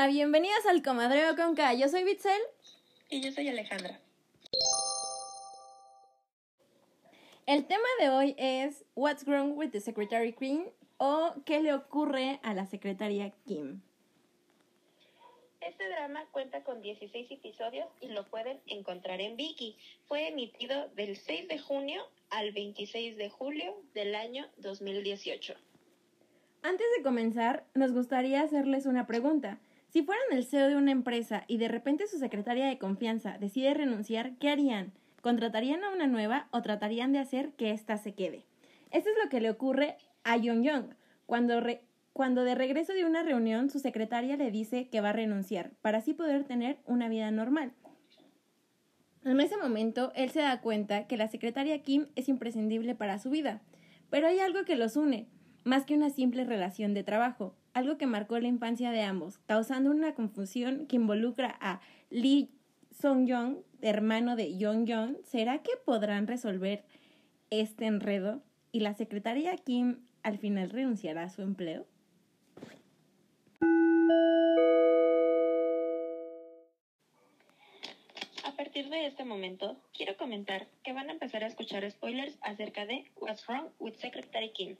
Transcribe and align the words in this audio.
Hola, 0.00 0.08
bienvenidas 0.08 0.64
al 0.64 0.82
Comadreo 0.82 1.36
con 1.36 1.54
K. 1.54 1.74
Yo 1.74 1.86
soy 1.90 2.04
Bitzel. 2.04 2.40
Y 3.10 3.20
yo 3.20 3.32
soy 3.32 3.48
Alejandra. 3.48 4.00
El 7.44 7.66
tema 7.66 7.86
de 8.00 8.08
hoy 8.08 8.34
es 8.38 8.86
What's 8.94 9.26
Wrong 9.26 9.58
with 9.58 9.72
the 9.72 9.80
Secretary 9.80 10.32
Queen 10.32 10.64
o 10.96 11.34
¿Qué 11.44 11.60
le 11.60 11.74
ocurre 11.74 12.40
a 12.42 12.54
la 12.54 12.64
secretaria 12.64 13.30
Kim? 13.44 13.82
Este 15.60 15.86
drama 15.90 16.24
cuenta 16.32 16.64
con 16.64 16.80
16 16.80 17.30
episodios 17.32 17.86
y 18.00 18.08
lo 18.08 18.24
pueden 18.24 18.58
encontrar 18.68 19.20
en 19.20 19.36
Viki. 19.36 19.76
Fue 20.08 20.28
emitido 20.28 20.88
del 20.96 21.18
6 21.18 21.46
de 21.46 21.58
junio 21.58 22.02
al 22.30 22.52
26 22.52 23.18
de 23.18 23.28
julio 23.28 23.76
del 23.92 24.14
año 24.14 24.48
2018. 24.56 25.52
Antes 26.62 26.86
de 26.96 27.02
comenzar, 27.02 27.66
nos 27.74 27.92
gustaría 27.92 28.40
hacerles 28.40 28.86
una 28.86 29.06
pregunta. 29.06 29.58
Si 29.90 30.02
fueran 30.02 30.24
el 30.30 30.44
CEO 30.44 30.68
de 30.68 30.76
una 30.76 30.92
empresa 30.92 31.44
y 31.48 31.58
de 31.58 31.66
repente 31.66 32.06
su 32.06 32.18
secretaria 32.18 32.66
de 32.66 32.78
confianza 32.78 33.38
decide 33.38 33.74
renunciar, 33.74 34.36
¿qué 34.38 34.48
harían? 34.48 34.92
¿Contratarían 35.20 35.82
a 35.82 35.90
una 35.90 36.06
nueva 36.06 36.46
o 36.52 36.62
tratarían 36.62 37.12
de 37.12 37.18
hacer 37.18 37.50
que 37.54 37.72
ésta 37.72 37.96
se 37.98 38.14
quede? 38.14 38.46
Esto 38.92 39.10
es 39.10 39.16
lo 39.22 39.28
que 39.28 39.40
le 39.40 39.50
ocurre 39.50 39.96
a 40.22 40.36
Young 40.36 40.62
Young 40.62 40.84
cuando, 41.26 41.60
cuando 42.12 42.44
de 42.44 42.54
regreso 42.54 42.92
de 42.92 43.04
una 43.04 43.24
reunión 43.24 43.68
su 43.68 43.80
secretaria 43.80 44.36
le 44.36 44.52
dice 44.52 44.88
que 44.88 45.00
va 45.00 45.08
a 45.08 45.12
renunciar 45.12 45.72
para 45.82 45.98
así 45.98 46.14
poder 46.14 46.44
tener 46.44 46.78
una 46.86 47.08
vida 47.08 47.28
normal. 47.32 47.72
En 49.24 49.40
ese 49.40 49.56
momento, 49.56 50.12
él 50.14 50.30
se 50.30 50.40
da 50.40 50.60
cuenta 50.60 51.08
que 51.08 51.16
la 51.16 51.26
secretaria 51.26 51.82
Kim 51.82 52.06
es 52.14 52.28
imprescindible 52.28 52.94
para 52.94 53.18
su 53.18 53.28
vida, 53.28 53.60
pero 54.08 54.28
hay 54.28 54.38
algo 54.38 54.64
que 54.64 54.76
los 54.76 54.96
une, 54.96 55.26
más 55.64 55.84
que 55.84 55.94
una 55.94 56.10
simple 56.10 56.44
relación 56.44 56.94
de 56.94 57.02
trabajo, 57.02 57.54
algo 57.74 57.98
que 57.98 58.06
marcó 58.06 58.38
la 58.38 58.48
infancia 58.48 58.90
de 58.90 59.02
ambos, 59.02 59.38
causando 59.46 59.90
una 59.90 60.14
confusión 60.14 60.86
que 60.86 60.96
involucra 60.96 61.56
a 61.60 61.80
Lee 62.10 62.50
Song-young, 63.00 63.58
hermano 63.80 64.36
de 64.36 64.56
Young. 64.56 65.16
¿Será 65.24 65.62
que 65.62 65.72
podrán 65.84 66.26
resolver 66.26 66.84
este 67.50 67.86
enredo? 67.86 68.42
¿Y 68.72 68.80
la 68.80 68.94
secretaria 68.94 69.56
Kim 69.56 70.00
al 70.22 70.38
final 70.38 70.70
renunciará 70.70 71.24
a 71.24 71.30
su 71.30 71.42
empleo? 71.42 71.86
A 78.44 78.56
partir 78.56 78.90
de 78.90 79.06
este 79.06 79.24
momento, 79.24 79.76
quiero 79.94 80.16
comentar 80.16 80.68
que 80.84 80.92
van 80.92 81.08
a 81.08 81.12
empezar 81.12 81.42
a 81.42 81.46
escuchar 81.46 81.90
spoilers 81.90 82.38
acerca 82.42 82.84
de 82.86 83.10
What's 83.16 83.46
Wrong 83.46 83.68
with 83.78 83.94
Secretary 83.94 84.52
Kim. 84.52 84.76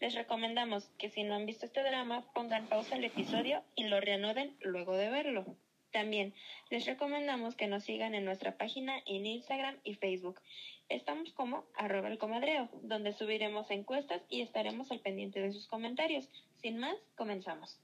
Les 0.00 0.14
recomendamos 0.14 0.90
que 0.98 1.10
si 1.10 1.24
no 1.24 1.34
han 1.34 1.46
visto 1.46 1.66
este 1.66 1.82
drama, 1.82 2.24
pongan 2.32 2.68
pausa 2.68 2.94
al 2.94 3.04
episodio 3.04 3.62
y 3.74 3.84
lo 3.84 4.00
reanuden 4.00 4.56
luego 4.60 4.96
de 4.96 5.10
verlo. 5.10 5.56
También 5.92 6.34
les 6.70 6.86
recomendamos 6.86 7.56
que 7.56 7.66
nos 7.66 7.84
sigan 7.84 8.14
en 8.14 8.24
nuestra 8.24 8.56
página 8.56 9.02
en 9.06 9.26
Instagram 9.26 9.78
y 9.82 9.94
Facebook. 9.94 10.40
Estamos 10.88 11.32
como 11.32 11.64
arroba 11.74 12.08
el 12.08 12.18
comadreo, 12.18 12.68
donde 12.82 13.12
subiremos 13.12 13.70
encuestas 13.70 14.22
y 14.28 14.42
estaremos 14.42 14.90
al 14.92 15.00
pendiente 15.00 15.40
de 15.40 15.52
sus 15.52 15.66
comentarios. 15.66 16.28
Sin 16.62 16.78
más, 16.78 16.96
comenzamos. 17.16 17.80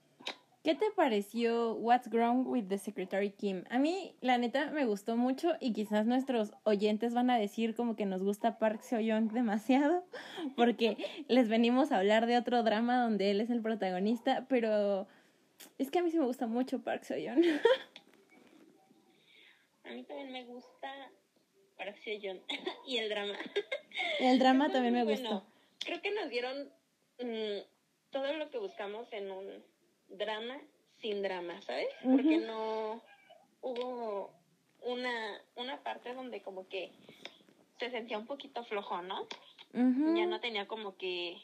¿Qué 0.64 0.74
te 0.74 0.90
pareció 0.92 1.74
What's 1.74 2.08
Wrong 2.08 2.46
with 2.46 2.68
the 2.68 2.78
Secretary 2.78 3.32
Kim? 3.32 3.64
A 3.68 3.78
mí, 3.78 4.16
la 4.22 4.38
neta, 4.38 4.70
me 4.70 4.86
gustó 4.86 5.14
mucho 5.14 5.52
y 5.60 5.74
quizás 5.74 6.06
nuestros 6.06 6.52
oyentes 6.62 7.12
van 7.12 7.28
a 7.28 7.38
decir 7.38 7.74
como 7.74 7.96
que 7.96 8.06
nos 8.06 8.22
gusta 8.22 8.58
Park 8.58 8.80
Seo-young 8.80 9.30
demasiado, 9.30 10.06
porque 10.56 10.96
les 11.28 11.50
venimos 11.50 11.92
a 11.92 11.98
hablar 11.98 12.24
de 12.24 12.38
otro 12.38 12.62
drama 12.62 13.02
donde 13.02 13.30
él 13.30 13.42
es 13.42 13.50
el 13.50 13.60
protagonista, 13.60 14.46
pero 14.48 15.06
es 15.76 15.90
que 15.90 15.98
a 15.98 16.02
mí 16.02 16.10
sí 16.10 16.18
me 16.18 16.24
gusta 16.24 16.46
mucho 16.46 16.82
Park 16.82 17.02
Seo-young. 17.02 17.44
a 19.84 19.90
mí 19.90 20.02
también 20.04 20.32
me 20.32 20.46
gusta 20.46 20.90
Park 21.76 21.98
Seo-young 22.02 22.40
y 22.86 22.96
el 22.96 23.10
drama. 23.10 23.36
El 24.18 24.38
drama 24.38 24.72
también 24.72 24.94
me 24.94 25.04
gustó. 25.04 25.44
Creo 25.80 26.00
que 26.00 26.10
nos 26.10 26.30
dieron 26.30 26.72
mm, 27.18 27.58
todo 28.08 28.32
lo 28.32 28.48
que 28.48 28.56
buscamos 28.56 29.12
en 29.12 29.30
un 29.30 29.73
drama 30.08 30.58
sin 31.00 31.22
drama, 31.22 31.60
¿sabes? 31.62 31.88
Porque 32.02 32.38
no 32.38 33.02
hubo 33.60 34.30
una, 34.82 35.40
una 35.56 35.82
parte 35.82 36.14
donde 36.14 36.40
como 36.42 36.68
que 36.68 36.92
se 37.78 37.90
sentía 37.90 38.18
un 38.18 38.26
poquito 38.26 38.64
flojo, 38.64 39.02
¿no? 39.02 39.26
Ya 39.72 40.26
no 40.26 40.40
tenía 40.40 40.68
como 40.68 40.96
que, 40.96 41.36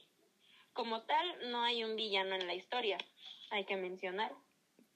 como 0.72 1.02
tal, 1.02 1.50
no 1.50 1.62
hay 1.62 1.82
un 1.82 1.96
villano 1.96 2.36
en 2.36 2.46
la 2.46 2.54
historia, 2.54 2.96
hay 3.50 3.64
que 3.64 3.76
mencionar. 3.76 4.32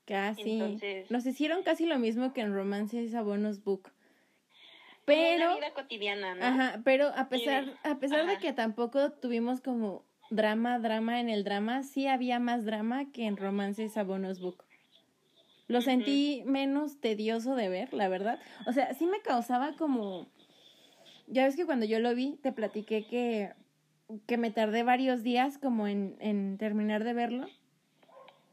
Casi. 0.06 0.78
Nos 1.10 1.26
hicieron 1.26 1.62
casi 1.62 1.86
lo 1.86 1.98
mismo 1.98 2.32
que 2.32 2.42
en 2.42 2.54
Romances 2.54 3.14
a 3.14 3.22
Bonus 3.22 3.64
Book. 3.64 3.90
Pero. 5.04 5.46
Una 5.46 5.56
vida 5.56 5.74
cotidiana, 5.74 6.34
¿no? 6.34 6.44
Ajá, 6.44 6.80
pero 6.84 7.08
a 7.08 7.28
pesar, 7.28 7.78
a 7.82 7.98
pesar 7.98 8.26
de 8.26 8.38
que 8.38 8.52
tampoco 8.52 9.12
tuvimos 9.12 9.60
como 9.60 10.04
drama, 10.30 10.78
drama 10.78 11.20
en 11.20 11.28
el 11.28 11.44
drama, 11.44 11.82
sí 11.82 12.06
había 12.06 12.38
más 12.38 12.64
drama 12.64 13.10
que 13.12 13.26
en 13.26 13.36
Romances 13.36 13.96
a 13.96 14.04
Bonus 14.04 14.40
Book. 14.40 14.64
Lo 15.66 15.80
sentí 15.80 16.42
menos 16.44 17.00
tedioso 17.00 17.54
de 17.56 17.68
ver, 17.68 17.94
la 17.94 18.08
verdad. 18.08 18.38
O 18.66 18.72
sea, 18.72 18.92
sí 18.94 19.06
me 19.06 19.20
causaba 19.20 19.74
como... 19.76 20.26
Ya 21.26 21.44
ves 21.44 21.56
que 21.56 21.64
cuando 21.64 21.86
yo 21.86 22.00
lo 22.00 22.14
vi, 22.14 22.36
te 22.42 22.52
platiqué 22.52 23.06
que, 23.06 23.52
que 24.26 24.36
me 24.36 24.50
tardé 24.50 24.82
varios 24.82 25.22
días 25.22 25.56
como 25.56 25.86
en, 25.86 26.16
en 26.20 26.58
terminar 26.58 27.02
de 27.02 27.14
verlo. 27.14 27.46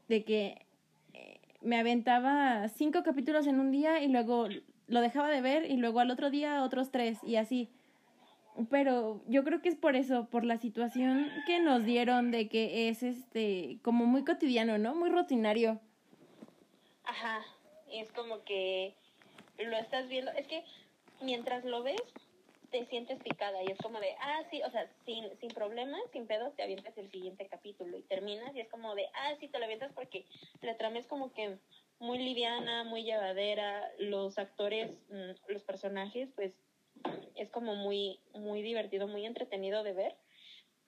De 0.08 0.24
que 0.24 0.64
eh, 1.12 1.40
me 1.60 1.78
aventaba 1.78 2.66
cinco 2.70 3.02
capítulos 3.02 3.46
en 3.46 3.60
un 3.60 3.70
día 3.70 4.02
y 4.02 4.08
luego 4.08 4.48
lo 4.86 5.00
dejaba 5.00 5.28
de 5.28 5.42
ver 5.42 5.70
y 5.70 5.76
luego 5.76 6.00
al 6.00 6.10
otro 6.10 6.30
día 6.30 6.62
otros 6.62 6.90
tres 6.90 7.18
y 7.24 7.36
así. 7.36 7.68
Pero 8.70 9.22
yo 9.28 9.44
creo 9.44 9.62
que 9.62 9.68
es 9.68 9.76
por 9.76 9.96
eso, 9.96 10.26
por 10.26 10.44
la 10.44 10.58
situación 10.58 11.30
que 11.46 11.60
nos 11.60 11.84
dieron 11.84 12.30
de 12.30 12.48
que 12.48 12.88
es 12.88 13.02
este 13.02 13.78
como 13.82 14.04
muy 14.04 14.24
cotidiano, 14.24 14.78
¿no? 14.78 14.94
Muy 14.94 15.10
rutinario. 15.10 15.80
Ajá, 17.04 17.42
es 17.90 18.12
como 18.12 18.44
que 18.44 18.94
lo 19.58 19.76
estás 19.76 20.08
viendo, 20.08 20.30
es 20.32 20.46
que 20.46 20.64
mientras 21.20 21.64
lo 21.64 21.82
ves 21.82 22.02
te 22.72 22.86
sientes 22.86 23.22
picada 23.22 23.62
y 23.62 23.66
es 23.70 23.78
como 23.78 24.00
de, 24.00 24.14
ah, 24.18 24.42
sí, 24.50 24.62
o 24.62 24.70
sea, 24.70 24.90
sin, 25.04 25.38
sin 25.38 25.50
problemas, 25.50 26.00
sin 26.10 26.26
pedos, 26.26 26.56
te 26.56 26.62
avientas 26.62 26.96
el 26.96 27.10
siguiente 27.10 27.46
capítulo 27.46 27.98
y 27.98 28.02
terminas 28.02 28.56
y 28.56 28.60
es 28.60 28.68
como 28.70 28.94
de, 28.94 29.06
ah, 29.14 29.34
sí, 29.38 29.48
te 29.48 29.58
lo 29.58 29.66
avientas 29.66 29.92
porque 29.92 30.24
la 30.62 30.76
trama 30.78 30.98
es 30.98 31.06
como 31.06 31.34
que 31.34 31.58
muy 31.98 32.18
liviana, 32.18 32.82
muy 32.84 33.04
llevadera, 33.04 33.92
los 33.98 34.38
actores, 34.38 34.90
mm, 35.10 35.52
los 35.52 35.62
personajes, 35.62 36.30
pues 36.34 36.54
es 37.34 37.50
como 37.50 37.74
muy, 37.74 38.20
muy 38.34 38.62
divertido, 38.62 39.06
muy 39.06 39.26
entretenido 39.26 39.82
de 39.82 39.92
ver. 39.92 40.16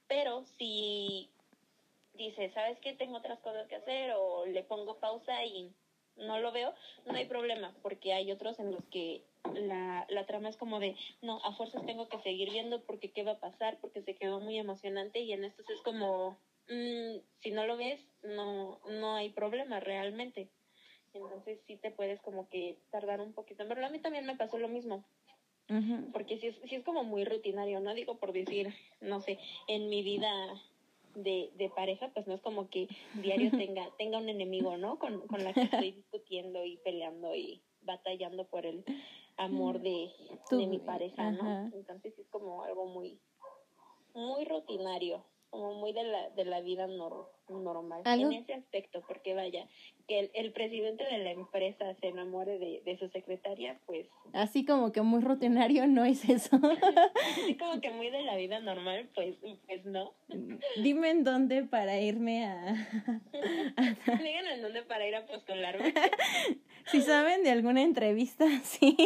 Pero 0.08 0.44
si 0.58 1.30
dice, 2.14 2.50
¿sabes 2.50 2.78
qué? 2.80 2.92
Tengo 2.92 3.16
otras 3.16 3.40
cosas 3.40 3.66
que 3.68 3.76
hacer 3.76 4.12
o 4.16 4.46
le 4.46 4.62
pongo 4.62 4.98
pausa 4.98 5.44
y 5.44 5.72
no 6.16 6.38
lo 6.38 6.52
veo, 6.52 6.72
no 7.06 7.14
hay 7.14 7.26
problema, 7.26 7.74
porque 7.82 8.12
hay 8.12 8.30
otros 8.30 8.58
en 8.60 8.72
los 8.72 8.84
que 8.86 9.24
la, 9.54 10.06
la 10.08 10.26
trama 10.26 10.48
es 10.48 10.56
como 10.56 10.78
de, 10.78 10.96
no, 11.22 11.40
a 11.44 11.52
fuerzas 11.52 11.84
tengo 11.86 12.08
que 12.08 12.20
seguir 12.20 12.50
viendo 12.50 12.82
porque 12.82 13.10
qué 13.10 13.24
va 13.24 13.32
a 13.32 13.40
pasar, 13.40 13.78
porque 13.80 14.02
se 14.02 14.14
quedó 14.14 14.40
muy 14.40 14.58
emocionante 14.58 15.20
y 15.20 15.32
en 15.32 15.44
estos 15.44 15.68
es 15.70 15.80
como, 15.82 16.38
mm, 16.68 17.18
si 17.40 17.50
no 17.50 17.66
lo 17.66 17.76
ves, 17.76 18.00
no, 18.22 18.80
no 18.88 19.16
hay 19.16 19.30
problema 19.30 19.80
realmente. 19.80 20.48
Entonces 21.12 21.60
sí 21.66 21.76
te 21.76 21.92
puedes 21.92 22.20
como 22.22 22.48
que 22.48 22.76
tardar 22.90 23.20
un 23.20 23.32
poquito. 23.32 23.64
Pero 23.68 23.86
a 23.86 23.90
mí 23.90 24.00
también 24.00 24.26
me 24.26 24.36
pasó 24.36 24.58
lo 24.58 24.66
mismo. 24.66 25.04
Porque 26.12 26.38
si 26.38 26.48
es, 26.48 26.56
si 26.68 26.74
es 26.76 26.84
como 26.84 27.04
muy 27.04 27.24
rutinario, 27.24 27.80
no 27.80 27.94
digo 27.94 28.18
por 28.18 28.32
decir, 28.32 28.72
no 29.00 29.20
sé, 29.20 29.38
en 29.66 29.88
mi 29.88 30.02
vida 30.02 30.30
de, 31.14 31.50
de 31.56 31.70
pareja, 31.70 32.10
pues 32.12 32.26
no 32.26 32.34
es 32.34 32.40
como 32.42 32.68
que 32.68 32.88
diario 33.14 33.50
tenga, 33.68 33.88
tenga 33.96 34.18
un 34.18 34.28
enemigo, 34.28 34.76
¿no? 34.76 34.98
Con, 34.98 35.26
con 35.26 35.42
la 35.42 35.52
que 35.52 35.62
estoy 35.62 35.92
discutiendo 36.02 36.64
y 36.64 36.76
peleando 36.78 37.34
y 37.34 37.62
batallando 37.82 38.46
por 38.46 38.66
el 38.66 38.84
amor 39.36 39.80
de, 39.80 40.10
de 40.50 40.66
mi 40.66 40.78
pareja, 40.78 41.30
¿no? 41.30 41.70
Entonces 41.74 42.18
es 42.18 42.26
como 42.28 42.62
algo 42.62 42.86
muy, 42.86 43.18
muy 44.14 44.44
rutinario 44.44 45.24
como 45.54 45.72
muy 45.74 45.92
de 45.92 46.02
la, 46.02 46.30
de 46.30 46.44
la 46.44 46.60
vida 46.62 46.88
normal 47.48 48.02
en 48.06 48.32
ese 48.32 48.54
aspecto, 48.54 49.04
porque 49.06 49.34
vaya, 49.34 49.68
que 50.08 50.18
el, 50.18 50.30
el, 50.34 50.52
presidente 50.52 51.04
de 51.04 51.18
la 51.18 51.30
empresa 51.30 51.94
se 52.00 52.08
enamore 52.08 52.58
de, 52.58 52.82
de 52.84 52.98
su 52.98 53.08
secretaria, 53.10 53.78
pues... 53.86 54.08
Así 54.32 54.64
como 54.64 54.90
que 54.90 55.02
muy 55.02 55.20
rutinario 55.20 55.86
no 55.86 56.04
es 56.04 56.28
eso. 56.28 56.58
Así 57.36 57.56
como 57.56 57.80
que 57.80 57.90
muy 57.90 58.10
de 58.10 58.22
la 58.22 58.34
vida 58.34 58.58
normal, 58.58 59.08
pues, 59.14 59.36
pues 59.66 59.84
no. 59.84 60.12
Dime 60.82 61.10
en 61.10 61.22
dónde 61.22 61.62
para 61.62 62.00
irme 62.00 62.46
a... 62.46 62.88
Digan 64.24 64.46
en 64.48 64.60
dónde 64.60 64.82
para 64.82 65.06
ir 65.06 65.14
a 65.14 65.24
postularme. 65.24 65.94
si 66.86 67.00
saben 67.00 67.44
de 67.44 67.50
alguna 67.50 67.82
entrevista, 67.82 68.44
sí. 68.64 68.96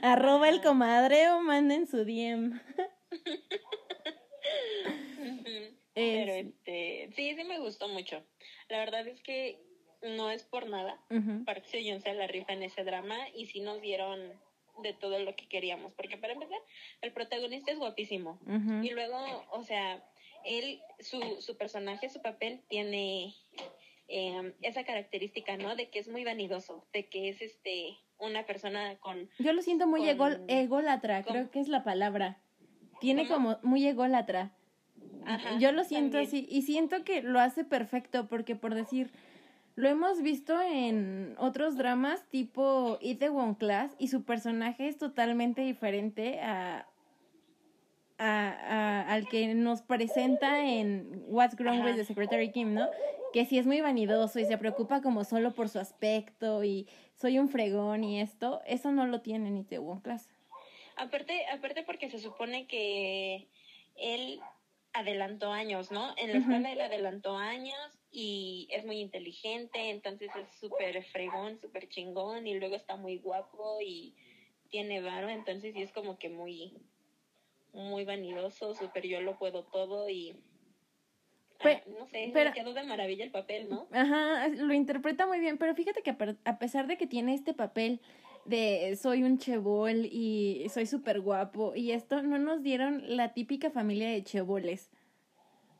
Arroba 0.00 0.48
el 0.48 0.62
comadre 0.62 1.28
o 1.30 1.40
manden 1.40 1.88
su 1.88 2.04
DM. 2.04 2.60
Pero 5.94 6.32
este, 6.32 7.10
sí, 7.14 7.34
sí 7.34 7.44
me 7.44 7.58
gustó 7.58 7.88
mucho. 7.88 8.24
La 8.68 8.78
verdad 8.78 9.06
es 9.06 9.20
que 9.22 9.58
no 10.02 10.30
es 10.30 10.42
por 10.42 10.66
nada. 10.68 10.98
Ujú. 11.10 11.44
Park 11.44 11.64
Seo-yoon 11.66 12.00
se 12.00 12.14
la 12.14 12.26
rifa 12.26 12.52
en 12.54 12.62
ese 12.62 12.82
drama 12.84 13.16
y 13.34 13.46
sí 13.46 13.60
nos 13.60 13.80
dieron 13.80 14.32
de 14.82 14.94
todo 14.94 15.18
lo 15.18 15.36
que 15.36 15.48
queríamos. 15.48 15.92
Porque 15.94 16.16
para 16.16 16.32
empezar, 16.32 16.58
el 17.02 17.12
protagonista 17.12 17.70
es 17.72 17.78
guapísimo. 17.78 18.40
Y 18.82 18.90
luego, 18.90 19.16
o 19.50 19.62
sea, 19.64 20.02
él, 20.44 20.80
su, 20.98 21.20
su 21.40 21.56
personaje, 21.56 22.08
su 22.08 22.22
papel 22.22 22.62
tiene 22.68 23.34
eh, 24.08 24.54
esa 24.62 24.84
característica, 24.84 25.56
¿no? 25.56 25.76
De 25.76 25.88
que 25.90 25.98
es 25.98 26.08
muy 26.08 26.24
vanidoso, 26.24 26.86
de 26.92 27.08
que 27.08 27.28
es 27.28 27.40
este 27.42 27.96
una 28.18 28.46
persona 28.46 28.98
con... 29.00 29.28
Yo 29.38 29.52
lo 29.52 29.62
siento 29.62 29.86
muy 29.86 30.00
con- 30.00 30.08
egol- 30.16 30.44
ególatra, 30.48 31.22
con- 31.22 31.32
creo 31.34 31.50
que 31.50 31.60
es 31.60 31.68
la 31.68 31.84
palabra. 31.84 32.41
Tiene 33.02 33.28
¿Cómo? 33.28 33.56
como 33.56 33.58
muy 33.70 33.86
ególatra. 33.86 34.52
Ajá, 35.26 35.58
Yo 35.58 35.70
lo 35.72 35.84
siento 35.84 36.16
también. 36.18 36.26
así 36.28 36.46
y 36.50 36.62
siento 36.62 37.04
que 37.04 37.22
lo 37.22 37.38
hace 37.38 37.64
perfecto 37.64 38.26
porque 38.28 38.56
por 38.56 38.74
decir, 38.74 39.10
lo 39.76 39.88
hemos 39.88 40.20
visto 40.22 40.60
en 40.60 41.34
otros 41.38 41.76
dramas 41.76 42.24
tipo 42.30 42.98
Itaewon 43.00 43.54
Class 43.54 43.94
y 43.98 44.08
su 44.08 44.24
personaje 44.24 44.88
es 44.88 44.98
totalmente 44.98 45.62
diferente 45.62 46.40
a, 46.40 46.86
a, 48.18 48.48
a- 48.50 49.12
al 49.12 49.28
que 49.28 49.54
nos 49.54 49.82
presenta 49.82 50.66
en 50.66 51.24
What's 51.28 51.56
Wrong 51.56 51.80
Ajá. 51.80 51.86
with 51.86 51.96
the 51.96 52.04
Secretary 52.04 52.50
Kim, 52.50 52.74
¿no? 52.74 52.88
Que 53.32 53.46
sí 53.46 53.58
es 53.58 53.66
muy 53.66 53.80
vanidoso 53.80 54.38
y 54.40 54.44
se 54.44 54.58
preocupa 54.58 55.00
como 55.02 55.24
solo 55.24 55.52
por 55.54 55.68
su 55.68 55.78
aspecto 55.78 56.64
y 56.64 56.86
soy 57.14 57.38
un 57.38 57.48
fregón 57.48 58.04
y 58.04 58.20
esto, 58.20 58.60
eso 58.66 58.92
no 58.92 59.06
lo 59.06 59.20
tiene 59.22 59.48
en 59.48 59.56
Itaewon 59.58 60.00
Class. 60.00 60.28
Aparte, 61.02 61.46
aparte 61.52 61.82
porque 61.82 62.08
se 62.10 62.18
supone 62.18 62.66
que 62.66 63.48
él 63.96 64.40
adelantó 64.92 65.50
años, 65.50 65.90
¿no? 65.90 66.14
En 66.16 66.32
la 66.32 66.38
escuela 66.38 66.70
él 66.70 66.80
adelantó 66.80 67.36
años 67.36 67.98
y 68.10 68.68
es 68.70 68.84
muy 68.84 69.00
inteligente, 69.00 69.90
entonces 69.90 70.30
es 70.36 70.48
súper 70.60 71.02
fregón, 71.06 71.58
súper 71.58 71.88
chingón 71.88 72.46
y 72.46 72.54
luego 72.54 72.76
está 72.76 72.96
muy 72.96 73.18
guapo 73.18 73.78
y 73.80 74.14
tiene 74.68 75.00
varo, 75.00 75.28
entonces 75.28 75.74
sí 75.74 75.82
es 75.82 75.92
como 75.92 76.18
que 76.18 76.28
muy, 76.28 76.74
muy 77.72 78.04
vanidoso, 78.04 78.74
súper 78.74 79.06
yo 79.06 79.20
lo 79.20 79.38
puedo 79.38 79.64
todo 79.64 80.08
y... 80.08 80.36
Ah, 81.64 81.80
no 81.86 82.06
sé, 82.06 82.30
pero- 82.34 82.52
quedó 82.52 82.74
de 82.74 82.82
maravilla 82.82 83.24
el 83.24 83.30
papel, 83.30 83.68
¿no? 83.70 83.86
Ajá, 83.92 84.48
lo 84.48 84.74
interpreta 84.74 85.26
muy 85.26 85.38
bien, 85.38 85.58
pero 85.58 85.74
fíjate 85.74 86.02
que 86.02 86.16
a 86.44 86.58
pesar 86.58 86.86
de 86.86 86.96
que 86.96 87.06
tiene 87.06 87.34
este 87.34 87.54
papel 87.54 88.00
de 88.44 88.96
soy 89.00 89.22
un 89.22 89.38
chebol 89.38 90.06
y 90.06 90.66
soy 90.72 90.86
súper 90.86 91.20
guapo 91.20 91.74
y 91.74 91.92
esto, 91.92 92.22
no 92.22 92.38
nos 92.38 92.62
dieron 92.62 93.02
la 93.16 93.32
típica 93.34 93.70
familia 93.70 94.10
de 94.10 94.24
cheboles, 94.24 94.90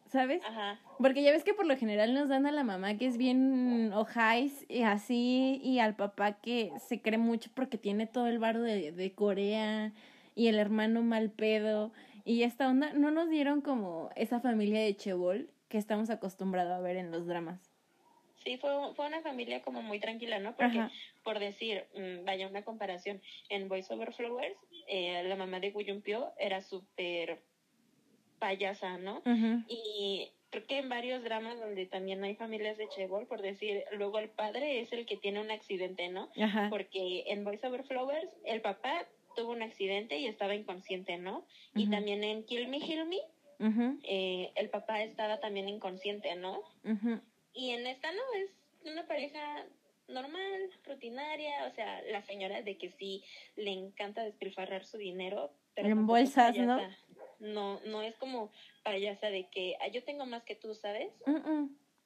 ¿sabes? 0.07 0.43
Ajá, 0.45 0.79
Porque 0.99 1.23
ya 1.23 1.33
ves 1.33 1.45
que 1.45 1.55
por 1.55 1.67
lo 1.67 1.77
general 1.77 2.15
nos 2.15 2.29
dan 2.29 2.47
a 2.47 2.53
la 2.53 2.65
mamá 2.65 2.97
que 2.97 3.07
es 3.07 3.17
bien 3.17 3.93
ojáis 3.93 4.65
y 4.69 4.83
así, 4.83 5.61
y 5.63 5.79
al 5.79 5.97
papá 5.97 6.35
que 6.35 6.73
se 6.87 7.01
cree 7.01 7.19
mucho 7.19 7.51
porque 7.55 7.79
tiene 7.79 8.07
todo 8.07 8.27
el 8.27 8.39
barro 8.39 8.63
de, 8.63 8.93
de 8.93 9.13
Corea 9.13 9.93
y 10.35 10.49
el 10.49 10.59
hermano 10.59 11.03
mal 11.03 11.31
pedo. 11.31 11.93
Y 12.25 12.45
esta 12.45 12.69
onda, 12.69 12.93
no 12.93 13.11
nos 13.11 13.29
dieron 13.29 13.63
como 13.63 14.11
esa 14.15 14.41
familia 14.41 14.81
de 14.81 14.95
chebol 14.95 15.51
que 15.69 15.79
estamos 15.79 16.11
acostumbrados 16.11 16.73
a 16.73 16.81
ver 16.81 16.97
en 16.97 17.11
los 17.11 17.27
dramas. 17.27 17.72
Sí, 18.45 18.57
fue, 18.59 18.71
fue 18.95 19.07
una 19.07 19.23
familia 19.23 19.63
como 19.63 19.83
muy 19.83 20.01
tranquila, 20.01 20.39
¿no? 20.39 20.55
Porque 20.57 20.79
Ajá. 20.79 20.93
por 21.23 21.39
decir, 21.39 21.85
mm, 21.95 22.25
vaya 22.25 22.49
una 22.49 22.65
comparación, 22.65 23.21
en 23.49 23.69
Voice 23.69 23.93
Over 23.93 24.13
Flowers, 24.13 24.57
eh, 24.89 25.23
la 25.25 25.37
mamá 25.37 25.61
de 25.61 25.71
Gu 25.71 25.83
Pyo 26.03 26.33
era 26.39 26.61
súper 26.61 27.43
payasa, 28.39 28.99
¿no? 28.99 29.23
Y 29.69 30.31
creo 30.51 30.67
que 30.67 30.79
en 30.79 30.89
varios 30.89 31.23
dramas 31.23 31.59
donde 31.61 31.87
también 31.87 32.23
hay 32.25 32.35
familias 32.35 32.77
de 32.77 32.89
Chebol, 32.89 33.27
por 33.27 33.41
decir, 33.41 33.85
luego 33.93 34.19
el 34.19 34.29
padre 34.29 34.81
es 34.81 34.93
el 34.93 35.07
que 35.07 35.17
tiene 35.17 35.41
un 35.41 35.51
accidente, 35.51 36.09
¿no? 36.09 36.29
Ajá. 36.41 36.67
Porque 36.69 37.25
en 37.29 37.45
Voice 37.45 37.67
Over 37.67 37.85
Flowers, 37.85 38.29
el 38.45 38.61
papá 38.61 39.07
tuvo 39.37 39.53
un 39.53 39.63
accidente 39.63 40.19
y 40.19 40.27
estaba 40.27 40.55
inconsciente, 40.55 41.17
¿no? 41.17 41.47
Y 41.75 41.89
también 41.89 42.23
en 42.25 42.45
Kill 42.45 42.69
Me, 42.69 42.81
Heal 42.81 43.07
Me, 43.07 43.21
eh, 44.03 44.51
el 44.57 44.69
papá 44.71 45.03
estaba 45.03 45.41
también 45.41 45.69
inconsciente, 45.69 46.35
¿no? 46.35 46.63
Y 47.55 47.71
en 47.71 47.87
esta 47.87 48.11
no, 48.13 48.23
es 48.37 48.51
una 48.91 49.07
pareja 49.07 49.65
normal, 50.09 50.71
rutinaria, 50.87 51.67
o 51.67 51.75
sea, 51.75 52.03
la 52.11 52.23
señora 52.23 52.63
de 52.63 52.77
que 52.77 52.91
sí 52.91 53.23
le 53.57 53.73
encanta 53.73 54.23
despilfarrar 54.25 54.85
su 54.85 54.99
dinero, 54.99 55.53
pero 55.75 55.89
En 55.89 56.07
bolsas, 56.07 56.57
¿no? 56.57 56.79
No, 57.39 57.81
no 57.87 58.03
es 58.03 58.15
como 58.17 58.53
payasa 58.85 59.29
de 59.29 59.49
que 59.49 59.75
"Ah, 59.81 59.89
yo 59.89 60.05
tengo 60.05 60.27
más 60.27 60.43
que 60.45 60.55
tú, 60.55 60.75
¿sabes? 60.75 61.11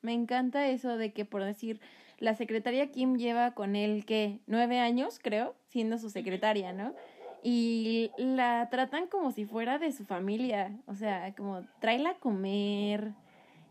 Me 0.00 0.12
encanta 0.12 0.69
eso 0.69 0.96
de 0.96 1.12
que, 1.12 1.25
por 1.25 1.44
decir, 1.44 1.81
la 2.19 2.34
secretaria 2.34 2.90
Kim 2.90 3.16
lleva 3.19 3.52
con 3.54 3.76
él, 3.76 4.04
que 4.06 4.38
Nueve 4.46 4.78
años, 4.78 5.19
creo, 5.22 5.54
siendo 5.69 5.99
su 5.99 6.08
secretaria, 6.10 6.72
¿no? 6.72 6.94
Y 7.42 8.10
la 8.16 8.69
tratan 8.70 9.08
como 9.08 9.31
si 9.31 9.44
fuera 9.44 9.78
de 9.78 9.92
su 9.92 10.04
familia. 10.04 10.72
O 10.87 10.94
sea, 10.94 11.34
como 11.37 11.66
tráela 11.81 12.10
a 12.10 12.19
comer, 12.19 13.12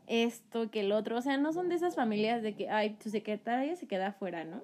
esto, 0.07 0.69
que 0.71 0.81
el 0.81 0.91
otro. 0.91 1.17
O 1.17 1.21
sea, 1.21 1.37
no 1.37 1.53
son 1.53 1.69
de 1.69 1.75
esas 1.75 1.95
familias 1.95 2.41
de 2.43 2.55
que, 2.55 2.69
ay, 2.69 2.91
tu 3.01 3.09
secretaria 3.09 3.75
se 3.75 3.87
queda 3.87 4.07
afuera, 4.07 4.43
¿no? 4.43 4.63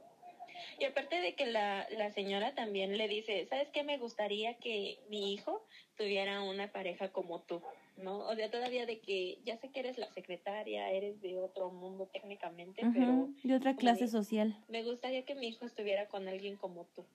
Y 0.80 0.86
aparte 0.86 1.22
de 1.22 1.34
que 1.36 1.46
la, 1.46 1.88
la 1.98 2.12
señora 2.12 2.54
también 2.56 2.98
le 2.98 3.08
dice, 3.08 3.46
¿sabes 3.48 3.70
qué? 3.70 3.84
Me 3.84 3.98
gustaría 3.98 4.56
que 4.56 4.98
mi 5.10 5.34
hijo 5.34 5.64
tuviera 5.98 6.42
una 6.44 6.72
pareja 6.72 7.10
como 7.10 7.42
tú, 7.42 7.62
¿no? 7.98 8.20
O 8.20 8.36
sea, 8.36 8.50
todavía 8.50 8.86
de 8.86 9.00
que 9.00 9.38
ya 9.46 9.58
sé 9.58 9.70
que 9.70 9.80
eres 9.82 9.98
la 9.98 10.12
secretaria, 10.14 10.90
eres 10.92 11.22
de 11.22 11.38
otro 11.38 11.70
mundo 11.72 12.08
técnicamente, 12.12 12.84
pero 12.94 13.30
De 13.44 13.56
otra 13.56 13.76
clase 13.76 14.06
de- 14.06 14.10
social. 14.12 14.56
me 14.70 14.84
gustaría 14.84 15.24
que 15.24 15.36
mi 15.36 15.48
hijo 15.50 15.66
estuviera 15.66 16.08
con 16.08 16.28
alguien 16.28 16.56
como 16.58 16.86
tú. 16.96 17.06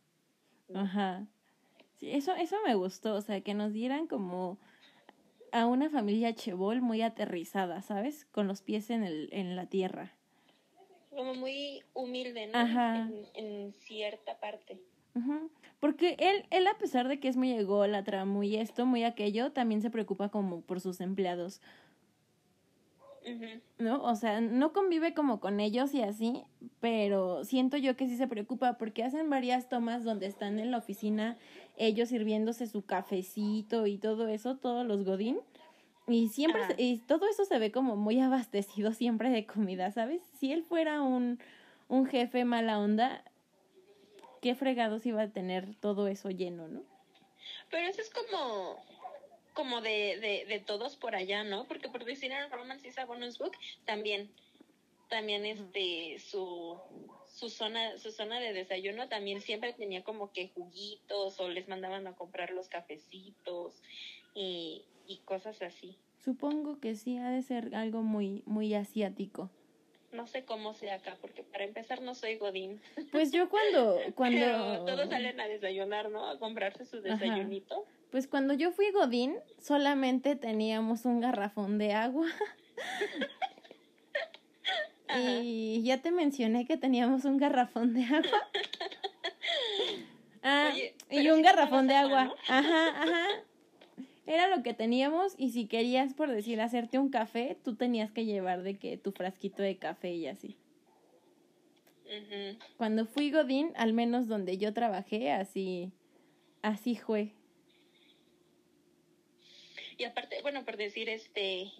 ¿no? 0.69 0.81
Ajá. 0.81 1.26
Sí, 1.99 2.11
eso, 2.12 2.34
eso 2.34 2.56
me 2.67 2.75
gustó, 2.75 3.14
o 3.14 3.20
sea, 3.20 3.40
que 3.40 3.55
nos 3.55 3.73
dieran 3.73 4.06
como 4.06 4.58
a 5.52 5.66
una 5.66 5.90
familia 5.90 6.34
chebol 6.34 6.81
muy 6.81 7.02
aterrizada, 7.02 7.82
¿sabes? 7.82 8.25
Con 8.26 8.46
los 8.46 8.62
pies 8.62 8.90
en, 8.90 9.04
el, 9.04 9.28
en 9.32 9.56
la 9.56 9.66
tierra. 9.66 10.12
Como 11.10 11.34
muy 11.34 11.82
humilde, 11.94 12.46
¿no? 12.48 12.58
Ajá. 12.58 13.08
En, 13.08 13.26
en 13.34 13.72
cierta 13.72 14.38
parte. 14.38 14.81
Ujú. 15.14 15.50
Porque 15.81 16.16
él, 16.19 16.44
él, 16.50 16.66
a 16.66 16.76
pesar 16.78 17.08
de 17.08 17.20
que 17.20 17.28
es 17.28 17.37
muy 17.37 17.52
ególatra, 17.52 18.25
muy 18.25 18.56
esto, 18.56 18.87
muy 18.87 19.04
aquello, 19.04 19.52
también 19.52 19.80
se 19.80 19.90
preocupa 19.90 20.28
como 20.28 20.61
por 20.61 20.80
sus 20.80 21.00
empleados, 21.00 21.62
¿no? 23.78 24.02
O 24.02 24.14
sea, 24.14 24.40
no 24.40 24.73
convive 24.73 25.14
como 25.14 25.40
con 25.40 25.61
ellos 25.61 25.95
y 25.95 26.02
así, 26.02 26.42
pero 26.80 27.45
siento 27.45 27.76
yo 27.76 27.97
que 27.97 28.06
sí 28.06 28.16
se 28.16 28.28
preocupa 28.28 28.78
porque 28.78 29.04
hacen 29.04 29.28
varias 29.30 29.68
tomas 29.68 30.04
donde 30.04 30.26
están 30.26 30.59
en 30.59 30.71
la 30.71 30.78
oficina 30.78 31.37
ellos 31.76 32.09
sirviéndose 32.09 32.66
su 32.66 32.85
cafecito 32.85 33.87
y 33.87 33.99
todo 33.99 34.28
eso, 34.28 34.56
todos 34.56 34.87
los 34.87 35.04
godín. 35.04 35.38
Y 36.09 36.28
siempre, 36.28 36.62
Ajá. 36.62 36.75
y 36.78 36.99
todo 36.99 37.28
eso 37.28 37.45
se 37.45 37.59
ve 37.59 37.73
como 37.73 37.97
muy 37.97 38.21
abastecido 38.21 38.92
siempre 38.92 39.28
de 39.30 39.45
comida, 39.45 39.90
¿sabes? 39.90 40.23
Si 40.38 40.52
él 40.52 40.62
fuera 40.62 41.02
un, 41.02 41.40
un 41.88 42.06
jefe 42.06 42.45
mala 42.45 42.78
onda, 42.78 43.25
qué 44.40 44.54
fregados 44.54 45.04
iba 45.04 45.23
a 45.23 45.28
tener 45.28 45.75
todo 45.75 46.06
eso 46.06 46.30
lleno, 46.30 46.68
¿no? 46.68 46.83
Pero 47.71 47.88
eso 47.88 48.00
es 48.00 48.11
como 48.11 48.76
como 49.56 49.80
de, 49.80 50.18
de, 50.20 50.44
de 50.46 50.60
todos 50.60 50.96
por 50.96 51.16
allá, 51.16 51.42
¿no? 51.42 51.64
Porque 51.66 51.88
por 51.88 52.04
decir 52.04 52.30
Romance 52.52 52.86
is 52.86 52.98
a 52.98 53.06
Bonus 53.06 53.38
Book 53.38 53.52
también 53.86 54.30
también 55.08 55.46
este 55.46 56.18
su 56.18 56.78
su 57.26 57.48
zona 57.48 57.96
su 57.96 58.12
zona 58.12 58.38
de 58.38 58.52
desayuno 58.52 59.08
también 59.08 59.40
siempre 59.40 59.72
tenía 59.72 60.04
como 60.04 60.30
que 60.32 60.48
juguitos 60.48 61.40
o 61.40 61.48
les 61.48 61.68
mandaban 61.68 62.06
a 62.06 62.14
comprar 62.14 62.50
los 62.50 62.68
cafecitos 62.68 63.82
y, 64.34 64.84
y 65.06 65.18
cosas 65.25 65.62
así. 65.62 65.96
Supongo 66.18 66.78
que 66.78 66.94
sí, 66.94 67.16
ha 67.16 67.30
de 67.30 67.42
ser 67.42 67.75
algo 67.75 68.02
muy, 68.02 68.42
muy 68.46 68.75
asiático. 68.75 69.50
No 70.12 70.26
sé 70.26 70.44
cómo 70.44 70.75
sea 70.75 70.96
acá, 70.96 71.16
porque 71.20 71.42
para 71.42 71.64
empezar 71.64 72.02
no 72.02 72.14
soy 72.14 72.36
godín. 72.36 72.80
Pues 73.12 73.32
yo 73.32 73.48
cuando, 73.48 73.98
cuando, 74.14 74.38
Pero 74.38 74.84
todos 74.84 75.08
salen 75.08 75.40
a 75.40 75.48
desayunar, 75.48 76.10
¿no? 76.10 76.28
A 76.28 76.38
comprarse 76.38 76.84
su 76.84 76.98
Ajá. 76.98 77.48
Pues 78.16 78.28
cuando 78.28 78.54
yo 78.54 78.73
fui 78.73 78.90
Godín, 78.92 79.35
solamente 79.58 80.37
teníamos 80.37 81.04
un 81.04 81.20
garrafón 81.20 81.76
de 81.76 81.92
agua. 81.92 82.26
Y 85.18 85.82
ya 85.82 86.00
te 86.00 86.11
mencioné 86.11 86.66
que 86.66 86.78
teníamos 86.78 87.26
un 87.26 87.37
garrafón 87.37 87.92
de 87.92 88.04
agua. 88.04 88.49
Ah, 90.42 90.70
Oye, 90.73 90.94
y 91.11 91.28
un 91.28 91.42
garrafón 91.42 91.87
de 91.87 91.94
agua. 91.94 92.35
Ajá, 92.49 93.02
ajá. 93.02 93.26
Era 94.26 94.49
lo 94.49 94.62
que 94.62 94.73
teníamos 94.73 95.35
y 95.37 95.50
si 95.50 95.66
querías, 95.66 96.14
por 96.14 96.30
decir, 96.30 96.61
hacerte 96.61 96.99
un 96.99 97.11
café, 97.11 97.58
tú 97.62 97.76
tenías 97.76 98.11
que 98.11 98.25
llevar 98.25 98.62
de 98.62 98.78
que 98.78 98.96
tu 98.96 99.12
frasquito 99.12 99.62
de 99.62 99.76
café 99.76 100.14
y 100.14 100.26
así. 100.26 100.56
Cuando 102.78 103.04
fui 103.04 103.30
Godín, 103.30 103.73
al 103.76 103.92
menos 103.92 104.26
donde 104.26 104.56
yo 104.56 104.73
trabajé, 104.73 105.32
así, 105.32 105.92
así 106.62 106.96
fue. 106.96 107.35
Y 109.98 110.04
aparte, 110.04 110.42
bueno, 110.42 110.64
por 110.64 110.76
decir, 110.76 111.08
este, 111.08 111.72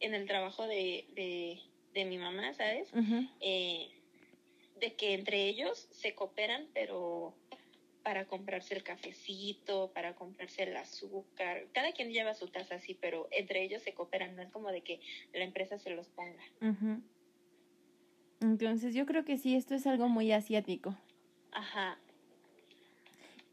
en 0.00 0.14
el 0.14 0.26
trabajo 0.26 0.66
de, 0.66 1.06
de, 1.14 1.60
de 1.92 2.04
mi 2.04 2.18
mamá, 2.18 2.54
¿sabes? 2.54 2.90
Eh, 3.40 3.90
de 4.80 4.94
que 4.94 5.14
entre 5.14 5.48
ellos 5.48 5.88
se 5.90 6.14
cooperan, 6.14 6.68
pero 6.72 7.34
para 8.02 8.26
comprarse 8.26 8.74
el 8.74 8.82
cafecito, 8.82 9.92
para 9.92 10.14
comprarse 10.14 10.62
el 10.62 10.76
azúcar. 10.76 11.66
Cada 11.72 11.92
quien 11.92 12.10
lleva 12.10 12.34
su 12.34 12.48
taza 12.48 12.76
así, 12.76 12.94
pero 12.94 13.28
entre 13.32 13.62
ellos 13.62 13.82
se 13.82 13.92
cooperan, 13.92 14.36
no 14.36 14.42
es 14.42 14.50
como 14.50 14.70
de 14.70 14.82
que 14.82 15.00
la 15.34 15.44
empresa 15.44 15.78
se 15.78 15.90
los 15.90 16.08
ponga. 16.08 16.42
Entonces 18.40 18.94
yo 18.94 19.04
creo 19.04 19.24
que 19.24 19.36
sí, 19.36 19.56
esto 19.56 19.74
es 19.74 19.86
algo 19.86 20.08
muy 20.08 20.32
asiático. 20.32 20.96
Ajá. 21.50 21.98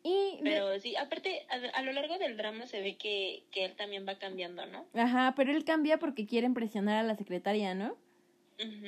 Y 0.08 0.40
pero 0.44 0.80
sí, 0.80 0.96
aparte, 0.96 1.48
a, 1.74 1.82
lo 1.82 1.92
largo 1.92 2.20
del 2.20 2.38
drama 2.38 2.68
se 2.68 2.80
ve 2.80 2.96
que, 2.96 3.44
que 3.50 3.66
él 3.66 3.76
también 3.76 4.06
va 4.08 4.20
cambiando, 4.20 4.64
¿no? 4.68 4.86
Ajá, 4.94 5.34
pero 5.36 5.52
él 5.52 5.66
cambia 5.66 5.98
porque 5.98 6.28
quiere 6.28 6.46
impresionar 6.46 6.98
a 6.98 7.04
la 7.04 7.16
secretaria, 7.16 7.74
¿no? 7.74 7.98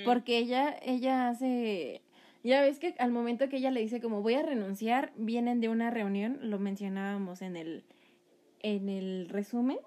Porque 0.06 0.38
ella, 0.38 0.78
ella 0.84 1.28
hace 1.28 2.04
ya 2.44 2.62
ves 2.62 2.78
que 2.78 2.94
al 3.00 3.12
momento 3.12 3.50
que 3.50 3.58
ella 3.58 3.72
le 3.72 3.82
dice 3.82 4.00
como 4.00 4.22
voy 4.22 4.36
a 4.36 4.44
renunciar, 4.44 5.12
vienen 5.18 5.60
de 5.60 5.70
una 5.70 5.90
reunión, 5.90 6.38
lo 6.44 6.60
mencionábamos 6.60 7.42
en 7.42 7.58
el, 7.58 7.84
en 8.62 8.88
el 8.88 9.28
resumen, 9.28 9.80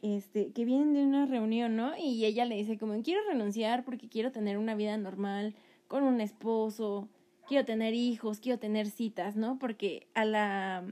este, 0.00 0.50
que 0.52 0.64
vienen 0.64 0.94
de 0.94 1.02
una 1.04 1.26
reunión, 1.26 1.76
¿no? 1.76 1.92
Y 1.98 2.24
ella 2.24 2.46
le 2.46 2.56
dice 2.56 2.78
como 2.78 3.00
quiero 3.02 3.20
renunciar 3.28 3.84
porque 3.84 4.08
quiero 4.08 4.32
tener 4.32 4.56
una 4.56 4.74
vida 4.74 4.96
normal, 4.96 5.54
con 5.88 6.04
un 6.04 6.22
esposo, 6.22 7.08
quiero 7.50 7.64
tener 7.64 7.94
hijos, 7.94 8.38
quiero 8.38 8.60
tener 8.60 8.88
citas, 8.88 9.34
¿no? 9.34 9.58
Porque 9.58 10.06
a 10.14 10.24
la, 10.24 10.84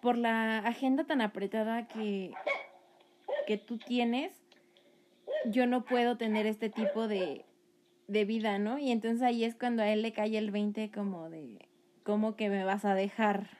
por 0.00 0.16
la 0.16 0.60
agenda 0.60 1.04
tan 1.04 1.20
apretada 1.20 1.86
que, 1.86 2.32
que 3.46 3.58
tú 3.58 3.76
tienes, 3.76 4.32
yo 5.44 5.66
no 5.66 5.84
puedo 5.84 6.16
tener 6.16 6.46
este 6.46 6.70
tipo 6.70 7.08
de, 7.08 7.44
de 8.08 8.24
vida, 8.24 8.58
¿no? 8.58 8.78
Y 8.78 8.90
entonces 8.90 9.20
ahí 9.20 9.44
es 9.44 9.54
cuando 9.54 9.82
a 9.82 9.90
él 9.90 10.00
le 10.00 10.14
cae 10.14 10.38
el 10.38 10.50
20 10.50 10.90
como 10.90 11.28
de, 11.28 11.58
¿cómo 12.04 12.36
que 12.36 12.48
me 12.48 12.64
vas 12.64 12.86
a 12.86 12.94
dejar? 12.94 13.50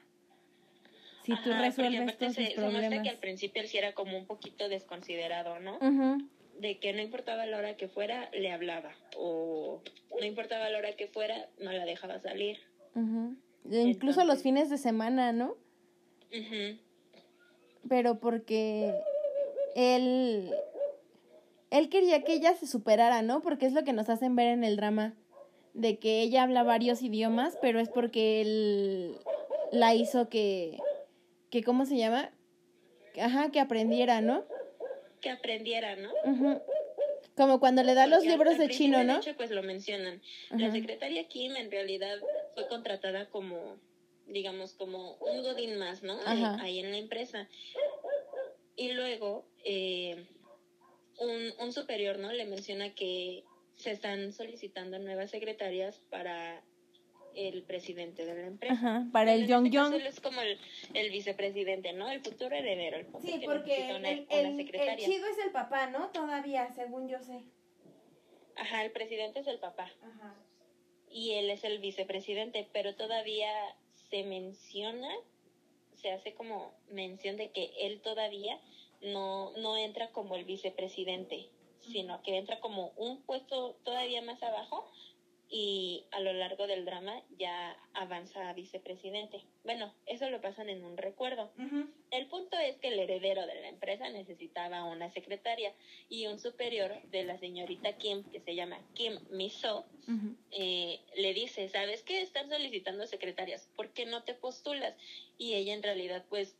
Si 1.21 1.35
tú 1.43 1.51
resuelves 1.53 2.17
todos 2.17 2.35
tus 2.35 2.49
problemas. 2.55 3.03
que 3.03 3.09
al 3.09 3.19
principio 3.19 3.61
él 3.61 3.67
sí 3.67 3.77
era 3.77 3.93
como 3.93 4.17
un 4.17 4.25
poquito 4.25 4.69
desconsiderado, 4.69 5.59
¿no? 5.59 5.77
De 6.59 6.79
que 6.79 6.93
no 6.93 7.01
importaba 7.01 7.45
la 7.45 7.57
hora 7.57 7.75
que 7.75 7.87
fuera, 7.87 8.29
le 8.31 8.51
hablaba. 8.51 8.93
O 9.17 9.81
no 10.19 10.25
importaba 10.25 10.69
la 10.69 10.77
hora 10.77 10.95
que 10.95 11.07
fuera, 11.07 11.49
no 11.59 11.71
la 11.71 11.85
dejaba 11.85 12.19
salir. 12.19 12.59
incluso 13.69 14.23
los 14.23 14.41
fines 14.41 14.69
de 14.69 14.77
semana, 14.77 15.31
¿no? 15.31 15.57
Pero 17.87 18.19
porque 18.19 18.93
él 19.75 20.53
él 21.73 21.89
quería 21.89 22.21
que 22.23 22.33
ella 22.33 22.53
se 22.53 22.67
superara, 22.67 23.23
¿no? 23.23 23.41
Porque 23.41 23.65
es 23.65 23.73
lo 23.73 23.83
que 23.83 23.93
nos 23.93 24.07
hacen 24.07 24.35
ver 24.35 24.49
en 24.49 24.63
el 24.63 24.75
drama, 24.75 25.15
de 25.73 25.97
que 25.97 26.21
ella 26.21 26.43
habla 26.43 26.61
varios 26.61 27.01
idiomas, 27.01 27.57
pero 27.61 27.79
es 27.79 27.89
porque 27.89 28.41
él 28.41 29.17
la 29.71 29.95
hizo 29.95 30.29
que, 30.29 30.77
que 31.49 31.63
¿cómo 31.63 31.85
se 31.87 31.97
llama? 31.97 32.29
Ajá, 33.19 33.49
que 33.49 33.59
aprendiera, 33.59 34.21
¿no? 34.21 34.43
Que 35.23 35.29
aprendiera, 35.29 35.95
¿no? 35.95 36.11
Como 37.35 37.59
cuando 37.59 37.81
le 37.81 37.93
da 37.93 38.07
los 38.07 38.25
libros 38.25 38.57
de 38.57 38.67
chino, 38.67 39.03
¿no? 39.03 39.13
De 39.13 39.19
hecho, 39.19 39.37
pues 39.37 39.51
lo 39.51 39.63
mencionan. 39.63 40.21
La 40.51 40.69
secretaria 40.69 41.27
Kim 41.29 41.55
en 41.55 41.71
realidad 41.71 42.19
fue 42.53 42.67
contratada 42.67 43.29
como, 43.29 43.77
digamos, 44.27 44.73
como 44.73 45.15
un 45.15 45.41
godín 45.41 45.77
más, 45.79 46.03
¿no? 46.03 46.19
Ahí 46.25 46.79
en 46.79 46.91
la 46.91 46.97
empresa. 46.97 47.47
Y 48.75 48.91
luego, 48.91 49.45
eh, 49.63 50.27
un, 51.19 51.53
un 51.57 51.71
superior, 51.71 52.19
¿no? 52.19 52.33
Le 52.33 52.45
menciona 52.45 52.93
que 52.93 53.45
se 53.77 53.91
están 53.91 54.33
solicitando 54.33 54.99
nuevas 54.99 55.31
secretarias 55.31 56.01
para 56.09 56.61
el 57.35 57.63
presidente 57.63 58.25
de 58.25 58.33
la 58.33 58.47
empresa. 58.47 58.73
Ajá, 58.73 59.07
para 59.11 59.33
el 59.33 59.47
Young 59.47 59.69
Young. 59.69 59.93
Él 59.93 60.05
es 60.05 60.19
como 60.19 60.41
el, 60.41 60.59
el, 60.93 61.11
vicepresidente, 61.11 61.93
¿no? 61.93 62.09
El 62.09 62.21
futuro 62.21 62.55
heredero. 62.55 62.97
El 62.97 63.07
sí, 63.21 63.41
porque 63.45 63.89
el, 63.89 64.27
el, 64.29 64.97
chido 64.97 65.27
es 65.27 65.37
el 65.43 65.51
papá, 65.51 65.87
¿no? 65.87 66.09
Todavía, 66.09 66.71
según 66.73 67.07
yo 67.07 67.19
sé. 67.19 67.43
Ajá, 68.55 68.83
el 68.83 68.91
presidente 68.91 69.39
es 69.39 69.47
el 69.47 69.59
papá. 69.59 69.91
Ajá. 70.01 70.35
Y 71.09 71.33
él 71.33 71.49
es 71.49 71.63
el 71.63 71.79
vicepresidente, 71.79 72.67
pero 72.73 72.95
todavía 72.95 73.51
se 74.09 74.23
menciona, 74.23 75.09
se 75.95 76.11
hace 76.11 76.33
como 76.33 76.73
mención 76.89 77.37
de 77.37 77.51
que 77.51 77.71
él 77.79 78.01
todavía 78.01 78.59
no, 79.01 79.51
no 79.57 79.77
entra 79.77 80.11
como 80.11 80.35
el 80.35 80.45
vicepresidente, 80.45 81.49
sino 81.81 82.21
que 82.23 82.37
entra 82.37 82.59
como 82.59 82.89
un 82.95 83.21
puesto 83.23 83.75
todavía 83.83 84.21
más 84.21 84.41
abajo 84.41 84.89
y 85.55 86.03
a 86.09 86.19
lo 86.19 86.33
largo 86.33 86.65
del 86.65 86.83
drama 86.83 87.21
ya 87.37 87.77
avanza 87.93 88.49
a 88.49 88.53
vicepresidente. 88.53 89.45
Bueno, 89.63 89.93
eso 90.07 90.27
lo 90.31 90.41
pasan 90.41 90.67
en 90.67 90.83
un 90.83 90.97
recuerdo. 90.97 91.51
El 92.09 92.25
punto 92.25 92.57
es 92.57 92.77
que 92.77 92.87
el 92.87 92.97
heredero 92.97 93.45
de 93.45 93.61
la 93.61 93.69
empresa 93.69 94.09
necesitaba 94.09 94.83
una 94.85 95.11
secretaria 95.11 95.71
y 96.09 96.25
un 96.25 96.39
superior 96.39 96.99
de 97.11 97.23
la 97.23 97.37
señorita 97.37 97.93
Kim, 97.97 98.23
que 98.31 98.39
se 98.39 98.55
llama 98.55 98.79
Kim 98.95 99.19
Miso, 99.29 99.85
eh, 100.49 100.99
le 101.17 101.35
dice, 101.35 101.69
¿sabes 101.69 102.01
qué? 102.01 102.21
Están 102.21 102.49
solicitando 102.49 103.05
secretarias, 103.05 103.69
¿por 103.75 103.89
qué 103.93 104.07
no 104.07 104.23
te 104.23 104.33
postulas? 104.33 104.95
Y 105.37 105.53
ella 105.53 105.75
en 105.75 105.83
realidad 105.83 106.25
pues 106.29 106.57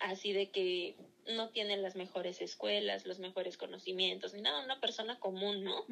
así 0.00 0.32
de 0.32 0.50
que 0.50 0.96
no 1.36 1.50
tiene 1.50 1.76
las 1.76 1.94
mejores 1.94 2.40
escuelas, 2.40 3.06
los 3.06 3.20
mejores 3.20 3.56
conocimientos, 3.56 4.34
ni 4.34 4.42
nada, 4.42 4.64
una 4.64 4.80
persona 4.80 5.20
común, 5.20 5.62
¿no? 5.62 5.84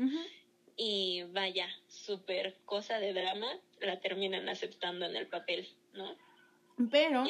Y 0.76 1.24
vaya, 1.32 1.68
súper 1.88 2.56
cosa 2.64 2.98
de 2.98 3.12
drama, 3.12 3.46
la 3.80 4.00
terminan 4.00 4.48
aceptando 4.48 5.06
en 5.06 5.16
el 5.16 5.26
papel, 5.26 5.66
¿no? 5.94 6.14
Pero 6.90 7.24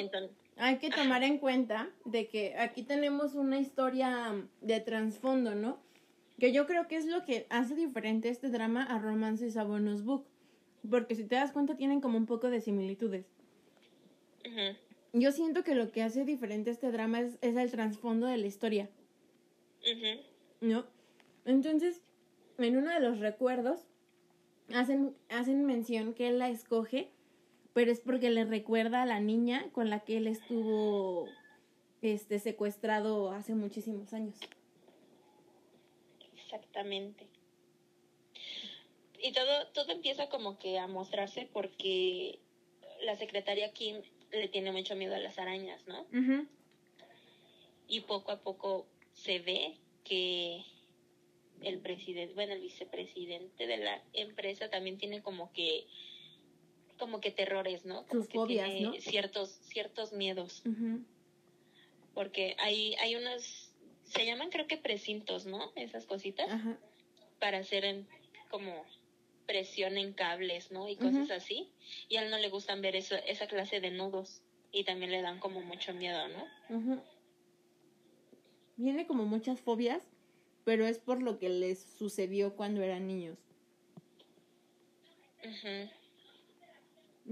hay 0.57 0.79
que 0.79 0.91
tomar 0.91 1.23
en 1.23 1.38
cuenta 1.38 1.88
de 2.05 2.26
que 2.26 2.57
aquí 2.57 2.83
tenemos 2.83 3.35
una 3.35 3.61
historia 3.61 4.35
de 4.61 4.81
trasfondo, 4.81 5.55
¿no? 5.55 5.81
Que 6.41 6.53
yo 6.53 6.67
creo 6.67 6.88
que 6.88 6.97
es 6.97 7.07
lo 7.07 7.25
que 7.25 7.47
hace 7.49 7.76
diferente 7.76 8.29
este 8.29 8.50
drama 8.50 8.83
a 8.83 8.99
Romances 8.99 9.57
a 9.57 9.65
Bonus 9.65 10.03
Book. 10.03 10.26
Porque 10.91 11.15
si 11.15 11.25
te 11.25 11.37
das 11.37 11.53
cuenta 11.53 11.76
tienen 11.76 12.00
como 12.00 12.19
un 12.19 12.26
poco 12.26 12.50
de 12.50 12.61
similitudes 12.61 13.26
yo 15.12 15.33
siento 15.33 15.65
que 15.65 15.75
lo 15.75 15.91
que 15.91 16.03
hace 16.03 16.25
diferente 16.25 16.71
este 16.71 16.91
drama 16.91 17.21
es, 17.21 17.38
el 17.41 17.71
trasfondo 17.71 18.26
de 18.26 18.37
la 18.37 18.47
historia. 18.47 18.88
¿No? 20.61 20.85
Entonces, 21.45 22.03
en 22.59 22.77
uno 22.77 22.91
de 22.93 23.01
los 23.01 23.19
recuerdos, 23.19 23.87
hacen, 24.75 25.17
hacen 25.29 25.65
mención 25.65 26.15
que 26.15 26.29
él 26.29 26.39
la 26.39 26.49
escoge, 26.49 27.11
pero 27.73 27.91
es 27.91 28.01
porque 28.01 28.31
le 28.31 28.45
recuerda 28.45 29.03
a 29.03 29.07
la 29.07 29.21
niña 29.21 29.71
con 29.73 29.91
la 29.91 30.01
que 30.01 30.17
él 30.17 30.27
estuvo 30.27 31.29
este, 32.03 32.39
secuestrado 32.39 33.31
hace 33.33 33.55
muchísimos 33.55 34.13
años. 34.13 34.39
Exactamente. 36.35 37.27
Y 39.23 39.33
todo, 39.33 39.67
todo 39.75 39.93
empieza 39.93 40.29
como 40.29 40.59
que 40.59 40.79
a 40.79 40.87
mostrarse 40.87 41.49
porque 41.53 42.39
la 43.03 43.17
secretaria 43.17 43.73
Kim 43.73 44.03
le 44.31 44.49
tiene 44.49 44.73
mucho 44.73 44.95
miedo 44.95 45.15
a 45.15 45.19
las 45.19 45.39
arañas, 45.39 45.87
¿no? 45.87 46.07
Y 47.89 48.01
poco 48.01 48.33
a 48.33 48.41
poco 48.41 48.87
se 49.13 49.39
ve 49.39 49.79
que 50.05 50.65
el 51.63 51.81
presidente, 51.81 52.35
bueno, 52.35 52.53
el 52.53 52.61
vicepresidente 52.61 53.67
de 53.67 53.77
la 53.79 54.03
empresa 54.13 54.69
también 54.71 54.99
tiene 54.99 55.23
como 55.23 55.53
que 55.53 55.87
como 56.99 57.21
que 57.21 57.31
terrores, 57.31 57.85
¿no? 57.85 58.07
Como 58.07 58.27
que 58.27 58.39
tiene 58.47 59.01
ciertos 59.01 59.51
ciertos 59.63 60.13
miedos. 60.13 60.63
Porque 62.15 62.57
hay 62.59 62.95
hay 62.97 63.17
unos 63.17 63.71
se 64.05 64.25
llaman 64.25 64.51
creo 64.51 64.67
que 64.67 64.77
precintos, 64.77 65.47
¿no? 65.47 65.73
Esas 65.75 66.07
cositas 66.07 66.49
para 67.39 67.59
hacer 67.59 67.85
en, 67.85 68.09
como 68.51 68.85
presión 69.47 69.97
en 69.97 70.13
cables, 70.13 70.71
¿no? 70.73 70.89
Y 70.89 70.97
cosas 70.97 71.31
así. 71.31 71.71
Y 72.09 72.17
a 72.17 72.23
él 72.23 72.31
no 72.31 72.39
le 72.39 72.49
gustan 72.49 72.81
ver 72.81 72.97
eso, 72.97 73.17
esa 73.27 73.47
clase 73.47 73.81
de 73.81 73.91
nudos. 73.91 74.43
Y 74.73 74.85
también 74.85 75.11
le 75.11 75.23
dan 75.23 75.39
como 75.39 75.61
mucho 75.63 75.95
miedo, 75.95 76.21
¿no? 76.29 77.03
Viene 78.77 79.07
como 79.07 79.25
muchas 79.25 79.61
fobias, 79.61 80.07
pero 80.67 80.85
es 80.85 80.99
por 80.99 81.23
lo 81.23 81.39
que 81.39 81.49
les 81.49 81.79
sucedió 81.79 82.57
cuando 82.57 82.83
eran 82.83 83.07
niños. 83.07 83.39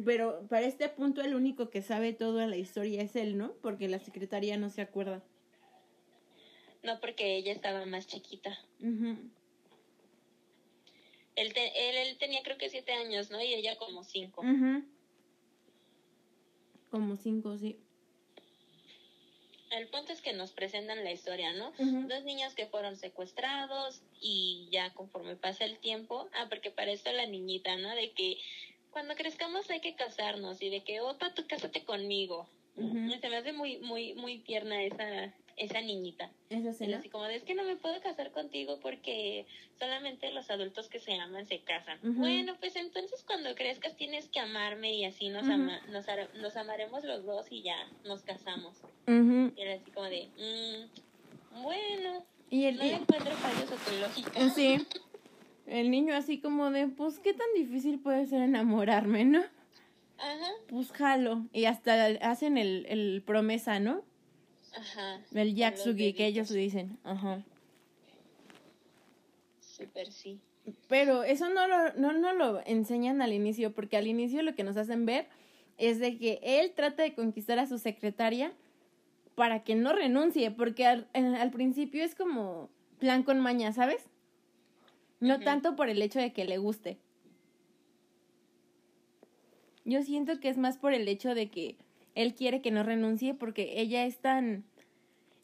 Pero 0.05 0.47
para 0.47 0.67
este 0.67 0.89
punto 0.89 1.21
el 1.21 1.35
único 1.35 1.69
que 1.69 1.83
sabe 1.83 2.13
toda 2.13 2.47
la 2.47 2.57
historia 2.57 3.03
es 3.03 3.17
él, 3.17 3.37
¿no? 3.37 3.55
Porque 3.55 3.89
la 3.89 3.99
secretaria 3.99 4.57
no 4.57 4.71
se 4.71 4.83
acuerda. 4.83 5.25
No, 6.85 7.01
porque 7.01 7.37
ella 7.37 7.51
estaba 7.51 7.85
más 7.87 8.07
chiquita. 8.07 8.57
Él, 11.35 11.53
él, 11.57 12.17
tenía 12.19 12.41
creo 12.45 12.57
que 12.57 12.71
siete 12.71 12.93
años, 12.93 13.33
¿no? 13.33 13.43
Y 13.43 13.53
ella 13.53 13.77
como 13.79 14.05
cinco. 14.05 14.45
Como 16.89 17.17
cinco, 17.17 17.59
sí. 17.59 17.81
El 19.79 19.89
punto 19.89 20.13
es 20.13 20.21
que 20.21 20.33
nos 20.33 20.53
presentan 20.53 21.05
la 21.05 21.13
historia, 21.13 21.53
¿no? 21.53 21.73
Dos 21.79 22.25
niños 22.25 22.55
que 22.55 22.67
fueron 22.67 22.97
secuestrados 22.97 24.03
y 24.21 24.69
ya 24.71 24.93
conforme 24.95 25.37
pasa 25.37 25.65
el 25.65 25.79
tiempo, 25.79 26.29
ah, 26.35 26.47
porque 26.49 26.71
para 26.71 26.93
esto 26.93 27.13
la 27.13 27.27
niñita, 27.27 27.77
¿no? 27.77 27.95
De 27.95 28.13
que 28.13 28.39
cuando 28.91 29.15
crezcamos 29.15 29.69
hay 29.71 29.81
que 29.81 29.97
casarnos 29.97 30.63
y 30.63 30.71
de 30.71 30.85
que, 30.85 31.01
opa, 31.01 31.35
tú 31.35 31.47
cásate 31.49 31.85
conmigo. 31.85 32.49
Se 32.77 33.29
me 33.29 33.37
hace 33.37 33.53
muy, 33.53 33.79
muy, 33.79 34.15
muy 34.15 34.39
tierna 34.39 34.83
esa, 34.83 35.33
esa 35.57 35.81
niñita. 35.81 36.31
Eso 36.51 36.73
sí, 36.73 36.87
¿no? 36.87 36.97
así 36.97 37.09
como 37.09 37.25
de, 37.25 37.37
es 37.37 37.43
que 37.45 37.55
no 37.55 37.65
me 37.65 37.77
puedo 37.77 38.01
casar 38.01 38.31
contigo 38.33 38.79
porque 38.81 39.47
solamente 39.79 40.31
los 40.33 40.51
adultos 40.51 40.89
que 40.89 40.99
se 40.99 41.15
aman 41.15 41.47
se 41.47 41.61
casan. 41.61 41.99
Bueno, 42.03 42.55
pues 42.61 42.77
entonces 42.77 43.23
cuando 43.25 43.55
crezcas 43.55 43.97
tienes 43.97 44.29
que 44.29 44.41
amarme 44.41 44.95
y 44.95 45.05
así 45.05 45.29
nos, 45.29 45.49
ama, 45.49 45.81
nos, 45.89 46.07
nos 46.41 46.57
amaremos 46.57 47.05
los 47.05 47.25
dos 47.25 47.47
y 47.51 47.63
ya 47.63 47.77
nos 48.05 48.23
casamos. 48.23 48.77
Y 49.07 49.61
era 49.61 49.75
así 49.75 49.91
como 49.91 50.07
de, 50.09 50.29
mm, 50.39 51.63
bueno, 51.63 52.25
Y 52.51 52.65
el, 52.65 52.77
no 52.77 52.85
le 52.85 52.95
encuentro 52.95 53.33
fallos 53.37 53.71
a 53.71 53.77
tu 53.77 53.97
lógica. 53.99 54.51
sí, 54.51 54.87
el 55.67 55.91
niño 55.91 56.15
así 56.15 56.41
como 56.41 56.71
de, 56.71 56.89
pues, 56.89 57.19
¿qué 57.21 57.33
tan 57.33 57.47
difícil 57.55 57.99
puede 58.01 58.27
ser 58.27 58.43
enamorarme, 58.43 59.25
no? 59.25 59.43
Ajá, 60.19 60.51
Pues 60.69 60.93
jalo. 60.93 61.47
Y 61.53 61.65
hasta 61.65 62.07
hacen 62.23 62.57
el, 62.57 62.87
el 62.89 63.23
promesa, 63.27 63.81
¿no? 63.81 64.03
Ajá. 64.77 65.21
El 65.33 65.49
Con 65.49 65.57
Yaksugi, 65.57 66.13
que 66.13 66.27
ellos 66.27 66.49
dicen. 66.49 66.99
Ajá. 67.05 67.43
Súper 69.61 70.11
sí. 70.11 70.41
Pero 70.89 71.25
eso 71.25 71.49
no 71.49 71.67
lo, 71.67 71.93
no, 71.95 72.13
no 72.13 72.33
lo 72.33 72.61
enseñan 72.67 73.21
al 73.21 73.33
inicio, 73.33 73.73
porque 73.73 73.97
al 73.97 74.07
inicio 74.07 74.43
lo 74.43 74.55
que 74.55 74.65
nos 74.65 74.77
hacen 74.77 75.05
ver 75.05 75.27
es 75.77 75.99
de 75.99 76.17
que 76.17 76.41
él 76.43 76.73
trata 76.75 77.03
de 77.03 77.15
conquistar 77.15 77.59
a 77.59 77.67
su 77.67 77.79
secretaria 77.79 78.53
para 79.35 79.65
que 79.65 79.75
no 79.75 79.93
renuncie, 79.93 80.51
porque 80.51 80.87
al, 80.87 81.09
al 81.13 81.51
principio 81.51 82.05
es 82.05 82.15
como 82.15 82.71
plan 82.99 83.25
con 83.25 83.41
maña, 83.41 83.73
¿sabes? 83.73 84.09
No 85.21 85.41
tanto 85.41 85.75
por 85.77 85.89
el 85.89 86.01
hecho 86.03 86.19
de 86.19 86.33
que 86.33 86.45
le 86.45 86.59
guste. 86.59 86.99
Yo 89.85 90.03
siento 90.03 90.41
que 90.41 90.49
es 90.49 90.57
más 90.57 90.79
por 90.79 90.95
el 90.95 91.09
hecho 91.09 91.35
de 91.35 91.51
que 91.51 91.77
él 92.15 92.35
quiere 92.35 92.63
que 92.63 92.71
no 92.71 92.83
renuncie 92.83 93.35
porque 93.35 93.81
ella 93.81 94.05
es 94.07 94.19
tan 94.19 94.65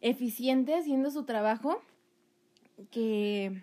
eficiente 0.00 0.74
haciendo 0.74 1.10
su 1.10 1.24
trabajo 1.24 1.82
que 2.90 3.62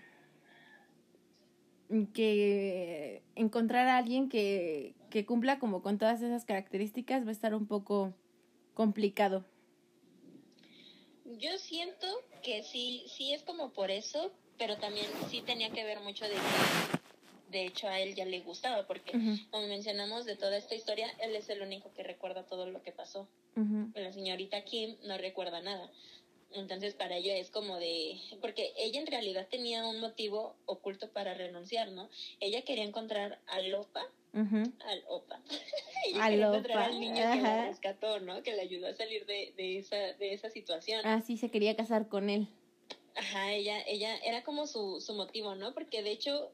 que 2.14 3.24
encontrar 3.36 3.88
a 3.88 3.98
alguien 3.98 4.30
que, 4.30 4.94
que 5.10 5.26
cumpla 5.26 5.60
como 5.60 5.82
con 5.82 5.98
todas 5.98 6.22
esas 6.22 6.46
características 6.46 7.24
va 7.26 7.30
a 7.30 7.32
estar 7.32 7.56
un 7.56 7.66
poco 7.66 8.14
complicado. 8.74 9.46
Yo 11.26 11.58
siento 11.58 12.08
que 12.44 12.64
sí, 12.64 13.06
sí 13.08 13.34
es 13.34 13.44
como 13.44 13.72
por 13.72 13.92
eso, 13.92 14.32
pero 14.58 14.78
también 14.78 15.06
sí 15.30 15.42
tenía 15.42 15.70
que 15.70 15.84
ver 15.84 16.00
mucho 16.02 16.26
de 16.26 16.32
que 16.32 16.97
de 17.50 17.66
hecho 17.66 17.88
a 17.88 18.00
él 18.00 18.16
ya 18.16 18.26
le 18.26 18.42
gustaba, 18.42 18.88
porque 18.88 19.12
como 19.52 19.68
mencionamos 19.68 20.26
de 20.26 20.36
toda 20.36 20.58
esta 20.58 20.76
historia, 20.76 21.10
él 21.22 21.36
es 21.36 21.50
el 21.50 21.62
único 21.62 21.94
que 21.94 22.04
recuerda 22.04 22.44
todo 22.46 22.66
lo 22.70 22.82
que 22.84 22.92
pasó. 22.92 23.28
La 23.94 24.12
señorita 24.12 24.64
Kim 24.64 24.96
no 25.04 25.18
recuerda 25.18 25.62
nada. 25.62 25.92
Entonces 26.52 26.94
para 26.94 27.18
ella 27.18 27.36
es 27.36 27.50
como 27.50 27.78
de, 27.78 28.20
porque 28.42 28.72
ella 28.78 29.00
en 29.00 29.08
realidad 29.08 29.48
tenía 29.50 29.86
un 29.86 30.00
motivo 30.00 30.56
oculto 30.66 31.12
para 31.12 31.34
renunciar, 31.34 31.92
¿no? 31.92 32.10
Ella 32.40 32.62
quería 32.64 32.86
encontrar 32.86 33.42
al 33.48 33.74
Opa, 33.74 34.06
ujú. 34.34 34.72
al 34.80 35.04
Opa. 35.08 35.42
ella 36.06 36.30
quería 36.30 36.46
encontrar 36.48 36.78
Opa, 36.78 36.86
al 36.86 37.00
niño 37.00 37.32
que 37.34 37.42
la 37.42 37.68
rescató, 37.68 38.20
¿no? 38.22 38.44
Que 38.44 38.54
le 38.54 38.62
ayudó 38.62 38.88
a 38.88 38.94
salir 38.94 39.26
de, 39.26 39.54
de 39.58 39.80
esa, 39.80 39.98
de 40.14 40.34
esa 40.34 40.50
situación. 40.50 41.02
Ah, 41.04 41.22
sí, 41.22 41.38
se 41.38 41.52
quería 41.52 41.76
casar 41.76 42.08
con 42.08 42.30
él. 42.30 42.48
Ajá, 43.16 43.52
ella, 43.52 43.82
ella, 43.88 44.16
era 44.18 44.44
como 44.44 44.68
su, 44.68 45.02
su 45.02 45.14
motivo, 45.16 45.56
¿no? 45.56 45.74
Porque 45.74 46.04
de 46.04 46.12
hecho, 46.12 46.54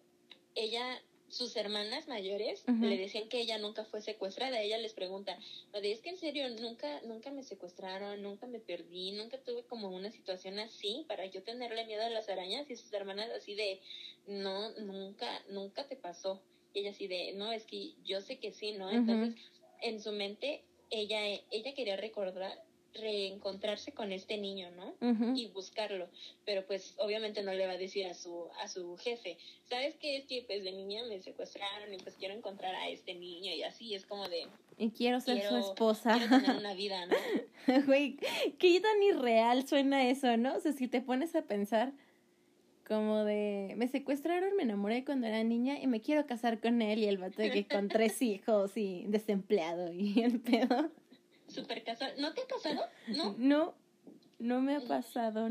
ella, 0.55 1.01
sus 1.29 1.55
hermanas 1.55 2.07
mayores 2.07 2.63
le 2.79 2.97
decían 2.97 3.27
que 3.27 3.39
ella 3.39 3.57
nunca 3.57 3.85
fue 3.85 4.01
secuestrada. 4.01 4.61
Ella 4.61 4.77
les 4.77 4.93
pregunta, 4.93 5.37
"Oye, 5.73 5.91
es 5.91 6.01
que 6.01 6.09
en 6.09 6.17
serio, 6.17 6.47
nunca, 6.49 7.01
nunca 7.01 7.31
me 7.31 7.43
secuestraron, 7.43 8.21
nunca 8.21 8.45
me 8.45 8.59
perdí, 8.59 9.11
nunca 9.11 9.37
tuve 9.39 9.63
como 9.63 9.89
una 9.89 10.11
situación 10.11 10.59
así 10.59 11.05
para 11.07 11.25
yo 11.25 11.41
tenerle 11.41 11.85
miedo 11.85 12.03
a 12.03 12.09
las 12.09 12.29
arañas 12.29 12.69
y 12.69 12.75
sus 12.75 12.93
hermanas 12.93 13.29
así 13.31 13.55
de, 13.55 13.79
no, 14.27 14.69
nunca, 14.73 15.41
nunca 15.49 15.87
te 15.87 15.95
pasó. 15.95 16.41
Y 16.73 16.79
ella 16.81 16.91
así 16.91 17.07
de, 17.07 17.31
no, 17.33 17.51
es 17.51 17.65
que 17.65 17.93
yo 18.03 18.21
sé 18.21 18.37
que 18.37 18.51
sí, 18.51 18.73
¿no? 18.73 18.91
Entonces, 18.91 19.35
en 19.81 19.99
su 19.99 20.11
mente, 20.11 20.61
ella, 20.89 21.19
ella 21.51 21.73
quería 21.73 21.95
recordar, 21.95 22.59
reencontrarse 22.93 23.91
con 23.91 24.11
este 24.11 24.37
niño, 24.37 24.69
¿no? 24.71 24.95
Y 25.35 25.47
buscarlo, 25.47 26.07
pero 26.45 26.65
pues 26.65 26.95
obviamente 26.97 27.41
no 27.43 27.53
le 27.53 27.65
va 27.65 27.73
a 27.73 27.77
decir 27.77 28.05
a 28.05 28.13
su 28.13 28.47
a 28.61 28.67
su 28.67 28.97
jefe, 28.97 29.37
¿sabes 29.65 29.95
qué? 29.95 30.17
Es 30.17 30.25
que 30.25 30.43
pues 30.45 30.63
de 30.63 30.71
niña 30.71 31.03
me 31.07 31.19
secuestraron 31.19 31.93
y 31.93 31.97
pues 31.97 32.15
quiero 32.15 32.33
encontrar 32.33 32.75
a 32.75 32.89
este 32.89 33.15
niño 33.15 33.51
y 33.53 33.63
así 33.63 33.95
es 33.95 34.05
como 34.05 34.27
de 34.29 34.47
Y 34.77 34.91
quiero 34.91 35.19
ser 35.19 35.41
su 35.41 35.57
esposa. 35.57 36.17
quiero 36.17 36.39
tener 36.39 36.57
una 36.57 36.73
vida, 36.73 37.05
¿no? 37.05 37.15
Güey, 37.85 38.17
qué 38.59 38.79
tan 38.81 39.01
irreal 39.01 39.67
suena 39.67 40.07
eso, 40.09 40.37
¿no? 40.37 40.55
O 40.55 40.59
sea, 40.59 40.73
si 40.73 40.87
te 40.87 41.01
pones 41.01 41.35
a 41.35 41.43
pensar 41.43 41.93
como 42.87 43.23
de, 43.23 43.73
me 43.77 43.87
secuestraron, 43.87 44.55
me 44.55 44.63
enamoré 44.63 45.05
cuando 45.05 45.25
era 45.27 45.43
niña 45.43 45.79
y 45.79 45.87
me 45.87 46.01
quiero 46.01 46.25
casar 46.25 46.59
con 46.59 46.81
él 46.81 46.99
y 46.99 47.05
el 47.05 47.17
vato 47.17 47.41
de 47.41 47.51
que 47.51 47.65
con 47.65 47.87
tres 47.87 48.21
hijos 48.21 48.75
y 48.75 49.05
desempleado 49.07 49.91
y 49.93 50.21
el 50.21 50.39
pedo. 50.39 50.91
Super 51.53 51.83
casual. 51.83 52.13
¿No 52.17 52.33
te 52.33 52.41
ha 52.41 52.47
pasado? 52.47 52.81
¿No? 53.07 53.35
No, 53.37 53.73
no 54.39 54.61
me 54.61 54.75
ha 54.75 54.81
pasado. 54.81 55.47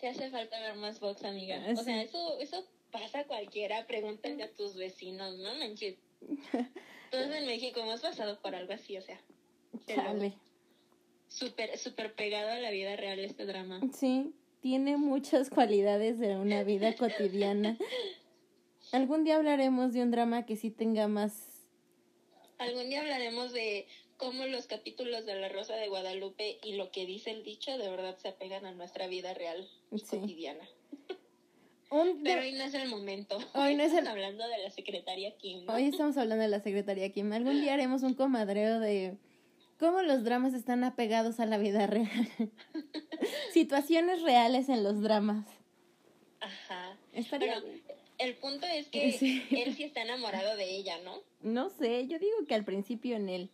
Te 0.00 0.08
hace 0.08 0.30
falta 0.30 0.60
ver 0.60 0.74
más 0.76 1.00
Vox, 1.00 1.24
amiga. 1.24 1.62
Ah, 1.66 1.72
O 1.76 1.82
sea, 1.82 2.02
eso 2.02 2.38
eso 2.40 2.64
pasa 2.90 3.20
a 3.20 3.24
cualquiera, 3.24 3.86
pregúntale 3.86 4.42
a 4.42 4.52
tus 4.52 4.76
vecinos, 4.76 5.38
¿no? 5.38 5.54
Manches. 5.56 5.96
Todos 7.10 7.26
en 7.34 7.46
México 7.46 7.80
hemos 7.80 8.00
pasado 8.00 8.38
por 8.40 8.54
algo 8.54 8.72
así, 8.72 8.96
o 8.96 9.00
sea, 9.02 9.20
Chale. 9.86 10.34
súper 11.28 11.78
súper 11.78 12.14
pegado 12.14 12.50
a 12.50 12.58
la 12.58 12.70
vida 12.70 12.96
real 12.96 13.18
este 13.20 13.46
drama. 13.46 13.80
Sí, 13.92 14.32
tiene 14.60 14.96
muchas 14.96 15.48
cualidades 15.50 16.18
de 16.18 16.36
una 16.36 16.62
vida 16.64 16.94
cotidiana. 16.96 17.76
Algún 18.92 19.24
día 19.24 19.36
hablaremos 19.36 19.92
de 19.92 20.02
un 20.02 20.10
drama 20.10 20.44
que 20.46 20.56
sí 20.56 20.70
tenga 20.70 21.08
más... 21.08 21.48
Algún 22.58 22.88
día 22.88 23.00
hablaremos 23.00 23.52
de 23.52 23.86
cómo 24.24 24.46
los 24.46 24.66
capítulos 24.66 25.26
de 25.26 25.34
La 25.34 25.50
Rosa 25.50 25.76
de 25.76 25.88
Guadalupe 25.88 26.58
y 26.62 26.76
lo 26.76 26.90
que 26.90 27.04
dice 27.04 27.30
el 27.30 27.44
dicho 27.44 27.76
de 27.76 27.90
verdad 27.90 28.16
se 28.16 28.28
apegan 28.28 28.64
a 28.64 28.72
nuestra 28.72 29.06
vida 29.06 29.34
real 29.34 29.68
y 29.92 29.98
Sí. 29.98 30.16
cotidiana. 30.18 30.66
Un 31.90 32.22
Pero 32.24 32.40
hoy 32.40 32.52
no 32.52 32.64
es 32.64 32.72
el 32.72 32.88
momento. 32.88 33.36
Hoy 33.54 33.74
no 33.76 33.82
es 33.82 33.92
el- 33.92 33.98
Estamos 33.98 34.08
hablando 34.08 34.48
de 34.48 34.58
la 34.62 34.70
secretaria 34.70 35.36
Kim. 35.36 35.66
¿no? 35.66 35.74
Hoy 35.74 35.84
estamos 35.84 36.16
hablando 36.16 36.42
de 36.42 36.48
la 36.48 36.60
Secretaría 36.60 37.12
Kim. 37.12 37.30
Algún 37.32 37.60
día 37.60 37.74
haremos 37.74 38.02
un 38.02 38.14
comadreo 38.14 38.80
de 38.80 39.18
cómo 39.78 40.00
los 40.00 40.24
dramas 40.24 40.54
están 40.54 40.82
apegados 40.84 41.38
a 41.38 41.44
la 41.46 41.58
vida 41.58 41.86
real. 41.86 42.08
Situaciones 43.52 44.22
reales 44.22 44.70
en 44.70 44.82
los 44.82 45.02
dramas. 45.02 45.46
Ajá. 46.40 46.96
Estaría 47.12 47.60
Pero 47.62 47.74
el 48.18 48.34
punto 48.36 48.66
es 48.66 48.88
que 48.88 49.12
Sí. 49.12 49.42
él 49.50 49.74
sí 49.76 49.84
está 49.84 50.00
enamorado 50.02 50.56
de 50.56 50.74
ella, 50.76 50.98
¿no? 51.04 51.20
No 51.42 51.68
sé, 51.70 52.06
yo 52.08 52.18
digo 52.18 52.38
que 52.48 52.54
al 52.54 52.64
principio 52.64 53.16
en 53.16 53.28
él. 53.28 53.50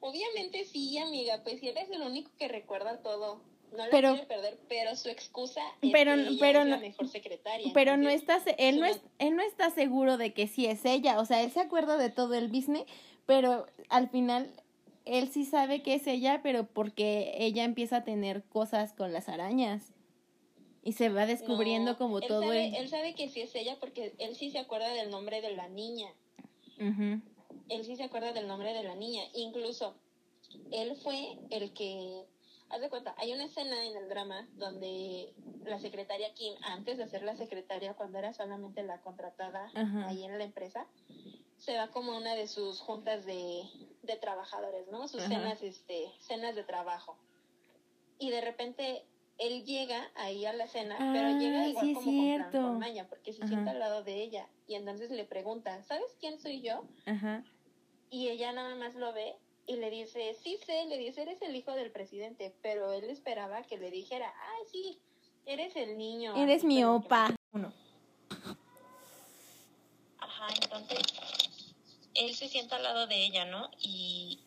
Obviamente 0.00 0.64
sí, 0.64 0.96
amiga, 0.98 1.40
pues 1.44 1.60
si 1.60 1.68
eres 1.68 1.90
el 1.90 2.02
único 2.02 2.30
que 2.38 2.48
recuerda 2.48 2.98
todo. 3.02 3.40
No 3.72 3.76
la 3.84 3.90
Pero- 3.90 4.12
quiere 4.14 4.26
perder, 4.26 4.58
pero 4.68 4.96
su 4.96 5.08
excusa 5.10 5.60
es 5.80 5.92
Pero- 5.92 6.14
que 6.16 6.20
ella 6.22 6.36
pero 6.40 6.60
es 6.62 6.66
la 6.66 6.76
no- 6.76 6.80
mejor 6.82 7.08
secretaria. 7.08 7.70
Pero 7.72 7.96
no 7.96 8.10
Entonces, 8.10 8.20
está, 8.22 8.40
se- 8.40 8.56
él 8.68 8.80
no, 8.80 8.86
es, 8.86 9.00
él 9.20 9.36
no 9.36 9.42
está 9.42 9.70
seguro 9.70 10.16
de 10.16 10.32
que 10.32 10.48
sí 10.48 10.66
es 10.66 10.84
ella. 10.84 11.20
O 11.20 11.24
sea, 11.24 11.40
él 11.42 11.52
se 11.52 11.60
acuerda 11.60 11.96
de 11.96 12.10
todo 12.10 12.34
el 12.34 12.48
business, 12.48 12.84
pero 13.26 13.66
al 13.88 14.08
final 14.08 14.50
él 15.04 15.30
sí 15.30 15.44
sabe 15.44 15.82
que 15.82 15.94
es 15.94 16.06
ella, 16.08 16.40
pero 16.42 16.64
porque 16.66 17.34
ella 17.38 17.62
empieza 17.62 17.98
a 17.98 18.04
tener 18.04 18.42
cosas 18.44 18.92
con 18.92 19.12
las 19.12 19.28
arañas. 19.28 19.92
Y 20.82 20.92
se 20.94 21.08
va 21.10 21.26
descubriendo 21.26 21.92
no, 21.92 21.98
como 21.98 22.18
él 22.18 22.26
todo 22.26 22.42
sabe, 22.42 22.68
el... 22.68 22.74
Él 22.74 22.88
sabe 22.88 23.14
que 23.14 23.28
sí 23.28 23.42
es 23.42 23.54
ella 23.54 23.76
porque 23.78 24.14
él 24.18 24.34
sí 24.34 24.50
se 24.50 24.58
acuerda 24.58 24.88
del 24.94 25.10
nombre 25.10 25.42
de 25.42 25.54
la 25.54 25.68
niña. 25.68 26.08
Ujú. 26.80 27.20
Él 27.70 27.84
sí 27.84 27.96
se 27.96 28.04
acuerda 28.04 28.32
del 28.32 28.48
nombre 28.48 28.74
de 28.74 28.82
la 28.82 28.94
niña. 28.94 29.22
Incluso, 29.34 29.96
él 30.70 30.96
fue 30.96 31.38
el 31.50 31.72
que... 31.72 32.26
Haz 32.68 32.80
de 32.80 32.90
cuenta, 32.90 33.14
hay 33.16 33.32
una 33.32 33.44
escena 33.44 33.84
en 33.84 33.96
el 33.96 34.08
drama 34.08 34.48
donde 34.52 35.34
la 35.64 35.78
secretaria 35.80 36.32
Kim, 36.34 36.54
antes 36.62 36.98
de 36.98 37.08
ser 37.08 37.22
la 37.22 37.34
secretaria, 37.36 37.94
cuando 37.94 38.18
era 38.18 38.32
solamente 38.32 38.82
la 38.84 39.00
contratada 39.00 39.70
Ajá. 39.74 40.06
ahí 40.06 40.24
en 40.24 40.38
la 40.38 40.44
empresa, 40.44 40.86
se 41.58 41.76
va 41.76 41.88
como 41.90 42.12
a 42.12 42.18
una 42.18 42.34
de 42.34 42.46
sus 42.46 42.80
juntas 42.80 43.26
de, 43.26 43.62
de 44.02 44.16
trabajadores, 44.16 44.86
¿no? 44.88 45.08
Sus 45.08 45.22
Ajá. 45.22 45.30
cenas, 45.30 45.62
este, 45.62 46.12
cenas 46.20 46.54
de 46.54 46.62
trabajo. 46.64 47.18
Y 48.18 48.30
de 48.30 48.40
repente 48.40 49.04
él 49.38 49.64
llega 49.64 50.10
ahí 50.14 50.44
a 50.46 50.52
la 50.52 50.68
cena, 50.68 50.96
pero 51.12 51.28
Ah, 51.28 51.38
llega 51.38 51.66
igual 51.66 51.86
sí 51.86 51.94
como 51.94 52.12
con 52.12 52.34
plan, 52.34 52.52
con 52.52 52.78
maña, 52.78 53.08
porque 53.08 53.32
se 53.32 53.42
Ajá. 53.42 53.48
sienta 53.48 53.70
al 53.72 53.78
lado 53.78 54.04
de 54.04 54.22
ella. 54.22 54.48
Y 54.68 54.74
entonces 54.76 55.10
le 55.10 55.24
pregunta, 55.24 55.82
¿sabes 55.82 56.16
quién 56.20 56.38
soy 56.38 56.60
yo? 56.60 56.84
Ajá. 57.06 57.42
Y 58.10 58.28
ella 58.28 58.52
nada 58.52 58.74
más 58.74 58.94
lo 58.96 59.12
ve 59.12 59.36
Y 59.66 59.76
le 59.76 59.88
dice, 59.90 60.36
sí 60.42 60.58
sé, 60.66 60.86
le 60.86 60.98
dice, 60.98 61.22
eres 61.22 61.40
el 61.42 61.54
hijo 61.54 61.72
del 61.72 61.92
presidente, 61.92 62.54
pero 62.60 62.92
él 62.92 63.04
esperaba 63.04 63.62
que 63.62 63.78
le 63.78 63.90
dijera, 63.90 64.32
ah, 64.36 64.58
sí, 64.70 64.98
eres 65.46 65.76
el 65.76 65.96
niño. 65.96 66.34
Eres 66.36 66.64
mi 66.64 66.82
opa. 66.84 67.34
Uno. 67.52 67.72
Ajá, 70.18 70.48
entonces 70.60 70.98
él 72.14 72.34
se 72.34 72.48
sienta 72.48 72.76
al 72.76 72.82
lado 72.82 73.06
de 73.06 73.24
ella, 73.24 73.44
¿no? 73.44 73.70
Y 73.80 74.40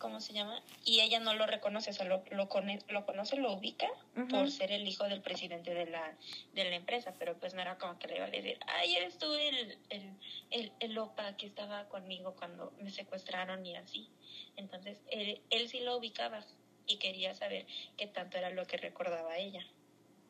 ¿cómo 0.00 0.20
se 0.20 0.32
llama? 0.32 0.60
Y 0.84 1.00
ella 1.00 1.20
no 1.20 1.34
lo 1.34 1.46
reconoce, 1.46 1.92
solo 1.92 2.24
lo, 2.32 2.48
cone- 2.48 2.82
lo 2.88 3.06
conoce, 3.06 3.36
lo 3.36 3.52
ubica 3.52 3.86
Ujú. 4.16 4.28
por 4.28 4.50
ser 4.50 4.72
el 4.72 4.88
hijo 4.88 5.04
del 5.04 5.20
presidente 5.20 5.72
de 5.74 5.86
la, 5.86 6.16
de 6.54 6.64
la 6.68 6.74
empresa, 6.74 7.14
pero 7.18 7.38
pues 7.38 7.54
no 7.54 7.60
era 7.60 7.78
como 7.78 7.98
que 7.98 8.08
le 8.08 8.16
iba 8.16 8.24
a 8.24 8.30
decir, 8.30 8.58
ay, 8.66 8.94
eres 8.96 9.18
tú 9.18 9.32
el, 9.34 9.78
el, 9.90 10.16
el, 10.50 10.72
el 10.80 10.98
opa 10.98 11.36
que 11.36 11.46
estaba 11.46 11.88
conmigo 11.88 12.34
cuando 12.34 12.72
me 12.80 12.90
secuestraron 12.90 13.64
y 13.64 13.76
así. 13.76 14.08
Entonces 14.56 14.98
él, 15.10 15.40
él 15.50 15.68
sí 15.68 15.80
lo 15.80 15.96
ubicaba 15.96 16.44
y 16.86 16.96
quería 16.96 17.34
saber 17.34 17.66
qué 17.96 18.06
tanto 18.08 18.38
era 18.38 18.50
lo 18.50 18.66
que 18.66 18.78
recordaba 18.78 19.36
ella. 19.38 19.64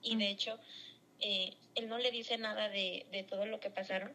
Y 0.03 0.17
de 0.17 0.29
hecho, 0.31 0.59
eh, 1.21 1.57
él 1.77 1.89
no 1.89 1.99
le 1.99 2.11
dice 2.11 2.37
nada 2.39 2.69
de, 2.69 3.07
de 3.13 3.23
todo 3.23 3.47
lo 3.47 3.61
que 3.61 3.71
pasaron 3.71 4.13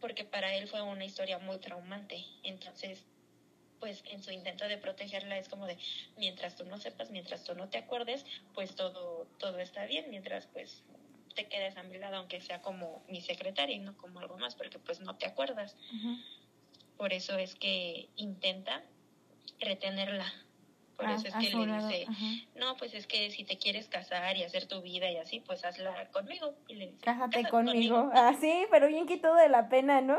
porque 0.00 0.24
para 0.24 0.54
él 0.56 0.66
fue 0.66 0.80
una 0.80 1.04
historia 1.04 1.38
muy 1.38 1.58
traumante. 1.58 2.24
Entonces, 2.42 3.04
pues 3.80 4.04
en 4.10 4.22
su 4.22 4.30
intento 4.30 4.68
de 4.68 4.76
protegerla 4.78 5.38
es 5.38 5.48
como 5.48 5.66
de, 5.66 5.78
mientras 6.16 6.54
tú 6.56 6.64
no 6.66 6.78
sepas, 6.78 7.10
mientras 7.10 7.42
tú 7.44 7.54
no 7.54 7.68
te 7.68 7.78
acuerdes, 7.78 8.24
pues 8.54 8.74
todo, 8.76 9.26
todo 9.38 9.58
está 9.58 9.86
bien, 9.86 10.10
mientras 10.10 10.46
pues 10.48 10.84
te 11.34 11.48
quedes 11.48 11.76
a 11.76 11.82
mi 11.82 11.98
lado, 11.98 12.16
aunque 12.16 12.40
sea 12.40 12.60
como 12.60 13.02
mi 13.08 13.20
secretaria 13.22 13.74
y 13.74 13.78
no 13.80 13.96
como 13.96 14.20
algo 14.20 14.36
más, 14.38 14.54
porque 14.54 14.78
pues 14.78 15.00
no 15.00 15.16
te 15.16 15.26
acuerdas. 15.26 15.76
Por 16.96 17.12
eso 17.12 17.38
es 17.38 17.54
que 17.54 18.10
intenta 18.16 18.82
retenerla. 19.58 20.30
Por 20.96 21.06
Ah, 21.06 21.14
eso 21.14 21.28
es 21.28 21.34
que 21.36 21.48
le 21.56 21.66
lado, 21.66 21.88
dice, 21.88 22.06
no, 22.56 22.76
pues 22.76 22.92
es 22.92 23.06
que 23.06 23.30
si 23.30 23.44
te 23.44 23.56
quieres 23.56 23.88
casar 23.88 24.36
y 24.36 24.42
hacer 24.42 24.66
tu 24.66 24.82
vida 24.82 25.10
y 25.10 25.16
así, 25.16 25.40
pues 25.40 25.64
hazla 25.64 26.10
conmigo. 26.10 26.54
Y 26.68 26.74
le 26.74 26.86
dice, 26.88 26.98
Cásate 27.00 27.36
"Cásate 27.44 27.50
conmigo. 27.50 28.10
Ah, 28.12 28.34
sí, 28.38 28.66
pero 28.70 28.88
bien 28.88 29.06
quitado 29.06 29.36
de 29.36 29.48
la 29.48 29.70
pena, 29.70 30.02
¿no? 30.02 30.18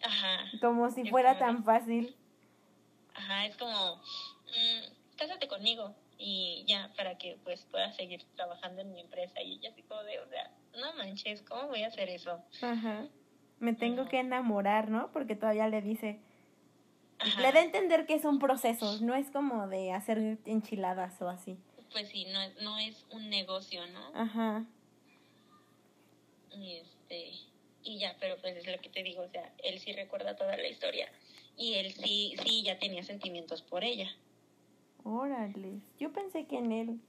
Ajá, 0.00 0.50
Como 0.60 0.90
si 0.90 1.04
fuera 1.06 1.34
como 1.38 1.46
de- 1.46 1.52
tan 1.52 1.64
fácil. 1.64 2.16
Ajá, 3.14 3.46
es 3.46 3.56
como, 3.56 3.96
"Mm, 3.96 5.16
cásate 5.16 5.48
conmigo 5.48 5.94
y 6.18 6.64
ya, 6.66 6.92
para 6.96 7.16
que 7.18 7.38
pues 7.44 7.64
puedas 7.70 7.96
seguir 7.96 8.22
trabajando 8.36 8.82
en 8.82 8.92
mi 8.92 9.00
empresa. 9.00 9.40
Y 9.42 9.54
ella 9.54 9.70
así 9.70 9.82
como 9.82 10.02
de, 10.04 10.20
o 10.20 10.28
sea, 10.28 10.50
no 10.78 10.92
manches, 10.94 11.42
¿cómo 11.42 11.68
voy 11.68 11.82
a 11.82 11.88
hacer 11.88 12.08
eso? 12.08 12.42
Ajá. 12.62 13.06
Me 13.58 13.72
tengo 13.72 14.02
Ajá. 14.02 14.10
que 14.10 14.18
enamorar, 14.20 14.90
¿no? 14.90 15.10
Porque 15.12 15.36
todavía 15.36 15.68
le 15.68 15.80
dice. 15.80 16.20
Ajá. 17.18 17.40
Le 17.40 17.52
da 17.52 17.60
a 17.60 17.64
entender 17.64 18.06
que 18.06 18.14
es 18.14 18.24
un 18.24 18.38
proceso, 18.38 18.98
no 19.00 19.14
es 19.14 19.30
como 19.30 19.68
de 19.68 19.92
hacer 19.92 20.38
enchiladas 20.44 21.20
o 21.22 21.28
así. 21.28 21.56
Pues 21.92 22.08
sí, 22.08 22.24
no, 22.26 22.40
es- 22.42 22.56
no 22.60 22.78
es 22.78 23.06
un 23.10 23.30
negocio, 23.30 23.86
¿no? 23.86 24.10
Ajá. 24.14 24.64
Y 26.50 26.76
este 26.76 27.32
y 27.86 27.98
ya, 27.98 28.16
pero 28.18 28.36
pues 28.40 28.56
es 28.56 28.66
lo 28.66 28.80
que 28.80 28.88
te 28.88 29.02
digo, 29.02 29.22
o 29.22 29.28
sea, 29.28 29.52
él 29.62 29.78
sí 29.78 29.92
recuerda 29.92 30.36
toda 30.36 30.56
la 30.56 30.66
historia 30.68 31.10
y 31.56 31.74
él 31.74 31.92
sí 31.92 32.34
sí 32.44 32.62
ya 32.62 32.78
tenía 32.78 33.02
sentimientos 33.02 33.62
por 33.62 33.84
ella. 33.84 34.08
Órale. 35.04 35.80
Yo 35.98 36.12
pensé 36.12 36.46
que 36.46 36.58
en 36.58 36.72
él. 36.72 37.00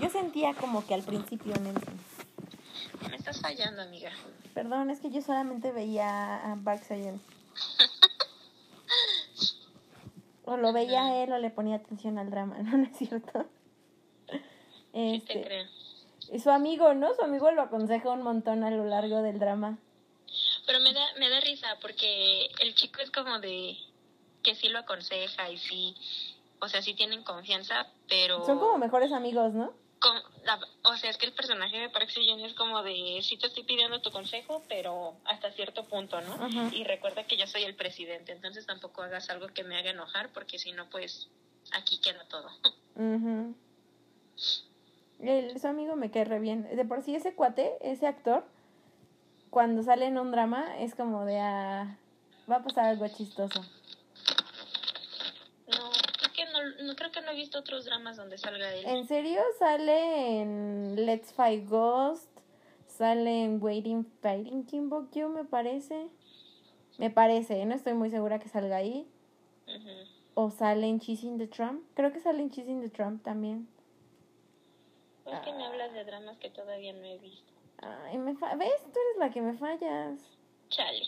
Yo 0.00 0.10
sentía 0.10 0.54
como 0.54 0.86
que 0.86 0.94
al 0.94 1.02
principio 1.02 1.54
en 1.54 1.66
él. 1.68 1.74
Me 3.08 3.16
estás 3.16 3.40
fallando, 3.40 3.82
amiga. 3.82 4.10
Perdón, 4.54 4.90
es 4.90 5.00
que 5.00 5.10
yo 5.10 5.22
solamente 5.22 5.72
veía 5.72 6.36
a 6.52 6.56
Seo-joon. 6.78 7.20
O 10.44 10.56
lo 10.56 10.72
veía 10.72 11.04
a 11.06 11.22
él 11.22 11.32
o 11.32 11.38
le 11.38 11.50
ponía 11.50 11.76
atención 11.76 12.18
al 12.18 12.30
drama, 12.30 12.58
¿no? 12.62 12.76
¿No 12.76 12.84
es 12.84 12.96
cierto? 12.96 13.46
Sí 14.28 14.38
te 14.92 15.14
Este, 15.16 15.42
creo. 15.42 15.66
y 16.32 16.38
su 16.40 16.50
amigo, 16.50 16.94
¿no? 16.94 17.14
Su 17.14 17.22
amigo 17.22 17.50
lo 17.52 17.62
aconseja 17.62 18.10
un 18.10 18.22
montón 18.22 18.64
a 18.64 18.70
lo 18.70 18.84
largo 18.84 19.22
del 19.22 19.38
drama. 19.38 19.78
Pero 20.72 20.82
me 20.84 20.94
da 20.94 21.04
me 21.18 21.28
da 21.28 21.38
risa 21.40 21.76
porque 21.82 22.48
el 22.60 22.74
chico 22.74 23.02
es 23.02 23.10
como 23.10 23.38
de 23.40 23.76
que 24.42 24.54
sí 24.54 24.70
lo 24.70 24.78
aconseja 24.78 25.50
y 25.50 25.58
sí, 25.58 25.94
o 26.60 26.68
sea, 26.68 26.80
sí 26.80 26.94
tienen 26.94 27.22
confianza, 27.24 27.88
pero 28.08 28.42
Son 28.46 28.58
como 28.58 28.78
mejores 28.78 29.12
amigos, 29.12 29.52
¿no? 29.52 29.74
con- 29.98 30.22
la- 30.44 30.58
o 30.84 30.96
sea, 30.96 31.10
es 31.10 31.18
que 31.18 31.26
el 31.26 31.34
personaje 31.34 31.76
de 31.78 31.90
Park 31.90 32.08
Seo-joon 32.08 32.40
es 32.40 32.54
como 32.54 32.82
de 32.82 33.20
sí 33.22 33.36
te 33.36 33.48
estoy 33.48 33.64
pidiendo 33.64 34.00
tu 34.00 34.10
consejo, 34.12 34.62
pero 34.66 35.18
hasta 35.26 35.52
cierto 35.52 35.84
punto, 35.84 36.18
¿no? 36.22 36.48
Y 36.72 36.84
recuerda 36.84 37.26
que 37.26 37.36
yo 37.36 37.46
soy 37.46 37.64
el 37.64 37.76
presidente, 37.76 38.32
entonces 38.32 38.64
tampoco 38.64 39.02
hagas 39.02 39.28
algo 39.28 39.48
que 39.48 39.64
me 39.64 39.76
haga 39.76 39.90
enojar, 39.90 40.32
porque 40.32 40.58
si 40.58 40.72
no, 40.72 40.88
pues 40.88 41.28
aquí 41.72 42.00
queda 42.00 42.24
todo. 42.28 42.48
Ujú. 42.96 43.54
El- 45.20 45.60
su 45.60 45.66
amigo 45.66 45.96
me 45.96 46.10
cae 46.10 46.24
re 46.24 46.38
bien. 46.38 46.74
De 46.74 46.84
por 46.86 47.02
sí 47.02 47.14
ese 47.14 47.34
cuate, 47.34 47.76
ese 47.82 48.06
actor, 48.06 48.50
cuando 49.52 49.82
sale 49.82 50.06
en 50.06 50.16
un 50.16 50.30
drama 50.30 50.78
es 50.78 50.94
como 50.94 51.26
de 51.26 51.38
ah, 51.38 51.98
va 52.50 52.56
a 52.56 52.62
pasar 52.62 52.86
algo 52.86 53.06
chistoso. 53.08 53.60
No, 55.68 55.90
creo 56.18 56.32
que 56.34 56.44
no, 56.50 56.86
no 56.86 56.96
creo 56.96 57.12
que 57.12 57.20
no 57.20 57.32
he 57.32 57.34
visto 57.34 57.58
otros 57.58 57.84
dramas 57.84 58.16
donde 58.16 58.38
salga 58.38 58.74
él. 58.74 58.86
En 58.86 59.06
serio, 59.06 59.42
sale 59.58 60.40
en 60.40 61.04
Let's 61.04 61.34
Fight 61.34 61.68
Ghost, 61.68 62.30
sale 62.86 63.44
en 63.44 63.62
Waiting 63.62 64.06
Fighting 64.22 64.64
Kimbokyo, 64.64 65.28
me 65.28 65.44
parece. 65.44 66.08
Me 66.96 67.10
parece, 67.10 67.62
no 67.66 67.74
estoy 67.74 67.92
muy 67.92 68.08
segura 68.08 68.38
que 68.38 68.48
salga 68.48 68.76
ahí. 68.76 69.06
O 70.32 70.50
sale 70.50 70.86
en 70.86 70.98
Chasing 70.98 71.36
the 71.36 71.46
Trump. 71.46 71.84
Creo 71.92 72.10
que 72.10 72.20
sale 72.20 72.40
en 72.40 72.50
Chasing 72.50 72.80
the 72.80 72.88
Trump 72.88 73.22
también. 73.22 73.68
Es 75.26 75.40
que 75.40 75.52
me 75.52 75.66
hablas 75.66 75.92
de 75.92 76.04
dramas 76.04 76.38
que 76.38 76.48
todavía 76.48 76.94
no 76.94 77.04
he 77.04 77.18
visto. 77.18 77.51
Ay, 77.82 78.18
me 78.18 78.34
fa- 78.36 78.54
¿Ves? 78.54 78.82
Tú 78.82 78.98
eres 78.98 79.18
la 79.18 79.30
que 79.30 79.40
me 79.42 79.54
fallas. 79.54 80.20
Chale, 80.68 81.02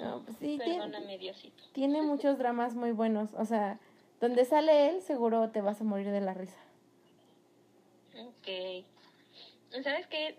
No, 0.00 0.22
pues 0.24 0.36
sí, 0.38 0.58
tiene, 0.62 1.18
Diosito. 1.18 1.62
tiene 1.72 2.02
muchos 2.02 2.36
dramas 2.38 2.74
muy 2.74 2.92
buenos. 2.92 3.32
O 3.34 3.44
sea, 3.44 3.78
donde 4.20 4.44
sale 4.44 4.88
él, 4.90 5.00
seguro 5.02 5.50
te 5.50 5.60
vas 5.60 5.80
a 5.80 5.84
morir 5.84 6.10
de 6.10 6.20
la 6.20 6.34
risa. 6.34 6.58
Ok. 8.18 8.84
¿Sabes 9.82 10.06
qué? 10.08 10.36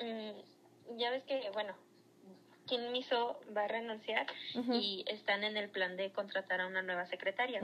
Mm, 0.00 0.96
ya 0.98 1.10
ves 1.10 1.22
que, 1.24 1.50
bueno, 1.52 1.74
Kim 2.66 2.90
Miso 2.90 3.38
va 3.56 3.64
a 3.64 3.68
renunciar 3.68 4.26
y 4.72 5.04
están 5.08 5.44
en 5.44 5.56
el 5.56 5.68
plan 5.70 5.96
de 5.96 6.10
contratar 6.12 6.60
a 6.60 6.66
una 6.66 6.82
nueva 6.82 7.06
secretaria. 7.06 7.60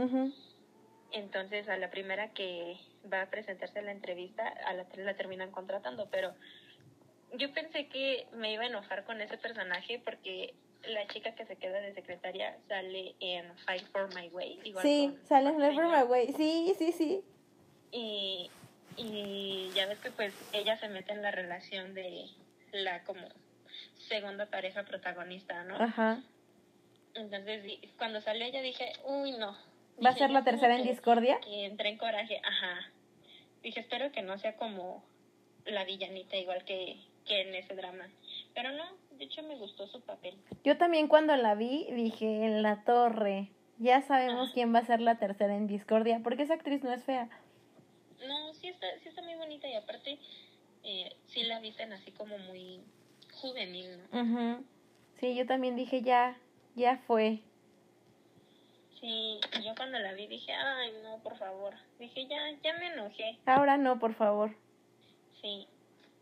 Entonces, 1.11 1.69
a 1.69 1.77
la 1.79 1.91
primera 1.91 2.33
que 2.35 2.79
va 3.13 3.23
a 3.23 3.31
presentarse 3.31 3.79
a 3.79 3.83
la 3.83 3.93
entrevista, 3.93 4.47
a 4.67 4.75
la, 4.75 4.87
la 4.97 5.15
terminan 5.15 5.51
contratando, 5.51 6.09
pero 6.11 6.35
yo 7.35 7.53
pensé 7.53 7.89
que 7.89 8.27
me 8.33 8.53
iba 8.53 8.65
a 8.65 8.67
enojar 8.67 9.05
con 9.05 9.21
ese 9.21 9.37
personaje 9.39 10.01
porque 10.05 10.55
la 10.85 11.07
chica 11.09 11.35
que 11.35 11.45
se 11.45 11.57
queda 11.57 11.81
de 11.81 11.93
secretaria 11.95 12.57
sale 12.69 13.15
en 13.21 13.57
Fight 13.59 13.87
for 13.93 14.15
My 14.15 14.29
Way. 14.29 14.61
Igual 14.65 14.83
Sí, 14.83 15.09
con 15.11 15.27
sale 15.27 15.51
en 15.51 15.59
Never 15.59 15.75
Seo-joon. 15.75 15.99
My 15.99 16.11
Way. 16.11 16.33
Sí, 16.35 16.75
sí, 16.79 16.93
sí. 16.93 17.25
Y, 17.91 18.51
y 18.97 19.71
ya 19.75 19.87
ves 19.87 19.99
que 19.99 20.11
pues 20.11 20.35
ella 20.53 20.77
se 20.79 20.89
mete 20.89 21.13
en 21.13 21.23
la 21.23 21.31
relación 21.31 21.95
de 21.95 22.27
la 22.73 23.03
como 23.05 23.27
segunda 24.09 24.47
pareja 24.47 24.85
protagonista, 24.85 25.65
¿no? 25.65 25.77
Ajá. 25.77 26.23
Entonces 27.15 27.65
cuando 27.97 28.21
salió 28.21 28.47
ella 28.47 28.63
dije, 28.63 28.93
uy 29.05 29.33
no. 29.33 29.57
¿Va 30.05 30.11
a 30.11 30.15
ser 30.15 30.31
la 30.31 30.45
tercera 30.45 30.77
en 30.77 30.85
discordia? 30.85 31.41
Que 31.41 31.67
entré 31.67 31.89
en 31.89 31.99
coraje, 31.99 32.41
ajá. 32.45 32.93
Dije, 33.63 33.81
espero 33.81 34.13
que 34.13 34.23
no 34.23 34.39
sea 34.39 34.57
como 34.57 35.05
la 35.65 35.85
villanita 35.85 36.37
igual 36.37 36.65
que, 36.65 36.97
que 37.27 37.43
en 37.43 37.55
ese 37.55 37.75
drama. 37.75 38.09
Pero 38.55 38.73
no, 38.73 38.85
de 39.11 39.25
hecho 39.25 39.43
me 39.43 39.57
gustó 39.57 39.87
su 39.87 40.01
papel. 40.01 40.35
Yo 40.65 40.79
también 40.79 41.09
cuando 41.09 41.37
la 41.37 41.55
vi 41.55 41.87
dije, 41.93 42.45
en 42.45 42.63
la 42.63 42.85
torre. 42.85 43.51
Ya 43.79 44.03
sabemos 44.03 44.47
Ajá. 44.47 44.55
quién 44.55 44.75
va 44.75 44.81
a 44.81 44.87
ser 44.87 45.01
la 45.01 45.19
tercera 45.19 45.55
en 45.55 45.69
discordia, 45.69 46.21
porque 46.25 46.43
esa 46.43 46.55
actriz 46.55 46.83
no 46.83 46.93
es 46.93 47.05
fea. 47.05 47.29
No, 48.27 48.53
sí 48.55 48.69
está, 48.69 48.87
sí 49.03 49.09
está 49.09 49.23
muy 49.23 49.37
bonita 49.37 49.69
y 49.69 49.75
aparte 49.75 50.19
eh, 50.83 51.17
sí 51.27 51.45
la 51.45 51.61
visten 51.61 51.93
así 51.93 52.11
como 52.11 52.37
muy 52.39 52.81
juvenil, 53.33 53.99
¿no? 54.11 54.21
Ujú. 54.21 54.65
Sí, 55.21 55.37
yo 55.37 55.47
también 55.47 55.77
dije, 55.77 56.03
ya, 56.03 56.37
ya 56.75 56.99
fue. 57.07 57.41
Sí, 59.01 59.41
yo 59.65 59.75
cuando 59.77 59.99
la 59.99 60.13
vi 60.13 60.27
dije, 60.27 60.53
ay, 60.53 60.93
no, 61.05 61.19
por 61.23 61.37
favor. 61.37 61.75
Dije, 61.99 62.27
ya, 62.27 62.39
ya 62.63 62.73
me 62.79 62.89
enojé. 62.93 63.39
Ahora 63.47 63.77
no, 63.77 63.99
por 63.99 64.15
favor. 64.15 64.51
Sí. 65.41 65.69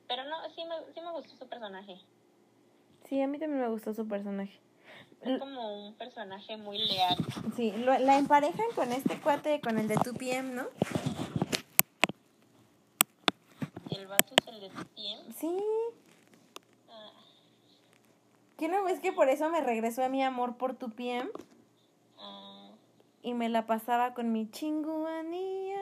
Pero 0.09 0.25
no, 0.25 0.37
sí 0.55 0.63
me, 0.65 0.75
sí 0.95 1.01
me 1.01 1.11
gustó 1.13 1.37
su 1.37 1.49
personaje. 1.49 1.99
Sí, 3.09 3.21
a 3.23 3.27
mí 3.27 3.39
también 3.39 3.63
me 3.63 3.69
gustó 3.69 3.95
su 3.95 4.07
personaje. 4.07 4.59
Es 5.23 5.39
como 5.39 5.87
un 5.87 5.95
personaje 5.95 6.57
muy 6.59 6.79
leal. 6.79 7.17
Sí, 7.57 7.73
lo- 7.73 7.99
la 7.99 8.19
emparejan 8.19 8.67
con 8.75 8.93
este 8.93 9.19
cuate, 9.21 9.61
con 9.61 9.79
el 9.79 9.89
de 9.89 9.97
2PM, 9.97 10.53
¿no? 10.55 10.67
El 13.91 14.07
vato 14.07 14.35
es 14.39 14.47
el 14.49 14.61
de 14.61 14.69
TPM. 14.69 15.33
Sí. 15.33 15.59
Ah, 16.91 17.11
¿Qué 18.59 18.69
no 18.69 18.85
ves 18.85 19.01
que 19.01 19.13
por 19.13 19.29
eso 19.29 19.49
me 19.49 19.63
regresó 19.63 20.05
a 20.05 20.09
mi 20.09 20.23
amor 20.23 20.57
por 20.59 20.79
2PM? 20.79 21.31
Y 23.27 23.35
me 23.35 23.49
la 23.49 23.67
pasaba 23.67 24.15
con 24.15 24.31
mi 24.31 24.49
chinguanía. 24.49 25.81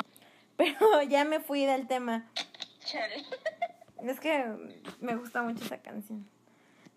Pero 0.56 1.00
ya 1.08 1.24
me 1.24 1.38
fui 1.38 1.64
del 1.64 1.86
tema. 1.86 2.28
Chale. 2.84 3.24
Es 4.02 4.18
que 4.18 4.44
me 4.98 5.14
gusta 5.14 5.44
mucho 5.44 5.64
esa 5.64 5.80
canción. 5.80 6.28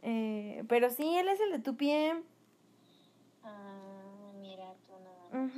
Eh, 0.02 0.64
pero 0.68 0.90
sí, 0.90 1.16
él 1.16 1.28
es 1.28 1.40
el 1.40 1.52
de 1.52 1.60
tu 1.60 1.78
pie. 1.78 2.16
Ah, 3.44 4.32
mira 4.42 4.74
tú 4.88 4.94
nada 5.04 5.30
más. 5.30 5.56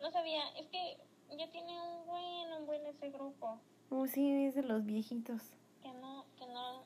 No 0.00 0.10
sabía, 0.10 0.42
es 0.58 0.66
que 0.68 0.96
ya 1.36 1.50
tiene 1.50 1.78
un 1.82 2.06
buen, 2.06 2.52
un 2.58 2.66
buen 2.66 2.86
ese 2.86 3.10
grupo. 3.10 3.60
Uh, 3.90 4.06
sí, 4.06 4.46
es 4.46 4.54
de 4.54 4.62
los 4.62 4.86
viejitos. 4.86 5.42
Que 5.82 5.92
no, 5.92 6.24
que 6.38 6.46
no, 6.46 6.82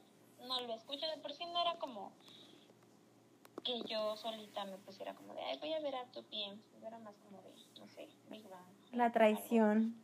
no 0.48 0.60
lo 0.62 0.74
escucho. 0.74 1.06
De 1.06 1.18
por 1.18 1.32
sí 1.32 1.44
no 1.46 1.60
era 1.62 1.78
como 1.78 2.10
que 3.68 3.82
yo 3.88 4.16
solita 4.16 4.64
me 4.64 4.78
pusiera 4.78 5.14
como 5.14 5.34
de, 5.34 5.42
ay, 5.42 5.58
voy 5.58 5.72
a 5.74 5.80
ver 5.80 5.94
a 5.96 6.04
tu 6.06 6.22
pie. 6.24 6.56
Era 6.82 6.98
más 7.00 7.14
como 7.18 7.42
de, 7.42 7.50
no 7.78 7.86
sé, 7.88 8.08
Big 8.30 8.48
Bang. 8.48 8.64
La 8.92 9.12
traición. 9.12 9.94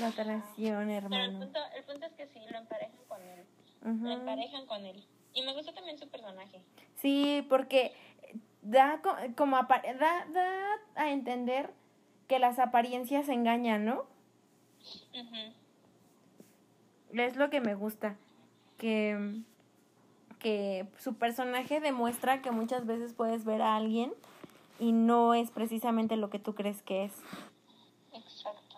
La 0.00 0.10
traición, 0.10 0.86
Pero 0.88 0.90
el 0.90 1.04
hermano. 1.04 1.38
punto, 1.38 1.60
el 1.74 1.84
punto 1.84 2.06
es 2.06 2.12
que 2.12 2.26
sí, 2.26 2.40
lo 2.50 2.58
emparejan 2.58 3.00
con 3.08 3.22
él. 3.22 3.44
Ujú. 3.82 4.04
Lo 4.04 4.10
emparejan 4.12 4.66
con 4.66 4.84
él. 4.84 5.02
Y 5.32 5.42
me 5.42 5.54
gusta 5.54 5.72
también 5.72 5.98
su 5.98 6.08
personaje. 6.08 6.62
Sí, 6.96 7.44
porque 7.48 7.94
da 8.62 9.00
co- 9.02 9.16
como 9.36 9.56
da, 9.56 10.26
da 10.32 10.78
a 10.96 11.10
entender 11.10 11.72
que 12.28 12.38
las 12.38 12.58
apariencias 12.58 13.28
engañan, 13.28 13.84
¿no? 13.86 14.06
Ujú. 15.14 15.52
Es 17.14 17.36
lo 17.36 17.48
que 17.50 17.60
me 17.60 17.74
gusta. 17.74 18.16
Que, 18.78 19.42
que 20.38 20.86
su 20.98 21.14
personaje 21.14 21.80
demuestra 21.80 22.42
que 22.42 22.50
muchas 22.50 22.86
veces 22.86 23.12
puedes 23.12 23.44
ver 23.44 23.62
a 23.62 23.76
alguien 23.76 24.12
y 24.78 24.92
no 24.92 25.34
es 25.34 25.50
precisamente 25.50 26.16
lo 26.16 26.30
que 26.30 26.38
tú 26.38 26.54
crees 26.54 26.82
que 26.82 27.04
es. 27.04 27.12
Exacto. 28.12 28.76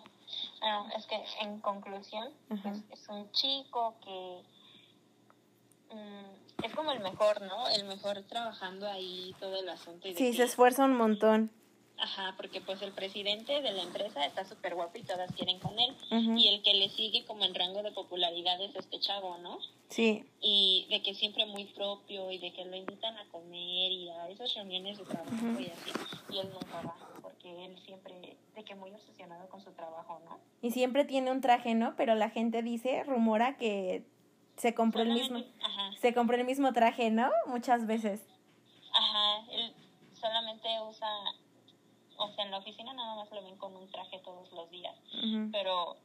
Bueno, 0.60 0.86
es 0.96 1.06
que 1.06 1.16
en 1.42 1.60
conclusión, 1.60 2.28
pues, 2.48 2.82
es 2.90 3.08
un 3.08 3.30
chico 3.32 3.94
que 4.04 4.42
mm, 5.94 6.64
es 6.64 6.74
como 6.74 6.92
el 6.92 7.00
mejor, 7.00 7.42
¿no? 7.42 7.68
El 7.68 7.84
mejor 7.86 8.22
trabajando 8.22 8.88
ahí 8.88 9.34
todo 9.38 9.56
el 9.56 9.68
asunto. 9.68 10.08
Y 10.08 10.14
Sí, 10.14 10.32
se 10.32 10.44
esfuerza 10.44 10.84
un 10.84 10.96
montón. 10.96 11.50
Ajá, 12.00 12.34
porque 12.36 12.60
pues 12.60 12.80
el 12.82 12.92
presidente 12.92 13.60
de 13.60 13.72
la 13.72 13.82
empresa 13.82 14.24
está 14.24 14.44
súper 14.44 14.74
guapo 14.76 14.98
y 14.98 15.02
todas 15.02 15.32
quieren 15.32 15.58
con 15.58 15.76
él. 15.78 15.96
Y 16.38 16.48
el 16.48 16.62
que 16.62 16.74
le 16.74 16.88
sigue 16.90 17.24
como 17.24 17.44
en 17.44 17.54
rango 17.54 17.82
de 17.82 17.90
popularidad 17.90 18.60
es 18.60 18.74
este 18.76 19.00
chavo, 19.00 19.36
¿no? 19.38 19.58
Sí, 19.88 20.24
Y 20.40 20.86
de 20.90 21.02
que 21.02 21.14
siempre 21.14 21.44
muy 21.46 21.64
propio 21.64 22.30
y 22.30 22.38
de 22.38 22.52
que 22.52 22.64
lo 22.64 22.76
invitan 22.76 23.16
a 23.16 23.24
comer 23.30 23.90
y 23.90 24.08
a 24.10 24.28
esas 24.28 24.54
reuniones 24.54 24.98
de 24.98 25.04
trabajo 25.04 25.32
y 25.58 25.66
así. 25.66 25.90
Y 26.30 26.38
él 26.38 26.50
nunca 26.52 26.82
va, 26.82 26.94
porque 27.20 27.64
él 27.64 27.76
siempre, 27.84 28.36
de 28.54 28.64
que 28.64 28.74
muy 28.74 28.92
obsesionado 28.92 29.48
con 29.48 29.60
su 29.62 29.72
trabajo, 29.72 30.20
¿no? 30.24 30.38
y 30.60 30.72
siempre 30.72 31.04
tiene 31.04 31.30
un 31.30 31.40
traje, 31.40 31.74
¿no? 31.74 31.94
Pero 31.96 32.14
la 32.16 32.30
gente 32.30 32.62
dice, 32.62 33.02
rumora 33.04 33.56
que 33.56 34.04
se 34.56 34.74
compró 34.74 35.02
el 35.02 35.12
mismo, 35.12 35.38
Ajá, 35.62 35.90
se 36.00 36.12
compró 36.14 36.36
el 36.36 36.44
mismo 36.44 36.72
traje, 36.72 37.10
¿no? 37.10 37.30
Muchas 37.46 37.86
veces. 37.86 38.20
ajá, 38.92 39.44
él 39.52 39.72
solamente 40.20 40.68
usa, 40.88 41.08
o 42.18 42.32
sea, 42.32 42.44
en 42.44 42.50
la 42.50 42.58
oficina 42.58 42.92
nada 42.92 43.14
más 43.16 43.30
lo 43.30 43.42
ven 43.42 43.56
con 43.56 43.74
un 43.76 43.90
traje 43.90 44.18
todos 44.20 44.50
los 44.52 44.70
días, 44.70 44.96
Ujú. 45.14 45.50
pero 45.52 45.96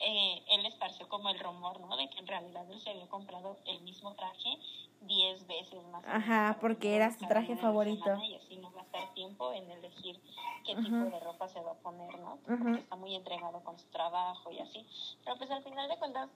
eh, 0.00 0.42
él 0.48 0.66
esparció 0.66 1.08
como 1.08 1.28
el 1.28 1.38
rumor, 1.38 1.78
¿no? 1.80 1.96
De 1.96 2.08
que 2.08 2.18
en 2.18 2.26
realidad 2.26 2.68
él 2.70 2.80
se 2.80 2.90
había 2.90 3.08
comprado 3.08 3.58
el 3.66 3.80
mismo 3.82 4.14
traje 4.14 4.56
10 5.00 5.46
veces 5.46 5.82
más. 5.86 6.04
Ajá, 6.06 6.58
porque 6.60 6.96
era 6.96 7.10
su 7.10 7.26
traje 7.26 7.56
favorito. 7.56 8.16
Y 8.22 8.34
así 8.34 8.56
no 8.56 8.70
gastar 8.72 9.12
tiempo 9.14 9.52
en 9.52 9.70
elegir 9.70 10.20
qué 10.64 10.76
tipo 10.76 10.96
Ujú. 10.96 11.10
de 11.10 11.20
ropa 11.20 11.48
se 11.48 11.60
va 11.60 11.72
a 11.72 11.78
poner, 11.78 12.18
¿no? 12.18 12.38
Porque 12.46 12.80
está 12.80 12.96
muy 12.96 13.14
entregado 13.14 13.62
con 13.62 13.78
su 13.78 13.86
trabajo 13.88 14.50
y 14.50 14.58
así. 14.58 14.86
Pero 15.24 15.36
pues 15.36 15.50
al 15.50 15.62
final 15.62 15.88
de 15.88 15.98
cuentas 15.98 16.30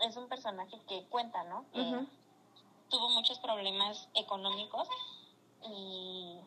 es 0.00 0.16
un 0.16 0.28
personaje 0.28 0.80
que 0.88 1.06
cuenta, 1.08 1.44
¿no? 1.44 1.66
Que 1.72 1.80
Ujú. 1.80 2.06
tuvo 2.88 3.10
muchos 3.10 3.38
problemas 3.38 4.08
económicos 4.14 4.88
y 5.62 6.40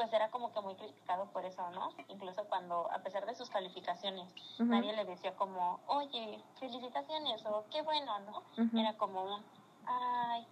pues 0.00 0.14
era 0.14 0.30
como 0.30 0.50
que 0.50 0.62
muy 0.62 0.74
criticado 0.76 1.26
por 1.26 1.44
eso, 1.44 1.70
¿no? 1.72 1.90
Incluso 2.08 2.42
cuando, 2.44 2.90
a 2.90 3.00
pesar 3.00 3.26
de 3.26 3.34
sus 3.34 3.50
calificaciones, 3.50 4.32
nadie 4.58 4.94
le 4.94 5.04
decía 5.04 5.36
como, 5.36 5.78
oye, 5.88 6.42
felicitaciones 6.58 7.44
o 7.44 7.66
qué 7.70 7.82
bueno, 7.82 8.18
¿no? 8.20 8.42
Era 8.80 8.96
como 8.96 9.22
un, 9.34 9.44
ay, 9.84 10.46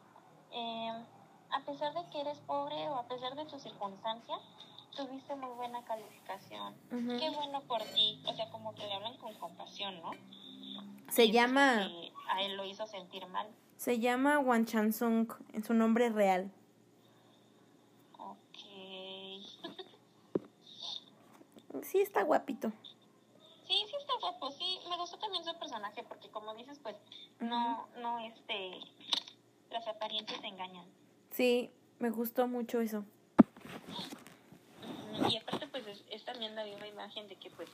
eh, 0.53 0.93
a 1.51 1.61
pesar 1.61 1.95
de 1.95 2.05
que 2.11 2.21
eres 2.21 2.39
pobre 2.41 2.91
o 2.91 2.97
a 2.97 3.05
pesar 3.09 3.35
de 3.37 3.47
tu 3.47 3.59
circunstancia, 3.59 4.37
tuviste 4.95 5.35
muy 5.35 5.49
buena 5.57 5.83
calificación. 5.87 6.75
Qué 6.91 7.31
bueno 7.31 7.63
por 7.63 7.81
ti. 7.85 8.23
O 8.27 8.35
sea, 8.35 8.51
como 8.51 8.75
que 8.75 8.87
le 8.87 8.93
hablan 8.93 9.17
con 9.17 9.33
compasión, 9.37 9.99
¿no? 10.03 10.11
Se 11.11 11.25
Y 11.25 11.33
llama, 11.33 11.89
A 12.29 12.43
él 12.43 12.55
lo 12.59 12.67
hizo 12.67 12.87
sentir 12.87 13.27
mal. 13.29 13.49
se 13.79 13.99
llama 13.99 14.41
Wan 14.41 14.67
Chansung, 14.67 15.27
en 15.55 15.65
su 15.65 15.73
nombre 15.73 16.11
real. 16.11 16.51
Ok. 18.19 18.59
Sí, 21.83 22.01
está 22.01 22.23
guapito. 22.23 22.73
Sí, 23.67 23.85
sí 23.87 23.95
está 24.01 24.15
guapo, 24.21 24.51
sí, 24.53 24.81
me 24.89 24.97
gustó 24.97 25.19
también 25.19 25.45
su 25.45 25.55
personaje 25.59 26.03
porque 26.05 26.29
como 26.31 26.55
dices, 26.55 26.79
pues 26.83 26.97
no, 27.41 27.87
no, 27.99 28.19
este, 28.21 28.71
las 29.71 29.87
apariencias 29.87 30.43
engañan. 30.43 30.87
Sí, 31.31 31.71
me 31.99 32.09
gustó 32.11 32.49
mucho 32.49 32.81
eso. 32.81 33.05
Y 35.29 35.37
aparte 35.37 35.67
pues 35.67 35.87
es, 35.87 36.03
es 36.11 36.25
también 36.25 36.55
la 36.55 36.65
misma 36.65 36.87
imagen 36.87 37.29
de 37.29 37.37
que 37.37 37.51
pues 37.51 37.69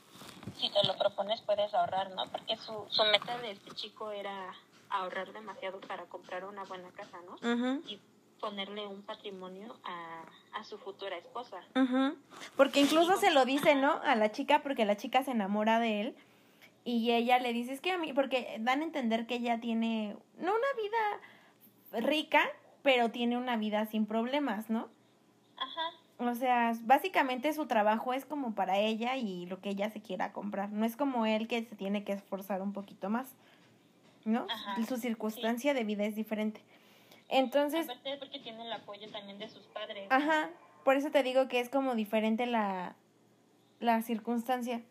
si 0.57 0.69
te 0.69 0.83
lo 0.85 0.97
propones 0.97 1.41
puedes 1.41 1.73
ahorrar, 1.73 2.11
¿no? 2.11 2.29
Porque 2.29 2.57
su, 2.57 2.85
su 2.89 3.03
meta 3.05 3.37
de 3.37 3.51
este 3.51 3.71
chico 3.71 4.11
era 4.11 4.53
ahorrar 4.89 5.31
demasiado 5.31 5.79
para 5.81 6.05
comprar 6.05 6.43
una 6.43 6.63
buena 6.65 6.89
casa, 6.91 7.19
¿no? 7.21 7.35
Ujú, 7.35 7.83
Y 7.87 7.99
ponerle 8.39 8.85
un 8.87 9.01
patrimonio 9.01 9.77
a, 9.83 10.23
a 10.59 10.63
su 10.63 10.77
futura 10.77 11.17
esposa. 11.17 11.57
Porque 12.55 12.81
incluso 12.81 13.17
se 13.17 13.31
lo 13.31 13.45
dice, 13.45 13.75
¿no? 13.75 13.93
A 14.03 14.15
la 14.15 14.31
chica, 14.31 14.61
porque 14.61 14.85
la 14.85 14.97
chica 14.97 15.23
se 15.23 15.31
enamora 15.31 15.79
de 15.79 16.01
él. 16.01 16.15
Y 16.83 17.11
ella 17.11 17.39
le 17.39 17.51
dice, 17.53 17.73
es 17.73 17.81
que 17.81 17.91
a 17.91 17.97
mí, 17.97 18.13
porque 18.13 18.57
dan 18.59 18.81
a 18.81 18.83
entender 18.83 19.25
que 19.25 19.35
ella 19.35 19.59
tiene, 19.59 20.15
no 20.37 20.51
una 20.51 20.73
vida 20.77 22.07
rica, 22.07 22.43
pero 22.83 23.09
tiene 23.09 23.37
una 23.37 23.57
vida 23.57 23.87
sin 23.87 24.05
problemas, 24.05 24.69
¿no? 24.69 24.89
Ajá, 25.57 25.81
O 26.19 26.35
sea, 26.35 26.73
básicamente 26.81 27.51
su 27.53 27.65
trabajo 27.65 28.13
es 28.13 28.25
como 28.25 28.53
para 28.53 28.77
ella 28.77 29.17
y 29.17 29.47
lo 29.47 29.59
que 29.61 29.69
ella 29.69 29.89
se 29.89 30.01
quiera 30.01 30.31
comprar. 30.31 30.69
No 30.71 30.85
es 30.85 30.95
como 30.95 31.25
él 31.25 31.47
que 31.47 31.63
se 31.63 31.75
tiene 31.75 32.03
que 32.03 32.13
esforzar 32.13 32.61
un 32.61 32.73
poquito 32.73 33.09
más, 33.09 33.27
¿no? 34.23 34.45
Ajá, 34.47 34.75
Su 34.85 34.97
circunstancia 34.97 35.73
de 35.73 35.83
vida 35.83 36.05
es 36.05 36.15
diferente. 36.15 36.61
Entonces, 37.29 37.89
aparte 37.89 38.13
es 38.13 38.19
porque 38.19 38.39
tiene 38.39 38.65
el 38.65 38.73
apoyo 38.73 39.09
también 39.11 39.39
de 39.39 39.49
sus 39.49 39.63
padres. 39.67 40.07
ajá, 40.09 40.49
por 40.83 40.95
eso 40.95 41.09
te 41.11 41.23
digo 41.23 41.47
que 41.47 41.59
es 41.59 41.69
como 41.69 41.95
diferente 41.95 42.45
la, 42.45 42.95
la 43.79 44.01
circunstancia. 44.01 44.81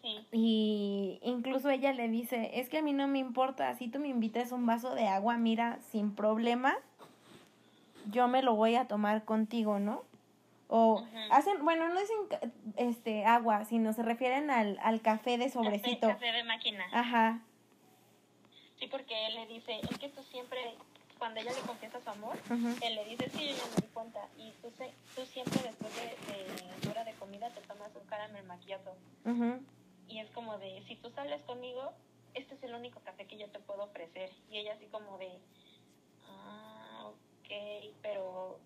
Sí, 0.00 0.24
Y 0.30 1.18
incluso 1.22 1.70
ella 1.70 1.92
le 1.92 2.08
dice, 2.08 2.60
es 2.60 2.68
que 2.68 2.78
a 2.78 2.82
mí 2.82 2.92
no 2.92 3.08
me 3.08 3.18
importa, 3.18 3.74
si 3.74 3.88
tú 3.88 3.98
me 3.98 4.08
invitas 4.08 4.52
un 4.52 4.64
vaso 4.64 4.94
de 4.94 5.08
agua, 5.08 5.36
mira, 5.38 5.80
sin 5.90 6.14
problema, 6.14 6.76
yo 8.12 8.28
me 8.28 8.42
lo 8.42 8.54
voy 8.54 8.76
a 8.76 8.86
tomar 8.86 9.24
contigo, 9.24 9.80
¿no? 9.80 10.04
O 10.68 11.02
hacen, 11.30 11.64
bueno, 11.64 11.88
no 11.88 11.98
dicen 11.98 12.16
este 12.76 13.24
agua, 13.24 13.64
sino 13.64 13.92
se 13.92 14.02
refieren 14.02 14.50
al, 14.50 14.78
al 14.82 15.00
café 15.00 15.32
de 15.32 15.46
café, 15.46 15.50
sobrecito. 15.50 16.08
café 16.08 16.30
de 16.30 16.44
máquina. 16.44 16.84
Ajá, 16.92 17.40
Sí, 18.78 18.86
porque 18.86 19.26
él 19.26 19.34
le 19.34 19.46
dice, 19.48 19.80
es 19.90 19.98
que 19.98 20.08
tú 20.08 20.22
siempre, 20.22 20.76
cuando 21.18 21.40
ella 21.40 21.52
le 21.52 21.60
confiesa 21.66 22.00
su 22.00 22.10
amor, 22.10 22.36
él 22.82 22.94
le 22.94 23.04
dice, 23.04 23.28
sí, 23.30 23.48
yo 23.50 23.56
ya 23.56 23.64
me 23.74 23.86
di 23.86 23.92
cuenta. 23.92 24.28
Y 24.36 24.52
tú, 24.62 24.70
se- 24.78 24.92
tú 25.14 25.24
siempre 25.26 25.60
después 25.62 25.92
de, 25.96 26.88
hora 26.90 27.04
de 27.04 27.12
comida 27.14 27.50
te 27.50 27.60
tomas 27.62 27.94
un 27.94 28.06
caramel 28.06 28.44
macchiato. 28.44 28.94
ujú, 29.24 29.60
Y 30.08 30.20
es 30.20 30.30
como 30.30 30.56
de, 30.58 30.82
si 30.86 30.96
tú 30.96 31.10
sales 31.10 31.42
conmigo, 31.42 31.92
este 32.34 32.54
es 32.54 32.62
el 32.62 32.74
único 32.74 33.00
café 33.00 33.26
que 33.26 33.36
yo 33.38 33.48
te 33.50 33.58
puedo 33.60 33.84
ofrecer. 33.84 34.30
Y 34.50 34.58
ella 34.58 34.74
así 34.74 34.86
como 34.86 35.18
de, 35.18 35.38
ah, 36.30 37.10
ok, 37.10 37.94
pero 38.02 38.58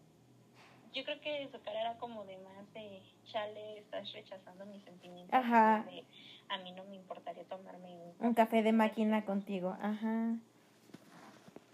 yo 0.92 1.04
creo 1.04 1.20
que 1.20 1.48
su 1.50 1.60
cara 1.62 1.80
era 1.80 1.96
como 1.98 2.24
de 2.24 2.36
más 2.38 2.72
de, 2.74 3.02
chale, 3.32 3.78
estás 3.78 4.12
rechazando 4.12 4.66
mis 4.66 4.82
sentimientos. 4.84 5.34
Ajá. 5.34 5.84
De, 5.88 6.04
a 6.48 6.58
mí 6.58 6.72
no 6.72 6.84
me 6.84 6.96
importaría 6.96 7.44
tomarme 7.44 7.88
un 7.96 8.12
un 8.26 8.34
café 8.34 8.62
de 8.62 8.72
máquina 8.72 9.24
contigo, 9.24 9.76
ajá, 9.80 10.36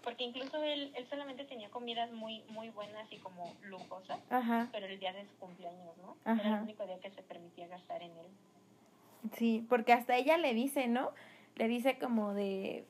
Porque 0.03 0.23
incluso 0.23 0.61
él, 0.63 0.91
él 0.95 1.07
solamente 1.09 1.43
tenía 1.45 1.69
comidas 1.69 2.11
muy 2.11 2.43
muy 2.49 2.69
buenas 2.69 3.11
y 3.11 3.17
como 3.17 3.53
lujosas, 3.63 4.19
ajá, 4.29 4.69
pero 4.71 4.85
el 4.87 4.99
día 4.99 5.13
de 5.13 5.25
su 5.25 5.35
cumpleaños, 5.37 5.97
¿no? 5.97 6.15
Ajá. 6.25 6.39
Era 6.41 6.57
el 6.57 6.63
único 6.63 6.85
día 6.85 6.99
que 6.99 7.11
se 7.11 7.21
permitía 7.23 7.67
gastar 7.67 8.01
en 8.01 8.11
él. 8.11 8.27
sí, 9.33 9.65
porque 9.69 9.93
hasta 9.93 10.15
ella 10.15 10.37
le 10.37 10.53
dice, 10.53 10.87
¿no? 10.87 11.11
Le 11.55 11.67
dice 11.67 11.97
como 11.99 12.33
de, 12.33 12.85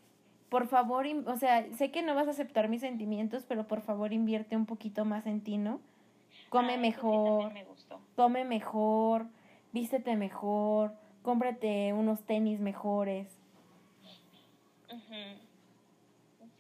por 0.50 0.67
favor, 0.67 1.06
o 1.26 1.36
sea, 1.38 1.65
sé 1.76 1.91
que 1.91 2.02
no 2.04 2.15
vas 2.15 2.28
a 2.28 2.32
aceptar 2.32 2.69
mis 2.69 2.82
sentimientos, 2.82 3.45
pero 3.48 3.67
por 3.67 3.82
favor 3.82 4.13
invierte 4.13 4.56
un 4.56 4.65
poquito 4.65 5.06
más 5.06 5.26
en 5.26 5.41
ti, 5.41 5.58
¿no? 5.58 5.82
come 6.50 6.74
Ah, 6.74 6.76
sí 6.76 6.82
mejor, 6.82 7.24
también 7.24 7.54
me 7.54 7.63
gustó. 7.65 8.00
come 8.15 8.45
mejor, 8.45 9.28
vístete 9.72 10.15
mejor, 10.15 10.93
cómprate 11.24 11.93
unos 11.93 12.24
tenis 12.24 12.60
mejores. 12.60 13.28
Sí, 14.02 15.48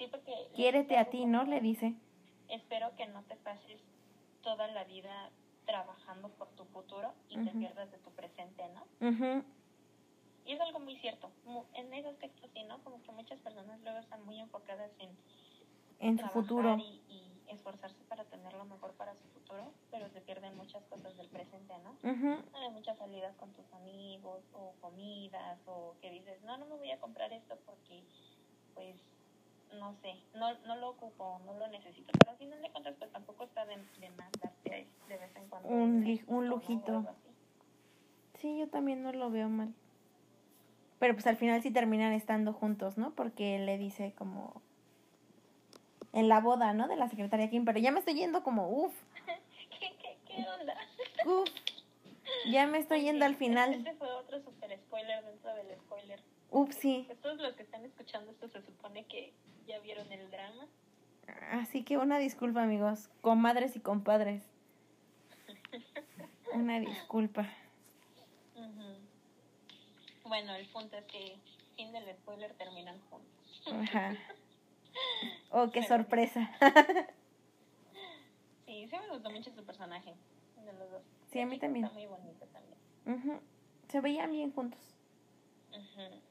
porque... 0.07 0.31
le 0.31 0.55
Quiérete 0.55 0.97
a 0.97 1.09
ti, 1.09 1.25
¿no? 1.25 1.43
Le 1.43 1.59
dice. 1.61 1.95
Espero 2.47 2.95
que 2.95 3.05
no 3.07 3.23
te 3.23 3.35
pases 3.35 3.79
toda 4.41 4.67
la 4.67 4.83
vida 4.85 5.29
trabajando 5.65 6.29
por 6.29 6.47
tu 6.49 6.65
futuro 6.65 7.13
y 7.29 7.37
te 7.37 7.51
pierdas 7.51 7.91
de 7.91 7.97
tu 7.99 8.09
presente, 8.11 8.63
¿no? 8.69 8.83
Ujú, 9.07 9.43
Y 10.45 10.53
es 10.53 10.61
algo 10.61 10.79
muy 10.79 10.95
cierto. 10.97 11.29
En 11.75 11.93
ese 11.93 12.07
aspecto, 12.07 12.47
sí, 12.53 12.63
¿no? 12.63 12.83
Como 12.83 13.01
que 13.03 13.11
muchas 13.11 13.39
personas 13.39 13.79
luego 13.81 13.99
están 13.99 14.25
muy 14.25 14.39
enfocadas 14.39 14.91
en 14.99 15.09
En 15.99 16.11
su 16.13 16.17
trabajar 16.17 16.31
futuro. 16.41 16.77
Y, 16.79 17.01
y 17.07 17.29
esforzarse 17.49 18.03
para 18.05 18.23
tener 18.25 18.53
lo 18.53 18.65
mejor 18.65 18.93
para 18.93 19.13
su 19.15 19.27
futuro, 19.29 19.71
pero 19.91 20.09
se 20.09 20.21
pierden 20.21 20.55
muchas 20.55 20.83
cosas 20.85 21.15
del 21.17 21.27
presente, 21.29 21.73
¿no? 21.79 21.97
Hay 22.53 22.69
muchas 22.71 22.97
salidas 22.97 23.35
con 23.37 23.51
tus 23.53 23.71
amigos 23.73 24.43
o 24.53 24.73
comidas 24.81 25.59
o 25.67 25.95
que 26.01 26.09
dices, 26.09 26.41
no, 26.43 26.57
no 26.57 26.65
me 26.65 26.75
voy 26.77 26.91
a 26.91 26.99
comprar 26.99 27.31
esto 27.33 27.57
porque, 27.65 28.03
pues, 28.73 28.95
no 29.73 29.95
sé, 30.01 30.15
no, 30.35 30.53
no 30.65 30.75
lo 30.77 30.89
ocupo, 30.89 31.39
no 31.45 31.53
lo 31.57 31.67
necesito, 31.67 32.11
pero 32.19 32.31
al 32.31 32.37
final 32.37 32.61
de 32.61 32.69
cuentas, 32.71 32.95
pues 32.97 33.11
tampoco 33.11 33.43
está 33.43 33.65
de, 33.65 33.77
de 33.99 34.09
más 34.11 34.31
darte 34.41 34.87
de 35.07 35.17
vez 35.17 35.35
en 35.35 35.47
cuando 35.47 35.69
Un 35.69 36.03
li- 36.03 36.23
un 36.27 36.47
lujito. 36.49 37.05
Sí, 38.35 38.57
yo 38.57 38.67
también 38.69 39.03
no 39.03 39.11
lo 39.11 39.29
veo 39.29 39.49
mal. 39.49 39.73
Pero 40.99 41.13
pues 41.13 41.27
al 41.27 41.37
final 41.37 41.61
sí 41.61 41.71
terminan 41.71 42.13
estando 42.13 42.53
juntos, 42.53 42.97
¿no? 42.97 43.11
Porque 43.11 43.55
él 43.55 43.65
le 43.65 43.77
dice 43.77 44.13
como 44.17 44.61
en 46.13 46.27
la 46.27 46.39
boda, 46.39 46.73
¿no? 46.73 46.87
De 46.87 46.95
la 46.95 47.07
secretaria 47.09 47.49
Kim, 47.49 47.63
pero 47.65 47.79
ya 47.79 47.91
me 47.91 47.99
estoy 47.99 48.15
yendo 48.15 48.43
como, 48.43 48.69
uff, 48.69 48.93
¿Qué, 49.79 49.95
qué, 50.01 50.17
qué 50.27 50.45
onda? 50.59 50.75
uff, 51.25 51.47
ya 52.51 52.65
me 52.67 52.79
estoy 52.79 53.01
yendo 53.01 53.25
al 53.25 53.35
final. 53.35 53.73
Este 53.73 53.93
fue 53.95 54.11
otro 54.11 54.41
super 54.41 54.75
spoiler 54.77 55.23
dentro 55.23 55.53
del 55.55 55.77
spoiler. 55.79 56.19
Ups, 56.51 56.75
sí. 56.75 57.03
Pues 57.07 57.19
todos 57.21 57.37
los 57.39 57.53
que 57.53 57.63
están 57.63 57.85
escuchando 57.85 58.31
esto 58.31 58.49
se 58.49 58.61
supone 58.63 59.05
que 59.05 59.33
ya 59.69 59.79
vieron 59.79 60.11
el 60.11 60.29
drama. 60.31 60.65
Así 61.51 61.83
que 61.83 61.97
una 61.97 62.17
disculpa, 62.17 62.63
amigos, 62.63 63.09
comadres 63.21 63.75
y 63.75 63.79
compadres. 63.79 64.43
Una 66.53 66.79
disculpa. 66.79 67.47
Bueno, 70.23 70.55
el 70.55 70.67
punto 70.69 70.97
es 70.97 71.05
que 71.05 71.37
fin 71.75 71.91
del 71.91 72.11
spoiler 72.15 72.53
terminan 72.55 72.99
juntos. 73.09 73.63
Ajá. 73.71 74.15
Oh, 75.51 75.69
qué 75.71 75.83
sorpresa. 75.83 76.51
Sí, 78.65 78.87
sí 78.87 78.95
me 78.95 79.09
gustó 79.09 79.31
mucho 79.31 79.51
su 79.51 79.63
personaje 79.65 80.13
de 80.63 80.73
los 80.73 80.91
dos. 80.91 81.01
Sí, 81.31 81.39
a 81.39 81.45
mí 81.47 81.57
también. 81.57 81.85
Está 81.85 81.95
muy 81.95 82.05
bonito 82.05 82.45
también. 82.47 83.41
Se 83.87 83.99
veían 83.99 84.31
bien 84.31 84.51
juntos. 84.51 84.79
Ujú. 85.71 86.21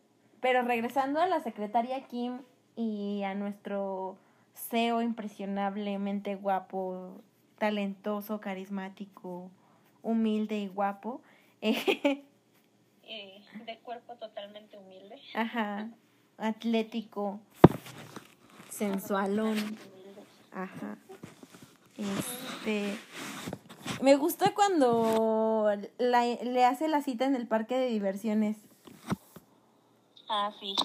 Pero 0.41 0.63
regresando 0.63 1.21
a 1.21 1.27
la 1.27 1.41
secretaria 1.41 2.07
Kim 2.07 2.43
y 2.79 3.25
a 3.25 3.35
nuestro 3.35 4.17
CEO 4.55 5.03
impresionablemente 5.03 6.37
guapo, 6.37 7.21
talentoso, 7.59 8.41
carismático, 8.41 9.51
humilde 10.03 10.59
y 10.61 10.69
guapo. 10.69 11.21
eh, 11.61 12.23
de 13.67 13.79
cuerpo 13.83 14.15
totalmente 14.15 14.79
humilde. 14.79 15.17
ajá, 15.35 15.89
atlético, 16.39 17.41
sensualón. 18.71 19.57
Ajá. 20.53 20.97
Este. 21.97 22.97
Me 24.03 24.15
gusta 24.15 24.55
cuando 24.55 25.73
la- 25.99 26.25
le 26.27 26.65
hace 26.65 26.87
la 26.87 27.03
cita 27.03 27.25
en 27.25 27.35
el 27.35 27.49
parque 27.49 27.77
de 27.77 27.87
diversiones. 27.89 28.57
Ah, 30.29 30.53
sí. 30.61 30.77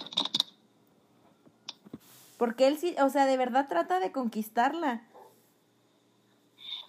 Porque 2.43 2.67
él 2.67 2.77
sí, 2.77 2.93
o 3.01 3.07
sea, 3.07 3.25
de 3.25 3.37
verdad 3.37 3.69
trata 3.69 4.01
de 4.01 4.11
conquistarla. 4.11 5.01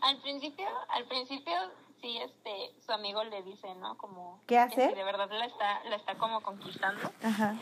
Al 0.00 0.20
principio, 0.20 0.66
al 0.88 1.04
principio 1.04 1.54
sí, 2.00 2.18
este, 2.18 2.74
su 2.84 2.90
amigo 2.90 3.22
le 3.22 3.40
dice, 3.44 3.72
¿no? 3.76 3.96
Como 3.96 4.40
¿Qué 4.48 4.56
que 4.56 4.58
hacer? 4.58 4.90
sí, 4.90 4.96
de 4.96 5.04
verdad 5.04 5.28
la 5.30 5.44
está, 5.44 5.84
la 5.84 5.94
está 5.94 6.18
como 6.18 6.40
conquistando, 6.40 7.08
Ajá. 7.22 7.54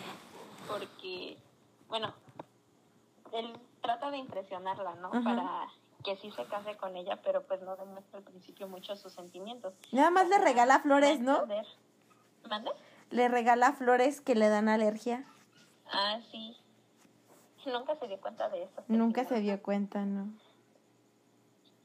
porque, 0.67 1.37
bueno, 1.89 2.15
él 3.35 3.61
trata 3.83 4.11
de 4.11 4.17
impresionarla, 4.17 4.95
¿no? 4.95 5.09
Ajá. 5.09 5.23
Para 5.23 5.69
que 6.03 6.17
sí 6.17 6.33
se 6.33 6.47
case 6.47 6.79
con 6.79 6.97
ella, 6.97 7.21
pero 7.23 7.43
pues 7.43 7.61
no 7.61 7.77
demuestra 7.77 8.21
al 8.21 8.25
principio 8.25 8.69
mucho 8.69 8.97
sus 8.97 9.13
sentimientos. 9.13 9.75
Nada 9.93 10.11
más 10.11 10.31
le 10.31 10.39
regala 10.39 10.81
flores, 10.81 11.21
¿no? 11.21 11.47
¿Mande? 12.49 12.71
Le 13.11 13.29
regala 13.29 13.75
flores 13.75 14.23
que 14.23 14.35
le 14.35 14.49
dan 14.49 14.71
alergia. 14.71 15.27
Ah, 15.93 16.21
sí. 16.31 16.57
Nunca 17.67 17.95
se 17.97 18.09
dio 18.09 18.21
cuenta 18.21 18.49
de 18.49 18.65
eso. 18.65 18.83
Nunca 18.89 19.25
se 19.25 19.41
dio 19.41 19.63
cuenta, 19.63 20.05
¿no? 20.05 20.33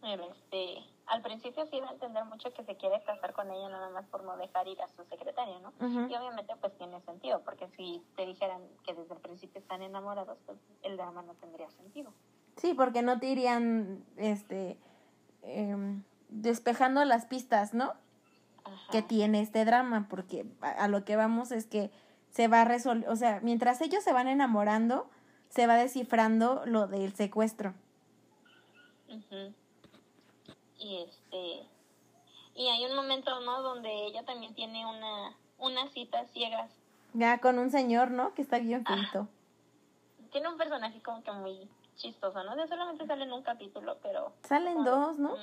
Este, 0.04 0.78
al 1.08 1.22
principio 1.22 1.66
sí 1.66 1.80
da 1.80 1.90
a 1.90 1.94
entender 1.94 2.24
mucho 2.26 2.54
que 2.54 2.64
se 2.64 2.76
quiere 2.76 3.02
casar 3.04 3.34
con 3.34 3.50
ella 3.52 3.70
nada 3.70 3.90
más 3.90 4.06
por 4.08 4.24
no 4.24 4.38
dejar 4.38 4.68
ir 4.68 4.82
a 4.82 4.88
su 4.88 5.04
secretaria, 5.06 5.60
¿no? 5.60 5.74
Y 5.82 6.16
obviamente 6.16 6.54
pues 6.60 6.78
tiene 6.78 7.02
sentido, 7.02 7.42
porque 7.44 7.68
si 7.76 8.04
te 8.16 8.26
dijeran 8.26 8.62
que 8.86 8.94
desde 8.94 9.14
el 9.14 9.20
principio 9.20 9.60
están 9.60 9.82
enamorados, 9.82 10.38
pues 10.46 10.58
el 10.84 10.98
drama 10.98 11.24
no 11.24 11.34
tendría 11.36 11.70
sentido. 11.72 12.14
Sí, 12.58 12.74
porque 12.74 13.02
no 13.02 13.20
te 13.20 13.28
irían, 13.28 14.04
este, 14.18 14.78
em, 15.44 16.04
despejando 16.30 17.04
las 17.06 17.26
pistas, 17.26 17.74
¿no? 17.74 17.94
Ajá. 18.64 18.92
que 18.92 19.02
tiene 19.02 19.40
este 19.40 19.64
drama, 19.64 20.08
porque 20.10 20.46
a, 20.60 20.72
a 20.72 20.88
lo 20.90 21.06
que 21.06 21.16
vamos 21.16 21.52
es 21.54 21.68
que 21.68 21.90
se 22.32 22.50
va 22.50 22.64
a 22.64 22.66
resolver, 22.66 23.08
o 23.10 23.16
sea, 23.16 23.40
mientras 23.42 23.80
ellos 23.80 24.04
se 24.04 24.12
van 24.12 24.28
enamorando, 24.28 25.10
se 25.50 25.68
va 25.68 25.76
descifrando 25.76 26.64
lo 26.66 26.88
del 26.88 27.14
secuestro. 27.14 27.74
Ujú. 29.10 29.54
Y 30.80 30.98
este 31.04 31.66
y 32.56 32.68
hay 32.70 32.86
un 32.86 32.96
momento, 32.96 33.40
¿no? 33.42 33.62
Donde 33.62 34.06
ella 34.06 34.24
también 34.24 34.54
tiene 34.56 34.86
una 34.86 35.36
unas 35.58 35.92
citas 35.92 36.30
ciegas. 36.32 36.72
Ya 37.14 37.40
con 37.40 37.58
un 37.60 37.72
señor, 37.72 38.12
¿no? 38.12 38.34
Que 38.34 38.42
está 38.42 38.60
bien 38.60 38.84
Ah. 38.88 39.28
Tiene 40.32 40.50
un 40.50 40.58
personaje 40.58 41.02
como 41.02 41.24
que 41.24 41.32
muy 41.32 41.70
chistoso, 41.96 42.44
¿no? 42.44 42.56
De 42.56 42.68
solamente 42.68 43.08
sale 43.08 43.24
en 43.24 43.34
un 43.34 43.44
capítulo, 43.44 43.98
pero 44.04 44.34
Salen 44.44 44.84
dos, 44.84 45.18
¿no? 45.18 45.36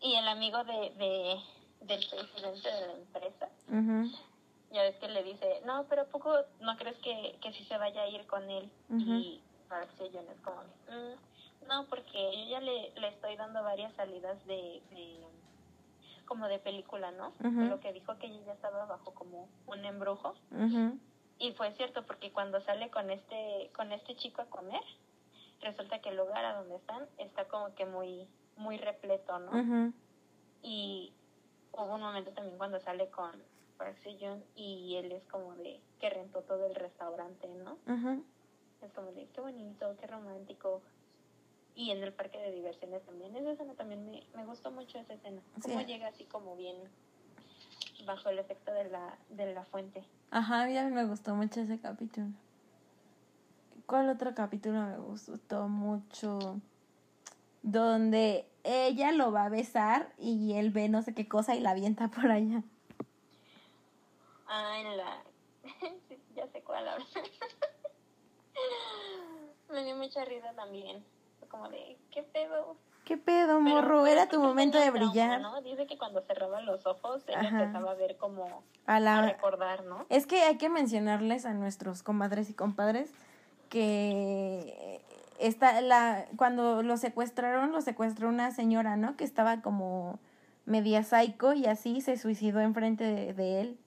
Y 0.00 0.14
el 0.14 0.28
amigo 0.28 0.62
de, 0.64 0.90
de 0.96 1.40
del 1.80 2.06
presidente 2.08 2.68
de 2.70 2.86
la 2.86 2.92
empresa, 2.94 3.48
Ujú, 3.68 4.10
ya 4.70 4.82
ves 4.82 4.96
que 4.96 5.08
le 5.08 5.22
dice, 5.22 5.60
no, 5.64 5.86
pero 5.88 6.02
¿a 6.02 6.06
poco 6.06 6.34
no 6.60 6.76
crees 6.76 6.98
que, 6.98 7.38
que 7.40 7.52
sí 7.52 7.64
se 7.64 7.78
vaya 7.78 8.02
a 8.02 8.08
ir 8.08 8.26
con 8.26 8.48
él? 8.50 8.70
Y 8.90 9.42
es 10.32 10.40
como, 10.42 10.62
"Mm, 10.88 11.66
no, 11.66 11.86
porque 11.88 12.32
yo 12.44 12.48
ya 12.50 12.60
le, 12.60 12.90
le 12.98 13.08
estoy 13.08 13.36
dando 13.36 13.62
varias 13.62 13.92
salidas 13.94 14.44
de, 14.46 14.82
de 14.90 15.26
como 16.26 16.46
de 16.48 16.58
película, 16.58 17.10
¿no? 17.10 17.28
Ujú. 17.40 17.62
Lo 17.68 17.80
que 17.80 17.92
dijo 17.92 18.18
que 18.18 18.26
ella 18.26 18.40
ya 18.46 18.52
estaba 18.52 18.84
bajo 18.86 19.12
como 19.14 19.48
un 19.66 19.84
embrujo. 19.84 20.34
Y 21.38 21.52
fue 21.52 21.72
cierto, 21.74 22.04
porque 22.04 22.32
cuando 22.32 22.60
sale 22.62 22.90
con 22.90 23.10
este, 23.10 23.70
con 23.74 23.92
este 23.92 24.16
chico 24.16 24.42
a 24.42 24.46
comer, 24.46 24.82
resulta 25.60 26.00
que 26.00 26.08
el 26.10 26.16
lugar 26.16 26.44
a 26.44 26.54
donde 26.58 26.76
están 26.76 27.08
está 27.18 27.46
como 27.46 27.74
que 27.74 27.86
muy, 27.86 28.28
muy 28.56 28.76
repleto, 28.76 29.38
¿no? 29.38 29.52
Y 30.62 31.12
hubo 31.72 31.94
un 31.94 32.00
momento 32.00 32.32
también 32.32 32.58
cuando 32.58 32.80
sale 32.80 33.08
con 33.10 33.42
Park 33.78 33.96
Seo-joon 34.02 34.44
y 34.56 34.96
él 34.96 35.12
es 35.12 35.24
como 35.24 35.54
de 35.54 35.80
que 36.00 36.10
rentó 36.10 36.42
todo 36.42 36.66
el 36.66 36.74
restaurante, 36.74 37.48
¿no? 37.48 37.78
Ujú. 37.86 38.24
Es 38.82 38.92
como 38.92 39.12
de 39.12 39.26
qué 39.32 39.40
bonito, 39.40 39.96
qué 40.00 40.06
romántico. 40.06 40.82
Y 41.74 41.92
en 41.92 42.02
el 42.02 42.12
parque 42.12 42.38
de 42.38 42.50
diversiones 42.50 43.04
también. 43.04 43.36
Esa 43.36 43.52
escena 43.52 43.74
también 43.74 44.04
me, 44.10 44.22
me 44.34 44.44
gustó 44.44 44.72
mucho 44.72 44.98
esa 44.98 45.14
escena. 45.14 45.40
Cómo 45.62 45.78
Sí. 45.80 45.86
llega 45.86 46.08
así 46.08 46.24
como 46.24 46.56
bien 46.56 46.76
bajo 48.04 48.28
el 48.30 48.38
efecto 48.40 48.72
de 48.72 48.84
la, 48.90 49.16
de 49.30 49.54
la 49.54 49.64
fuente. 49.64 50.02
Ajá, 50.30 50.62
a 50.62 50.66
mí 50.66 50.74
me 50.90 51.04
gustó 51.04 51.34
mucho 51.36 51.60
ese 51.60 51.78
capítulo. 51.78 52.26
¿Cuál 53.86 54.10
otro 54.10 54.34
capítulo 54.34 54.82
me 54.82 54.98
gustó 54.98 55.68
mucho? 55.68 56.60
Donde 57.62 58.46
ella 58.64 59.12
lo 59.12 59.32
va 59.32 59.44
a 59.44 59.48
besar 59.48 60.12
y 60.18 60.54
él 60.54 60.70
ve 60.70 60.88
no 60.88 61.02
sé 61.02 61.14
qué 61.14 61.28
cosa 61.28 61.54
y 61.54 61.60
la 61.60 61.70
avienta 61.70 62.08
por 62.08 62.30
allá. 62.30 62.62
Ah, 64.48 64.80
en 64.80 64.96
la... 64.96 65.22
ya 66.34 66.48
sé 66.48 66.62
cuál 66.62 66.88
ahora. 66.88 67.04
Me 69.70 69.84
dio 69.84 69.96
mucha 69.96 70.24
risa 70.24 70.52
también. 70.54 71.04
Como 71.50 71.68
de, 71.68 71.96
¿qué 72.10 72.22
pedo? 72.22 72.76
¿Qué 73.04 73.16
pedo, 73.16 73.60
morro? 73.60 74.02
pero 74.02 74.06
Era 74.06 74.28
tu 74.28 74.40
momento 74.40 74.78
de 74.78 74.90
trauma, 74.90 75.10
brillar. 75.10 75.40
¿no? 75.40 75.62
Dice 75.62 75.86
que 75.86 75.96
cuando 75.96 76.20
cerraba 76.22 76.60
los 76.60 76.86
ojos, 76.86 77.22
ella 77.26 77.40
Ajá. 77.40 77.60
empezaba 77.62 77.92
a 77.92 77.94
ver 77.94 78.16
como 78.16 78.62
A 78.86 78.96
a 78.96 79.00
la... 79.00 79.22
recordar, 79.22 79.84
¿no? 79.84 80.04
Es 80.10 80.26
que 80.26 80.42
hay 80.42 80.58
que 80.58 80.68
mencionarles 80.68 81.46
a 81.46 81.54
nuestros 81.54 82.02
comadres 82.02 82.50
y 82.50 82.54
compadres 82.54 83.10
que 83.70 85.00
esta, 85.38 85.80
la, 85.80 86.26
cuando 86.36 86.82
lo 86.82 86.96
secuestraron, 86.96 87.72
lo 87.72 87.80
secuestró 87.80 88.28
una 88.28 88.50
señora, 88.50 88.96
¿no? 88.96 89.16
Que 89.16 89.24
estaba 89.24 89.62
como 89.62 90.18
media 90.66 91.02
psycho 91.02 91.54
y 91.54 91.66
así 91.66 92.00
se 92.02 92.18
suicidó 92.18 92.60
enfrente 92.60 93.04
de, 93.04 93.32
de 93.32 93.60
él. 93.60 93.78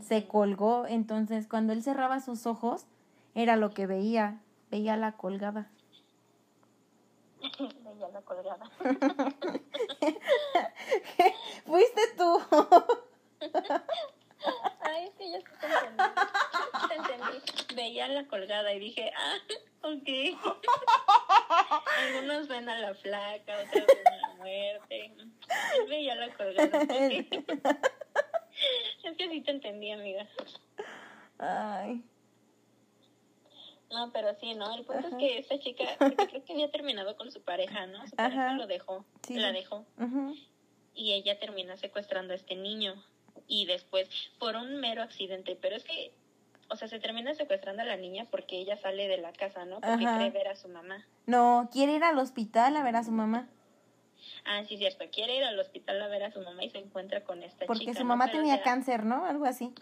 Se 0.00 0.26
colgó, 0.26 0.86
entonces 0.86 1.46
cuando 1.46 1.72
él 1.72 1.82
cerraba 1.82 2.20
sus 2.20 2.46
ojos, 2.46 2.86
era 3.34 3.56
lo 3.56 3.70
que 3.70 3.86
veía, 3.86 4.40
veía 4.70 4.96
la 4.96 5.12
colgada. 5.12 5.70
Veía 7.84 8.08
la 8.08 8.20
colgada. 8.22 8.70
Fuiste 11.66 12.02
tú. 12.16 12.40
Ay, 14.80 15.12
que 15.18 15.30
ya 15.30 15.38
te 15.38 15.66
entendí. 15.66 16.02
Te 16.88 16.94
entendí. 16.94 17.74
Veía 17.74 18.08
la 18.08 18.26
colgada 18.26 18.72
y 18.72 18.80
dije, 18.80 19.12
ah, 19.16 19.36
ok. 19.82 20.08
Algunos 21.98 22.48
ven 22.48 22.68
a 22.68 22.78
la 22.78 22.94
flaca, 22.94 23.54
otros 23.58 23.86
ven 23.86 24.08
a 24.08 24.16
la 24.16 24.34
muerte. 24.36 25.14
Él 25.76 25.86
veía 25.88 26.14
la 26.14 26.34
colgada. 26.34 26.86
es 29.04 29.16
que 29.16 29.28
sí 29.28 29.40
te 29.42 29.50
entendí, 29.50 29.90
amiga. 29.90 30.26
Ay. 31.38 32.02
No, 33.90 34.12
pero 34.12 34.34
sí, 34.40 34.54
¿no? 34.54 34.72
El 34.76 34.84
punto 34.84 35.08
es 35.08 35.14
que 35.16 35.38
esta 35.38 35.58
chica, 35.58 35.84
creo 35.98 36.44
que 36.44 36.52
había 36.52 36.70
terminado 36.70 37.16
con 37.16 37.30
su 37.32 37.42
pareja, 37.42 37.86
¿no? 37.86 38.06
Su 38.06 38.14
pareja 38.14 38.52
lo 38.54 38.66
dejó, 38.66 39.04
Sí. 39.26 39.34
la 39.34 39.50
dejó. 39.52 39.84
Y 40.94 41.12
ella 41.12 41.38
termina 41.40 41.76
secuestrando 41.76 42.32
a 42.32 42.36
este 42.36 42.54
niño. 42.54 42.94
Y 43.48 43.66
después, 43.66 44.08
por 44.38 44.54
un 44.54 44.76
mero 44.80 45.02
accidente, 45.02 45.56
pero 45.60 45.74
es 45.74 45.82
que, 45.82 46.12
o 46.68 46.76
sea, 46.76 46.86
se 46.86 47.00
termina 47.00 47.34
secuestrando 47.34 47.82
a 47.82 47.84
la 47.84 47.96
niña 47.96 48.26
porque 48.30 48.58
ella 48.60 48.76
sale 48.76 49.08
de 49.08 49.16
la 49.18 49.32
casa, 49.32 49.64
¿no? 49.64 49.80
Porque 49.80 50.04
cree 50.04 50.30
ver 50.30 50.46
a 50.48 50.54
su 50.54 50.68
mamá. 50.68 51.04
No, 51.26 51.68
quiere 51.72 51.94
ir 51.94 52.04
al 52.04 52.18
hospital 52.18 52.76
a 52.76 52.84
ver 52.84 52.94
a 52.94 53.02
su 53.02 53.10
mamá. 53.10 53.48
Ah, 54.44 54.64
sí, 54.64 54.76
cierto. 54.78 55.04
Quiere 55.12 55.36
ir 55.36 55.44
al 55.44 55.58
hospital 55.58 56.00
a 56.02 56.08
ver 56.08 56.24
a 56.24 56.30
su 56.32 56.40
mamá 56.40 56.64
y 56.64 56.70
se 56.70 56.78
encuentra 56.78 57.22
con 57.24 57.42
esta 57.42 57.66
Porque 57.66 57.80
chica. 57.86 57.94
su 57.94 58.00
¿no? 58.00 58.06
mamá 58.08 58.26
Pero, 58.26 58.38
o 58.38 58.40
tenía 58.40 58.54
sea, 58.56 58.64
cáncer, 58.64 59.04
¿no? 59.04 59.24
Algo 59.26 59.44
así. 59.44 59.72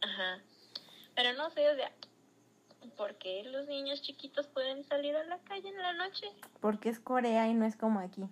Ajá. 0.00 0.40
Pero 1.14 1.32
no 1.34 1.50
sé, 1.50 1.68
o 1.70 1.74
sea, 1.74 1.90
¿por 2.96 3.16
qué 3.16 3.42
los 3.44 3.66
niños 3.66 4.02
chiquitos 4.02 4.46
pueden 4.48 4.84
salir 4.84 5.16
a 5.16 5.24
la 5.24 5.38
calle 5.38 5.68
en 5.68 5.78
la 5.78 5.92
noche? 5.92 6.26
Porque 6.60 6.88
es 6.88 7.00
Corea 7.00 7.48
y 7.48 7.54
no 7.54 7.64
es 7.66 7.76
como 7.76 8.00
aquí. 8.00 8.24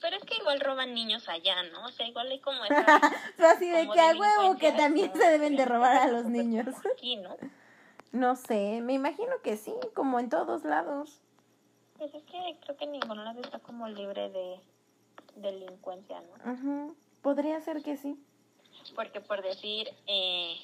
Pero 0.00 0.16
es 0.16 0.24
que 0.24 0.36
igual 0.36 0.60
roban 0.60 0.94
niños 0.94 1.28
allá, 1.28 1.62
¿no? 1.72 1.84
O 1.84 1.88
sea, 1.90 2.06
igual 2.06 2.30
hay 2.30 2.40
como 2.40 2.64
esa... 2.64 3.00
Pero 3.36 3.48
así 3.48 3.68
de 3.68 3.88
que 3.88 4.00
a 4.00 4.16
huevo 4.16 4.56
que 4.56 4.72
también 4.72 5.12
se 5.12 5.28
deben 5.28 5.56
de 5.56 5.64
robar 5.64 5.96
a 5.96 6.08
los 6.08 6.24
niños. 6.26 6.66
Aquí, 6.92 7.16
¿no? 7.16 7.36
No 8.12 8.36
sé, 8.36 8.80
me 8.82 8.92
imagino 8.94 9.40
que 9.42 9.56
sí, 9.56 9.74
como 9.94 10.20
en 10.20 10.28
todos 10.28 10.64
lados. 10.64 11.20
Pues 11.98 12.14
es 12.14 12.22
que 12.24 12.56
creo 12.64 12.76
que 12.76 12.86
ningún 12.86 13.24
lado 13.24 13.40
está 13.40 13.58
como 13.58 13.88
libre 13.88 14.30
de 14.30 14.60
delincuencia, 15.36 16.20
¿no? 16.20 16.52
Ujú, 16.52 16.96
Podría 17.22 17.60
ser 17.60 17.82
que 17.82 17.96
sí. 17.96 18.16
Porque 18.94 19.20
por 19.20 19.42
decir, 19.42 19.88
eh, 20.06 20.56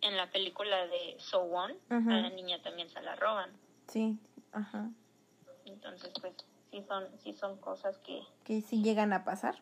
en 0.00 0.16
la 0.16 0.30
película 0.30 0.86
de 0.86 1.16
So 1.18 1.40
One, 1.42 1.74
Ujú. 1.90 2.10
a 2.10 2.14
la 2.16 2.30
niña 2.30 2.60
también 2.62 2.88
se 2.90 3.00
la 3.02 3.14
roban. 3.16 3.50
Sí, 3.88 4.18
ajá. 4.52 4.90
Entonces, 5.66 6.10
pues, 6.20 6.32
sí 6.70 6.82
son, 6.88 7.06
sí 7.20 7.32
son 7.34 7.58
cosas 7.58 7.98
que, 7.98 8.22
Que 8.44 8.62
sí 8.62 8.82
llegan 8.82 9.12
a 9.12 9.24
pasar. 9.24 9.56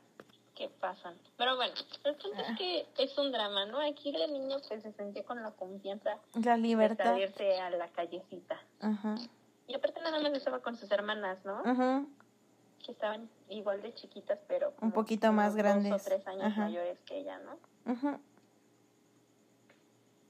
que 0.55 0.69
pasan. 0.71 1.19
Pero 1.37 1.57
bueno, 1.57 1.75
el 2.05 2.15
punto 2.15 2.39
Ah. 2.39 2.43
es 2.53 2.57
que 2.59 2.87
es 2.99 3.19
un 3.19 3.31
drama, 3.31 3.67
¿no? 3.67 3.79
Aquí 3.81 4.11
la 4.13 4.27
niña 4.27 4.57
pues 4.67 4.83
se 4.83 4.93
sentía 4.93 5.23
con 5.25 5.43
la 5.43 5.51
confianza 5.51 6.19
La 6.43 6.53
de 6.57 6.63
libertad. 6.63 7.05
salirse 7.13 7.59
a 7.61 7.69
la 7.71 7.89
callecita. 7.89 8.59
Ajá. 8.81 9.17
Y 9.69 9.75
aparte 9.75 10.01
nada 10.01 10.21
más 10.21 10.33
estaba 10.33 10.61
con 10.61 10.77
sus 10.77 10.91
hermanas, 10.91 11.39
¿no? 11.45 12.07
Que 12.85 12.93
estaban 12.93 13.29
igual 13.49 13.83
de 13.83 13.93
chiquitas, 13.95 14.39
pero 14.47 14.73
Un 14.81 14.93
poquito 14.93 15.33
más 15.33 15.57
grandes. 15.57 15.91
Dos 15.91 16.03
o 16.03 16.05
tres 16.05 16.27
años 16.29 16.45
Ajá. 16.45 16.63
mayores 16.63 16.99
que 17.01 17.19
ella, 17.19 17.39
¿no? 17.41 17.59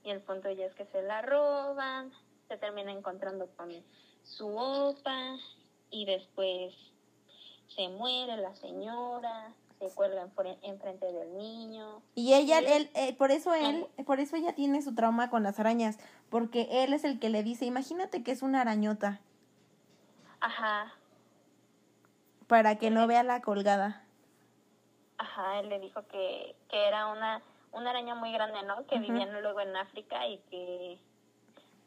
Y 0.05 0.11
el 0.11 0.21
punto 0.21 0.51
ya 0.51 0.67
es 0.67 0.75
que 0.75 0.87
se 0.87 1.03
la 1.03 1.21
roban, 1.23 2.13
se 2.49 2.57
termina 2.57 2.93
encontrando 2.93 3.49
con 3.57 3.71
su 4.23 4.57
opa 4.57 5.37
y 5.91 6.07
después 6.07 6.75
se 7.75 7.89
muere 7.89 8.37
la 8.37 8.55
señora, 8.55 9.53
se 9.81 9.91
cuelga 9.91 10.25
enfre- 10.27 10.59
enfrente 10.63 11.13
del 11.13 11.37
niño. 11.37 12.01
Y 12.15 12.35
ella, 12.35 12.61
él, 12.61 12.89
eh, 12.95 13.15
por 13.17 13.33
eso 13.33 13.53
él, 13.53 13.87
por 14.07 14.21
eso 14.21 14.37
ella 14.37 14.55
tiene 14.55 14.81
su 14.81 14.95
trauma 14.95 15.29
con 15.29 15.43
las 15.43 15.59
arañas, 15.59 15.99
porque 16.31 16.69
él 16.85 16.93
es 16.93 17.05
el 17.05 17.19
que 17.19 17.29
le 17.29 17.43
dice, 17.43 17.67
imagínate 17.67 18.23
que 18.23 18.31
es 18.31 18.43
una 18.43 18.61
arañota, 18.61 19.21
Ajá, 20.47 20.93
para 22.47 22.77
que 22.79 22.91
no 22.91 23.07
vea 23.07 23.23
la 23.23 23.41
colgada. 23.43 24.03
ajá, 25.19 25.61
él 25.61 25.69
le 25.69 25.81
dijo 25.81 26.07
que, 26.09 26.57
que 26.69 26.87
era 26.89 27.09
una, 27.09 27.43
una 27.73 27.91
araña 27.91 28.15
muy 28.15 28.33
grande, 28.33 28.63
¿no? 28.65 28.87
Que 28.87 28.97
Ujú. 28.97 29.05
vivían 29.07 29.43
luego 29.43 29.61
en 29.61 29.77
África 29.77 30.27
y 30.27 30.39
que 30.51 30.99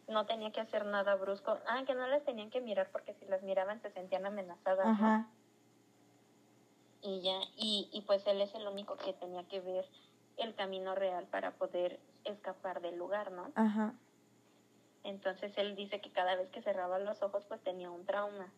no 0.08 0.26
tenía 0.26 0.52
que 0.52 0.62
hacer 0.62 0.86
nada 0.86 1.16
brusco. 1.16 1.58
Ah, 1.68 1.84
que 1.86 1.96
no 1.96 2.08
las 2.08 2.24
tenían 2.26 2.50
que 2.50 2.62
mirar 2.62 2.90
porque 2.92 3.14
si 3.16 3.26
las 3.26 3.42
miraban 3.44 3.82
se 3.82 3.92
sentían 3.92 4.26
amenazadas, 4.26 4.86
¿no? 5.00 5.16
Ajá. 5.16 5.30
y 7.02 7.22
ya 7.22 7.40
y, 7.56 7.90
y 7.94 8.02
pues 8.02 8.26
él 8.28 8.42
es 8.42 8.54
el 8.56 8.68
único 8.68 8.98
que 8.98 9.14
tenía 9.14 9.44
que 9.48 9.62
ver 9.62 9.86
el 10.38 10.56
camino 10.56 10.96
real 10.96 11.28
para 11.28 11.52
poder 11.52 12.00
escapar 12.26 12.82
del 12.82 12.98
lugar, 12.98 13.32
¿no? 13.32 13.52
Ajá. 13.56 13.94
Entonces 15.04 15.58
él 15.58 15.76
dice 15.76 16.02
que 16.02 16.12
cada 16.12 16.36
vez 16.36 16.50
que 16.50 16.62
cerraba 16.62 17.00
los 17.00 17.22
ojos 17.22 17.46
pues 17.48 17.62
tenía 17.62 17.90
un 17.90 18.06
trauma. 18.06 18.52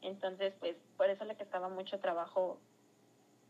Entonces 0.00 0.54
pues 0.58 0.76
por 0.96 1.10
eso 1.10 1.24
le 1.24 1.36
costaba 1.36 1.68
mucho 1.68 1.98
trabajo, 2.00 2.58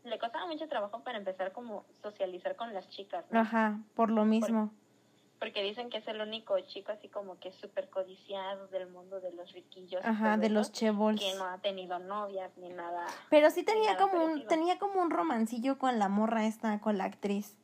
le 0.03 0.19
costaba 0.19 0.45
mucho 0.47 0.67
trabajo 0.67 1.03
para 1.03 1.17
empezar 1.17 1.51
como 1.51 1.85
socializar 2.01 2.55
con 2.55 2.73
las 2.73 2.89
chicas, 2.89 3.25
¿no? 3.31 3.39
Ajá, 3.39 3.79
por 3.95 4.09
lo 4.09 4.25
mismo. 4.25 4.71
Porque 5.39 5.61
dicen 5.61 5.89
que 5.89 5.97
es 5.97 6.07
el 6.07 6.21
único 6.21 6.57
chico 6.61 6.93
así 6.93 7.09
como 7.09 7.37
que 7.37 7.51
súper 7.51 7.89
codiciado 7.89 8.67
del 8.67 8.87
mundo 8.87 9.19
de 9.19 9.33
los 9.33 9.51
riquillos. 9.51 10.03
Ajá, 10.05 10.37
de 10.37 10.47
los 10.47 10.71
chebols. 10.71 11.19
Que 11.19 11.35
no 11.35 11.43
ha 11.43 11.57
tenido 11.57 11.99
novias 11.99 12.55
ni 12.57 12.69
nada. 12.69 13.05
Pero 13.29 13.49
sí 13.49 13.63
tenía 13.63 13.97
como 13.97 14.23
un, 14.23 14.47
tenía 14.47 14.79
como 14.79 15.01
un 15.01 15.09
romancillo 15.09 15.77
con 15.77 15.99
la 15.99 16.07
morra 16.07 16.45
esta, 16.45 16.79
con 16.79 16.97
la 16.97 17.03
actriz. 17.03 17.57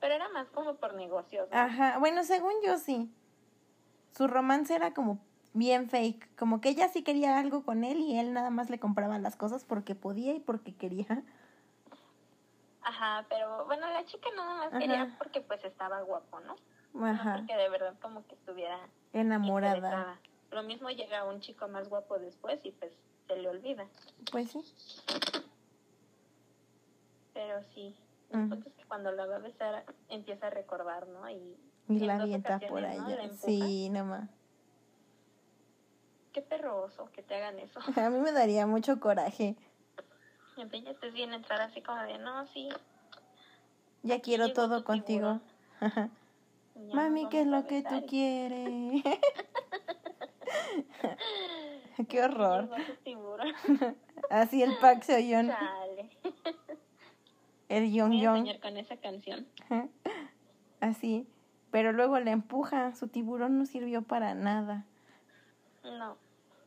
Pero 0.00 0.14
era 0.14 0.28
más 0.30 0.48
como 0.48 0.74
por 0.74 0.94
negocios, 0.94 1.48
¿no? 1.48 1.56
Ajá, 1.56 1.98
bueno, 2.00 2.24
según 2.24 2.54
yo 2.64 2.76
sí. 2.76 3.08
Su 4.12 4.28
romance 4.28 4.74
era 4.74 4.92
como 4.94 5.18
bien 5.54 5.88
fake, 5.88 6.34
como 6.36 6.60
que 6.60 6.70
ella 6.70 6.88
sí 6.88 7.02
quería 7.02 7.38
algo 7.38 7.64
con 7.64 7.84
él 7.84 7.98
y 7.98 8.18
él 8.18 8.32
nada 8.32 8.50
más 8.50 8.70
le 8.70 8.78
compraba 8.78 9.18
las 9.18 9.36
cosas 9.36 9.64
porque 9.64 9.94
podía 9.94 10.34
y 10.34 10.40
porque 10.40 10.74
quería. 10.74 11.22
Ajá, 12.82 13.26
pero 13.28 13.64
bueno, 13.66 13.88
la 13.88 14.04
chica 14.04 14.28
nada 14.36 14.54
más 14.54 14.68
Ajá. 14.68 14.78
quería 14.78 15.14
porque 15.18 15.40
pues 15.40 15.64
estaba 15.64 16.00
guapo, 16.02 16.40
¿no? 16.40 16.56
No 16.94 17.06
Ajá, 17.06 17.36
porque 17.38 17.56
de 17.56 17.68
verdad 17.68 17.94
como 18.00 18.26
que 18.26 18.34
estuviera 18.34 18.78
enamorada. 19.12 19.76
interesada. 19.76 20.20
Lo 20.50 20.62
mismo 20.62 20.90
llega 20.90 21.24
un 21.24 21.40
chico 21.40 21.66
más 21.68 21.88
guapo 21.88 22.18
después 22.18 22.60
y 22.64 22.72
pues 22.72 22.92
se 23.26 23.36
le 23.36 23.48
olvida. 23.48 23.86
Pues 24.30 24.50
sí. 24.50 24.60
Pero 27.32 27.62
sí, 27.74 27.96
el 28.30 28.40
Ujú. 28.40 28.48
punto 28.50 28.68
es 28.68 28.74
que 28.74 28.84
cuando 28.84 29.10
la 29.12 29.24
va 29.26 29.36
a 29.36 29.38
besar 29.38 29.84
empieza 30.08 30.48
a 30.48 30.50
recordar, 30.50 31.08
¿no? 31.08 31.28
Y, 31.30 31.56
Y 31.96 32.06
la 32.06 32.16
avienta 32.16 32.58
por 32.60 32.82
¿no? 32.82 32.88
Allá. 32.88 33.22
empuja. 33.22 33.46
Sí, 33.46 33.88
nomás. 33.90 34.28
Qué 36.32 36.42
perroso 36.42 37.10
que 37.12 37.22
te 37.22 37.34
hagan 37.34 37.58
eso. 37.58 37.80
A 38.00 38.10
mí 38.10 38.18
me 38.18 38.32
daría 38.32 38.66
mucho 38.66 39.00
coraje. 39.00 39.56
Y 40.56 40.88
estés 40.88 41.14
bien 41.14 41.32
entrar 41.32 41.60
así 41.62 41.80
como 41.82 42.02
de, 42.02 42.18
no, 42.18 42.46
sí. 42.48 42.68
Ya 44.02 44.20
quiero 44.20 44.52
todo 44.52 44.84
contigo. 44.84 45.40
Mami, 46.92 47.28
¿qué 47.28 47.42
es 47.42 47.46
lo 47.46 47.66
que 47.66 47.82
tú 47.82 48.04
quieres? 48.06 49.02
Qué 52.08 52.22
horror. 52.22 52.68
Así 54.30 54.62
el 54.62 54.76
Park 54.78 55.02
Seo-yeon, 55.02 55.48
Chale. 55.48 56.10
el 57.68 57.92
Young. 57.92 58.20
soñar 58.20 58.60
con 58.60 58.76
esa 58.76 58.96
canción. 58.96 59.46
Así. 60.80 61.26
Pero 61.72 61.92
luego 61.92 62.20
le 62.20 62.30
empuja. 62.30 62.94
Su 62.94 63.08
tiburón 63.08 63.58
no 63.58 63.66
sirvió 63.66 64.02
para 64.02 64.34
nada. 64.34 64.84
No. 65.82 66.16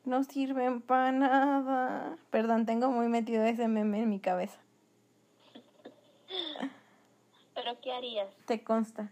No 0.03 0.23
sirven 0.23 0.81
para 0.81 1.13
nada. 1.13 2.17
Perdón, 2.31 2.65
tengo 2.65 2.91
muy 2.91 3.07
metido 3.07 3.43
ese 3.43 3.69
meme 3.69 4.01
en 4.01 4.09
mi 4.09 4.19
cabeza. 4.19 4.59
¿Pero 7.55 7.79
qué 7.81 7.93
harías? 7.93 8.27
Te 8.45 8.63
consta. 8.63 9.11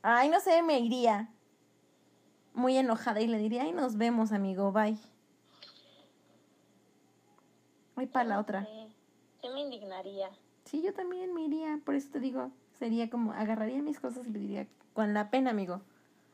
Ay, 0.00 0.30
no 0.30 0.40
sé, 0.40 0.62
me 0.62 0.78
iría. 0.78 1.28
Muy 2.54 2.76
enojada 2.76 3.20
y 3.20 3.26
le 3.26 3.38
diría, 3.38 3.62
ay, 3.62 3.72
nos 3.72 3.96
vemos, 3.96 4.32
amigo, 4.32 4.72
bye. 4.72 4.96
Voy 7.96 8.06
para 8.06 8.28
la 8.28 8.40
otra. 8.40 8.66
Sí 9.40 9.48
me 9.48 9.60
indignaría. 9.60 10.30
Sí, 10.64 10.82
yo 10.82 10.94
también 10.94 11.34
me 11.34 11.42
iría, 11.42 11.80
por 11.84 11.96
eso 11.96 12.10
te 12.10 12.20
digo, 12.20 12.52
sería 12.82 13.08
como, 13.08 13.32
agarraría 13.32 13.80
mis 13.80 14.00
cosas 14.00 14.26
y 14.26 14.30
le 14.30 14.40
diría, 14.40 14.66
con 14.92 15.14
la 15.14 15.30
pena, 15.30 15.50
amigo, 15.50 15.82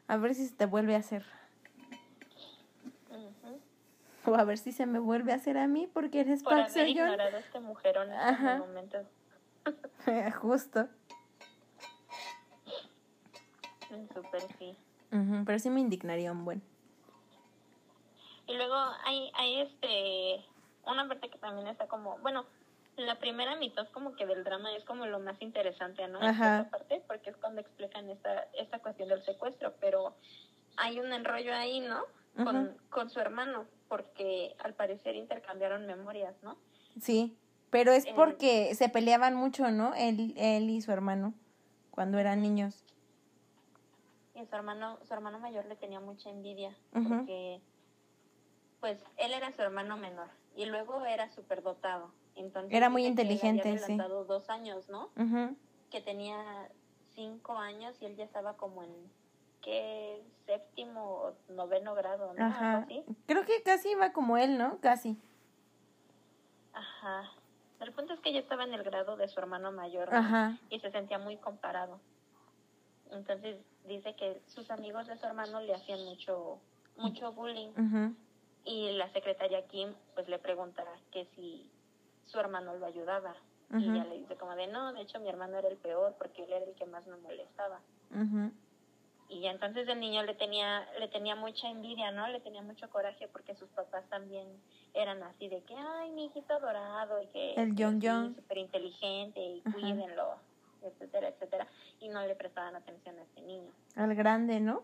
a 0.06 0.16
ver 0.16 0.34
si 0.34 0.46
se 0.46 0.56
te 0.56 0.64
vuelve 0.64 0.94
a 0.94 1.00
hacer. 1.00 1.26
O 4.24 4.34
a 4.34 4.44
ver 4.44 4.56
si 4.56 4.72
se 4.72 4.86
me 4.86 4.98
vuelve 4.98 5.32
a 5.32 5.34
hacer 5.34 5.58
a 5.58 5.66
mí 5.66 5.86
porque 5.92 6.20
eres 6.20 6.42
Por 6.42 6.54
haber 6.54 6.88
ignorado 6.88 7.36
a 7.36 7.40
este 7.40 7.60
mujerón 7.60 8.08
en 8.08 8.18
Ajá. 8.18 8.54
ese 8.54 8.66
momento. 8.66 8.98
Justo. 10.40 10.88
Súper 14.14 14.42
sí. 14.58 14.74
Ujú, 15.12 15.44
Pero 15.44 15.58
sí 15.58 15.68
me 15.68 15.80
indignaría 15.80 16.32
un 16.32 16.46
buen. 16.46 16.62
Y 18.46 18.54
luego 18.54 18.74
hay, 19.04 19.30
hay 19.34 19.60
este 19.60 20.46
una 20.86 21.06
parte 21.06 21.28
que 21.28 21.38
también 21.38 21.66
está 21.66 21.88
como, 21.88 22.16
bueno, 22.18 22.46
la 22.98 23.18
primera 23.18 23.56
mitad 23.56 23.88
como 23.90 24.14
que 24.16 24.26
del 24.26 24.44
drama 24.44 24.74
es 24.74 24.84
como 24.84 25.06
lo 25.06 25.18
más 25.20 25.40
interesante, 25.40 26.06
¿no? 26.08 26.20
Ajá. 26.20 26.60
Esta 26.60 26.70
parte, 26.70 27.02
porque 27.06 27.30
es 27.30 27.36
cuando 27.36 27.60
explican 27.60 28.08
esta, 28.10 28.44
esta 28.54 28.78
cuestión 28.80 29.08
del 29.08 29.22
secuestro, 29.24 29.74
pero 29.80 30.14
hay 30.76 30.98
un 31.00 31.12
enrollo 31.12 31.54
ahí, 31.54 31.80
¿no? 31.80 32.02
Con, 32.36 32.76
con 32.90 33.10
su 33.10 33.18
hermano, 33.18 33.66
porque 33.88 34.54
al 34.60 34.74
parecer 34.74 35.16
intercambiaron 35.16 35.86
memorias, 35.86 36.34
¿no? 36.42 36.56
Sí. 37.00 37.36
Pero 37.70 37.90
es 37.92 38.06
Eh. 38.06 38.12
porque 38.14 38.74
se 38.76 38.88
peleaban 38.88 39.34
mucho, 39.34 39.70
¿no? 39.72 39.92
Él, 39.94 40.34
él 40.36 40.70
y 40.70 40.80
su 40.80 40.92
hermano 40.92 41.34
cuando 41.90 42.18
eran 42.18 42.40
niños. 42.40 42.84
Y 44.36 44.46
su 44.46 44.54
hermano, 44.54 44.98
su 45.02 45.12
hermano 45.12 45.40
mayor 45.40 45.66
le 45.66 45.74
tenía 45.74 45.98
mucha 45.98 46.30
envidia, 46.30 46.76
porque 46.92 47.60
pues 48.78 49.02
él 49.16 49.32
era 49.32 49.50
su 49.52 49.60
hermano 49.62 49.96
menor 49.96 50.28
y 50.54 50.66
luego 50.66 51.04
era 51.04 51.28
súper 51.30 51.62
dotado. 51.62 52.12
Entonces, 52.38 52.72
Era 52.72 52.88
muy 52.88 53.02
él 53.04 53.12
había 53.12 53.22
inteligente, 53.22 53.78
sí. 53.78 53.96
dos 53.96 54.48
años, 54.48 54.88
¿no? 54.88 55.10
Ujú. 55.16 55.56
que 55.90 56.00
tenía 56.02 56.68
cinco 57.14 57.56
años 57.56 57.96
y 58.00 58.04
él 58.06 58.14
ya 58.16 58.24
estaba 58.24 58.56
como 58.56 58.82
en 58.82 58.90
qué 59.62 60.22
séptimo 60.46 61.02
o 61.02 61.34
noveno 61.52 61.94
grado, 61.94 62.32
¿no? 62.34 62.44
Ajá. 62.44 62.78
así. 62.78 63.02
Creo 63.26 63.44
que 63.44 63.62
casi 63.62 63.90
iba 63.90 64.12
como 64.12 64.36
él, 64.36 64.56
¿no? 64.58 64.78
Casi. 64.80 65.16
Ajá. 66.72 67.30
El 67.80 67.92
punto 67.92 68.12
es 68.12 68.20
que 68.20 68.32
ya 68.32 68.40
estaba 68.40 68.64
en 68.64 68.74
el 68.74 68.82
grado 68.82 69.16
de 69.16 69.28
su 69.28 69.40
hermano 69.40 69.72
mayor 69.72 70.12
¿no? 70.12 70.18
Ajá. 70.18 70.58
y 70.68 70.78
se 70.80 70.90
sentía 70.90 71.18
muy 71.18 71.36
comparado. 71.38 72.00
Entonces 73.10 73.56
dice 73.86 74.14
que 74.14 74.40
sus 74.46 74.70
amigos 74.70 75.06
de 75.06 75.16
su 75.16 75.26
hermano 75.26 75.60
le 75.60 75.74
hacían 75.74 76.04
mucho 76.04 76.58
mucho 76.96 77.32
bullying 77.32 77.68
Ujú. 77.70 78.14
y 78.64 78.90
la 78.92 79.08
secretaria 79.12 79.66
Kim 79.68 79.94
pues 80.14 80.28
le 80.28 80.38
pregunta 80.38 80.84
que 81.12 81.24
si 81.36 81.70
su 82.28 82.38
hermano 82.38 82.74
lo 82.76 82.86
ayudaba 82.86 83.34
y 83.70 83.84
ella 83.84 84.04
le 84.04 84.18
dice 84.18 84.36
como 84.36 84.56
de 84.56 84.66
no, 84.66 84.92
de 84.94 85.02
hecho 85.02 85.20
mi 85.20 85.28
hermano 85.28 85.58
era 85.58 85.68
el 85.68 85.76
peor 85.76 86.14
porque 86.18 86.44
él 86.44 86.52
era 86.52 86.64
el 86.64 86.74
que 86.74 86.86
más 86.86 87.06
me 87.06 87.16
molestaba. 87.18 87.80
Ujú. 88.14 88.50
Y 89.30 89.40
ya 89.42 89.50
entonces 89.50 89.86
el 89.88 90.00
niño 90.00 90.22
le 90.22 90.34
tenía, 90.34 90.88
le 90.98 91.08
tenía 91.08 91.36
mucha 91.36 91.68
envidia, 91.68 92.10
¿no? 92.10 92.26
Le 92.28 92.40
tenía 92.40 92.62
mucho 92.62 92.88
coraje 92.88 93.28
porque 93.28 93.54
sus 93.56 93.68
papás 93.70 94.08
también 94.08 94.46
eran 94.94 95.22
así 95.22 95.48
de 95.48 95.62
que, 95.64 95.74
ay, 95.74 96.10
mi 96.12 96.26
hijito 96.26 96.54
adorado 96.54 97.20
y 97.20 97.26
que 97.26 97.54
El 97.54 97.74
Young 97.76 98.00
Young. 98.00 98.34
súper 98.36 98.56
inteligente 98.56 99.38
y 99.38 99.60
cuídenlo, 99.70 100.36
etcétera, 100.82 101.28
etcétera. 101.28 101.66
Y 102.00 102.08
no 102.08 102.26
le 102.26 102.34
prestaban 102.36 102.74
atención 102.74 103.18
a 103.18 103.22
este 103.22 103.42
niño. 103.42 103.70
Al 103.96 104.14
grande, 104.14 104.60
¿no? 104.60 104.82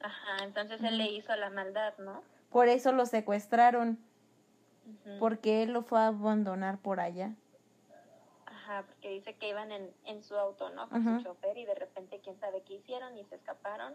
Ajá, 0.00 0.44
entonces 0.44 0.82
él 0.82 0.96
le 0.96 1.10
hizo 1.10 1.36
la 1.36 1.50
maldad, 1.50 1.92
¿no? 1.98 2.22
Por 2.50 2.68
eso 2.68 2.92
lo 2.92 3.04
secuestraron, 3.04 3.98
Porque 5.18 5.62
él 5.62 5.72
lo 5.72 5.82
fue 5.82 6.00
a 6.00 6.08
abandonar 6.08 6.78
por 6.78 7.00
allá. 7.00 7.34
Ajá, 8.46 8.84
porque 8.86 9.10
dice 9.10 9.34
que 9.34 9.48
iban 9.48 9.72
en, 9.72 9.90
en 10.04 10.22
su 10.22 10.36
auto, 10.36 10.70
¿no? 10.70 10.88
Con 10.88 11.04
su 11.04 11.24
chofer 11.24 11.58
y 11.58 11.64
de 11.64 11.74
repente 11.74 12.20
quién 12.22 12.38
sabe 12.38 12.62
qué 12.62 12.74
hicieron 12.74 13.16
y 13.18 13.24
se 13.24 13.36
escaparon 13.36 13.94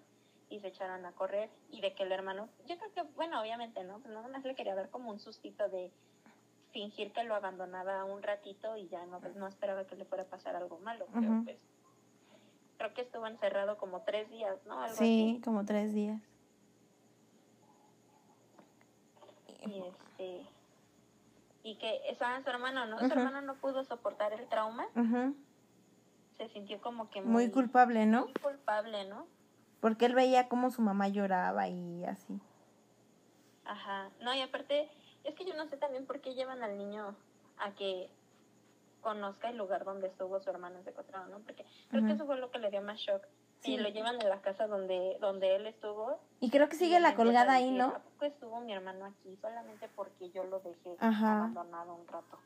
y 0.50 0.60
se 0.60 0.68
echaron 0.68 1.06
a 1.06 1.12
correr 1.12 1.50
y 1.72 1.82
de 1.82 1.94
que 1.94 2.04
el 2.04 2.12
hermano, 2.12 2.50
yo 2.68 2.78
creo 2.78 2.92
que, 2.94 3.02
bueno, 3.16 3.42
obviamente, 3.42 3.84
¿no? 3.84 4.00
Pues 4.00 4.14
nada 4.14 4.28
más 4.28 4.44
le 4.44 4.56
quería 4.56 4.76
dar 4.76 4.90
como 4.90 5.12
un 5.12 5.20
sustito 5.20 5.70
de 5.70 5.92
fingir 6.72 7.12
que 7.12 7.24
lo 7.24 7.36
abandonaba 7.36 8.04
un 8.06 8.22
ratito 8.22 8.76
y 8.76 8.88
ya 8.90 9.06
no, 9.06 9.20
pues 9.20 9.36
no 9.36 9.48
esperaba 9.48 9.86
que 9.86 9.96
le 9.96 10.06
fuera 10.06 10.24
a 10.24 10.28
pasar 10.28 10.56
algo 10.56 10.80
malo, 10.80 11.08
pero 11.14 11.42
pues 11.44 11.60
creo 12.78 12.94
que 12.94 13.02
estuvo 13.02 13.28
encerrado 13.28 13.78
como 13.78 14.02
tres 14.02 14.30
días, 14.30 14.58
¿no? 14.66 14.82
Algo 14.82 14.96
Sí, 14.96 15.42
como 15.44 15.66
tres 15.66 15.94
días. 15.94 16.22
Y 19.66 19.84
este... 19.84 20.59
Y 21.70 21.76
que 21.76 22.02
estaba 22.10 22.42
su 22.42 22.50
hermano, 22.50 22.88
¿no? 22.88 22.98
Su 22.98 23.06
hermano 23.06 23.42
no 23.42 23.54
pudo 23.54 23.84
soportar 23.84 24.34
el 24.34 24.48
trauma, 24.50 24.88
se 26.36 26.50
sintió 26.50 26.82
como 26.82 27.12
que 27.12 27.22
Muy 27.22 27.52
culpable, 27.52 28.08
¿no? 28.08 28.24
muy 28.24 28.34
culpable, 28.34 29.06
¿no? 29.06 29.28
Porque 29.80 30.08
él 30.08 30.16
veía 30.16 30.50
cómo 30.50 30.72
su 30.72 30.82
mamá 30.82 31.10
lloraba 31.10 31.68
y 31.68 32.06
así. 32.06 32.40
Ajá, 33.66 34.10
no, 34.20 34.34
y 34.34 34.42
aparte, 34.42 34.90
es 35.24 35.36
que 35.36 35.46
yo 35.46 35.54
no 35.56 35.68
sé 35.68 35.78
también 35.78 36.08
por 36.08 36.22
qué 36.22 36.34
llevan 36.34 36.64
al 36.64 36.76
niño 36.76 37.16
a 37.60 37.76
que 37.76 38.10
conozca 39.02 39.50
el 39.50 39.58
lugar 39.58 39.86
donde 39.86 40.08
estuvo 40.08 40.40
su 40.40 40.50
hermano 40.50 40.82
secuestrado, 40.82 41.28
¿no? 41.28 41.38
Porque 41.42 41.68
creo 41.90 42.04
que 42.04 42.14
eso 42.14 42.26
fue 42.26 42.40
lo 42.40 42.50
que 42.50 42.58
le 42.58 42.72
dio 42.72 42.82
más 42.82 42.98
shock. 42.98 43.22
Sí. 43.62 43.74
Y 43.74 43.78
lo 43.78 43.89
llevan 43.89 44.18
de 44.20 44.30
la 44.30 44.41
casa 44.41 44.68
donde, 44.68 45.18
donde 45.20 45.55
él 45.55 45.68
estuvo. 45.68 46.20
Y 46.39 46.49
creo 46.49 46.70
que 46.70 46.78
sigue 46.78 46.99
la 46.99 47.10
a 47.10 47.16
colgada 47.16 47.53
ahí, 47.53 47.72
¿no? 47.72 47.88
¿A 47.88 47.99
poco 47.99 48.26
estuvo 48.26 48.62
mi 48.62 48.72
hermano 48.72 49.05
aquí 49.05 49.38
solamente 49.41 49.89
porque 49.95 50.30
yo 50.32 50.45
lo 50.45 50.60
dejé 50.60 50.95
Ajá. 50.99 51.39
abandonado 51.39 51.95
un 51.95 52.07
rato? 52.07 52.38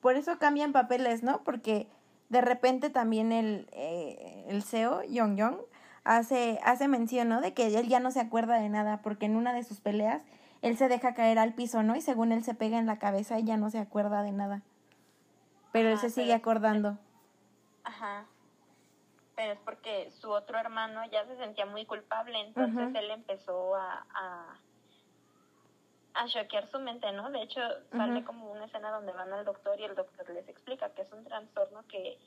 Por 0.00 0.16
eso 0.16 0.38
cambian 0.38 0.72
papeles, 0.72 1.22
¿no? 1.22 1.42
Porque 1.42 1.88
de 2.28 2.40
repente 2.40 2.88
también 2.88 3.32
el, 3.32 3.68
eh, 3.72 4.46
el 4.48 4.62
CEO, 4.62 5.02
Yong 5.04 5.36
Yong, 5.36 5.58
hace, 6.04 6.60
hace 6.64 6.88
mención, 6.88 7.28
¿no? 7.28 7.40
De 7.40 7.52
que 7.54 7.66
él 7.66 7.88
ya 7.88 8.00
no 8.00 8.10
se 8.10 8.20
acuerda 8.20 8.58
de 8.60 8.68
nada, 8.68 9.02
porque 9.02 9.26
en 9.26 9.36
una 9.36 9.52
de 9.52 9.64
sus 9.64 9.80
peleas 9.80 10.22
él 10.62 10.76
se 10.76 10.88
deja 10.88 11.14
caer 11.14 11.38
al 11.38 11.54
piso, 11.54 11.82
¿no? 11.82 11.96
Y 11.96 12.00
según 12.00 12.30
él 12.32 12.44
se 12.44 12.54
pega 12.54 12.78
en 12.78 12.86
la 12.86 12.98
cabeza 12.98 13.38
y 13.38 13.44
ya 13.44 13.56
no 13.56 13.70
se 13.70 13.78
acuerda 13.78 14.22
de 14.22 14.32
nada. 14.32 14.62
Pero 15.72 15.90
él 15.90 15.98
se 15.98 16.10
sigue 16.10 16.34
acordando. 16.34 16.98
Ajá. 17.84 18.26
Pero 19.42 19.54
es 19.54 19.60
porque 19.64 20.08
su 20.20 20.30
otro 20.30 20.56
hermano 20.56 21.04
ya 21.10 21.26
se 21.26 21.36
sentía 21.36 21.66
muy 21.66 21.84
culpable, 21.84 22.38
entonces 22.38 22.94
él 22.94 23.10
empezó 23.10 23.74
a, 23.74 24.06
a, 24.14 24.56
a 26.14 26.28
choquear 26.28 26.68
su 26.68 26.78
mente, 26.78 27.10
¿no? 27.10 27.28
De 27.28 27.42
hecho, 27.42 27.60
sale 27.90 28.22
como 28.22 28.52
una 28.52 28.66
escena 28.66 28.92
donde 28.92 29.10
van 29.12 29.32
al 29.32 29.44
doctor 29.44 29.80
y 29.80 29.82
el 29.82 29.96
doctor 29.96 30.30
les 30.30 30.48
explica 30.48 30.90
que 30.90 31.02
es 31.02 31.12
un 31.12 31.24
trastorno 31.24 31.84
que 31.88 32.20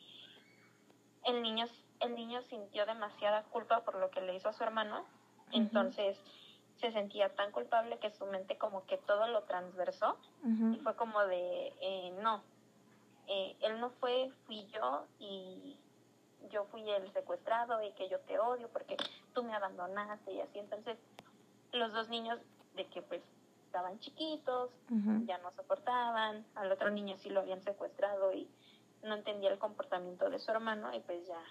el 1.23 1.41
niño, 1.41 1.67
el 2.01 2.15
niño 2.15 2.41
sintió 2.49 2.85
demasiada 2.85 3.43
culpa 3.43 3.79
por 3.85 3.95
lo 3.95 4.11
que 4.11 4.19
le 4.19 4.35
hizo 4.35 4.49
a 4.49 4.53
su 4.53 4.63
hermano, 4.65 5.05
entonces 5.53 6.19
se 6.81 6.91
sentía 6.91 7.33
tan 7.33 7.53
culpable 7.53 7.97
que 7.99 8.11
su 8.11 8.25
mente 8.25 8.57
como 8.57 8.85
que 8.87 8.97
todo 8.97 9.25
lo 9.27 9.43
transversó 9.43 10.17
y 10.73 10.79
fue 10.79 10.97
como 10.97 11.25
de, 11.27 11.73
eh, 11.79 12.13
no, 12.21 12.43
eh, 13.27 13.55
él 13.61 13.79
no 13.79 13.91
fue, 14.01 14.33
fui 14.45 14.67
yo 14.67 15.05
y 15.17 15.79
yo 16.49 16.65
fui 16.65 16.89
el 16.89 17.11
secuestrado 17.13 17.81
y 17.83 17.91
que 17.93 18.09
yo 18.09 18.19
te 18.21 18.39
odio 18.39 18.67
porque 18.69 18.97
tú 19.33 19.43
me 19.43 19.53
abandonaste 19.53 20.31
y 20.33 20.41
así. 20.41 20.59
Entonces, 20.59 20.97
los 21.71 21.93
dos 21.93 22.09
niños 22.09 22.39
de 22.75 22.85
que 22.87 23.01
pues 23.01 23.21
estaban 23.65 23.99
chiquitos, 23.99 24.69
ya 25.25 25.37
no 25.39 25.51
soportaban, 25.51 26.45
al 26.55 26.71
otro 26.71 26.89
niño 26.91 27.17
sí 27.17 27.29
lo 27.29 27.41
habían 27.41 27.61
secuestrado 27.61 28.31
y 28.33 28.47
no 29.03 29.15
entendía 29.15 29.51
el 29.51 29.59
comportamiento 29.59 30.29
de 30.29 30.39
su 30.39 30.49
hermano 30.51 30.93
y 30.93 30.99
pues 31.01 31.27
ya 31.27 31.41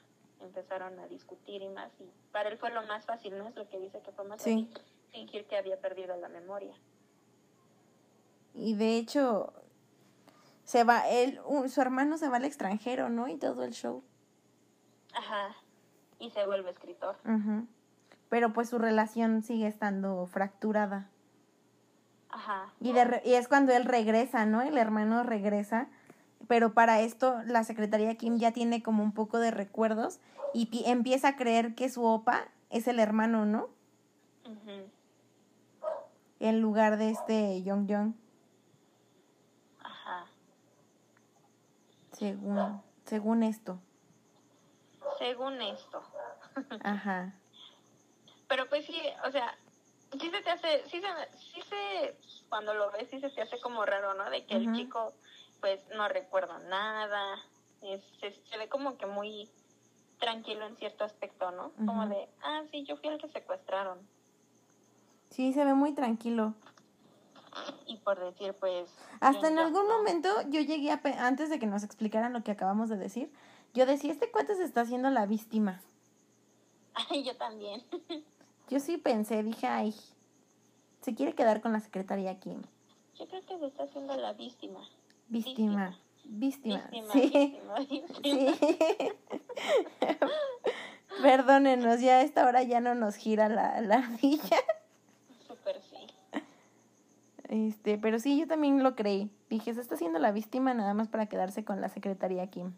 empezaron 0.41 0.99
a 0.99 1.07
discutir 1.07 1.63
y 1.63 1.69
más 1.69 1.93
y 2.01 2.11
para 2.33 2.49
él 2.49 2.59
fue 2.59 2.71
lo 2.71 2.83
más 2.85 3.05
fácil, 3.05 3.37
¿no? 3.39 3.49
Es 3.49 3.57
lo 3.57 3.69
que 3.69 3.79
dice 3.79 4.01
que 4.01 4.11
fue 4.13 4.25
más 4.25 4.41
Sí. 4.43 4.67
fácil 4.67 4.85
fingir 5.13 5.45
que 5.47 5.57
había 5.57 5.79
perdido 5.79 6.17
la 6.17 6.29
memoria. 6.29 6.75
Y 8.55 8.75
de 8.75 8.97
hecho, 8.97 9.53
se 10.65 10.83
va, 10.85 11.09
él, 11.09 11.41
su 11.69 11.81
hermano 11.81 12.19
se 12.19 12.29
va 12.29 12.37
al 12.39 12.45
extranjero, 12.45 13.09
¿no? 13.11 13.29
Y 13.29 13.37
todo 13.37 13.65
el 13.65 13.73
show. 13.73 14.03
Ajá. 15.17 15.55
Y 16.19 16.31
se 16.31 16.47
vuelve 16.47 16.71
escritor. 16.71 17.17
Ujú. 17.25 17.67
Pero 18.29 18.53
pues 18.53 18.69
su 18.69 18.79
relación 18.79 19.43
sigue 19.43 19.67
estando 19.67 20.27
fracturada. 20.27 21.09
Ajá. 22.31 22.73
Y, 22.81 22.93
de 22.93 23.05
re- 23.05 23.23
y 23.25 23.35
es 23.35 23.47
cuando 23.49 23.73
él 23.73 23.85
regresa, 23.85 24.45
¿no? 24.47 24.62
El 24.62 24.77
hermano 24.79 25.23
regresa. 25.23 25.89
Pero 26.49 26.75
para 26.75 27.01
esto 27.01 27.41
la 27.47 27.65
secretaria 27.65 28.17
Kim 28.17 28.39
ya 28.39 28.53
tiene 28.53 28.83
como 28.83 29.03
un 29.03 29.12
poco 29.12 29.39
de 29.39 29.51
recuerdos 29.51 30.21
y 30.53 30.67
pi- 30.67 30.83
empieza 30.87 31.29
a 31.29 31.37
creer 31.37 31.75
que 31.75 31.89
su 31.89 32.05
opa 32.05 32.43
es 32.71 32.87
el 32.89 32.99
hermano, 32.99 33.47
¿no? 33.47 33.69
Ujú. 34.45 34.89
En 36.41 36.61
lugar 36.61 36.99
de 36.99 37.11
este 37.11 37.62
Young 37.62 37.87
Young, 37.87 38.12
Ajá. 39.83 40.27
según, 42.12 42.83
según 43.07 43.43
esto. 43.43 43.79
Según 45.25 45.62
esto. 45.62 46.03
Ajá. 46.85 47.33
Pero 48.47 48.68
pues 48.68 48.85
sí, 48.85 49.01
o 49.27 49.31
sea, 49.31 49.57
sí 50.20 50.31
se 50.31 50.43
te 50.43 50.51
hace, 50.51 50.85
sí 50.91 51.01
se, 51.01 51.39
sí 51.39 51.62
se, 51.62 52.18
cuando 52.51 52.75
lo 52.75 52.91
ves, 52.91 53.09
sí 53.11 53.18
se 53.20 53.31
te 53.31 53.41
hace 53.41 53.59
como 53.62 53.87
raro, 53.87 54.12
¿no? 54.12 54.29
De 54.29 54.45
que 54.45 54.57
el 54.57 54.70
chico, 54.75 55.14
pues, 55.62 55.81
no 55.97 56.09
recuerda 56.09 56.59
nada, 56.59 57.39
es- 57.81 58.05
se, 58.20 58.33
se 58.33 58.59
ve 58.59 58.68
como 58.68 58.99
que 58.99 59.07
muy 59.07 59.49
tranquilo 60.20 60.66
en 60.66 60.77
cierto 60.77 61.05
aspecto, 61.05 61.51
¿no? 61.53 61.72
Como 61.87 62.07
de, 62.07 62.29
ah, 62.43 62.62
sí, 62.70 62.85
yo 62.85 62.99
fui 62.99 63.09
el 63.09 63.18
que 63.18 63.29
secuestraron. 63.31 64.07
Sí, 65.31 65.55
se 65.55 65.64
ve 65.64 65.72
muy 65.72 65.95
tranquilo. 65.95 66.53
Y 67.87 67.97
por 67.97 68.20
decir, 68.20 68.53
pues... 68.61 68.91
Hasta 69.20 69.49
en 69.49 69.59
algún 69.59 69.89
momento 69.89 70.29
yo 70.49 70.61
llegué 70.61 70.91
a... 70.93 71.01
Antes 71.27 71.49
de 71.49 71.59
que 71.59 71.66
nos 71.66 71.83
explicaran 71.83 72.35
lo 72.35 72.43
que 72.43 72.51
acabamos 72.51 72.91
de 72.91 72.99
decir, 72.99 73.33
yo 73.75 73.87
decía, 73.87 74.12
este 74.12 74.31
cuate 74.31 74.55
se 74.55 74.64
está 74.64 74.83
haciendo 74.83 75.11
la 75.11 75.27
víctima. 75.27 75.83
Ay, 76.95 77.25
yo 77.25 77.37
también. 77.37 77.83
Yo 78.70 78.81
sí 78.81 78.97
pensé, 78.97 79.43
dije, 79.43 79.66
ay, 79.66 79.95
se 81.03 81.14
quiere 81.14 81.35
quedar 81.35 81.61
con 81.61 81.75
la 81.75 81.81
secretaria 81.81 82.41
Kim. 82.41 82.62
Yo 83.18 83.29
creo 83.29 83.45
que 83.45 83.59
se 83.59 83.66
está 83.66 83.83
haciendo 83.83 84.16
la 84.16 84.33
víctima. 84.33 84.81
Víctima. 85.29 85.99
Víctima. 86.25 86.89
Víctima, 86.91 87.12
sí. 87.12 87.20
víctima, 87.20 87.75
víctima. 87.81 88.14
Sí. 88.22 89.12
Perdónenos, 91.22 92.01
ya 92.01 92.14
a 92.14 92.22
esta 92.22 92.47
hora 92.47 92.62
ya 92.62 92.81
no 92.81 92.95
nos 92.95 93.16
gira 93.16 93.51
la, 93.51 93.83
la 93.83 93.97
ardilla. 93.97 94.57
Súper 95.47 95.83
sí. 95.83 96.07
Este, 97.49 97.99
pero 97.99 98.18
sí, 98.18 98.41
yo 98.41 98.47
también 98.47 98.83
lo 98.83 98.97
creí. 98.97 99.31
Dije, 99.51 99.75
se 99.75 99.83
está 99.83 99.97
haciendo 99.97 100.18
la 100.18 100.33
víctima 100.33 100.72
nada 100.72 100.95
más 100.95 101.09
para 101.09 101.27
quedarse 101.27 101.64
con 101.64 101.83
la 101.83 101.91
secretaria 101.91 102.47
Kim. 102.47 102.72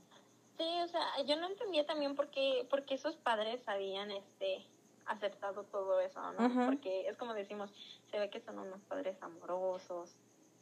Sí, 0.59 0.65
o 0.83 0.89
sea, 0.89 1.23
yo 1.27 1.37
no 1.37 1.47
entendía 1.49 1.87
también 1.87 2.15
por 2.17 2.31
qué, 2.31 2.67
por 2.71 2.85
qué 2.87 2.97
sus 2.99 3.17
padres 3.17 3.69
habían 3.69 4.11
este 4.11 4.67
aceptado 5.07 5.65
todo 5.65 6.01
eso, 6.01 6.33
¿no? 6.33 6.57
Porque 6.65 7.09
es 7.09 7.17
como 7.19 7.35
decimos, 7.35 7.73
se 8.11 8.19
ve 8.19 8.31
que 8.31 8.41
son 8.41 8.59
unos 8.59 8.83
padres 8.85 9.23
amorosos, 9.23 10.17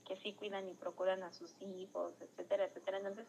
que 0.05 0.16
sí 0.16 0.34
cuidan 0.34 0.68
y 0.68 0.74
procuran 0.74 1.22
a 1.22 1.32
sus 1.32 1.55
hijos, 1.62 2.20
etcétera, 2.20 2.64
etcétera. 2.66 2.99
Entonces, 2.99 3.26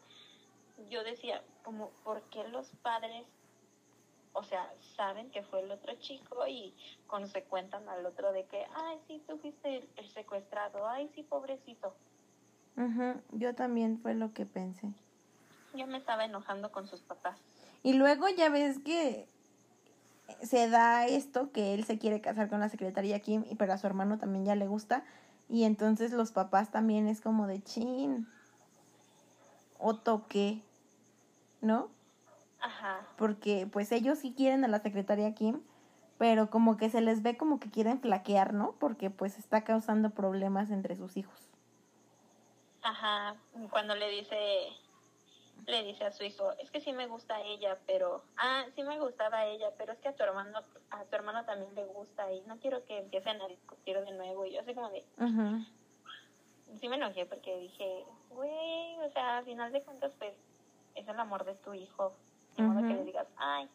yo 0.89 1.03
decía, 1.03 1.43
como, 1.63 1.91
¿por 2.03 2.29
qué 2.29 2.47
los 2.49 2.71
padres, 2.81 3.27
o 4.33 4.43
sea, 4.43 4.73
saben 4.97 5.31
que 5.31 5.43
fue 5.43 5.61
el 5.61 5.71
otro 5.71 5.95
chico 5.99 6.47
y 6.47 6.75
consecuentan 7.07 7.87
al 7.89 8.05
otro 8.05 8.31
de 8.33 8.47
que, 8.47 8.65
ay, 8.73 8.99
sí, 9.07 9.23
tú 9.27 9.37
fuiste 9.39 9.77
el, 9.77 9.89
el 9.95 10.09
secuestrado, 10.09 10.87
ay, 10.87 11.09
sí, 11.15 11.23
pobrecito? 11.23 12.01
Ujú, 12.77 13.21
Yo 13.37 13.55
también 13.55 13.99
fue 14.01 14.15
lo 14.15 14.33
que 14.33 14.45
pensé. 14.45 15.04
Yo 15.75 15.87
me 15.87 15.97
estaba 15.97 16.25
enojando 16.25 16.71
con 16.71 16.87
sus 16.87 17.01
papás. 17.01 17.39
Y 17.83 17.93
luego 17.93 18.27
ya 18.29 18.49
ves 18.49 18.79
que 18.79 19.27
se 20.41 20.69
da 20.69 21.05
esto, 21.05 21.51
que 21.51 21.73
él 21.73 21.83
se 21.85 21.99
quiere 21.99 22.21
casar 22.21 22.49
con 22.49 22.59
la 22.59 22.69
secretaria 22.69 23.19
Kim, 23.19 23.45
y 23.49 23.55
pero 23.55 23.73
a 23.73 23.77
su 23.77 23.87
hermano 23.87 24.17
también 24.17 24.45
ya 24.45 24.55
le 24.55 24.67
gusta. 24.67 25.03
Y 25.49 25.63
entonces 25.63 26.11
los 26.11 26.31
papás 26.31 26.71
también 26.71 27.07
es 27.07 27.21
como 27.21 27.47
de 27.47 27.61
chin. 27.61 28.27
O 29.77 29.95
toque. 29.95 30.61
¿No? 31.61 31.89
Ajá. 32.59 33.07
Porque 33.17 33.67
pues 33.71 33.91
ellos 33.91 34.19
sí 34.19 34.33
quieren 34.35 34.63
a 34.63 34.67
la 34.67 34.79
secretaria 34.79 35.33
Kim, 35.35 35.61
pero 36.17 36.49
como 36.49 36.77
que 36.77 36.89
se 36.89 37.01
les 37.01 37.21
ve 37.21 37.37
como 37.37 37.59
que 37.59 37.69
quieren 37.69 37.99
flaquear, 37.99 38.53
¿no? 38.53 38.73
Porque 38.79 39.09
pues 39.09 39.37
está 39.37 39.63
causando 39.63 40.11
problemas 40.11 40.71
entre 40.71 40.95
sus 40.95 41.17
hijos. 41.17 41.49
Ajá, 42.81 43.35
cuando 43.71 43.95
le 43.95 44.09
dice, 44.09 44.37
le 45.67 45.83
dice 45.83 46.05
a 46.05 46.11
su 46.11 46.23
hijo, 46.23 46.51
es 46.59 46.71
que 46.71 46.81
sí 46.81 46.93
me 46.93 47.07
gusta 47.07 47.41
ella, 47.41 47.81
pero, 47.87 48.25
ah, 48.37 48.65
sí 48.75 48.83
me 48.83 48.99
gustaba 48.99 49.45
ella, 49.45 49.73
pero 49.77 49.93
es 49.93 49.99
que 49.99 50.09
a 50.09 50.15
tu 50.15 50.23
hermano, 50.23 50.59
a 50.89 51.05
tu 51.05 51.15
hermano 51.15 51.45
también 51.45 51.75
le 51.75 51.85
gusta 51.85 52.31
y 52.31 52.41
no 52.41 52.59
quiero 52.59 52.85
que 52.85 52.97
empiecen 52.99 53.41
a 53.41 53.47
discutir 53.47 53.99
de 53.99 54.11
nuevo. 54.11 54.45
Y 54.45 54.53
yo 54.53 54.61
así 54.61 54.73
como 54.75 54.89
de, 54.91 55.05
sí 56.79 56.89
me 56.89 56.95
enojé 56.97 57.25
porque 57.25 57.57
dije, 57.57 58.05
güey, 58.29 58.99
o 59.01 59.09
sea, 59.11 59.37
al 59.39 59.45
final 59.45 59.71
de 59.71 59.83
cuentas, 59.83 60.13
pues, 60.17 60.35
es 60.95 61.07
el 61.07 61.19
amor 61.19 61.45
de 61.45 61.55
tu 61.55 61.73
hijo. 61.73 62.17
De 62.55 62.63
modo 62.63 62.85
que 62.85 62.93
le 62.95 63.03
digas, 63.03 63.27
ay, 63.37 63.69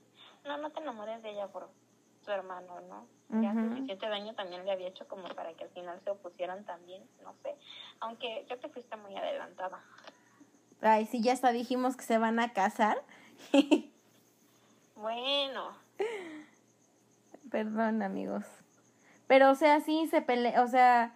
no, 0.44 0.56
no 0.58 0.72
te 0.72 0.80
enamores 0.80 1.22
de 1.22 1.30
ella 1.30 1.48
por 1.48 1.70
tu 2.24 2.30
hermano, 2.30 2.80
¿no? 2.80 3.08
Ya 3.42 3.52
Ujú. 3.52 3.68
suficiente 3.68 4.08
daño 4.08 4.34
también 4.34 4.64
le 4.64 4.72
había 4.72 4.88
hecho 4.88 5.06
como 5.08 5.28
para 5.28 5.54
que 5.54 5.64
al 5.64 5.70
final 5.70 6.00
se 6.02 6.10
opusieran 6.10 6.64
también, 6.64 7.10
no 7.22 7.34
sé. 7.42 7.58
Aunque 8.00 8.46
yo 8.48 8.58
te 8.58 8.68
fuiste 8.70 8.96
muy 8.96 9.16
adelantada. 9.16 9.84
Ay, 10.80 11.06
sí, 11.06 11.20
ya 11.20 11.32
hasta 11.32 11.52
dijimos 11.52 11.96
que 11.96 12.04
se 12.04 12.18
van 12.18 12.38
a 12.40 12.52
casar. 12.52 13.02
Bueno, 14.94 15.72
Perdón, 17.50 18.02
amigos. 18.02 18.44
Pero, 19.26 19.50
o 19.50 19.54
sea, 19.54 19.80
sí 19.80 20.06
se 20.08 20.22
pelean, 20.22 20.62
o 20.62 20.68
sea, 20.68 21.14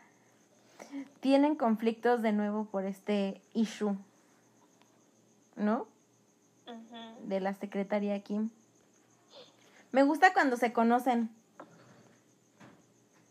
tienen 1.20 1.54
conflictos 1.54 2.22
de 2.22 2.32
nuevo 2.32 2.64
por 2.64 2.84
este 2.84 3.40
issue, 3.54 3.96
¿no? 5.56 5.86
De 7.22 7.40
la 7.40 7.54
secretaria 7.54 8.18
Kim. 8.20 8.50
Me 9.92 10.02
gusta 10.02 10.32
cuando 10.32 10.56
se 10.56 10.72
conocen. 10.72 11.30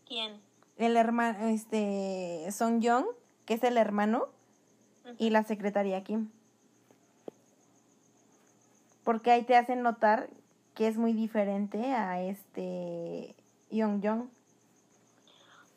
¿quién? 0.06 0.40
El 0.76 0.96
hermano, 0.96 1.46
este, 1.48 2.46
Song 2.50 2.80
Young, 2.80 3.04
que 3.44 3.54
es 3.54 3.64
el 3.64 3.76
hermano, 3.76 4.28
y 5.18 5.30
la 5.30 5.44
secretaria 5.44 6.02
Kim. 6.02 6.30
Porque 9.04 9.30
ahí 9.30 9.42
te 9.42 9.56
hacen 9.56 9.82
notar 9.82 10.28
que 10.74 10.88
es 10.88 10.96
muy 10.96 11.12
diferente 11.12 11.92
a 11.92 12.20
este 12.22 13.34
Young 13.70 14.00
Young. 14.00 14.28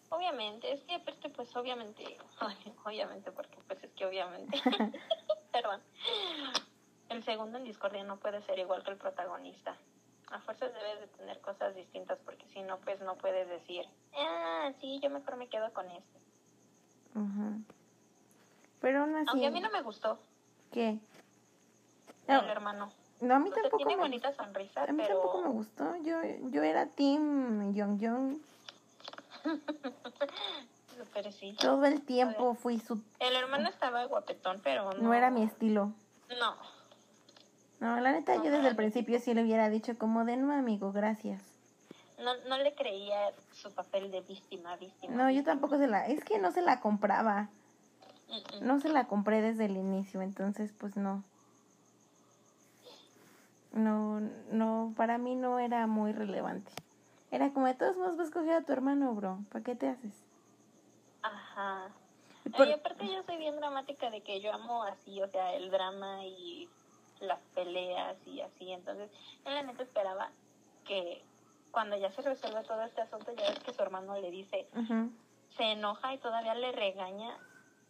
Obviamente, 0.09 0.71
es 0.71 0.81
que 0.83 0.95
aparte, 0.95 1.29
pues 1.29 1.53
obviamente, 1.55 2.17
obviamente, 2.85 3.31
porque 3.31 3.57
pues 3.67 3.83
es 3.83 3.91
que 3.93 4.05
obviamente, 4.05 4.57
perdón, 5.51 5.81
el 7.09 7.23
segundo 7.23 7.57
en 7.57 7.65
discordia 7.65 8.03
no 8.03 8.17
puede 8.17 8.41
ser 8.43 8.57
igual 8.59 8.83
que 8.83 8.91
el 8.91 8.97
protagonista. 8.97 9.77
A 10.29 10.39
fuerzas 10.41 10.73
debes 10.73 10.99
de 11.01 11.07
tener 11.17 11.39
cosas 11.41 11.75
distintas 11.75 12.19
porque 12.25 12.45
si 12.47 12.61
no, 12.61 12.79
pues 12.79 12.99
no 13.01 13.15
puedes 13.15 13.47
decir, 13.47 13.85
ah, 14.17 14.71
sí, 14.79 14.99
yo 15.01 15.09
mejor 15.09 15.37
me 15.37 15.47
quedo 15.47 15.71
con 15.73 15.89
este. 15.89 16.19
Ujú. 17.15 17.61
Pero 18.81 19.01
aún 19.01 19.15
así. 19.15 19.29
Aunque 19.29 19.47
a 19.47 19.51
mí 19.51 19.59
no 19.59 19.69
me 19.71 19.81
gustó 19.81 20.19
¿Qué? 20.71 20.99
No, 22.27 22.41
el 22.41 22.49
hermano. 22.49 22.91
no, 23.21 23.35
a 23.35 23.39
mí 23.39 23.49
O 23.49 23.53
sea, 23.53 23.63
tampoco 23.63 23.77
tiene 23.77 23.95
me 23.95 24.01
bonita 24.03 24.33
sonrisa, 24.33 24.83
A 24.83 24.87
mí 24.87 25.01
pero 25.01 25.19
tampoco 25.19 25.41
me 25.41 25.49
gustó. 25.49 25.95
Yo, 26.03 26.21
yo 26.49 26.63
era 26.63 26.87
Team 26.87 27.73
Young 27.73 27.99
Young. 27.99 28.37
pero 31.13 31.31
sí. 31.31 31.55
Todo 31.59 31.85
el 31.85 32.01
tiempo 32.01 32.53
fui 32.53 32.79
su. 32.79 33.01
El 33.19 33.35
hermano 33.35 33.69
estaba 33.69 34.05
guapetón, 34.05 34.59
pero 34.63 34.91
no. 34.93 34.99
No 34.99 35.13
era 35.13 35.31
mi 35.31 35.43
estilo. 35.43 35.93
No. 36.39 36.55
No, 37.79 37.99
la 37.99 38.11
neta, 38.11 38.35
yo 38.35 38.43
desde 38.43 38.63
no, 38.63 38.67
el 38.67 38.75
principio 38.75 39.19
sí 39.19 39.33
le 39.33 39.43
hubiera 39.43 39.69
dicho 39.69 39.97
como 39.97 40.25
de 40.25 40.35
no, 40.35 40.51
amigo, 40.51 40.91
gracias. 40.91 41.41
No, 42.19 42.35
no 42.47 42.57
le 42.57 42.73
creía 42.73 43.31
su 43.51 43.71
papel 43.71 44.09
de 44.11 44.21
víctima, 44.21 44.75
víctima. 44.77 45.15
No, 45.15 45.29
yo 45.29 45.43
tampoco 45.43 45.77
se 45.77 45.87
la. 45.87 46.07
Es 46.07 46.23
que 46.23 46.39
no 46.39 46.51
se 46.51 46.61
la 46.61 46.81
compraba. 46.81 47.49
No 48.61 48.79
se 48.79 48.89
la 48.89 49.07
compré 49.07 49.41
desde 49.41 49.65
el 49.65 49.77
inicio, 49.77 50.21
entonces, 50.21 50.73
pues 50.77 50.97
no. 50.97 51.23
No, 53.73 54.19
no, 54.51 54.93
para 54.95 55.17
mí 55.17 55.35
no 55.35 55.59
era 55.59 55.87
muy 55.87 56.11
relevante. 56.11 56.71
Era 57.31 57.51
como 57.51 57.67
de 57.67 57.75
todos 57.75 57.97
modos 57.97 58.17
vas 58.17 58.25
a 58.25 58.29
escoger 58.29 58.53
a 58.53 58.61
tu 58.63 58.71
hermano, 58.73 59.13
bro. 59.13 59.39
¿Para 59.51 59.63
qué 59.63 59.75
te 59.75 59.89
haces? 59.89 60.13
Ajá. 61.21 61.89
Por- 62.55 62.67
Y 62.67 62.71
aparte 62.73 63.05
yo 63.07 63.21
soy 63.23 63.37
bien 63.37 63.57
dramática 63.57 64.09
de 64.09 64.21
que 64.21 64.39
yo 64.41 64.53
amo 64.53 64.83
así, 64.83 65.21
o 65.21 65.27
sea, 65.27 65.53
el 65.53 65.69
drama 65.69 66.23
y 66.25 66.69
las 67.19 67.39
peleas 67.53 68.15
y 68.25 68.41
así. 68.41 68.71
Entonces, 68.71 69.11
yo 69.45 69.51
la 69.51 69.63
neta 69.63 69.83
esperaba 69.83 70.31
que 70.85 71.21
cuando 71.71 71.97
ya 71.97 72.09
se 72.11 72.21
resuelve 72.21 72.63
todo 72.63 72.81
este 72.83 73.01
asunto, 73.01 73.31
ya 73.35 73.49
ves 73.49 73.59
que 73.59 73.73
su 73.73 73.81
hermano 73.81 74.19
le 74.19 74.31
dice, 74.31 74.67
se 75.57 75.63
enoja 75.63 76.13
y 76.13 76.17
todavía 76.19 76.55
le 76.55 76.71
regaña 76.71 77.37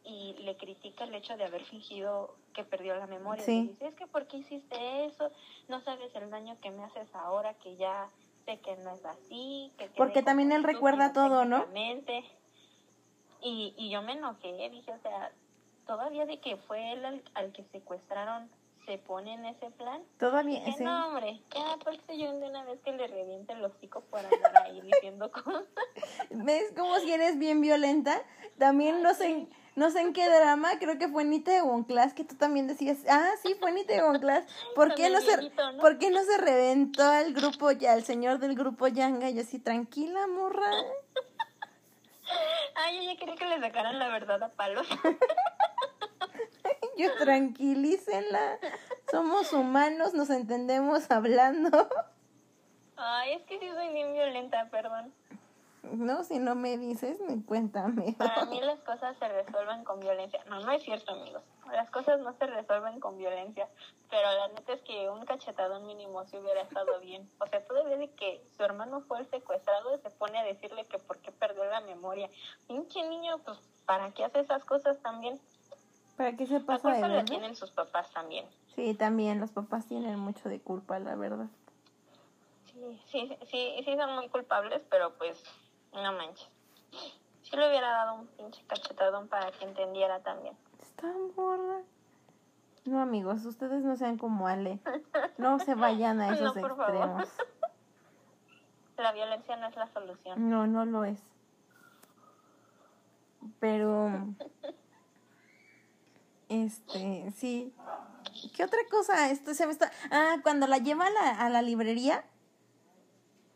y 0.07 0.33
le 0.41 0.55
critica 0.55 1.03
el 1.03 1.13
hecho 1.13 1.35
de 1.35 1.43
haber 1.43 1.65
fingido 1.65 2.33
que 2.53 2.63
perdió 2.63 2.95
la 2.95 3.07
memoria. 3.07 3.43
Sí. 3.43 3.63
Le 3.63 3.67
dice, 3.73 3.87
es 3.87 3.95
que 3.95 4.07
¿por 4.07 4.25
qué 4.27 4.37
hiciste 4.37 5.05
eso? 5.05 5.29
No 5.67 5.81
sabes 5.81 6.15
el 6.15 6.29
daño 6.29 6.57
que 6.61 6.71
me 6.71 6.85
haces 6.85 7.13
ahora 7.13 7.53
que 7.55 7.75
ya 7.75 8.09
sé 8.45 8.57
que 8.61 8.77
no 8.77 8.91
es 8.93 9.03
así. 9.05 9.71
Que 9.77 9.89
Porque 9.97 10.23
también 10.23 10.53
él 10.53 10.63
recuerda 10.63 11.11
todo, 11.11 11.43
¿no? 11.43 11.63
técnicamente". 11.65 12.23
Y, 13.41 13.73
y 13.77 13.89
yo 13.89 14.01
me 14.01 14.13
enojé, 14.13 14.69
dije, 14.69 14.91
o 14.91 14.99
sea, 15.01 15.31
todavía 15.85 16.25
de 16.25 16.39
que 16.39 16.55
fue 16.55 16.93
él 16.93 17.05
al, 17.05 17.21
al 17.35 17.51
que 17.51 17.63
secuestraron, 17.65 18.49
se 18.85 18.97
pone 18.97 19.33
en 19.33 19.45
ese 19.45 19.69
plan. 19.71 20.01
Todavía, 20.17 20.63
sí. 20.73 20.83
no, 20.83 21.07
hombre, 21.09 21.41
ya 21.53 21.75
pues 21.83 21.99
yo 22.07 22.39
de 22.39 22.47
una 22.49 22.63
vez 22.63 22.79
que 22.81 22.93
le 22.93 23.05
reviente 23.07 23.51
el 23.53 23.63
hocico 23.65 24.01
por 24.05 24.19
andar 24.21 24.63
ahí 24.63 24.79
diciendo 24.79 25.29
cosas. 25.43 25.65
¿Ves 26.29 26.71
como 26.75 26.97
si 26.99 27.11
eres 27.11 27.37
bien 27.37 27.59
violenta? 27.59 28.21
También 28.57 29.03
no 29.03 29.13
sé, 29.13 29.29
en- 29.29 29.49
no 29.77 29.91
sé 29.91 30.01
en 30.01 30.11
qué 30.11 30.27
drama, 30.27 30.79
creo 30.79 30.97
que 30.97 31.07
fue 31.07 31.21
en 31.21 31.33
Itaewon 31.33 31.83
Class, 31.83 32.15
que 32.15 32.23
tú 32.23 32.35
también 32.35 32.65
decías, 32.65 32.97
ah, 33.07 33.29
sí, 33.43 33.55
fue 33.59 33.69
en 33.69 33.77
Itaewon 33.77 34.19
Class. 34.19 34.43
¿Por 34.75 34.95
qué 34.95 35.05
el 35.05 35.13
no 35.13 35.21
se, 35.21 35.37
viejito, 35.37 35.71
¿no? 35.71 35.79
¿por 35.79 35.99
qué 35.99 36.09
no 36.09 36.23
se 36.23 36.35
reventó 36.39 37.03
al 37.03 37.31
grupo, 37.31 37.69
ya, 37.69 37.93
al 37.93 38.03
señor 38.03 38.39
del 38.39 38.55
grupo 38.55 38.87
Yanga? 38.87 39.29
Y 39.29 39.35
yo 39.35 39.41
así, 39.41 39.59
tranquila, 39.59 40.25
morra. 40.25 40.65
Ay, 42.75 42.97
yo 42.97 43.11
ya 43.11 43.19
quería 43.19 43.35
que 43.35 43.45
le 43.45 43.59
sacaran 43.59 43.99
la 43.99 44.09
verdad 44.09 44.41
a 44.41 44.49
palos. 44.49 44.87
Yo, 46.97 47.15
tranquilícenla. 47.19 48.57
Somos 49.11 49.53
humanos, 49.53 50.15
nos 50.15 50.31
entendemos 50.31 51.11
hablando. 51.11 51.87
Ay, 52.95 53.33
es 53.33 53.43
que 53.43 53.59
sí 53.59 53.69
soy 53.69 53.93
bien 53.93 54.13
violenta, 54.13 54.67
perdón. 54.71 55.13
No, 55.93 56.23
si 56.23 56.39
no 56.39 56.55
me 56.55 56.77
dices, 56.77 57.19
me 57.21 57.43
cuéntame. 57.43 58.13
Para 58.17 58.45
mí 58.45 58.59
las 58.61 58.79
cosas 58.81 59.17
se 59.17 59.27
resuelven 59.27 59.83
con 59.83 59.99
violencia. 59.99 60.43
No, 60.45 60.59
no 60.59 60.71
es 60.71 60.83
cierto, 60.83 61.13
amigos. 61.13 61.43
Las 61.71 61.89
cosas 61.91 62.19
no 62.19 62.33
se 62.37 62.47
resuelven 62.47 62.99
con 62.99 63.17
violencia. 63.17 63.67
Pero 64.09 64.31
la 64.31 64.47
neta 64.49 64.73
es 64.73 64.81
que 64.81 65.09
un 65.09 65.25
cachetadón 65.25 65.85
mínimo 65.85 66.25
si 66.25 66.37
hubiera 66.37 66.61
estado 66.61 66.99
bien. 66.99 67.29
O 67.39 67.47
sea, 67.47 67.65
todavía 67.65 67.97
de 67.97 68.11
que 68.11 68.41
su 68.55 68.63
hermano 68.63 69.01
fue 69.01 69.19
el 69.19 69.29
secuestrado 69.29 69.97
se 69.97 70.09
pone 70.11 70.37
a 70.37 70.43
decirle 70.43 70.85
que 70.85 70.99
por 70.99 71.17
qué 71.19 71.31
perdió 71.31 71.65
la 71.65 71.81
memoria. 71.81 72.29
Pinche 72.67 73.07
niño, 73.07 73.39
pues, 73.39 73.57
¿para 73.85 74.11
qué 74.11 74.25
hace 74.25 74.39
esas 74.39 74.63
cosas 74.65 74.97
también? 75.01 75.39
¿Para 76.15 76.35
qué 76.35 76.47
se 76.47 76.59
La 76.59 76.65
pasa 76.65 76.91
de 76.91 77.07
la 77.07 77.25
tienen 77.25 77.55
sus 77.55 77.71
papás 77.71 78.11
también. 78.11 78.45
Sí, 78.75 78.93
también 78.93 79.39
los 79.39 79.51
papás 79.51 79.87
tienen 79.87 80.19
mucho 80.19 80.49
de 80.49 80.59
culpa, 80.59 80.99
la 80.99 81.15
verdad. 81.15 81.47
Sí, 82.73 83.01
sí, 83.11 83.37
sí, 83.49 83.81
sí 83.83 83.95
son 83.95 84.15
muy 84.15 84.29
culpables, 84.29 84.83
pero 84.89 85.13
pues, 85.17 85.43
no 85.93 86.13
manches. 86.13 86.49
Sí 87.41 87.55
le 87.55 87.69
hubiera 87.69 87.89
dado 87.89 88.15
un 88.15 88.27
pinche 88.27 88.63
cachetadón 88.67 89.27
para 89.27 89.51
que 89.51 89.65
entendiera 89.65 90.19
también. 90.21 90.55
Está 90.81 91.07
morra. 91.35 91.81
No, 92.85 93.01
amigos, 93.01 93.45
ustedes 93.45 93.83
no 93.83 93.95
sean 93.95 94.17
como 94.17 94.47
Ale. 94.47 94.79
No 95.37 95.59
se 95.59 95.75
vayan 95.75 96.21
a 96.21 96.27
No, 96.31 96.33
esos 96.33 96.53
por 96.53 96.75
favor. 96.75 96.95
extremos. 96.95 97.29
La 98.97 99.11
violencia 99.11 99.55
no 99.57 99.67
es 99.67 99.75
la 99.75 99.87
solución. 99.87 100.49
No, 100.49 100.65
no 100.65 100.83
lo 100.83 101.05
es. 101.05 101.21
Pero. 103.59 104.09
Este, 106.49 107.31
sí. 107.35 107.75
¿Qué 108.55 108.63
otra 108.63 108.79
cosa? 108.89 109.29
Esto 109.29 109.53
se 109.53 109.67
me 109.67 109.71
está. 109.71 109.91
Ah, 110.09 110.37
cuando 110.41 110.65
la 110.65 110.79
lleva 110.79 111.05
a 111.05 111.09
la, 111.11 111.29
a 111.45 111.49
la 111.49 111.61
librería 111.61 112.25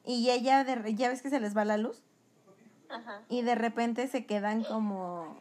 y 0.05 0.29
ella, 0.29 0.63
de, 0.63 0.93
ya 0.93 1.09
ves 1.09 1.21
que 1.23 1.29
se 1.31 1.39
les 1.39 1.57
va 1.57 1.65
la 1.65 1.77
luz 1.77 2.03
Ajá. 2.91 3.21
y 3.29 3.41
de 3.41 3.55
repente 3.55 4.07
se 4.07 4.25
quedan 4.25 4.63
como 4.63 5.37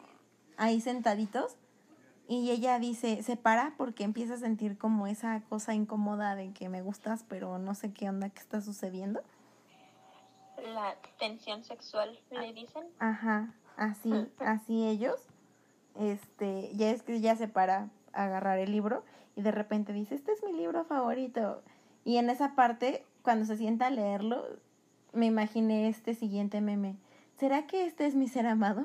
ahí 0.56 0.80
sentaditos 0.80 1.56
y 2.30 2.52
ella 2.52 2.78
dice, 2.78 3.24
se 3.24 3.36
para 3.36 3.74
porque 3.76 4.04
empieza 4.04 4.34
a 4.34 4.36
sentir 4.36 4.78
como 4.78 5.08
esa 5.08 5.42
cosa 5.48 5.74
incómoda 5.74 6.36
de 6.36 6.52
que 6.52 6.68
me 6.68 6.80
gustas, 6.80 7.24
pero 7.28 7.58
no 7.58 7.74
sé 7.74 7.92
qué 7.92 8.08
onda 8.08 8.30
que 8.30 8.38
está 8.38 8.60
sucediendo. 8.60 9.20
La 10.74 10.94
tensión 11.18 11.64
sexual, 11.64 12.20
le 12.30 12.52
dicen. 12.52 12.84
Ajá, 13.00 13.52
así, 13.76 14.12
así 14.38 14.86
ellos. 14.86 15.20
Este, 15.98 16.70
ya 16.76 16.90
es 16.90 17.02
que 17.02 17.20
ya 17.20 17.34
se 17.34 17.48
para 17.48 17.88
a 18.12 18.24
agarrar 18.26 18.60
el 18.60 18.70
libro 18.70 19.02
y 19.34 19.42
de 19.42 19.50
repente 19.50 19.92
dice, 19.92 20.14
este 20.14 20.30
es 20.30 20.44
mi 20.44 20.52
libro 20.52 20.84
favorito. 20.84 21.62
Y 22.04 22.18
en 22.18 22.30
esa 22.30 22.54
parte, 22.54 23.04
cuando 23.22 23.44
se 23.44 23.56
sienta 23.56 23.88
a 23.88 23.90
leerlo, 23.90 24.44
me 25.12 25.26
imaginé 25.26 25.88
este 25.88 26.14
siguiente 26.14 26.60
meme. 26.60 26.94
¿Será 27.40 27.66
que 27.66 27.86
este 27.86 28.04
es 28.04 28.14
mi 28.14 28.28
ser 28.28 28.46
amado? 28.46 28.84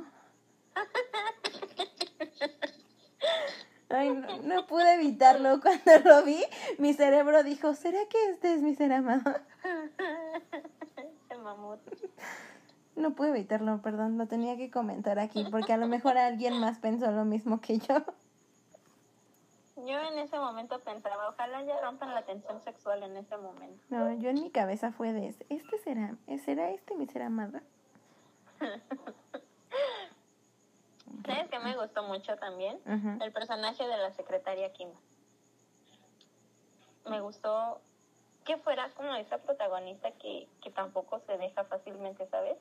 Ay, 3.89 4.14
no, 4.14 4.38
no 4.43 4.66
pude 4.66 4.93
evitarlo 4.93 5.60
cuando 5.60 5.91
lo 6.06 6.24
vi. 6.24 6.41
Mi 6.78 6.93
cerebro 6.93 7.43
dijo, 7.43 7.74
¿será 7.74 7.99
que 8.10 8.30
este 8.30 8.53
es 8.53 8.62
mi 8.62 8.74
ser 8.74 8.93
amado? 8.93 9.30
El 11.30 11.39
mamut. 11.39 11.82
No 12.95 13.14
pude 13.14 13.32
evitarlo, 13.32 13.82
perdón, 13.82 14.18
lo 14.18 14.26
tenía 14.28 14.56
que 14.56 14.72
comentar 14.72 15.20
aquí 15.20 15.45
porque 15.51 15.74
a 15.74 15.78
lo 15.78 15.89
mejor 15.89 16.18
alguien 16.18 16.58
más 16.62 16.80
pensó 16.80 17.12
lo 17.12 17.26
mismo 17.26 17.60
que 17.60 17.80
yo. 17.80 18.06
Yo 19.76 19.99
en 19.99 20.18
ese 20.20 20.39
momento 20.39 20.80
pensaba, 20.80 21.28
ojalá 21.28 21.62
ya 21.64 21.82
rompan 21.82 22.16
la 22.16 22.24
tensión 22.26 22.62
sexual 22.62 23.03
en 23.03 23.18
ese 23.18 23.36
momento. 23.36 23.84
No, 23.89 24.14
yo 24.14 24.30
en 24.30 24.36
mi 24.36 24.49
cabeza 24.49 24.93
fue 24.93 25.12
de, 25.12 25.36
este 25.49 25.78
será, 25.80 26.16
¿será 26.45 26.70
este 26.70 26.95
mi 26.95 27.06
ser 27.06 27.24
amado? 27.24 27.60
¿Sabes 31.26 31.49
qué 31.49 31.60
me 31.60 31.76
gustó 31.76 32.03
mucho 32.03 32.38
también? 32.38 32.80
El 33.22 33.32
personaje 33.32 33.88
de 33.88 33.97
la 33.97 34.12
secretaria 34.12 34.72
Kim. 34.74 34.89
Me 37.10 37.22
gustó 37.22 37.82
que 38.43 38.58
fuera 38.58 38.89
como 38.91 39.16
esa 39.16 39.39
protagonista 39.39 40.12
que, 40.12 40.47
que 40.62 40.72
tampoco 40.72 41.20
se 41.22 41.38
deja 41.38 41.64
fácilmente, 41.66 42.28
¿sabes? 42.28 42.58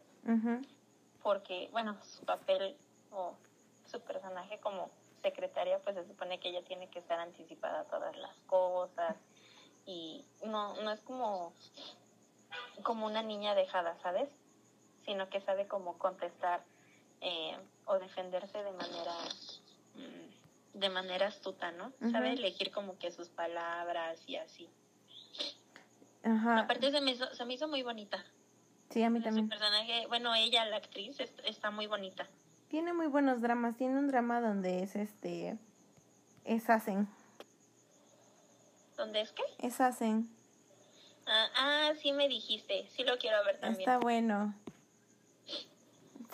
Porque, 1.23 1.69
bueno, 1.73 1.97
su 2.03 2.25
papel 2.25 2.77
o 3.11 3.35
su 3.87 4.01
personaje 4.01 4.59
como 4.61 4.91
secretaria, 5.23 5.79
pues 5.81 5.97
se 5.97 6.07
supone 6.07 6.39
que 6.39 6.51
ella 6.51 6.63
tiene 6.65 6.89
que 6.89 6.99
estar 6.99 7.19
anticipada 7.19 7.81
a 7.81 7.85
todas 7.85 8.17
las 8.17 8.37
cosas 8.47 9.17
y 9.87 10.25
no, 10.45 10.75
no 10.83 10.91
es 10.91 11.01
como, 11.01 11.53
como 12.83 13.07
una 13.07 13.23
niña 13.23 13.55
dejada, 13.55 13.97
¿sabes? 14.03 14.29
Sino 15.05 15.29
que 15.29 15.41
sabe 15.41 15.67
cómo 15.69 15.99
contestar 15.99 16.63
eh, 17.21 17.57
o 17.87 17.99
defenderse 17.99 18.63
de 18.63 18.73
manera 18.73 19.13
mm, 19.95 20.79
de 20.79 20.89
manera 20.89 21.29
astuta, 21.29 21.71
¿no? 21.73 21.93
Sabe 22.11 22.33
elegir 22.33 22.73
como 22.73 22.99
que 22.99 23.13
sus 23.13 23.29
palabras 23.29 24.19
y 24.27 24.37
así. 24.37 24.69
Ajá. 26.25 26.61
Aparte 26.61 26.91
se 26.91 27.01
me 27.01 27.13
hizo, 27.13 27.33
se 27.35 27.45
me 27.45 27.55
hizo 27.55 27.69
muy 27.69 27.83
bonita. 27.83 28.25
Sí, 28.91 29.03
a 29.03 29.11
mí 29.11 29.19
Su 29.21 29.25
también. 29.25 29.49
personaje, 29.49 30.07
bueno, 30.09 30.35
ella, 30.35 30.65
la 30.65 30.77
actriz, 30.79 31.21
es- 31.21 31.33
está 31.45 31.71
muy 31.71 31.87
bonita. 31.87 32.29
Tiene 32.69 32.93
muy 32.93 33.07
buenos 33.07 33.41
dramas. 33.41 33.77
Tiene 33.77 33.99
un 33.99 34.09
drama 34.09 34.41
donde 34.41 34.83
es 34.83 34.97
este. 34.97 35.57
Es 36.45 36.69
Asen. 36.71 37.07
¿Dónde 38.97 39.21
es 39.21 39.33
que? 39.33 39.43
Es 39.59 39.81
Asen. 39.81 40.29
Ah, 41.27 41.47
ah, 41.57 41.93
sí 42.01 42.13
me 42.13 42.29
dijiste. 42.29 42.87
Sí 42.89 43.05
lo 43.05 43.17
quiero 43.19 43.45
ver 43.45 43.59
también. 43.61 43.81
Está 43.81 43.99
bueno. 43.99 44.55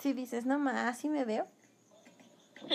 Si 0.01 0.13
dices, 0.13 0.45
no 0.45 0.57
más, 0.57 0.75
así 0.75 1.09
me 1.09 1.25
veo. 1.25 1.47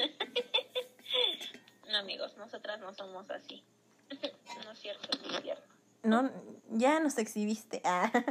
No, 1.90 1.98
amigos, 1.98 2.36
nosotras 2.36 2.80
no 2.80 2.92
somos 2.94 3.30
así. 3.30 3.62
no 4.10 4.72
es 4.72 4.78
cierto, 4.78 5.08
no 5.22 5.36
es 5.36 5.42
cierto. 5.42 5.62
No, 6.02 6.30
ya 6.70 6.98
nos 7.00 7.16
exhibiste. 7.18 7.80
Ah. 7.84 8.10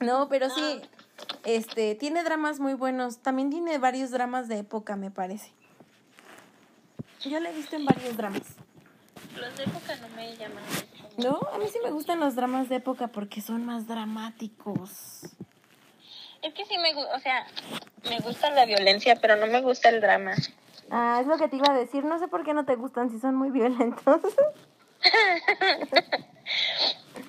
No, 0.00 0.28
pero 0.28 0.50
sí, 0.50 0.82
este, 1.44 1.94
tiene 1.94 2.24
dramas 2.24 2.60
muy 2.60 2.74
buenos. 2.74 3.18
También 3.18 3.48
tiene 3.48 3.78
varios 3.78 4.10
dramas 4.10 4.48
de 4.48 4.58
época, 4.58 4.96
me 4.96 5.10
parece. 5.10 5.50
Yo 7.22 7.40
la 7.40 7.50
he 7.50 7.54
visto 7.54 7.76
en 7.76 7.86
varios 7.86 8.14
dramas. 8.14 8.42
Los 9.40 9.56
de 9.56 9.64
época 9.64 9.96
no 9.96 10.08
me 10.10 10.36
llaman. 10.36 10.62
No, 11.16 11.40
a 11.54 11.58
mí 11.58 11.64
sí 11.72 11.78
me 11.82 11.90
gustan 11.90 12.20
los 12.20 12.34
dramas 12.34 12.68
de 12.68 12.76
época 12.76 13.08
porque 13.08 13.40
son 13.40 13.64
más 13.64 13.86
dramáticos. 13.86 15.22
Es 16.44 16.52
que 16.52 16.66
sí 16.66 16.76
me 16.76 16.92
gusta, 16.92 17.14
o 17.16 17.18
sea, 17.20 17.46
me 18.10 18.20
gusta 18.20 18.50
la 18.50 18.66
violencia, 18.66 19.16
pero 19.16 19.36
no 19.36 19.46
me 19.46 19.62
gusta 19.62 19.88
el 19.88 20.02
drama. 20.02 20.34
Ah, 20.90 21.18
es 21.22 21.26
lo 21.26 21.38
que 21.38 21.48
te 21.48 21.56
iba 21.56 21.72
a 21.72 21.74
decir. 21.74 22.04
No 22.04 22.18
sé 22.18 22.28
por 22.28 22.44
qué 22.44 22.52
no 22.52 22.66
te 22.66 22.76
gustan 22.76 23.08
si 23.10 23.18
son 23.18 23.34
muy 23.34 23.50
violentos. 23.50 24.20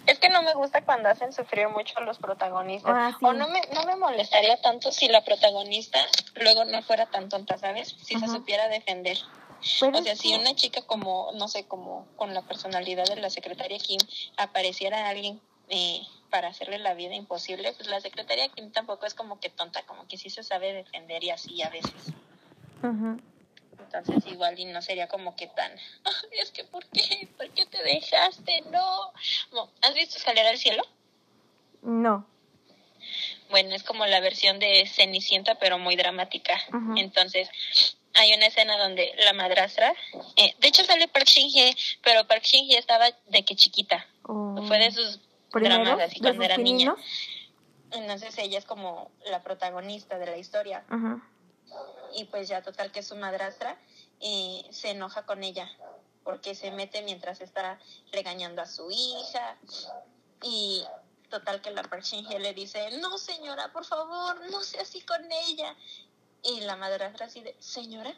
Es 0.08 0.20
que 0.20 0.30
no 0.30 0.44
me 0.44 0.54
gusta 0.54 0.84
cuando 0.84 1.10
hacen 1.10 1.34
sufrir 1.34 1.68
mucho 1.70 1.98
a 1.98 2.02
los 2.02 2.20
protagonistas. 2.20 2.94
Ah, 2.96 3.16
sí. 3.18 3.26
O 3.26 3.34
no 3.34 3.48
me, 3.48 3.62
no 3.74 3.86
me 3.86 3.96
molestaría 3.96 4.62
tanto 4.62 4.92
si 4.92 5.08
la 5.08 5.24
protagonista 5.24 6.00
luego 6.36 6.64
no 6.66 6.82
fuera 6.84 7.08
tan 7.08 7.28
tonta, 7.30 7.58
¿sabes? 7.58 7.96
Si 8.04 8.16
Ajá. 8.16 8.28
se 8.28 8.34
supiera 8.34 8.68
defender. 8.68 9.18
Pero 9.80 9.98
O 9.98 10.04
sea, 10.04 10.16
si 10.16 10.36
una 10.36 10.54
chica 10.56 10.82
como, 10.84 11.32
no 11.34 11.48
sé, 11.48 11.66
como 11.66 12.06
con 12.18 12.34
la 12.36 12.44
personalidad 12.44 13.06
de 13.06 13.16
la 13.16 13.30
secretaria 13.32 13.80
Kim 13.80 14.00
apareciera 14.38 15.08
alguien 15.10 15.42
eh, 15.70 16.02
para 16.30 16.50
hacerle 16.50 16.80
la 16.80 16.94
vida 16.94 17.16
imposible, 17.16 17.72
pues 17.74 17.88
la 17.90 18.02
secretaria 18.02 18.50
tampoco 18.74 19.06
es 19.06 19.14
como 19.14 19.40
que 19.40 19.50
tonta, 19.50 19.86
como 19.86 20.08
que 20.08 20.18
sí 20.18 20.30
se 20.30 20.44
sabe 20.44 20.74
defender 20.74 21.24
y 21.24 21.30
así 21.30 21.62
a 21.62 21.70
veces. 21.70 21.94
Entonces 23.80 24.26
igual 24.32 24.60
y 24.60 24.66
no 24.66 24.82
sería 24.82 25.08
como 25.08 25.36
que 25.36 25.48
tan, 25.48 25.72
"Ay, 26.04 26.40
es 26.42 26.52
que 26.52 26.64
¿por 26.66 26.86
qué? 26.88 27.28
¿Por 27.38 27.50
qué 27.52 27.66
te 27.66 27.82
dejaste? 27.84 28.62
No. 28.72 29.12
no. 29.54 29.70
¿Has 29.82 29.94
visto 29.94 30.18
Escalera 30.18 30.50
al 30.50 30.58
Cielo? 30.58 30.84
No. 31.82 32.28
Bueno, 33.50 33.76
es 33.76 33.84
como 33.84 34.06
la 34.06 34.20
versión 34.20 34.60
de 34.60 34.86
Cenicienta, 34.88 35.56
pero 35.56 35.78
muy 35.78 35.96
dramática. 35.96 36.60
Entonces, 36.98 37.50
hay 38.16 38.34
una 38.34 38.48
escena 38.48 38.78
donde 38.78 39.14
la 39.20 39.34
madrastra, 39.34 39.94
eh, 40.38 40.56
de 40.60 40.68
hecho 40.68 40.84
sale 40.84 41.08
Park 41.08 41.28
Shin-hye, 41.28 41.76
pero 42.04 42.26
Park 42.28 42.44
Shin-hye 42.44 42.78
estaba 42.78 43.06
de 43.28 43.44
que 43.46 43.56
chiquita. 43.56 44.06
Oh. 44.24 44.64
Fue 44.68 44.80
de 44.80 44.92
sus. 44.92 45.20
Dramas 45.64 46.00
así 46.02 46.16
¿De 46.16 46.22
cuando 46.22 46.44
sus 46.44 46.46
era 46.46 46.58
niña. 46.58 46.96
Entonces 47.92 48.38
ella 48.38 48.58
es 48.58 48.66
como 48.66 49.12
la 49.30 49.42
protagonista 49.44 50.18
de 50.20 50.26
la 50.26 50.38
historia. 50.38 50.84
Ajá. 50.90 51.22
Y 52.16 52.26
pues 52.26 52.48
ya 52.48 52.62
total 52.62 52.92
que 52.92 53.04
su 53.04 53.16
madrastra 53.16 53.78
eh, 54.20 54.66
se 54.72 54.92
enoja 54.92 55.26
con 55.26 55.44
ella 55.44 55.70
porque 56.24 56.56
se 56.56 56.72
mete 56.72 57.02
mientras 57.04 57.42
está 57.42 57.80
regañando 58.12 58.62
a 58.62 58.66
su 58.66 58.90
hija. 58.92 59.58
Y 60.42 60.84
total 61.30 61.62
que 61.62 61.72
la 61.72 61.84
Park 61.84 62.04
Shin-hye 62.04 62.40
le 62.40 62.54
dice, 62.54 62.98
no 63.00 63.18
señora, 63.18 63.72
por 63.72 63.86
favor, 63.86 64.40
no 64.52 64.62
sea 64.62 64.82
así 64.82 65.02
con 65.02 65.22
ella. 65.32 65.76
Y 66.44 66.62
la 66.62 66.76
madrastra 66.76 67.26
así 67.28 67.42
de, 67.42 67.56
señora, 67.60 68.14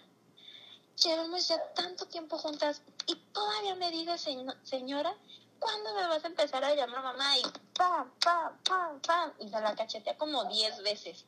llevamos 1.03 1.47
ya 1.47 1.61
tanto 1.73 2.05
tiempo 2.07 2.37
juntas 2.37 2.81
y 3.05 3.15
todavía 3.33 3.75
me 3.75 3.91
dice 3.91 4.17
seño- 4.17 4.55
señora, 4.63 5.13
¿cuándo 5.59 5.93
me 5.95 6.07
vas 6.07 6.23
a 6.23 6.27
empezar 6.27 6.63
a 6.63 6.73
llamar 6.75 7.03
mamá? 7.03 7.37
Y 7.37 7.43
pam, 7.75 8.11
pam, 8.23 8.57
pam, 8.63 8.99
pam. 9.01 9.33
Y 9.39 9.49
se 9.49 9.59
la 9.61 9.75
cachetea 9.75 10.17
como 10.17 10.45
10 10.45 10.81
veces. 10.83 11.25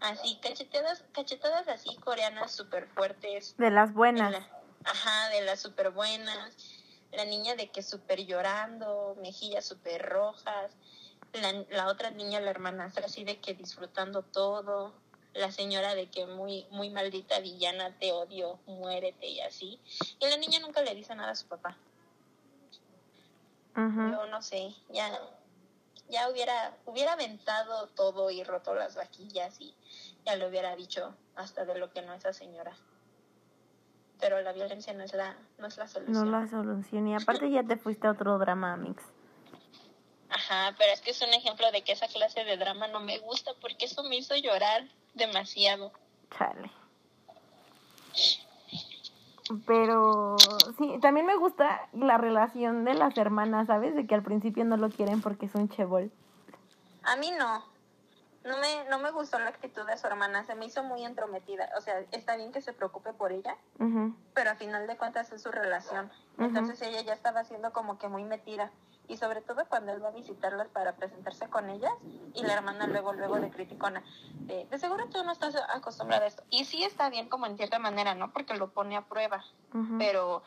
Así, 0.00 0.38
cachetadas, 0.42 1.04
cachetadas 1.12 1.68
así 1.68 1.96
coreanas 1.96 2.52
súper 2.52 2.88
fuertes. 2.88 3.54
De 3.56 3.70
las 3.70 3.92
buenas. 3.94 4.32
La- 4.32 4.48
ajá, 4.84 5.28
de 5.30 5.42
las 5.42 5.60
súper 5.60 5.90
buenas. 5.90 6.56
La 7.12 7.24
niña 7.24 7.54
de 7.54 7.70
que 7.70 7.82
súper 7.82 8.26
llorando, 8.26 9.16
mejillas 9.20 9.64
súper 9.64 10.02
rojas. 10.02 10.72
La, 11.32 11.52
la 11.70 11.86
otra 11.88 12.10
niña, 12.10 12.40
la 12.40 12.50
hermanastra, 12.50 13.06
así 13.06 13.24
de 13.24 13.40
que 13.40 13.54
disfrutando 13.54 14.22
todo. 14.22 14.94
La 15.32 15.50
señora 15.50 15.94
de 15.94 16.10
que 16.10 16.26
muy, 16.26 16.66
muy 16.70 16.90
maldita 16.90 17.40
villana, 17.40 17.98
te 17.98 18.12
odio, 18.12 18.60
muérete 18.66 19.26
y 19.26 19.40
así. 19.40 19.80
Y 20.20 20.28
la 20.28 20.36
niña 20.36 20.60
nunca 20.60 20.82
le 20.82 20.94
dice 20.94 21.14
nada 21.14 21.32
a 21.32 21.34
su 21.34 21.46
papá. 21.46 21.76
Yo 23.76 24.26
no 24.26 24.40
sé, 24.42 24.74
ya, 24.90 25.10
ya 26.08 26.28
hubiera, 26.30 26.76
hubiera 26.86 27.14
aventado 27.14 27.88
todo 27.88 28.30
y 28.30 28.44
roto 28.44 28.74
las 28.74 28.94
vaquillas 28.94 29.60
y 29.60 29.74
ya 30.24 30.36
le 30.36 30.46
hubiera 30.48 30.76
dicho 30.76 31.14
hasta 31.34 31.64
de 31.64 31.78
lo 31.78 31.90
que 31.92 32.02
no 32.02 32.12
esa 32.14 32.32
señora. 32.32 32.72
Pero 34.20 34.40
la 34.42 34.52
violencia 34.52 34.92
no 34.94 35.02
es 35.02 35.12
la, 35.12 35.36
no 35.58 35.66
es 35.66 35.76
la 35.76 35.84
No 35.84 35.90
solución. 35.90 36.30
la 36.30 36.46
solución. 36.46 37.08
Y 37.08 37.14
aparte 37.20 37.50
ya 37.50 37.64
te 37.64 37.76
fuiste 37.76 38.06
a 38.06 38.12
otro 38.12 38.38
drama, 38.38 38.76
Mix. 38.76 39.02
Ajá, 40.30 40.74
pero 40.78 40.92
es 40.92 41.00
que 41.00 41.10
es 41.10 41.20
un 41.22 41.32
ejemplo 41.34 41.70
de 41.72 41.82
que 41.82 41.92
esa 41.92 42.06
clase 42.08 42.44
de 42.44 42.56
drama 42.56 42.88
no 42.88 43.00
me 43.00 43.18
gusta 43.18 43.52
porque 43.60 43.86
eso 43.86 44.02
me 44.04 44.16
hizo 44.16 44.34
llorar 44.36 44.84
demasiado. 45.14 45.92
Chale. 46.36 46.70
Pero 49.66 50.36
sí, 50.78 50.98
también 51.02 51.26
me 51.26 51.36
gusta 51.36 51.88
la 51.92 52.16
relación 52.16 52.84
de 52.84 52.94
las 52.94 53.16
hermanas, 53.18 53.66
¿sabes? 53.66 53.94
De 53.94 54.06
que 54.06 54.14
al 54.14 54.22
principio 54.22 54.64
no 54.64 54.76
lo 54.76 54.88
quieren 54.88 55.20
porque 55.20 55.46
es 55.46 55.54
un 55.54 55.68
chebol. 55.68 56.10
A 57.02 57.16
mí 57.16 57.30
no. 57.38 57.62
No 58.44 58.58
me, 58.58 58.88
no 58.90 58.98
me 58.98 59.10
gustó 59.10 59.38
la 59.38 59.48
actitud 59.48 59.86
de 59.86 59.96
su 59.96 60.06
hermana, 60.06 60.44
se 60.44 60.54
me 60.54 60.66
hizo 60.66 60.82
muy 60.82 61.02
entrometida. 61.02 61.70
O 61.78 61.80
sea, 61.80 62.00
está 62.12 62.36
bien 62.36 62.52
que 62.52 62.60
se 62.60 62.74
preocupe 62.74 63.14
por 63.14 63.32
ella, 63.32 63.56
pero 64.34 64.50
a 64.50 64.54
final 64.54 64.86
de 64.86 64.98
cuentas 64.98 65.32
es 65.32 65.42
su 65.42 65.50
relación. 65.50 66.10
Entonces 66.38 66.80
ella 66.82 67.00
ya 67.00 67.14
estaba 67.14 67.44
siendo 67.44 67.72
como 67.72 67.98
que 67.98 68.08
muy 68.08 68.24
metida. 68.24 68.70
Y 69.06 69.16
sobre 69.16 69.42
todo 69.42 69.66
cuando 69.68 69.92
él 69.92 70.02
va 70.02 70.08
a 70.08 70.12
visitarlas 70.12 70.68
para 70.68 70.96
presentarse 70.96 71.48
con 71.48 71.68
ellas 71.68 71.92
y 72.34 72.42
la 72.42 72.54
hermana 72.54 72.86
luego, 72.86 73.12
luego 73.12 73.38
de 73.40 73.50
criticona. 73.50 74.02
De, 74.46 74.66
de 74.66 74.78
seguro 74.78 75.04
tú 75.10 75.22
no 75.24 75.32
estás 75.32 75.54
acostumbrada 75.74 76.24
a 76.24 76.28
esto. 76.28 76.42
Y 76.50 76.64
sí 76.64 76.84
está 76.84 77.10
bien 77.10 77.28
como 77.28 77.46
en 77.46 77.56
cierta 77.56 77.78
manera, 77.78 78.14
¿no? 78.14 78.32
Porque 78.32 78.54
lo 78.54 78.72
pone 78.72 78.96
a 78.96 79.06
prueba. 79.06 79.44
Pero 79.98 80.42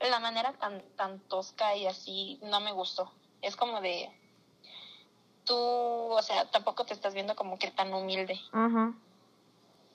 la 0.00 0.20
manera 0.20 0.52
tan, 0.54 0.82
tan 0.96 1.20
tosca 1.20 1.74
y 1.74 1.86
así 1.86 2.38
no 2.42 2.60
me 2.60 2.72
gustó. 2.72 3.12
Es 3.42 3.56
como 3.56 3.80
de... 3.80 4.08
Tú, 5.44 5.56
o 5.56 6.22
sea, 6.22 6.50
tampoco 6.50 6.84
te 6.84 6.92
estás 6.92 7.14
viendo 7.14 7.34
como 7.34 7.58
que 7.58 7.70
tan 7.70 7.92
humilde. 7.94 8.38
Ujú. 8.52 8.94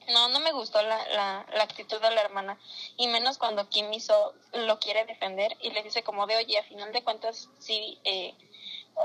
No, 0.09 0.27
no 0.29 0.39
me 0.39 0.51
gustó 0.51 0.81
la, 0.81 0.97
la, 1.09 1.45
la 1.53 1.63
actitud 1.63 1.99
de 2.01 2.11
la 2.11 2.21
hermana. 2.21 2.57
Y 2.97 3.07
menos 3.07 3.37
cuando 3.37 3.69
Kim 3.69 3.91
hizo, 3.93 4.33
lo 4.53 4.79
quiere 4.79 5.05
defender 5.05 5.55
y 5.61 5.71
le 5.71 5.83
dice 5.83 6.03
como 6.03 6.27
de, 6.27 6.37
oye, 6.37 6.57
a 6.59 6.63
final 6.63 6.91
de 6.91 7.03
cuentas, 7.03 7.49
sí, 7.59 7.99
eh, 8.03 8.33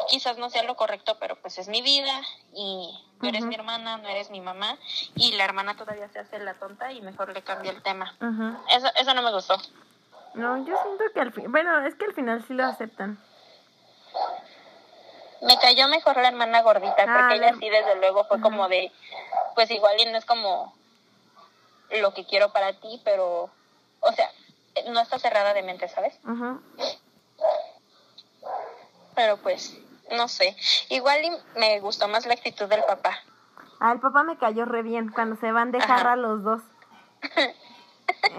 quizás 0.09 0.39
no 0.39 0.51
sea 0.51 0.63
lo 0.65 0.77
correcto, 0.77 1.17
pero 1.19 1.37
pues 1.41 1.59
es 1.59 1.69
mi 1.69 1.83
vida 1.83 2.21
y 2.53 2.99
tú 3.21 3.27
eres 3.29 3.43
mi 3.45 3.55
hermana, 3.55 3.97
no 3.99 4.09
eres 4.09 4.31
mi 4.31 4.41
mamá. 4.41 4.77
Y 5.15 5.33
la 5.33 5.45
hermana 5.45 5.77
todavía 5.77 6.09
se 6.09 6.19
hace 6.19 6.39
la 6.39 6.55
tonta 6.55 6.93
y 6.93 7.01
mejor 7.01 7.33
le 7.33 7.43
cambia 7.43 7.71
el 7.71 7.83
tema. 7.83 8.15
Ujú. 8.21 8.57
Eso, 8.77 8.89
eso 8.97 9.15
no 9.15 9.23
me 9.23 9.33
gustó. 9.33 9.57
No, 10.35 10.59
yo 10.67 10.77
siento 10.83 11.05
que 11.15 11.21
al 11.21 11.33
fin, 11.33 11.51
bueno, 11.51 11.87
es 11.87 11.95
que 11.95 12.05
al 12.05 12.15
final 12.15 12.45
sí 12.47 12.55
lo 12.55 12.65
aceptan. 12.65 13.19
Me 15.41 15.57
cayó 15.59 15.87
mejor 15.89 16.17
la 16.17 16.29
hermana 16.29 16.63
gordita, 16.63 17.05
Ah, 17.07 17.15
porque 17.21 17.37
ella 17.37 17.53
la- 17.53 17.59
sí, 17.59 17.69
desde 17.71 17.95
luego, 17.97 18.25
fue 18.25 18.41
como 18.41 18.69
de, 18.69 18.91
pues 19.55 19.71
igual 19.71 19.99
y 20.01 20.05
no 20.07 20.19
es 20.19 20.25
como 20.25 20.75
lo 21.91 22.13
que 22.15 22.27
quiero 22.27 22.53
para 22.53 22.73
ti, 22.81 23.01
pero, 23.05 23.51
o 24.01 24.13
sea, 24.13 24.31
no 24.91 25.01
está 25.01 25.19
cerrada 25.19 25.55
de 25.55 25.63
mente, 25.63 25.89
¿sabes? 25.89 26.19
Ujú. 26.25 26.61
Pero 29.15 29.37
pues, 29.39 29.77
no 30.13 30.29
sé. 30.29 30.57
Igual 30.91 31.25
y 31.25 31.59
me 31.59 31.81
gustó 31.81 32.09
más 32.09 32.27
la 32.27 32.35
actitud 32.35 32.67
del 32.67 32.85
papá. 32.85 33.19
Ah, 33.81 33.93
el 33.93 34.01
papá 34.01 34.23
me 34.23 34.39
cayó 34.39 34.65
re 34.65 34.83
bien 34.83 35.11
cuando 35.11 35.37
se 35.37 35.53
van 35.53 35.73
de 35.73 35.79
Ajá. 35.79 35.87
jarra 35.87 36.17
los 36.17 36.43
dos. 36.43 36.63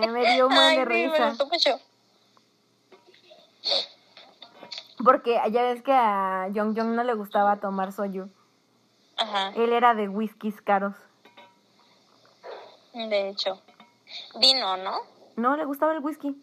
Eh, 0.01 0.07
me 0.07 0.25
dio 0.33 0.47
un 0.47 0.55
buen 0.55 0.75
de 0.75 0.81
sí, 0.83 1.07
me 1.07 1.09
risa. 1.09 1.29
gustó 1.29 1.45
mucho. 1.47 1.79
Porque 5.03 5.39
ya 5.51 5.63
ves 5.63 5.81
que 5.81 5.93
a 5.93 6.47
Jong 6.53 6.77
Jong 6.77 6.95
no 6.95 7.03
le 7.03 7.13
gustaba 7.13 7.57
tomar 7.57 7.91
soju. 7.93 8.29
Ajá, 9.17 9.51
Él 9.55 9.73
era 9.73 9.93
de 9.95 10.07
whiskies 10.07 10.61
caros. 10.61 10.95
De 12.93 13.29
hecho. 13.29 13.61
Vino, 14.39 14.77
¿no? 14.77 14.99
No, 15.35 15.55
le 15.55 15.65
gustaba 15.65 15.93
el 15.93 15.99
whisky. 15.99 16.35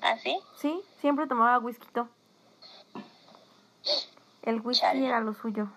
¿Así? 0.00 0.38
Sí, 0.56 0.80
siempre 1.00 1.26
tomaba 1.26 1.58
whisky. 1.58 1.86
El 4.42 4.60
whisky 4.60 4.80
Chale. 4.80 5.06
era 5.06 5.20
lo 5.20 5.34
suyo. 5.34 5.68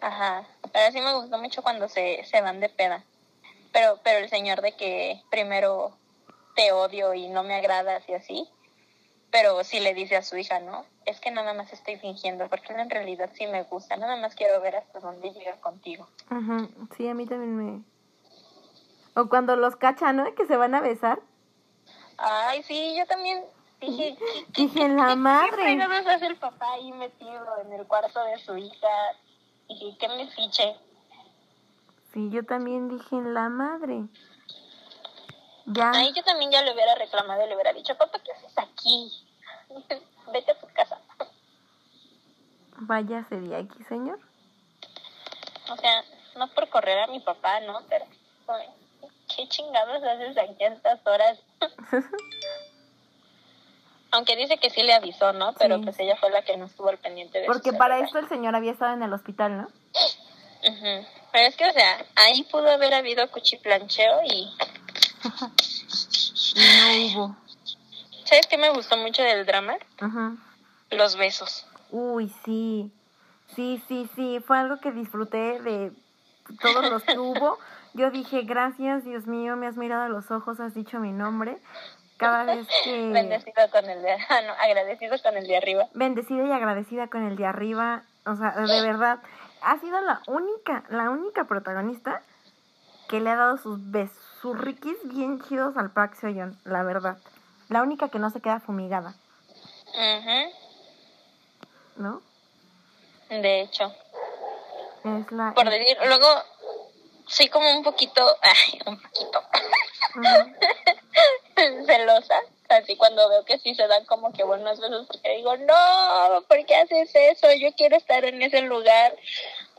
Ajá. 0.00 0.46
Pero 0.72 0.92
sí 0.92 1.00
me 1.00 1.14
gustó 1.14 1.38
mucho 1.38 1.62
cuando 1.62 1.88
se, 1.88 2.24
se 2.24 2.40
van 2.40 2.60
de 2.60 2.68
peda. 2.68 3.04
Pero, 3.72 3.98
pero 4.02 4.18
el 4.18 4.28
señor 4.30 4.60
de 4.62 4.72
que 4.76 5.22
primero 5.30 5.96
te 6.56 6.72
odio 6.72 7.14
y 7.14 7.28
no 7.28 7.42
me 7.42 7.54
agradas 7.54 8.06
y 8.08 8.14
así. 8.14 8.48
Pero 9.30 9.64
sí 9.64 9.80
le 9.80 9.94
dice 9.94 10.16
a 10.16 10.22
su 10.22 10.36
hija, 10.36 10.60
¿no? 10.60 10.84
Es 11.06 11.18
que 11.20 11.30
nada 11.30 11.54
más 11.54 11.72
estoy 11.72 11.96
fingiendo, 11.96 12.48
porque 12.48 12.72
en 12.74 12.90
realidad 12.90 13.30
sí 13.34 13.46
me 13.46 13.62
gusta. 13.62 13.96
Nada 13.96 14.16
más 14.16 14.34
quiero 14.34 14.60
ver 14.60 14.76
hasta 14.76 15.00
dónde 15.00 15.30
llega 15.32 15.56
contigo. 15.60 16.06
Ujú, 16.30 16.68
Sí, 16.96 17.08
a 17.08 17.14
mí 17.14 17.26
también 17.26 17.56
me... 17.56 17.82
O 19.14 19.28
cuando 19.28 19.56
los 19.56 19.76
cachan, 19.76 20.16
¿no? 20.16 20.34
Que 20.34 20.46
se 20.46 20.56
van 20.56 20.74
a 20.74 20.80
besar. 20.80 21.20
Ay, 22.16 22.62
sí, 22.62 22.94
yo 22.96 23.06
también 23.06 23.44
dije, 23.80 24.16
¿qué, 24.54 24.62
Dije, 24.62 24.88
la 24.88 25.08
¿Qué 25.08 25.16
madre. 25.16 25.62
fregados 25.62 26.06
hace 26.06 26.26
el 26.26 26.36
papá 26.36 26.72
ahí 26.72 26.92
metido 26.92 27.58
en 27.64 27.72
el 27.72 27.86
cuarto 27.86 28.22
de 28.24 28.38
su 28.38 28.56
hija? 28.56 28.88
Y 29.68 29.96
que 29.96 30.08
me 30.08 30.28
fiche. 30.28 30.76
Sí, 32.12 32.30
yo 32.30 32.44
también 32.44 32.88
dije, 32.88 33.16
la 33.22 33.48
madre. 33.48 34.04
Ya. 35.66 35.90
Ahí 35.90 36.12
yo 36.14 36.22
también 36.24 36.50
ya 36.50 36.62
le 36.62 36.72
hubiera 36.74 36.94
reclamado 36.94 37.44
y 37.44 37.48
le 37.48 37.54
hubiera 37.54 37.72
dicho, 37.72 37.96
papá, 37.96 38.18
¿qué 38.18 38.32
haces 38.32 38.58
aquí? 38.58 39.10
Vete 40.32 40.52
a 40.52 40.60
tu 40.60 40.66
casa. 40.74 40.98
Váyase 42.78 43.40
de 43.40 43.56
aquí, 43.56 43.82
señor. 43.84 44.18
O 45.70 45.76
sea, 45.76 46.02
no 46.36 46.48
por 46.48 46.68
correr 46.68 46.98
a 46.98 47.06
mi 47.06 47.20
papá, 47.20 47.60
¿no? 47.60 47.80
Pero, 47.88 48.04
ay, 48.48 48.68
¿qué 49.36 49.48
chingados 49.48 50.02
haces 50.02 50.36
aquí 50.38 50.64
a 50.64 50.68
estas 50.68 51.06
horas? 51.06 51.38
Aunque 54.10 54.36
dice 54.36 54.58
que 54.58 54.68
sí 54.70 54.82
le 54.82 54.92
avisó, 54.92 55.32
¿no? 55.32 55.54
Pero 55.54 55.78
Sí. 55.78 55.84
pues 55.84 55.98
ella 56.00 56.16
fue 56.16 56.30
la 56.30 56.42
que 56.42 56.56
no 56.56 56.66
estuvo 56.66 56.88
al 56.90 56.98
pendiente 56.98 57.40
de 57.40 57.46
Porque 57.46 57.72
para 57.72 57.98
esto 58.00 58.18
el 58.18 58.28
señor 58.28 58.54
había 58.54 58.72
estado 58.72 58.92
en 58.92 59.02
el 59.02 59.12
hospital, 59.12 59.56
¿no? 59.62 59.68
Ujú. 60.68 61.06
Pero 61.32 61.48
es 61.48 61.56
que, 61.56 61.66
o 61.68 61.72
sea, 61.72 62.04
ahí 62.16 62.42
pudo 62.44 62.70
haber 62.70 62.92
habido 62.94 63.28
cuchiplancheo 63.30 64.22
y... 64.24 64.50
Y 66.54 66.60
no 66.60 67.22
hubo. 67.24 67.36
¿Sabes 68.24 68.46
qué 68.46 68.58
me 68.58 68.68
gustó 68.70 68.98
mucho 68.98 69.22
del 69.22 69.46
drama? 69.46 69.76
Ujú. 70.02 70.36
Los 70.90 71.16
besos. 71.16 71.64
Uy, 71.90 72.30
sí. 72.44 72.92
Sí, 73.56 73.82
sí, 73.88 74.10
sí. 74.14 74.40
Fue 74.46 74.58
algo 74.58 74.78
que 74.78 74.90
disfruté 74.92 75.60
de 75.60 75.92
todos 76.60 76.90
los 76.90 77.02
que 77.04 77.18
hubo. 77.18 77.58
Yo 77.94 78.10
dije, 78.10 78.42
gracias, 78.42 79.04
Dios 79.04 79.26
mío, 79.26 79.56
me 79.56 79.66
has 79.66 79.76
mirado 79.76 80.02
a 80.02 80.08
los 80.08 80.30
ojos, 80.30 80.60
has 80.60 80.74
dicho 80.74 80.98
mi 80.98 81.12
nombre. 81.12 81.58
Cada 82.16 82.44
vez 82.54 82.66
que... 82.84 83.10
Bendecido 83.10 83.70
con 83.70 83.88
el 83.88 84.02
de... 84.02 84.12
ah, 84.28 84.40
no, 84.46 84.52
agradecido 84.54 85.16
con 85.22 85.36
el 85.36 85.46
de 85.46 85.56
arriba. 85.56 85.88
Bendecida 85.94 86.44
y 86.44 86.52
agradecida 86.52 87.08
con 87.08 87.24
el 87.24 87.36
de 87.36 87.46
arriba. 87.46 88.04
O 88.24 88.36
sea, 88.36 88.52
de 88.52 88.80
verdad. 88.82 89.18
Ha 89.62 89.78
sido 89.78 90.00
la 90.00 90.22
única, 90.26 90.84
la 90.88 91.10
única 91.10 91.44
protagonista 91.44 92.22
que 93.08 93.20
le 93.20 93.30
ha 93.30 93.36
dado 93.36 93.58
sus 93.58 93.78
besurriquis 93.90 94.96
bien 95.04 95.40
chidos 95.42 95.76
al 95.76 95.92
Park 95.92 96.14
Seo-yeon, 96.14 96.58
la 96.64 96.82
verdad. 96.82 97.18
La 97.68 97.82
única 97.82 98.08
que 98.08 98.18
no 98.18 98.30
se 98.30 98.40
queda 98.40 98.58
fumigada, 98.58 99.14
Ujú. 99.94 100.52
¿no? 101.96 102.22
De 103.28 103.60
hecho. 103.60 103.92
Es 105.04 105.30
la... 105.32 105.52
Por 105.54 105.68
decir, 105.68 105.96
luego, 106.06 106.26
soy 107.32 107.48
como 107.48 107.70
un 107.76 107.82
poquito... 107.82 108.36
Ay, 108.42 108.80
un 108.86 109.00
poquito... 109.00 109.42
Celosa, 111.86 112.40
así 112.68 112.96
cuando 112.96 113.28
veo 113.28 113.44
que 113.44 113.58
sí 113.58 113.74
se 113.74 113.86
dan 113.86 114.04
como 114.04 114.32
que 114.32 114.42
buenos 114.44 114.80
besos, 114.80 115.06
porque 115.06 115.36
digo, 115.36 115.56
no, 115.56 116.42
¿por 116.48 116.64
qué 116.66 116.76
haces 116.76 117.10
eso? 117.14 117.48
Yo 117.52 117.72
quiero 117.74 117.96
estar 117.96 118.24
en 118.24 118.42
ese 118.42 118.62
lugar. 118.62 119.14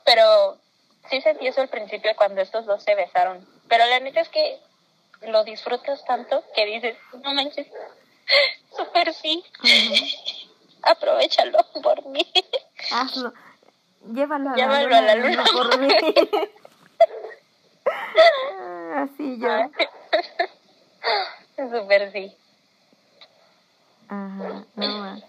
Pero 0.06 0.58
sí 1.10 1.22
sentí 1.22 1.48
eso 1.48 1.62
al 1.62 1.70
principio 1.70 2.16
cuando 2.16 2.42
estos 2.42 2.66
dos 2.66 2.84
se 2.84 2.96
besaron. 2.96 3.48
Pero 3.68 3.86
la 3.86 4.00
neta 4.00 4.22
es 4.22 4.30
que 4.30 4.60
lo 5.22 5.44
disfrutas 5.44 6.04
tanto 6.06 6.44
que 6.56 6.66
dices, 6.66 6.98
no 7.24 7.34
manches, 7.34 7.68
súper 8.78 9.14
sí. 9.14 9.44
aprovechalo 10.82 11.60
por 11.82 12.06
mí. 12.08 12.26
Hazlo. 12.92 13.34
Llévalo 14.14 14.50
a 14.50 14.56
Llévalo 14.56 14.90
la 14.90 14.98
a 14.98 15.02
la 15.02 15.16
luna, 15.16 15.30
luna. 15.30 15.44
por 15.52 15.80
mí. 15.80 15.88
Así 18.96 19.38
yo. 19.40 19.50
Súper 21.80 22.12
sí. 22.12 22.36
Ajá, 24.08 24.66
no 24.76 24.88
más. 25.00 25.24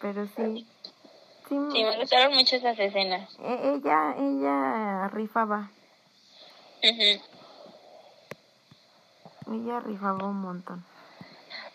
Pero 0.00 0.26
sí. 0.26 0.66
Sí, 1.48 1.58
Sí, 1.72 1.84
me 1.84 1.96
gustaron 1.98 2.34
mucho 2.34 2.56
esas 2.56 2.78
escenas. 2.78 3.28
e- 3.38 3.74
ella, 3.74 4.14
ella 4.16 5.08
rifaba. 5.08 5.70
Ujú. 6.82 7.22
Ella 9.54 9.80
rifaba 9.80 10.24
un 10.26 10.40
montón. 10.40 10.84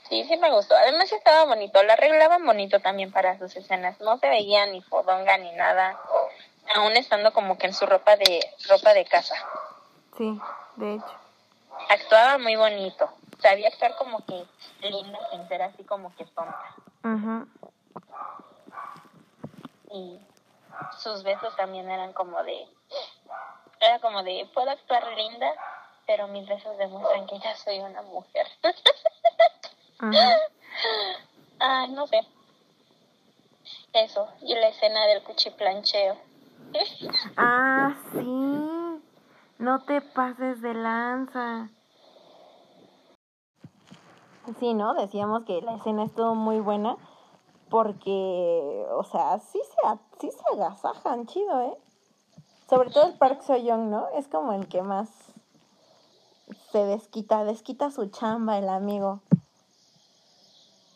Sí, 0.10 0.24
sí 0.28 0.38
me 0.38 0.50
gustó. 0.52 0.76
Además 0.76 1.12
estaba 1.12 1.46
bonito, 1.46 1.84
lo 1.84 1.94
arreglaban 1.94 2.44
bonito 2.46 2.80
también 2.80 3.12
para 3.12 3.38
sus 3.38 3.56
escenas. 3.56 4.00
No 4.02 4.18
se 4.18 4.28
veía 4.28 4.66
ni 4.66 4.82
fodonga 4.82 5.38
ni 5.38 5.52
nada, 5.52 6.00
aún 6.76 6.94
estando 6.98 7.32
como 7.32 7.60
que 7.60 7.68
en 7.68 7.74
su 7.74 7.86
ropa 7.86 8.16
de 8.18 8.44
ropa 8.68 8.94
de 8.96 9.06
casa. 9.06 9.36
Sí, 10.20 10.38
de 10.76 10.96
hecho. 10.96 11.14
Actuaba 11.88 12.38
muy 12.40 12.58
bonito. 12.58 13.10
Sabía 13.42 13.70
actuar 13.70 13.96
como 13.96 14.26
que 14.26 14.46
linda 14.82 15.18
sin 15.32 15.48
ser 15.48 15.62
así 15.62 15.86
como 15.86 16.14
que 16.18 16.26
tonta. 16.26 16.76
Ajá. 17.04 17.48
Y 19.94 20.20
sus 20.98 21.24
besos 21.24 21.56
también 21.56 21.90
eran 21.90 22.12
como 22.12 22.44
de 22.44 22.68
era 23.80 24.00
como 24.00 24.22
de 24.24 24.46
puedo 24.54 24.70
actuar 24.70 25.08
linda, 25.16 25.54
pero 26.06 26.28
mis 26.28 26.46
besos 26.50 26.78
demuestran 26.78 27.26
que 27.26 27.40
ya 27.40 27.56
soy 27.56 27.80
una 27.80 28.02
mujer. 28.02 28.46
Ajá. 30.00 30.38
Ah, 31.62 31.88
no 31.88 32.08
sé. 32.08 32.20
Eso, 33.94 34.28
y 34.42 34.54
la 34.54 34.68
escena 34.68 35.06
del 35.06 35.24
cuchiplancheo. 35.24 36.18
Ah, 37.38 37.96
sí. 38.12 38.79
No 39.60 39.84
te 39.84 40.02
pases 40.02 40.62
de 40.62 40.74
lanza. 40.74 41.70
Sí, 44.60 44.74
¿no? 44.74 44.94
Decíamos 44.94 45.44
que 45.44 45.62
la 45.62 45.76
escena 45.76 46.06
estuvo 46.06 46.34
muy 46.34 46.60
buena 46.60 46.96
porque, 47.70 48.86
o 48.92 49.04
sea, 49.04 49.38
sí 49.40 49.60
se, 49.60 50.00
sí 50.20 50.32
se 50.32 50.56
agasajan, 50.56 51.28
chido, 51.28 51.62
¿eh? 51.62 51.78
Sobre 52.68 52.90
todo 52.90 53.08
el 53.08 53.18
Park 53.18 53.42
Seo-young, 53.42 53.90
¿no? 53.90 54.08
Es 54.16 54.28
como 54.28 54.54
el 54.54 54.68
que 54.68 54.82
más 54.82 55.10
se 56.72 56.86
desquita, 56.86 57.44
desquita 57.44 57.92
su 57.92 58.08
chamba, 58.08 58.58
el 58.58 58.70
amigo. 58.70 59.22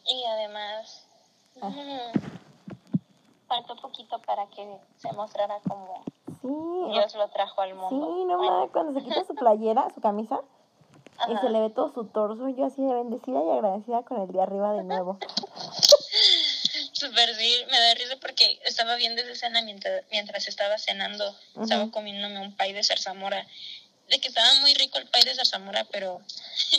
Y 0.05 0.23
además, 0.25 1.07
Ah. 1.61 1.69
mm, 1.69 2.19
faltó 3.47 3.75
poquito 3.75 4.19
para 4.21 4.47
que 4.47 4.79
se 4.97 5.11
mostrara 5.13 5.59
como 5.67 6.03
Sí, 6.43 6.91
Dios 6.91 7.15
lo 7.15 7.27
trajo 7.29 7.61
al 7.61 7.73
mundo. 7.73 7.89
sí, 7.89 8.25
no 8.25 8.37
Bueno, 8.37 8.51
mames, 8.51 8.71
cuando 8.71 8.99
se 8.99 9.05
quita 9.05 9.25
su 9.25 9.33
playera, 9.33 9.87
su 9.95 10.01
camisa, 10.01 10.41
y 11.29 11.37
se 11.37 11.49
le 11.49 11.61
ve 11.61 11.69
todo 11.69 11.91
su 11.93 12.05
torso, 12.05 12.49
yo 12.49 12.65
así 12.65 12.81
de 12.81 12.93
bendecida 12.93 13.39
y 13.43 13.49
agradecida 13.49 14.03
con 14.03 14.21
el 14.21 14.31
de 14.31 14.41
arriba 14.41 14.73
de 14.73 14.83
nuevo. 14.83 15.19
Super 16.91 17.35
sí, 17.35 17.65
me 17.69 17.79
da 17.79 17.93
risa 17.95 18.17
porque 18.21 18.59
estaba 18.65 18.95
viendo 18.95 19.21
esa 19.21 19.31
escena 19.31 19.61
mientras, 19.61 20.03
mientras 20.11 20.47
estaba 20.47 20.77
cenando. 20.77 21.35
Estaba 21.61 21.91
comiéndome 21.91 22.39
un 22.39 22.55
pay 22.55 22.73
de 22.73 22.83
zarzamora. 22.83 23.45
De 24.09 24.19
que 24.19 24.27
estaba 24.27 24.53
muy 24.61 24.73
rico 24.73 24.97
el 24.97 25.07
pay 25.07 25.23
de 25.23 25.33
zarzamora, 25.33 25.85
pero 25.91 26.19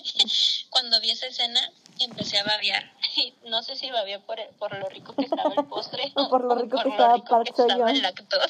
cuando 0.71 1.01
vi 1.01 1.11
esa 1.11 1.27
escena 1.27 1.61
empecé 2.01 2.39
a 2.39 2.45
babear. 2.45 2.85
No 3.45 3.62
sé 3.62 3.77
si 3.77 3.91
babeé 3.91 4.19
por, 4.19 4.39
por 4.59 4.77
lo 4.77 4.89
rico 4.89 5.15
que 5.15 5.27
estaba 5.27 5.55
el 5.55 5.65
postre 5.67 6.11
O 6.17 6.29
por 6.29 6.43
lo 6.43 6.55
rico 6.57 6.79
que 6.83 6.89
estaba 6.89 7.15
rico 7.15 7.43
que 7.45 7.62
estaba 7.62 7.91
el 7.91 8.05
actor. 8.05 8.49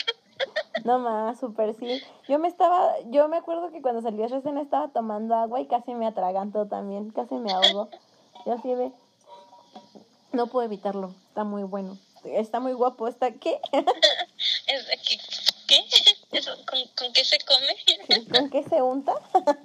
No 0.85 0.99
más, 0.99 1.41
súper 1.41 1.75
sí. 1.79 2.03
Yo 2.29 2.39
me 2.39 2.47
estaba, 2.47 2.95
yo 3.07 3.27
me 3.29 3.39
acuerdo 3.39 3.71
que 3.73 3.81
cuando 3.81 4.07
esa 4.07 4.37
escena 4.37 4.61
estaba 4.61 4.89
tomando 4.89 5.35
agua 5.35 5.61
y 5.61 5.67
casi 5.67 5.95
me 5.95 6.07
atragantó 6.07 6.67
también, 6.67 7.11
casi 7.11 7.35
me 7.37 7.53
ahogó. 7.53 7.89
Yo 8.45 8.53
así 8.53 8.75
de, 8.75 8.93
no 10.33 10.47
puedo 10.49 10.67
evitarlo, 10.67 11.15
está 11.29 11.43
muy 11.45 11.63
bueno, 11.63 11.97
está 12.25 12.61
muy 12.61 12.75
guapo, 12.75 13.09
está, 13.09 13.33
¿qué? 13.33 13.61
¿Qué? 15.67 15.83
Eso, 16.33 16.51
¿con, 16.67 16.79
¿Con 16.95 17.13
qué 17.15 17.25
se 17.25 17.39
come? 17.39 18.29
¿Con 18.31 18.51
qué 18.51 18.63
se 18.65 18.83
unta? 18.83 19.15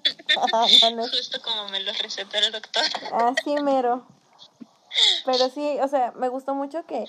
Ah, 0.53 0.67
no, 0.83 0.91
no 0.91 1.05
es 1.05 1.11
Justo 1.11 1.41
como 1.41 1.67
me 1.69 1.81
lo 1.81 1.91
recetó 1.91 2.37
el 2.37 2.51
doctor. 2.51 2.83
así 3.11 3.55
mero. 3.55 4.05
Pero 5.25 5.49
sí, 5.49 5.77
o 5.81 5.87
sea, 5.87 6.13
me 6.15 6.29
gustó 6.29 6.53
mucho 6.53 6.85
que, 6.85 7.05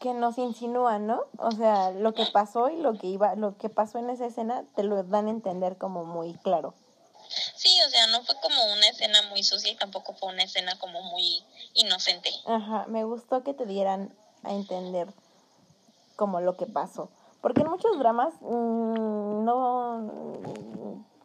que 0.00 0.14
nos 0.14 0.38
insinúan, 0.38 1.06
¿no? 1.06 1.24
O 1.38 1.52
sea, 1.52 1.90
lo 1.90 2.14
que 2.14 2.24
pasó 2.26 2.70
y 2.70 2.76
lo 2.76 2.94
que 2.94 3.06
iba, 3.06 3.36
lo 3.36 3.56
que 3.58 3.68
pasó 3.68 3.98
en 3.98 4.08
esa 4.08 4.26
escena 4.26 4.64
te 4.74 4.82
lo 4.82 5.02
dan 5.04 5.26
a 5.26 5.30
entender 5.30 5.76
como 5.76 6.04
muy 6.04 6.34
claro. 6.34 6.74
Sí, 7.54 7.70
o 7.86 7.90
sea, 7.90 8.06
no 8.08 8.22
fue 8.24 8.34
como 8.42 8.72
una 8.72 8.88
escena 8.88 9.22
muy 9.28 9.44
sucia 9.44 9.70
y 9.70 9.76
tampoco 9.76 10.14
fue 10.14 10.32
una 10.32 10.42
escena 10.42 10.78
como 10.78 11.02
muy 11.02 11.44
inocente. 11.74 12.30
Ajá, 12.46 12.86
me 12.88 13.04
gustó 13.04 13.44
que 13.44 13.54
te 13.54 13.66
dieran 13.66 14.12
a 14.42 14.52
entender 14.52 15.06
como 16.16 16.40
lo 16.40 16.56
que 16.56 16.66
pasó. 16.66 17.10
Porque 17.42 17.60
en 17.60 17.68
muchos 17.68 17.98
dramas 17.98 18.32
mm, 18.40 19.44
no, 19.44 20.10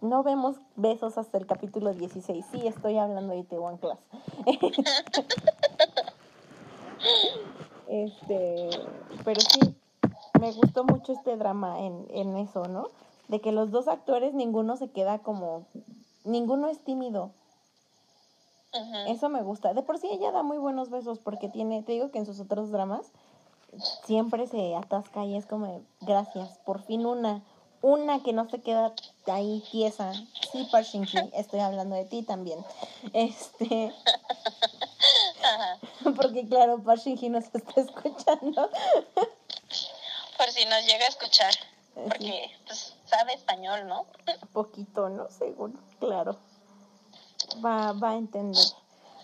no 0.02 0.24
vemos 0.24 0.58
besos 0.76 1.18
hasta 1.18 1.38
el 1.38 1.48
capítulo 1.48 1.94
16. 1.94 2.46
Sí, 2.52 2.68
estoy 2.68 2.98
hablando 2.98 3.34
de 3.34 3.40
Itaewon 3.40 3.78
Class. 3.78 4.00
Este, 7.88 8.70
pero 9.24 9.42
sí, 9.42 9.76
me 10.40 10.52
gustó 10.52 10.84
mucho 10.84 11.14
este 11.14 11.38
drama 11.38 11.80
en, 11.80 12.06
en 12.10 12.38
eso, 12.38 12.64
¿no? 12.66 12.90
De 13.28 13.42
que 13.42 13.52
los 13.52 13.72
dos 13.72 13.88
actores, 13.88 14.34
ninguno 14.34 14.78
se 14.78 14.90
queda 14.90 15.20
como, 15.20 15.66
ninguno 16.24 16.68
es 16.68 16.80
tímido. 16.80 17.32
Eso 19.08 19.30
me 19.30 19.42
gusta. 19.42 19.74
De 19.74 19.84
por 19.84 19.98
sí 20.00 20.08
ella 20.12 20.32
da 20.32 20.44
muy 20.44 20.58
buenos 20.58 20.90
besos 20.90 21.20
porque 21.20 21.48
tiene, 21.48 21.82
te 21.84 21.94
digo 21.94 22.12
que 22.12 22.20
en 22.20 22.26
sus 22.26 22.42
otros 22.42 22.72
dramas 22.72 23.12
siempre 24.04 24.48
se 24.48 24.76
atasca 24.76 25.26
y 25.26 25.36
es 25.36 25.46
como, 25.46 25.82
gracias, 26.02 26.58
por 26.66 26.82
fin 26.82 27.06
una, 27.06 27.42
una 27.82 28.22
que 28.22 28.34
no 28.34 28.50
se 28.50 28.62
queda 28.62 28.94
ahí 29.28 29.64
tiesa. 29.72 30.14
Sí, 30.52 30.68
Parshinki, 30.72 31.18
estoy 31.34 31.60
hablando 31.60 31.96
de 31.96 32.06
ti 32.06 32.24
también. 32.24 32.60
Este. 33.14 33.94
porque 36.16 36.48
claro, 36.48 36.82
Parshinki 36.84 37.30
nos 37.30 37.46
está 37.54 37.60
escuchando. 37.82 38.70
Por 40.38 40.48
si 40.52 40.66
nos 40.66 40.86
llega 40.86 41.06
a 41.06 41.10
escuchar. 41.10 41.54
Porque 41.94 42.52
pues, 42.66 42.96
sabe 43.06 43.34
español, 43.34 43.88
¿no? 43.88 44.06
Poquito, 44.54 45.10
¿no? 45.10 45.30
Seguro, 45.30 45.74
claro. 46.00 46.38
Va, 47.64 47.94
va 47.94 48.12
a 48.12 48.16
entender. 48.16 48.66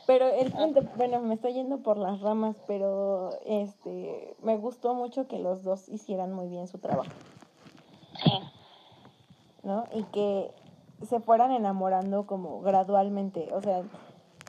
Pero 0.07 0.27
el 0.27 0.51
punto, 0.51 0.81
bueno, 0.95 1.19
me 1.19 1.35
estoy 1.35 1.53
yendo 1.53 1.79
por 1.79 1.97
las 1.97 2.19
ramas, 2.21 2.55
pero 2.67 3.29
este, 3.45 4.35
me 4.41 4.57
gustó 4.57 4.93
mucho 4.93 5.27
que 5.27 5.37
los 5.37 5.63
dos 5.63 5.87
hicieran 5.89 6.33
muy 6.33 6.47
bien 6.47 6.67
su 6.67 6.79
trabajo. 6.79 7.11
Sí. 8.23 8.31
¿no? 9.63 9.85
Y 9.93 10.03
que 10.05 10.51
se 11.07 11.19
fueran 11.19 11.51
enamorando 11.51 12.25
como 12.25 12.61
gradualmente, 12.61 13.49
o 13.53 13.61
sea, 13.61 13.83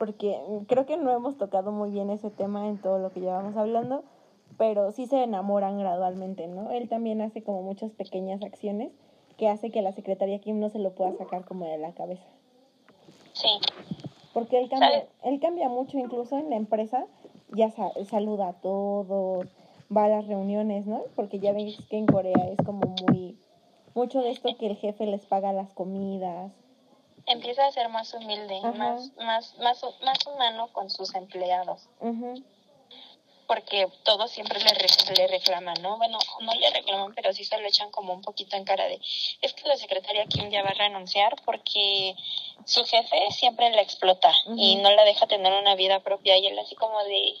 porque 0.03 0.37
creo 0.67 0.85
que 0.85 0.97
no 0.97 1.11
hemos 1.11 1.37
tocado 1.37 1.71
muy 1.71 1.89
bien 1.89 2.09
ese 2.09 2.29
tema 2.29 2.67
en 2.67 2.77
todo 2.77 2.99
lo 2.99 3.09
que 3.11 3.21
llevamos 3.21 3.55
hablando, 3.55 4.03
pero 4.57 4.91
sí 4.91 5.07
se 5.07 5.23
enamoran 5.23 5.79
gradualmente, 5.79 6.45
¿no? 6.49 6.71
Él 6.71 6.89
también 6.89 7.21
hace 7.21 7.41
como 7.41 7.61
muchas 7.61 7.89
pequeñas 7.93 8.43
acciones 8.43 8.91
que 9.37 9.47
hace 9.47 9.71
que 9.71 9.81
la 9.81 9.93
secretaria 9.93 10.39
Kim 10.39 10.59
no 10.59 10.69
se 10.69 10.79
lo 10.79 10.91
pueda 10.91 11.13
sacar 11.15 11.45
como 11.45 11.63
de 11.63 11.77
la 11.77 11.93
cabeza. 11.93 12.25
Sí. 13.31 13.47
Porque 14.33 14.59
él 14.59 14.67
cambia, 14.69 15.07
él 15.23 15.39
cambia 15.39 15.69
mucho, 15.69 15.97
incluso 15.97 16.37
en 16.37 16.49
la 16.49 16.57
empresa, 16.57 17.05
ya 17.55 17.71
sa- 17.71 17.93
saluda 18.09 18.49
a 18.49 18.53
todos, 18.53 19.47
va 19.95 20.03
a 20.03 20.09
las 20.09 20.27
reuniones, 20.27 20.85
¿no? 20.85 21.03
Porque 21.15 21.39
ya 21.39 21.53
veis 21.53 21.77
que 21.89 21.97
en 21.97 22.07
Corea 22.07 22.49
es 22.51 22.57
como 22.65 22.93
muy, 23.07 23.37
mucho 23.95 24.19
de 24.21 24.31
esto 24.31 24.49
que 24.59 24.67
el 24.67 24.75
jefe 24.75 25.05
les 25.05 25.25
paga 25.25 25.53
las 25.53 25.71
comidas. 25.71 26.51
Empieza 27.25 27.65
a 27.65 27.71
ser 27.71 27.89
más 27.89 28.13
humilde, 28.13 28.59
más, 28.73 29.11
más, 29.17 29.55
más, 29.59 29.81
más 30.01 30.25
humano 30.27 30.67
con 30.73 30.89
sus 30.89 31.13
empleados. 31.15 31.87
Porque 33.45 33.87
todos 34.03 34.31
siempre 34.31 34.57
le, 34.59 34.69
re- 34.73 35.15
le 35.17 35.27
reclaman, 35.27 35.75
¿no? 35.81 35.97
Bueno, 35.97 36.17
no 36.41 36.53
le 36.55 36.69
reclaman, 36.71 37.13
pero 37.13 37.33
sí 37.33 37.43
se 37.43 37.57
lo 37.57 37.67
echan 37.67 37.91
como 37.91 38.13
un 38.13 38.21
poquito 38.21 38.55
en 38.55 38.63
cara 38.63 38.85
de, 38.85 38.99
es 39.41 39.53
que 39.53 39.67
la 39.67 39.75
secretaria 39.75 40.25
Kim 40.27 40.49
ya 40.49 40.63
va 40.63 40.69
a 40.69 40.73
renunciar 40.73 41.35
porque 41.45 42.15
su 42.65 42.85
jefe 42.85 43.31
siempre 43.31 43.69
la 43.71 43.81
explota 43.81 44.33
y 44.57 44.77
no 44.77 44.89
la 44.91 45.03
deja 45.03 45.27
tener 45.27 45.51
una 45.53 45.75
vida 45.75 45.99
propia 45.99 46.37
y 46.37 46.47
él 46.47 46.57
así 46.57 46.75
como 46.75 47.03
de, 47.03 47.35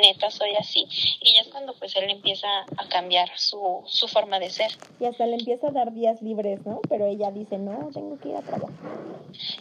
neta, 0.00 0.30
soy 0.30 0.50
así. 0.58 0.86
Y 1.20 1.34
ya 1.34 1.40
es 1.42 1.48
cuando 1.48 1.74
pues 1.74 1.94
él 1.96 2.10
empieza 2.10 2.48
a 2.76 2.88
cambiar 2.88 3.30
su, 3.36 3.82
su 3.86 4.08
forma 4.08 4.38
de 4.38 4.50
ser. 4.50 4.70
Y 5.00 5.06
hasta 5.06 5.26
le 5.26 5.36
empieza 5.36 5.68
a 5.68 5.72
dar 5.72 5.92
días 5.92 6.22
libres, 6.22 6.64
¿no? 6.64 6.80
Pero 6.88 7.06
ella 7.06 7.30
dice, 7.30 7.58
no, 7.58 7.90
tengo 7.92 8.18
que 8.18 8.30
ir 8.30 8.36
a 8.36 8.42
trabajar. 8.42 8.76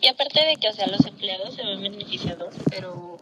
Y 0.01 0.07
aparte 0.07 0.45
de 0.45 0.55
que, 0.55 0.69
o 0.69 0.73
sea, 0.73 0.88
los 0.88 1.05
empleados 1.05 1.55
se 1.55 1.63
ven 1.63 1.82
beneficiados, 1.82 2.55
pero 2.69 3.17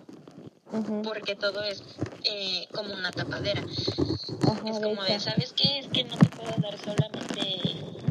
porque 1.03 1.35
todo 1.35 1.63
es 1.63 1.83
eh, 2.23 2.67
como 2.73 2.93
una 2.93 3.11
tapadera. 3.11 3.61
Ajá, 3.61 4.69
Es 4.69 4.79
como 4.79 5.03
de. 5.03 5.19
¿sabes 5.19 5.53
qué? 5.53 5.79
Es 5.79 5.87
que 5.87 6.03
no 6.03 6.17
te 6.17 6.27
puedo 6.29 6.51
dar 6.57 6.77
solamente, 6.79 7.41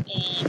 eh, 0.06 0.44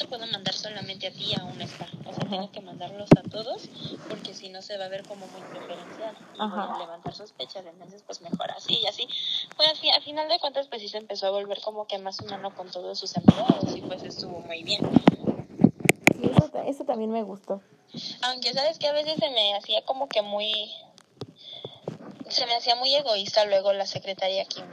te 0.00 0.08
puedo 0.08 0.26
mandar 0.26 0.54
solamente 0.54 1.08
a 1.08 1.10
ti 1.10 1.34
a 1.38 1.44
un 1.44 1.60
spa. 1.60 1.86
O 2.06 2.14
sea, 2.14 2.28
tengo 2.28 2.50
que 2.50 2.62
mandarlos 2.62 3.10
a 3.18 3.28
todos 3.28 3.68
porque 4.08 4.32
si 4.32 4.48
no 4.48 4.62
se 4.62 4.78
va 4.78 4.86
a 4.86 4.88
ver 4.88 5.04
como 5.04 5.26
muy 5.26 5.42
preferencial. 5.42 6.16
Y 6.34 6.40
Ajá. 6.40 6.78
levantar 6.78 7.14
sospechas, 7.14 7.66
entonces 7.66 8.02
pues 8.06 8.22
mejor 8.22 8.50
así 8.52 8.78
y 8.82 8.86
así. 8.86 9.06
Pues 9.56 9.68
así, 9.68 9.90
a 9.90 10.00
final 10.00 10.26
de 10.28 10.38
cuentas 10.38 10.68
pues 10.68 10.80
sí 10.80 10.88
se 10.88 10.96
empezó 10.96 11.26
a 11.26 11.30
volver 11.30 11.60
como 11.60 11.86
que 11.86 11.98
más 11.98 12.18
humano 12.20 12.54
con 12.54 12.70
todos 12.70 12.98
sus 12.98 13.14
empleados 13.14 13.76
y 13.76 13.82
pues 13.82 14.02
estuvo 14.02 14.40
muy 14.40 14.62
bien. 14.62 14.80
Sí, 16.16 16.30
eso, 16.34 16.50
eso 16.66 16.84
también 16.84 17.10
me 17.10 17.22
gustó. 17.22 17.60
Aunque 18.22 18.54
sabes 18.54 18.78
que 18.78 18.88
a 18.88 18.92
veces 18.92 19.18
se 19.18 19.30
me 19.30 19.54
hacía 19.54 19.84
como 19.84 20.08
que 20.08 20.22
muy... 20.22 20.72
Se 22.30 22.46
me 22.46 22.54
hacía 22.54 22.74
muy 22.76 22.94
egoísta 22.94 23.44
luego 23.44 23.74
la 23.74 23.86
secretaria 23.86 24.46
Kim. 24.46 24.64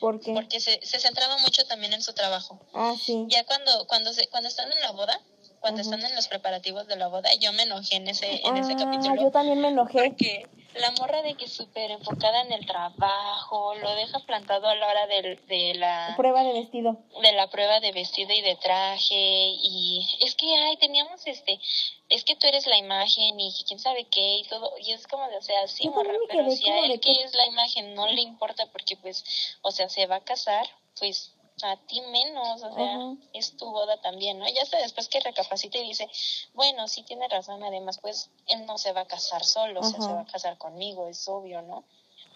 ¿Por 0.00 0.20
qué? 0.20 0.32
Porque 0.34 0.60
se, 0.60 0.78
se 0.82 0.98
centraba 1.00 1.38
mucho 1.38 1.64
también 1.66 1.92
en 1.92 2.02
su 2.02 2.12
trabajo. 2.12 2.60
Ah, 2.74 2.94
sí. 3.00 3.26
Ya 3.28 3.44
cuando 3.44 3.86
cuando 3.86 4.12
se, 4.12 4.28
cuando 4.28 4.48
están 4.48 4.70
en 4.72 4.80
la 4.80 4.92
boda, 4.92 5.20
cuando 5.60 5.80
Ajá. 5.80 5.90
están 5.90 6.08
en 6.08 6.14
los 6.14 6.28
preparativos 6.28 6.86
de 6.86 6.96
la 6.96 7.08
boda, 7.08 7.30
yo 7.40 7.52
me 7.52 7.64
enojé 7.64 7.96
en 7.96 8.08
ese 8.08 8.40
en 8.46 8.56
ese 8.56 8.74
Ah, 8.74 8.76
capítulo. 8.78 9.20
yo 9.22 9.30
también 9.30 9.60
me 9.60 9.68
enojé. 9.68 10.04
Porque 10.08 10.46
la 10.78 10.90
morra 10.92 11.22
de 11.22 11.34
que 11.34 11.48
súper 11.48 11.90
enfocada 11.90 12.42
en 12.42 12.52
el 12.52 12.66
trabajo, 12.66 13.74
lo 13.76 13.94
deja 13.94 14.18
plantado 14.20 14.68
a 14.68 14.74
la 14.74 14.86
hora 14.86 15.06
del, 15.06 15.44
de 15.46 15.74
la 15.74 16.14
Prueba 16.16 16.42
de 16.42 16.52
vestido. 16.52 16.96
de 17.22 17.32
la 17.32 17.46
prueba 17.48 17.80
de 17.80 17.92
vestido 17.92 18.32
y 18.32 18.40
de 18.42 18.56
traje 18.56 19.14
y 19.14 20.06
es 20.20 20.34
que 20.34 20.46
ay 20.56 20.76
teníamos 20.76 21.26
este 21.26 21.60
es 22.08 22.24
que 22.24 22.36
tú 22.36 22.46
eres 22.46 22.66
la 22.66 22.78
imagen 22.78 23.38
y 23.38 23.52
quién 23.66 23.78
sabe 23.78 24.04
qué 24.04 24.38
y 24.38 24.44
todo 24.44 24.72
y 24.80 24.92
es 24.92 25.06
como 25.06 25.28
de 25.28 25.36
o 25.36 25.42
sea 25.42 25.66
sí 25.68 25.88
morra 25.88 26.12
pero 26.28 26.50
si 26.50 26.68
a 26.68 26.78
él 26.80 26.92
de 26.92 27.00
que- 27.00 27.22
es 27.24 27.34
la 27.34 27.46
imagen 27.46 27.94
no 27.94 28.06
le 28.06 28.20
importa 28.22 28.66
porque 28.72 28.96
pues 28.96 29.24
o 29.62 29.70
sea 29.70 29.88
se 29.88 30.06
va 30.06 30.16
a 30.16 30.20
casar 30.24 30.66
pues 30.98 31.32
a 31.62 31.76
ti 31.86 32.00
menos, 32.12 32.62
o 32.62 32.74
sea, 32.74 33.16
es 33.32 33.56
tu 33.56 33.70
boda 33.70 34.00
también, 34.00 34.38
¿no? 34.38 34.46
Ya 34.48 34.62
hasta 34.62 34.78
después 34.78 35.08
que 35.08 35.20
recapacita 35.20 35.78
y 35.78 35.88
dice, 35.88 36.08
bueno, 36.54 36.88
sí 36.88 37.02
tiene 37.02 37.28
razón, 37.28 37.62
además, 37.62 37.98
pues 38.00 38.30
él 38.46 38.66
no 38.66 38.78
se 38.78 38.92
va 38.92 39.02
a 39.02 39.06
casar 39.06 39.44
solo, 39.44 39.80
o 39.80 39.84
sea, 39.84 40.00
se 40.00 40.12
va 40.12 40.20
a 40.22 40.26
casar 40.26 40.58
conmigo, 40.58 41.08
es 41.08 41.28
obvio, 41.28 41.62
¿no? 41.62 41.84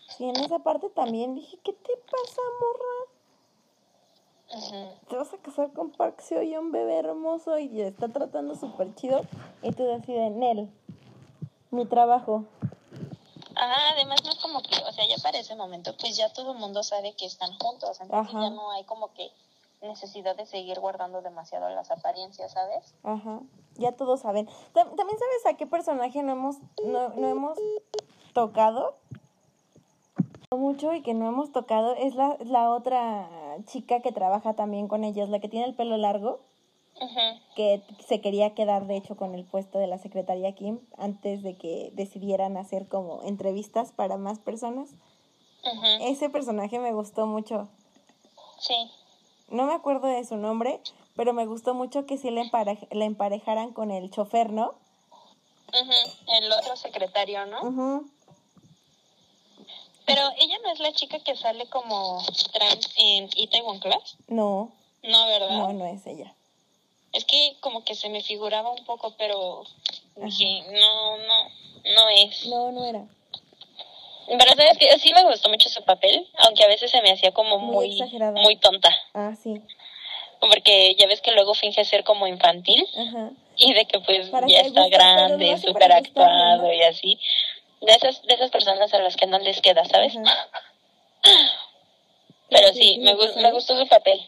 Sí, 0.09 0.25
en 0.25 0.37
esa 0.37 0.59
parte 0.59 0.91
también 0.91 1.35
dije, 1.35 1.59
¿qué 1.63 1.73
te 1.73 1.97
pasa, 1.97 2.41
morra? 2.61 3.13
Te 5.09 5.17
vas 5.17 5.33
a 5.33 5.39
casar 5.39 5.73
con 5.73 5.91
Park 5.93 6.21
Seo 6.21 6.61
un 6.61 6.73
bebé 6.73 6.99
hermoso 6.99 7.59
y 7.59 7.81
está 7.81 8.09
tratando 8.09 8.55
súper 8.55 8.95
chido. 8.95 9.23
Y 9.63 9.73
tú 9.73 9.85
decides, 9.85 10.31
Nel, 10.33 10.69
mi 11.71 11.87
trabajo. 11.87 12.45
Ah, 13.65 13.91
además 13.93 14.25
no 14.25 14.31
es 14.31 14.39
como 14.41 14.61
que, 14.61 14.75
o 14.89 14.93
sea, 14.93 15.07
ya 15.07 15.17
para 15.23 15.39
ese 15.39 15.55
momento, 15.55 15.95
pues 15.97 16.17
ya 16.17 16.33
todo 16.33 16.53
el 16.53 16.59
mundo 16.59 16.83
sabe 16.83 17.15
que 17.15 17.27
están 17.27 17.57
juntos, 17.59 18.01
entonces 18.01 18.35
Ajá. 18.35 18.43
ya 18.43 18.51
no 18.51 18.73
hay 18.73 18.83
como 18.85 19.13
que 19.15 19.31
necesidad 19.83 20.35
de 20.37 20.47
seguir 20.47 20.81
guardando 20.81 21.23
demasiado 21.23 21.69
las 21.71 21.91
apariencias, 21.93 22.53
¿sabes? 22.53 22.95
Ajá, 23.05 23.41
ya 23.75 23.93
todos 23.93 24.21
saben. 24.21 24.47
Tam- 24.75 24.95
También 24.97 25.19
sabes 25.19 25.47
a 25.47 25.57
qué 25.57 25.67
personaje 25.69 26.23
no 26.25 26.33
hemos, 26.33 26.57
no, 26.85 27.11
no 27.11 27.29
hemos 27.29 27.59
tocado 28.33 28.97
mucho 30.51 30.93
y 30.93 31.03
que 31.03 31.15
no 31.15 31.29
hemos 31.29 31.51
tocado 31.53 31.95
es 31.95 32.15
la, 32.15 32.37
la 32.41 32.71
otra 32.71 33.29
chica 33.67 34.01
que 34.01 34.13
trabaja 34.13 34.55
también 34.55 34.87
con 34.89 35.03
ellos, 35.05 35.29
la 35.29 35.39
que 35.41 35.49
tiene 35.49 35.67
el 35.67 35.75
pelo 35.75 35.97
largo, 35.97 36.41
Que 37.57 37.83
se 38.07 38.21
quería 38.21 38.55
quedar 38.55 38.87
de 38.87 38.97
hecho 38.97 39.17
con 39.17 39.35
el 39.35 39.45
puesto 39.45 39.79
de 39.79 39.87
la 39.89 39.99
secretaria 39.99 40.55
Kim 40.55 40.79
antes 40.97 41.43
de 41.43 41.57
que 41.57 41.91
decidieran 41.95 42.57
hacer 42.57 42.87
como 42.89 43.23
entrevistas 43.25 43.93
para 43.93 44.17
más 44.17 44.39
personas. 44.39 44.91
Ese 46.01 46.29
personaje 46.31 46.79
me 46.79 46.93
gustó 46.93 47.27
mucho. 47.27 47.69
Sí. 48.59 48.75
No 49.49 49.65
me 49.67 49.75
acuerdo 49.75 50.07
de 50.07 50.25
su 50.25 50.37
nombre, 50.37 50.81
pero 51.17 51.33
me 51.33 51.45
gustó 51.47 51.75
mucho 51.75 52.07
que 52.07 52.17
sí 52.19 52.31
le, 52.31 52.43
emparej- 52.43 52.89
le 52.91 53.05
emparejaran 53.05 53.73
con 53.73 53.91
el 53.91 54.11
chofer, 54.11 54.51
¿no? 54.53 54.75
El 55.73 56.53
otro 56.53 56.77
secretario, 56.77 57.47
¿no? 57.47 58.05
Pero 60.05 60.23
ella 60.41 60.57
no 60.65 60.73
es 60.73 60.81
la 60.81 60.93
chica 60.93 61.19
que 61.21 61.37
sale 61.37 61.69
como 61.69 62.23
trans 62.53 62.89
en 62.97 63.29
Itaewon 63.37 63.79
Class, 63.79 64.17
No, 64.29 64.73
¿no, 65.03 65.27
verdad? 65.27 65.51
no, 65.51 65.73
no 65.73 65.87
es 65.87 66.07
ella. 66.07 66.35
Es 67.13 67.25
que 67.25 67.57
como 67.61 67.85
que 67.85 67.95
se 67.95 68.09
me 68.09 68.23
figuraba 68.23 68.71
un 68.71 68.85
poco, 68.85 69.15
pero 69.19 69.65
dije, 70.17 70.63
no, 70.73 71.17
no, 71.19 71.49
no 71.95 72.09
es. 72.09 72.47
No, 72.47 72.73
no 72.73 72.85
era. 72.87 73.05
Pero 74.27 74.55
sabes 74.55 74.79
que 74.79 74.99
sí 74.99 75.13
me 75.13 75.25
gustó 75.25 75.49
mucho 75.51 75.69
su 75.69 75.83
papel, 75.85 76.27
aunque 76.39 76.65
a 76.65 76.69
veces 76.69 76.91
se 76.91 77.03
me 77.03 77.11
hacía 77.13 77.33
como 77.33 77.59
Muy 77.59 77.75
muy, 77.89 77.93
exagerada. 78.01 78.41
muy 78.41 78.57
tonta. 78.57 78.89
Ah, 79.15 79.35
sí. 79.41 79.61
Porque 80.41 80.95
ya 80.99 81.07
ves 81.07 81.21
que 81.21 81.33
luego 81.33 81.55
finge 81.55 81.85
ser 81.85 82.03
como 82.03 82.27
infantil 82.27 82.85
Ajá. 82.97 83.31
y 83.57 83.75
de 83.75 83.85
que 83.85 84.01
pues 84.01 84.29
Para 84.31 84.47
ya 84.49 84.63
que 84.63 84.69
está 84.69 84.81
lo 84.83 84.89
grande, 84.89 85.59
súper 85.59 85.93
actuado 85.93 86.63
¿no? 86.63 86.73
y 86.73 86.83
así. 86.83 87.19
De 87.81 87.93
esas, 87.93 88.23
de 88.23 88.35
esas 88.35 88.51
personas 88.51 88.93
a 88.95 88.99
las 89.01 89.17
que 89.17 89.27
no 89.27 89.39
les 89.39 89.61
queda, 89.61 89.85
¿sabes? 89.85 90.17
Ajá. 90.17 90.49
Pero 92.49 92.69
Sí, 92.69 92.75
sí, 92.75 92.83
sí, 92.95 92.99
me, 92.99 93.05
me 93.13 93.15
gus- 93.15 93.29
pasó. 93.29 93.41
me 93.41 93.53
gustó 93.53 93.79
su 93.79 93.87
papel. 93.89 94.21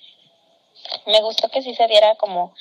Me 1.06 1.20
gustó 1.22 1.48
que 1.48 1.62
sí 1.62 1.74
se 1.74 1.86
diera 1.86 2.14
como 2.16 2.54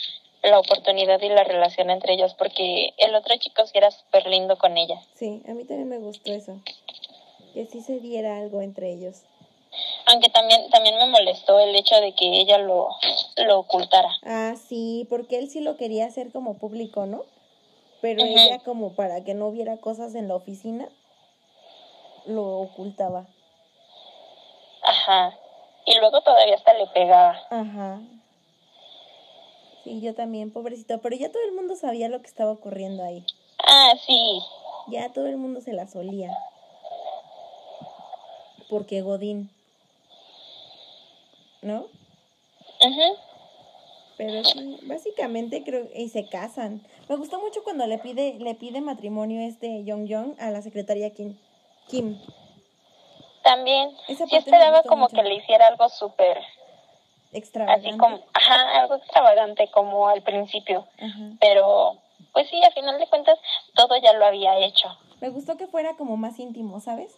la 0.43 0.59
oportunidad 0.59 1.21
y 1.21 1.29
la 1.29 1.43
relación 1.43 1.89
entre 1.89 2.13
ellos, 2.13 2.33
porque 2.33 2.93
el 2.97 3.15
otro 3.15 3.35
chico 3.37 3.65
sí 3.65 3.77
era 3.77 3.91
súper 3.91 4.27
lindo 4.27 4.57
con 4.57 4.77
ella. 4.77 5.01
Sí, 5.15 5.41
a 5.47 5.53
mí 5.53 5.63
también 5.63 5.89
me 5.89 5.97
gustó 5.97 6.31
eso. 6.31 6.59
Que 7.53 7.65
sí 7.65 7.81
se 7.81 7.99
diera 7.99 8.37
algo 8.37 8.61
entre 8.61 8.91
ellos. 8.91 9.23
Aunque 10.05 10.29
también, 10.29 10.69
también 10.69 10.97
me 10.97 11.07
molestó 11.07 11.59
el 11.59 11.75
hecho 11.75 11.95
de 11.95 12.13
que 12.13 12.25
ella 12.25 12.57
lo, 12.57 12.89
lo 13.37 13.59
ocultara. 13.59 14.09
Ah, 14.23 14.55
sí, 14.67 15.07
porque 15.09 15.39
él 15.39 15.49
sí 15.49 15.61
lo 15.61 15.77
quería 15.77 16.05
hacer 16.05 16.31
como 16.31 16.57
público, 16.57 17.05
¿no? 17.05 17.23
Pero 18.01 18.23
ella 18.23 18.59
como 18.59 18.95
para 18.95 19.23
que 19.23 19.33
no 19.33 19.47
hubiera 19.47 19.77
cosas 19.77 20.13
en 20.15 20.27
la 20.27 20.35
oficina, 20.35 20.89
lo 22.25 22.59
ocultaba. 22.59 23.27
Ajá. 24.83 25.37
Y 25.85 25.97
luego 25.99 26.21
todavía 26.21 26.55
hasta 26.55 26.73
le 26.73 26.87
pegaba. 26.87 27.37
Ajá. 27.49 28.01
Sí, 29.83 29.99
yo 30.01 30.13
también, 30.13 30.51
pobrecito. 30.51 31.01
Pero 31.01 31.15
ya 31.15 31.31
todo 31.31 31.43
el 31.43 31.53
mundo 31.53 31.75
sabía 31.75 32.07
lo 32.09 32.21
que 32.21 32.27
estaba 32.27 32.51
ocurriendo 32.51 33.03
ahí. 33.03 33.25
Ah, 33.59 33.93
sí. 34.05 34.41
Ya 34.87 35.11
todo 35.11 35.27
el 35.27 35.37
mundo 35.37 35.61
se 35.61 35.73
la 35.73 35.87
solía. 35.87 36.29
Porque 38.69 39.01
Godín. 39.01 39.51
¿No? 41.61 41.81
Ujú. 42.81 43.17
Pero 44.17 44.43
sí, 44.43 44.79
básicamente 44.83 45.63
creo 45.63 45.87
y 45.95 46.09
se 46.09 46.27
casan. 46.27 46.81
Me 47.09 47.15
gustó 47.15 47.39
mucho 47.39 47.63
cuando 47.63 47.87
le 47.87 47.97
pide 47.97 48.35
le 48.39 48.55
pide 48.55 48.81
matrimonio 48.81 49.41
este 49.41 49.83
Young 49.83 50.05
Young 50.05 50.35
a 50.39 50.51
la 50.51 50.61
secretaria 50.61 51.13
Kim. 51.13 51.37
Kim. 51.87 52.19
También. 53.43 53.91
Esa 54.07 54.25
me 54.25 54.37
esperaba 54.37 54.83
como 54.83 55.03
mucho. 55.03 55.15
que 55.15 55.23
le 55.23 55.35
hiciera 55.35 55.67
algo 55.67 55.89
súper, 55.89 56.41
Extravagante. 57.33 57.89
así 57.89 57.97
como, 57.97 58.19
ajá, 58.33 58.79
algo 58.81 58.95
extravagante 58.95 59.67
como 59.71 60.07
al 60.07 60.21
principio. 60.21 60.87
Ajá. 60.99 61.19
Pero, 61.39 61.97
pues 62.31 62.49
sí, 62.49 62.61
a 62.63 62.71
final 62.71 62.99
de 62.99 63.07
cuentas, 63.07 63.37
todo 63.75 63.95
ya 63.97 64.13
lo 64.13 64.25
había 64.25 64.57
hecho. 64.59 64.87
Me 65.19 65.29
gustó 65.29 65.57
que 65.57 65.67
fuera 65.67 65.95
como 65.97 66.15
más 66.17 66.39
íntimo, 66.39 66.79
¿sabes? 66.79 67.15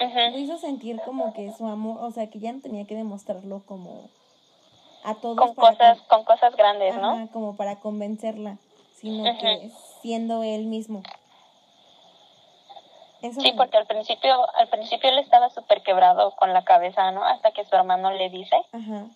Ujú. 0.00 0.14
Me 0.14 0.38
hizo 0.38 0.58
sentir 0.58 1.00
como 1.04 1.32
que 1.34 1.50
su 1.52 1.66
amor, 1.66 1.98
o 2.04 2.10
sea, 2.12 2.30
que 2.30 2.38
ya 2.38 2.52
no 2.52 2.60
tenía 2.60 2.86
que 2.86 2.94
demostrarlo 2.94 3.62
como 3.66 4.08
a 5.04 5.14
todos 5.14 5.36
Con 5.38 5.54
cosas, 5.54 5.98
con- 6.02 6.24
con 6.24 6.24
cosas 6.24 6.54
grandes, 6.56 6.94
¿no? 6.96 7.10
Ajá, 7.10 7.28
como 7.32 7.56
para 7.56 7.80
convencerla, 7.80 8.58
sino 9.00 9.28
Ajá. 9.28 9.38
que 9.38 9.70
siendo 10.02 10.42
él 10.44 10.66
mismo. 10.66 11.02
Eso 13.22 13.40
Sí, 13.40 13.50
me- 13.52 13.56
porque 13.56 13.76
al 13.76 13.86
principio, 13.86 14.46
al 14.54 14.68
principio 14.68 15.10
él 15.10 15.18
estaba 15.18 15.50
súper 15.50 15.82
quebrado 15.82 16.30
con 16.36 16.52
la 16.52 16.64
cabeza, 16.64 17.10
¿no? 17.10 17.24
Hasta 17.24 17.50
que 17.52 17.64
su 17.64 17.74
hermano 17.74 18.10
le 18.12 18.30
dice, 18.30 18.56
Ajá. 18.72 19.06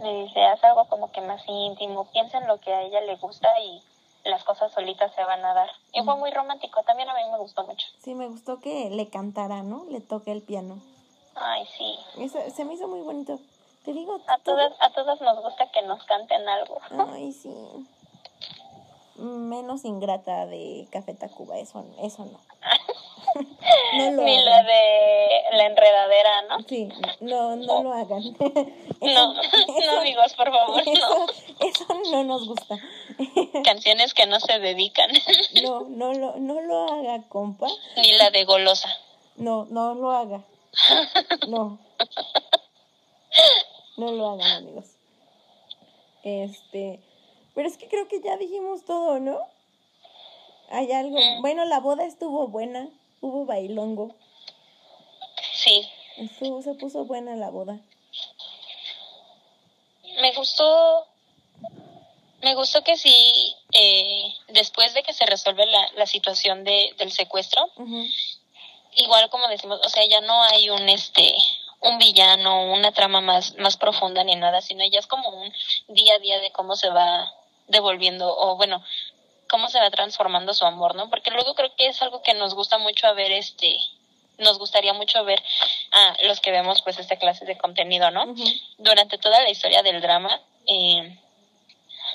le 0.00 0.22
dice, 0.24 0.42
haz 0.44 0.62
algo 0.64 0.86
como 0.86 1.12
que 1.12 1.20
más 1.20 1.42
íntimo, 1.46 2.06
piensa 2.12 2.38
en 2.38 2.46
lo 2.48 2.58
que 2.58 2.72
a 2.72 2.82
ella 2.82 3.00
le 3.02 3.16
gusta 3.16 3.48
y 3.60 3.82
las 4.24 4.42
cosas 4.44 4.72
solitas 4.72 5.14
se 5.14 5.24
van 5.24 5.44
a 5.44 5.52
dar. 5.54 5.70
Y 5.92 6.02
fue 6.02 6.16
muy 6.16 6.30
romántico, 6.30 6.82
también 6.84 7.08
a 7.10 7.14
mí 7.14 7.20
me 7.30 7.38
gustó 7.38 7.64
mucho. 7.64 7.86
Sí, 8.02 8.14
me 8.14 8.28
gustó 8.28 8.60
que 8.60 8.88
le 8.90 9.08
cantara, 9.10 9.62
¿no? 9.62 9.84
Le 9.90 10.00
toque 10.00 10.32
el 10.32 10.42
piano. 10.42 10.78
Ay, 11.34 11.66
sí. 11.76 11.98
Eso, 12.18 12.38
se 12.50 12.64
me 12.64 12.74
hizo 12.74 12.88
muy 12.88 13.00
bonito. 13.00 13.38
Te 13.84 13.92
digo, 13.92 14.18
A 14.26 14.38
todo- 14.38 14.56
todas, 14.56 14.72
a 14.80 14.90
todas 14.90 15.20
nos 15.20 15.42
gusta 15.42 15.70
que 15.70 15.82
nos 15.82 16.02
canten 16.04 16.46
algo. 16.48 16.78
Ay, 17.12 17.32
sí. 17.32 17.50
Menos 19.20 19.84
ingrata 19.84 20.46
de 20.46 20.86
Café 20.90 21.14
Tacuba, 21.14 21.58
eso, 21.58 21.84
eso 22.02 22.24
no. 22.24 22.40
no 23.98 24.10
lo 24.12 24.22
Ni 24.22 24.38
hagan. 24.38 24.44
la 24.46 24.62
de 24.62 25.42
la 25.52 25.66
enredadera, 25.66 26.42
¿no? 26.48 26.62
Sí, 26.66 26.88
no, 27.20 27.56
no 27.56 27.82
lo 27.82 27.92
hagan. 27.92 28.22
No, 29.02 29.32
no 29.32 30.00
amigos, 30.00 30.34
por 30.34 30.50
favor, 30.50 30.82
eso, 30.86 30.92
no. 31.08 31.26
eso 31.66 31.86
no 32.12 32.22
nos 32.24 32.46
gusta. 32.46 32.78
Canciones 33.64 34.12
que 34.12 34.26
no 34.26 34.40
se 34.40 34.58
dedican. 34.58 35.10
No, 35.62 35.86
no 35.88 36.12
lo, 36.12 36.36
no 36.36 36.60
lo 36.60 36.92
haga, 36.92 37.22
compa. 37.30 37.66
Ni 37.96 38.12
la 38.18 38.28
de 38.30 38.44
golosa. 38.44 38.90
No, 39.36 39.64
no 39.70 39.94
lo 39.94 40.10
haga. 40.10 40.44
No. 41.48 41.78
No 43.96 44.12
lo 44.12 44.30
hagan, 44.32 44.50
amigos. 44.52 44.84
Este, 46.22 47.00
pero 47.54 47.68
es 47.68 47.76
que 47.76 47.88
creo 47.88 48.08
que 48.08 48.20
ya 48.20 48.36
dijimos 48.36 48.84
todo, 48.84 49.18
¿no? 49.20 49.38
Hay 50.70 50.92
algo. 50.92 51.18
Mm. 51.18 51.42
Bueno, 51.42 51.64
la 51.64 51.80
boda 51.80 52.04
estuvo 52.04 52.48
buena. 52.48 52.88
Hubo 53.20 53.44
bailongo. 53.44 54.14
Sí, 55.52 55.86
Estuvo, 56.20 56.60
se 56.62 56.74
puso 56.74 57.04
buena 57.06 57.34
la 57.36 57.48
boda. 57.48 57.80
me 60.20 60.32
gustó, 60.34 61.06
me 62.42 62.54
gustó 62.54 62.84
que 62.84 62.96
sí, 62.96 63.56
eh, 63.72 64.34
después 64.48 64.92
de 64.92 65.02
que 65.02 65.14
se 65.14 65.24
resuelve 65.24 65.64
la, 65.64 65.92
la 65.94 66.06
situación 66.06 66.62
de, 66.64 66.94
del 66.98 67.10
secuestro, 67.10 67.70
igual 68.96 69.30
como 69.30 69.48
decimos, 69.48 69.80
o 69.82 69.88
sea, 69.88 70.04
ya 70.06 70.20
no 70.20 70.42
hay 70.42 70.68
un 70.68 70.88
este 70.90 71.34
un 71.80 71.96
villano, 71.96 72.74
una 72.74 72.92
trama 72.92 73.22
más 73.22 73.54
más 73.56 73.78
profunda 73.78 74.22
ni 74.22 74.36
nada, 74.36 74.60
sino 74.60 74.84
ya 74.84 74.98
es 74.98 75.06
como 75.06 75.28
un 75.30 75.52
día 75.88 76.16
a 76.16 76.18
día 76.18 76.38
de 76.40 76.52
cómo 76.52 76.76
se 76.76 76.90
va 76.90 77.32
devolviendo 77.70 78.36
o 78.36 78.56
bueno, 78.56 78.82
cómo 79.48 79.68
se 79.68 79.80
va 79.80 79.90
transformando 79.90 80.54
su 80.54 80.64
amor, 80.64 80.94
¿no? 80.94 81.10
Porque 81.10 81.30
luego 81.30 81.54
creo 81.54 81.74
que 81.76 81.86
es 81.86 82.00
algo 82.02 82.22
que 82.22 82.34
nos 82.34 82.54
gusta 82.54 82.78
mucho 82.78 83.06
a 83.06 83.12
ver 83.12 83.32
este 83.32 83.76
nos 84.38 84.58
gustaría 84.58 84.94
mucho 84.94 85.22
ver 85.24 85.42
a 85.92 86.16
los 86.26 86.40
que 86.40 86.50
vemos 86.50 86.80
pues 86.80 86.98
esta 86.98 87.16
clase 87.16 87.44
de 87.44 87.58
contenido, 87.58 88.10
¿no? 88.10 88.34
Durante 88.78 89.18
toda 89.18 89.42
la 89.42 89.50
historia 89.50 89.82
del 89.82 90.00
drama 90.00 90.40
eh, 90.66 91.18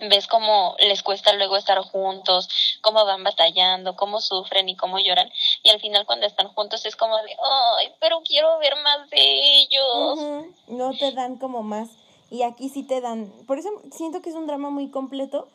ves 0.10 0.28
cómo 0.28 0.76
les 0.80 1.04
cuesta 1.04 1.34
luego 1.34 1.56
estar 1.58 1.80
juntos, 1.80 2.50
cómo 2.82 3.06
van 3.06 3.24
batallando, 3.24 3.96
cómo 3.96 4.22
sufren 4.22 4.70
y 4.70 4.76
cómo 4.76 5.00
lloran. 5.00 5.32
Y 5.64 5.70
al 5.70 5.80
final 5.80 6.06
cuando 6.06 6.26
están 6.26 6.48
juntos 6.50 6.86
es 6.86 6.96
como 6.96 7.18
de, 7.18 7.38
ay, 7.80 7.94
pero 8.00 8.22
quiero 8.22 8.58
ver 8.60 8.76
más 8.84 9.10
de 9.10 9.60
ellos. 9.60 10.20
No 10.68 10.98
te 10.98 11.12
dan 11.12 11.38
como 11.38 11.64
más. 11.64 11.90
Y 12.30 12.42
aquí 12.44 12.70
sí 12.70 12.84
te 12.84 13.02
dan. 13.02 13.32
Por 13.48 13.60
eso 13.60 13.70
siento 13.92 14.22
que 14.22 14.30
es 14.30 14.36
un 14.36 14.48
drama 14.48 14.70
muy 14.70 14.90
completo. 14.90 15.48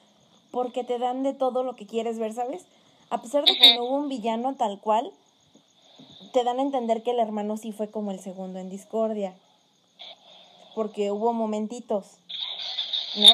Porque 0.50 0.82
te 0.82 0.98
dan 0.98 1.22
de 1.22 1.32
todo 1.32 1.62
lo 1.62 1.76
que 1.76 1.86
quieres 1.86 2.18
ver, 2.18 2.34
¿sabes? 2.34 2.64
A 3.08 3.22
pesar 3.22 3.44
de 3.44 3.56
que 3.56 3.76
no 3.76 3.84
hubo 3.84 3.96
un 3.96 4.08
villano 4.08 4.56
tal 4.56 4.80
cual, 4.80 5.12
te 6.32 6.42
dan 6.42 6.58
a 6.58 6.62
entender 6.62 7.04
que 7.04 7.12
el 7.12 7.20
hermano 7.20 7.56
sí 7.56 7.70
fue 7.70 7.88
como 7.88 8.10
el 8.10 8.18
segundo 8.18 8.58
en 8.58 8.68
discordia. 8.68 9.34
Porque 10.74 11.12
hubo 11.12 11.32
momentitos. 11.32 12.06
¿No? 13.16 13.28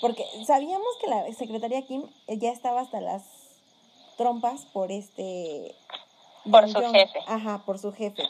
Porque 0.00 0.24
sabíamos 0.46 0.88
que 1.00 1.06
la 1.08 1.32
secretaria 1.34 1.82
Kim 1.86 2.02
ya 2.28 2.50
estaba 2.50 2.80
hasta 2.80 3.00
las 3.00 3.22
trompas 4.16 4.66
por 4.72 4.90
este... 4.90 5.74
Por 6.50 6.68
su 6.68 6.78
jefe. 6.78 7.18
Ajá, 7.26 7.62
por 7.64 7.78
su 7.78 7.92
jefe. 7.92 8.22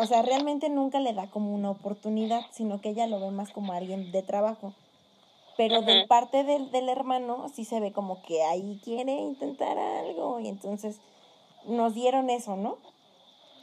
O 0.00 0.06
sea, 0.06 0.22
realmente 0.22 0.68
nunca 0.68 1.00
le 1.00 1.12
da 1.12 1.26
como 1.28 1.52
una 1.52 1.70
oportunidad, 1.70 2.42
sino 2.52 2.80
que 2.80 2.90
ella 2.90 3.08
lo 3.08 3.18
ve 3.18 3.32
más 3.32 3.50
como 3.50 3.72
alguien 3.72 4.12
de 4.12 4.22
trabajo. 4.22 4.72
Pero 5.56 5.82
de 5.82 6.06
parte 6.06 6.44
del, 6.44 6.70
del 6.70 6.88
hermano 6.88 7.48
sí 7.52 7.64
se 7.64 7.80
ve 7.80 7.92
como 7.92 8.22
que 8.22 8.44
ahí 8.44 8.80
quiere 8.84 9.10
intentar 9.10 9.76
algo 9.76 10.38
y 10.38 10.46
entonces 10.46 11.00
nos 11.64 11.94
dieron 11.94 12.30
eso, 12.30 12.54
¿no? 12.54 12.78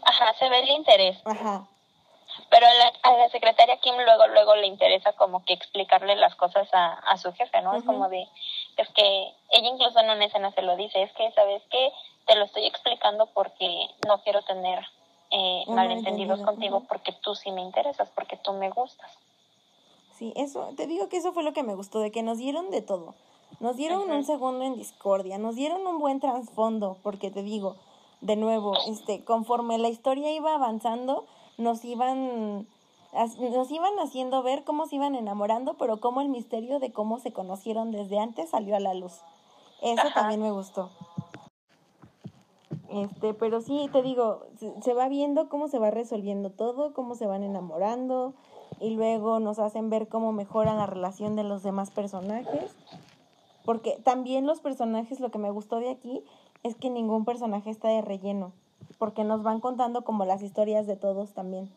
Ajá, 0.03 0.33
se 0.33 0.49
ve 0.49 0.59
el 0.59 0.69
interés. 0.71 1.17
Ajá. 1.23 1.69
Pero 2.49 2.67
a 2.67 2.73
la, 2.73 2.91
a 3.03 3.17
la 3.17 3.29
secretaria 3.29 3.77
Kim 3.77 3.95
luego, 3.95 4.27
luego 4.27 4.57
le 4.57 4.67
interesa 4.67 5.13
como 5.13 5.45
que 5.45 5.53
explicarle 5.53 6.17
las 6.17 6.35
cosas 6.35 6.67
a, 6.73 6.95
a 6.95 7.17
su 7.17 7.31
jefe, 7.31 7.61
¿no? 7.61 7.77
Es 7.77 7.85
como 7.85 8.09
de, 8.09 8.27
es 8.75 8.89
que 8.89 9.33
ella 9.51 9.69
incluso 9.69 9.97
en 9.99 10.09
una 10.09 10.25
escena 10.25 10.51
se 10.51 10.63
lo 10.63 10.75
dice, 10.75 11.01
es 11.01 11.13
que, 11.13 11.31
¿sabes 11.31 11.63
qué? 11.71 11.93
Te 12.25 12.35
lo 12.35 12.43
estoy 12.43 12.65
explicando 12.65 13.27
porque 13.27 13.87
no 14.05 14.21
quiero 14.21 14.41
tener 14.41 14.85
eh, 15.31 15.63
malentendidos 15.67 16.39
malentendido, 16.39 16.45
contigo 16.45 16.83
porque 16.87 17.11
tú 17.23 17.35
sí 17.35 17.51
me 17.51 17.61
interesas, 17.61 18.09
porque 18.15 18.37
tú 18.37 18.53
me 18.53 18.69
gustas. 18.69 19.11
Sí, 20.17 20.31
eso, 20.35 20.69
te 20.77 20.87
digo 20.87 21.09
que 21.09 21.17
eso 21.17 21.33
fue 21.33 21.43
lo 21.43 21.53
que 21.53 21.63
me 21.63 21.75
gustó, 21.75 21.99
de 21.99 22.11
que 22.11 22.23
nos 22.23 22.37
dieron 22.37 22.71
de 22.71 22.81
todo. 22.81 23.15
Nos 23.59 23.77
dieron 23.77 24.09
un 24.09 24.23
segundo 24.23 24.63
en 24.65 24.75
discordia, 24.75 25.37
nos 25.37 25.55
dieron 25.55 25.85
un 25.85 25.99
buen 25.99 26.19
trasfondo, 26.19 26.97
porque 27.03 27.31
te 27.31 27.43
digo, 27.43 27.75
de 28.21 28.35
nuevo, 28.35 28.73
este, 28.87 29.23
conforme 29.23 29.77
la 29.77 29.89
historia 29.89 30.31
iba 30.31 30.53
avanzando, 30.53 31.25
nos 31.57 31.83
iban, 31.85 32.67
nos 33.13 33.71
iban 33.71 33.99
haciendo 33.99 34.43
ver 34.43 34.63
cómo 34.63 34.87
se 34.87 34.95
iban 34.95 35.15
enamorando, 35.15 35.75
pero 35.75 35.99
cómo 35.99 36.21
el 36.21 36.29
misterio 36.29 36.79
de 36.79 36.91
cómo 36.91 37.19
se 37.19 37.33
conocieron 37.33 37.91
desde 37.91 38.19
antes 38.19 38.49
salió 38.49 38.75
a 38.75 38.79
la 38.79 38.93
luz. 38.93 39.21
Eso 39.81 40.07
Ajá. 40.07 40.13
también 40.13 40.41
me 40.41 40.51
gustó. 40.51 40.89
Este, 42.95 43.33
pero 43.33 43.59
sí, 43.59 43.89
te 43.91 44.01
digo, 44.01 44.45
se, 44.81 44.93
va 44.93 45.09
viendo 45.09 45.49
cómo 45.49 45.67
se 45.67 45.79
va 45.79 45.91
resolviendo 45.91 46.49
todo, 46.49 46.93
cómo 46.93 47.15
se 47.15 47.27
van 47.27 47.43
enamorando 47.43 48.33
y 48.79 48.91
luego 48.91 49.41
nos 49.41 49.59
hacen 49.59 49.89
ver 49.89 50.07
cómo 50.07 50.31
mejora 50.31 50.75
la 50.75 50.85
relación 50.85 51.35
de 51.35 51.43
los 51.43 51.61
demás 51.61 51.91
personajes. 51.91 52.73
Porque 53.65 53.99
también 54.05 54.47
los 54.47 54.61
personajes, 54.61 55.19
lo 55.19 55.29
que 55.29 55.39
me 55.39 55.51
gustó 55.51 55.81
de 55.81 55.89
aquí 55.89 56.23
es 56.63 56.75
que 56.75 56.89
ningún 56.89 57.25
personaje 57.25 57.69
está 57.69 57.89
de 57.89 58.01
relleno, 58.01 58.53
porque 58.97 59.25
nos 59.25 59.43
van 59.43 59.59
contando 59.59 60.05
como 60.05 60.23
las 60.23 60.41
historias 60.41 60.87
de 60.87 60.95
todos 60.95 61.33
también. 61.33 61.69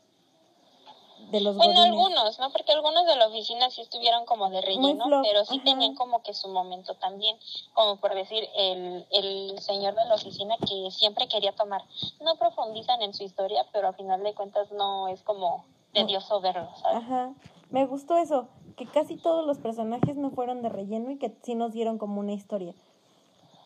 De 1.31 1.41
los 1.41 1.57
Bueno, 1.57 1.73
godines. 1.75 1.93
algunos, 1.93 2.39
¿no? 2.39 2.51
Porque 2.51 2.73
algunos 2.73 3.07
de 3.07 3.17
la 3.17 3.27
oficina 3.27 3.69
sí 3.71 3.83
estuvieron 3.83 4.25
como 4.25 4.49
de 4.49 4.63
relleno, 4.63 5.05
pero 5.23 5.45
sí 5.45 5.57
ajá. 5.57 5.65
tenían 5.65 5.95
como 5.95 6.23
que 6.23 6.33
su 6.33 6.49
momento 6.49 6.95
también, 6.95 7.37
como 7.75 7.97
por 8.01 8.15
decir, 8.15 8.49
el, 8.57 9.07
el 9.11 9.59
señor 9.61 9.95
de 9.95 10.05
la 10.07 10.15
oficina 10.15 10.57
que 10.59 10.91
siempre 10.91 11.29
quería 11.29 11.53
tomar. 11.53 11.83
No 12.23 12.37
profundizan 12.37 13.03
en 13.03 13.13
su 13.13 13.25
historia, 13.25 13.67
pero 13.73 13.89
a 13.89 13.93
final 13.93 14.23
de 14.23 14.35
cuentas 14.35 14.71
no 14.73 15.09
es 15.09 15.23
como 15.23 15.65
tedioso 15.93 16.41
verlo, 16.41 16.69
¿sabes? 16.81 17.03
Ajá, 17.03 17.35
me 17.71 17.85
gustó 17.87 18.17
eso, 18.17 18.49
que 18.77 18.87
casi 18.87 19.17
todos 19.17 19.47
los 19.47 19.59
personajes 19.59 20.17
no 20.17 20.31
fueron 20.31 20.63
de 20.63 20.71
relleno 20.71 21.11
y 21.11 21.19
que 21.19 21.37
sí 21.43 21.55
nos 21.55 21.73
dieron 21.73 21.99
como 21.99 22.21
una 22.21 22.33
historia. 22.33 22.75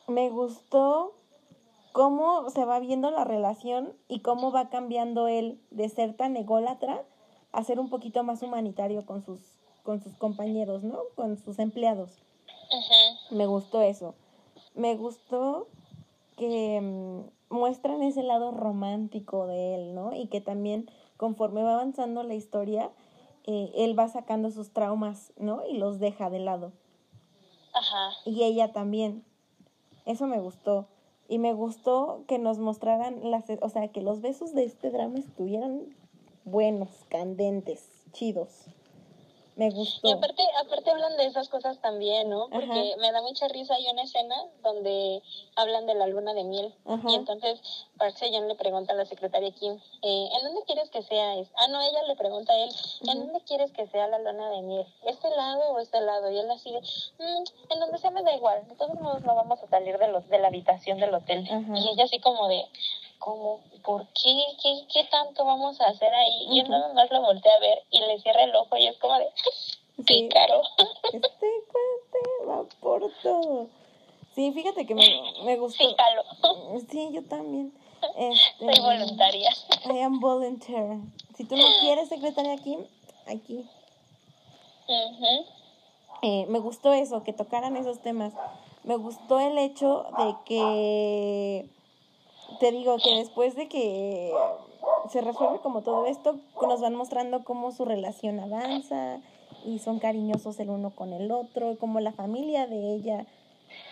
Me 0.08 0.30
gustó 0.30 1.14
cómo 1.92 2.50
se 2.50 2.64
va 2.64 2.80
viendo 2.80 3.10
la 3.10 3.24
relación 3.24 3.94
y 4.08 4.20
cómo 4.20 4.50
va 4.50 4.68
cambiando 4.68 5.28
él 5.28 5.60
de 5.70 5.88
ser 5.88 6.16
tan 6.16 6.36
ególatra 6.36 7.04
a 7.52 7.64
ser 7.64 7.78
un 7.78 7.88
poquito 7.88 8.24
más 8.24 8.42
humanitario 8.42 9.04
con 9.06 9.22
sus, 9.22 9.40
con 9.82 10.02
sus 10.02 10.16
compañeros, 10.16 10.82
¿no? 10.82 10.98
Con 11.14 11.36
sus 11.36 11.58
empleados. 11.58 12.10
Ujú. 12.70 13.36
Me 13.36 13.46
gustó 13.46 13.82
eso. 13.82 14.14
Me 14.74 14.96
gustó 14.96 15.68
que 16.36 16.80
mm, 16.80 17.54
muestran 17.54 18.02
ese 18.02 18.22
lado 18.22 18.50
romántico 18.50 19.46
de 19.46 19.74
él, 19.74 19.94
¿no? 19.94 20.14
Y 20.14 20.26
que 20.26 20.40
también 20.40 20.90
conforme 21.16 21.62
va 21.62 21.74
avanzando 21.74 22.22
la 22.22 22.34
historia, 22.34 22.90
eh, 23.44 23.70
él 23.76 23.98
va 23.98 24.08
sacando 24.08 24.50
sus 24.50 24.72
traumas, 24.72 25.32
¿no? 25.36 25.66
Y 25.66 25.76
los 25.76 25.98
deja 25.98 26.30
de 26.30 26.38
lado. 26.38 26.72
Ajá. 27.74 28.10
Y 28.24 28.42
ella 28.42 28.72
también. 28.72 29.24
Eso 30.06 30.26
me 30.26 30.40
gustó. 30.40 30.88
Y 31.28 31.38
me 31.38 31.52
gustó 31.52 32.24
que 32.26 32.38
nos 32.38 32.58
mostraran 32.58 33.30
las, 33.30 33.44
o 33.60 33.68
sea, 33.68 33.88
que 33.88 34.02
los 34.02 34.20
besos 34.20 34.52
de 34.54 34.64
este 34.64 34.90
drama 34.90 35.18
estuvieran 35.18 35.86
buenos, 36.44 36.88
candentes, 37.08 37.88
chidos. 38.12 38.66
Me 39.54 39.68
gustó. 39.70 40.08
Y 40.08 40.12
aparte, 40.12 40.42
aparte 40.64 40.90
hablan 40.90 41.14
de 41.18 41.26
esas 41.26 41.50
cosas 41.50 41.78
también, 41.82 42.30
¿no? 42.30 42.48
Porque 42.48 42.70
Ajá. 42.70 43.00
me 43.00 43.12
da 43.12 43.20
mucha 43.20 43.48
risa. 43.48 43.74
Hay 43.74 43.86
una 43.86 44.02
escena 44.02 44.34
donde 44.62 45.22
hablan 45.56 45.84
de 45.84 45.94
la 45.94 46.06
luna 46.06 46.32
de 46.32 46.44
miel. 46.44 46.74
Ajá. 46.86 47.06
Y 47.10 47.14
entonces 47.16 47.60
Park 47.98 48.16
Sejong 48.16 48.48
le 48.48 48.54
pregunta 48.54 48.94
a 48.94 48.96
la 48.96 49.04
secretaria 49.04 49.50
Kim, 49.50 49.74
eh, 49.74 50.28
¿en 50.34 50.44
dónde 50.44 50.62
quieres 50.66 50.88
que 50.88 51.02
sea? 51.02 51.36
es-?" 51.36 51.50
Ah, 51.56 51.68
no, 51.68 51.82
ella 51.82 52.02
le 52.04 52.16
pregunta 52.16 52.50
a 52.50 52.64
él, 52.64 52.70
¿en 53.06 53.18
dónde 53.26 53.40
quieres 53.42 53.70
que 53.72 53.86
sea 53.88 54.08
la 54.08 54.18
luna 54.20 54.48
de 54.52 54.62
miel? 54.62 54.86
¿Este 55.04 55.28
lado 55.36 55.72
o 55.72 55.78
este 55.80 56.00
lado? 56.00 56.30
Y 56.30 56.38
él 56.38 56.50
así 56.50 56.72
de, 56.72 56.80
"Mm, 56.80 57.44
en 57.74 57.78
donde 57.80 57.98
sea 57.98 58.10
me 58.10 58.22
da 58.22 58.34
igual. 58.34 58.66
De 58.68 58.74
todos 58.74 58.98
modos 59.00 59.22
no 59.22 59.34
vamos 59.34 59.62
a 59.62 59.68
salir 59.68 59.98
de, 59.98 60.08
los, 60.08 60.26
de 60.30 60.38
la 60.38 60.48
habitación 60.48 60.98
del 60.98 61.14
hotel. 61.14 61.46
Ajá. 61.50 61.78
Y 61.78 61.90
ella 61.90 62.04
así 62.04 62.20
como 62.20 62.48
de, 62.48 62.64
¿cómo? 63.22 63.60
¿Por 63.84 64.06
qué? 64.08 64.34
¿Qué, 64.62 64.86
qué 64.92 65.04
tanto 65.04 65.44
vamos 65.44 65.80
a 65.80 65.86
hacer 65.86 66.12
ahí? 66.12 66.46
Y 66.50 66.60
él 66.60 66.68
nada 66.70 66.92
más 66.92 67.10
lo 67.10 67.20
voltea 67.22 67.54
a 67.54 67.60
ver 67.60 67.82
y 67.90 68.00
le 68.00 68.20
cierra 68.20 68.44
el 68.44 68.54
ojo 68.54 68.76
y 68.76 68.86
es 68.86 68.98
como 68.98 69.18
de, 69.18 69.28
Sí. 69.96 70.02
pícaro. 70.04 70.62
Este 71.12 71.48
cuate 71.70 72.48
va 72.48 72.64
por 72.80 73.12
todo. 73.22 73.66
Sí, 74.34 74.50
fíjate 74.52 74.86
que 74.86 74.94
me, 74.94 75.06
me 75.44 75.56
gustó. 75.56 75.84
Sí, 75.84 75.94
jalo. 75.96 76.22
Sí, 76.90 77.10
yo 77.12 77.22
también. 77.24 77.72
Este, 78.16 78.74
Soy 78.74 78.80
voluntaria. 78.82 79.50
I 79.84 80.00
am 80.00 80.18
volunteer. 80.20 80.98
Si 81.36 81.44
tú 81.44 81.56
no 81.56 81.64
quieres 81.80 82.08
secretaria 82.08 82.54
aquí, 82.54 82.76
aquí. 83.26 83.64
Ujú. 84.88 85.46
Eh, 86.22 86.46
me 86.48 86.58
gustó 86.58 86.92
eso, 86.92 87.22
que 87.22 87.32
tocaran 87.32 87.76
esos 87.76 88.00
temas. 88.00 88.32
Me 88.84 88.96
gustó 88.96 89.38
el 89.38 89.58
hecho 89.58 90.06
de 90.18 90.34
que, 90.44 91.66
te 92.58 92.72
digo, 92.72 92.96
que 92.98 93.14
después 93.16 93.54
de 93.54 93.68
que 93.68 94.32
se 95.10 95.20
resuelve 95.20 95.60
como 95.60 95.82
todo 95.82 96.06
esto, 96.06 96.38
nos 96.60 96.80
van 96.80 96.94
mostrando 96.94 97.44
cómo 97.44 97.72
su 97.72 97.84
relación 97.84 98.40
avanza 98.40 99.20
y 99.64 99.78
son 99.78 99.98
cariñosos 99.98 100.58
el 100.60 100.70
uno 100.70 100.90
con 100.90 101.12
el 101.12 101.30
otro, 101.30 101.72
y 101.72 101.76
cómo 101.76 102.00
la 102.00 102.12
familia 102.12 102.66
de 102.66 102.94
ella 102.94 103.26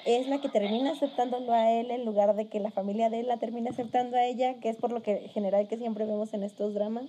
es 0.04 0.28
la 0.28 0.40
que 0.40 0.48
termina 0.48 0.92
aceptándolo 0.92 1.52
a 1.52 1.70
él 1.70 1.90
en 1.90 2.04
lugar 2.04 2.34
de 2.34 2.48
que 2.48 2.60
la 2.60 2.70
familia 2.70 3.10
de 3.10 3.20
él 3.20 3.28
la 3.28 3.38
termine 3.38 3.70
aceptando 3.70 4.16
a 4.16 4.24
ella, 4.24 4.54
que 4.60 4.68
es 4.68 4.76
por 4.76 4.92
lo 4.92 5.02
que 5.02 5.28
general 5.28 5.68
que 5.68 5.76
siempre 5.76 6.04
vemos 6.06 6.32
en 6.34 6.42
estos 6.42 6.74
dramas. 6.74 7.06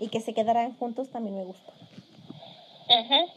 Y 0.00 0.08
que 0.08 0.20
se 0.20 0.32
quedaran 0.32 0.76
juntos 0.78 1.10
también 1.10 1.36
me 1.36 1.44
gustó. 1.44 1.72
Ujú. 2.88 3.32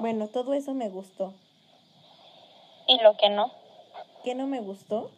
Bueno, 0.00 0.28
todo 0.28 0.54
eso 0.54 0.72
me 0.72 0.88
gustó. 0.88 1.34
Y 2.86 2.98
lo 3.02 3.16
que 3.18 3.28
no, 3.28 3.52
¿Qué 4.24 4.34
no 4.34 4.46
me 4.46 4.60
gustó? 4.60 5.10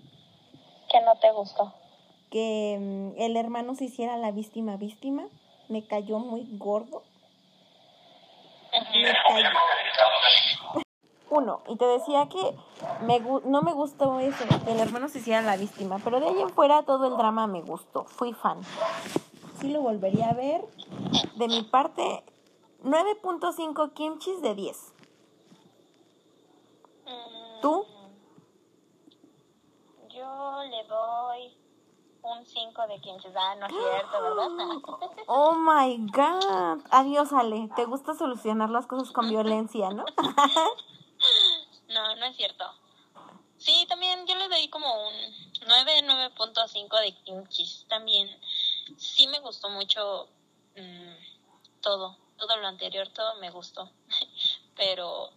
que 0.91 1.01
no 1.01 1.17
te 1.17 1.31
gustó. 1.33 1.73
Que 2.31 2.77
mm, 2.79 3.21
el 3.21 3.37
hermano 3.37 3.75
se 3.75 3.85
hiciera 3.87 4.17
la 4.19 4.31
víctima 4.31 4.77
víctima. 4.77 5.25
Me 5.69 5.87
cayó 5.87 6.19
muy 6.19 6.47
gordo. 6.59 7.03
Me 8.73 9.13
cayó. 9.27 9.49
Uno, 11.31 11.63
y 11.67 11.77
te 11.77 11.87
decía 11.87 12.29
que 12.29 12.55
me, 13.07 13.23
gu- 13.23 13.43
no 13.45 13.63
me 13.63 13.73
gustó 13.73 14.21
eso, 14.21 14.45
que 14.67 14.73
el 14.73 14.81
hermano 14.81 15.09
se 15.09 15.19
hiciera 15.21 15.41
la 15.41 15.57
víctima, 15.57 15.99
pero 16.05 16.21
de 16.21 16.29
ahí 16.29 16.41
en 16.43 16.51
fuera 16.51 16.83
todo 16.83 17.07
el 17.07 17.17
drama 17.17 17.47
me 17.47 17.63
gustó, 17.63 18.05
fui 18.05 18.35
fan. 18.35 18.61
Sí 19.59 19.71
lo 19.71 19.81
volvería 19.81 20.29
a 20.29 20.35
ver. 20.35 20.63
De 21.37 21.49
mi 21.49 21.63
parte, 21.63 22.23
9.5 22.83 23.95
kimchis 23.95 24.43
de 24.43 24.55
10. 24.55 24.93
Mm, 27.07 27.61
¿Tú? 27.63 27.87
Yo 30.43 30.63
le 30.65 30.85
doy 30.85 31.57
un 32.23 32.45
5 32.45 32.87
de 32.89 33.01
kimchi. 33.01 33.29
Ah, 33.35 33.55
no 33.55 33.67
es 33.67 33.73
cierto, 33.73 34.23
¿verdad? 34.23 34.49
Oh 35.29 35.53
my 35.53 35.97
god. 36.11 36.81
Adiós, 36.91 37.33
Ale. 37.33 37.69
¿Te 37.77 37.85
gusta 37.85 38.15
solucionar 38.15 38.69
las 38.71 38.87
cosas 38.89 39.13
con 39.13 39.29
violencia, 39.29 39.91
no? 39.91 40.05
no, 41.89 42.17
no 42.17 42.27
es 42.27 42.37
cierto. 42.37 42.65
Sí, 43.57 43.87
también 43.89 44.27
yo 44.27 44.35
le 44.35 44.49
doy 44.49 44.69
como 44.69 44.89
un 45.09 45.15
9, 45.69 46.03
9.5 46.03 47.01
de 47.01 47.13
kimchi. 47.23 47.85
También 47.89 48.29
sí 48.97 49.29
me 49.29 49.39
gustó 49.39 49.71
mucho 49.71 50.29
mm, 50.77 51.81
todo, 51.81 52.17
todo 52.37 52.57
lo 52.57 52.67
anterior, 52.67 53.09
todo 53.11 53.37
me 53.37 53.51
gustó. 53.51 53.89
Pero 54.77 55.31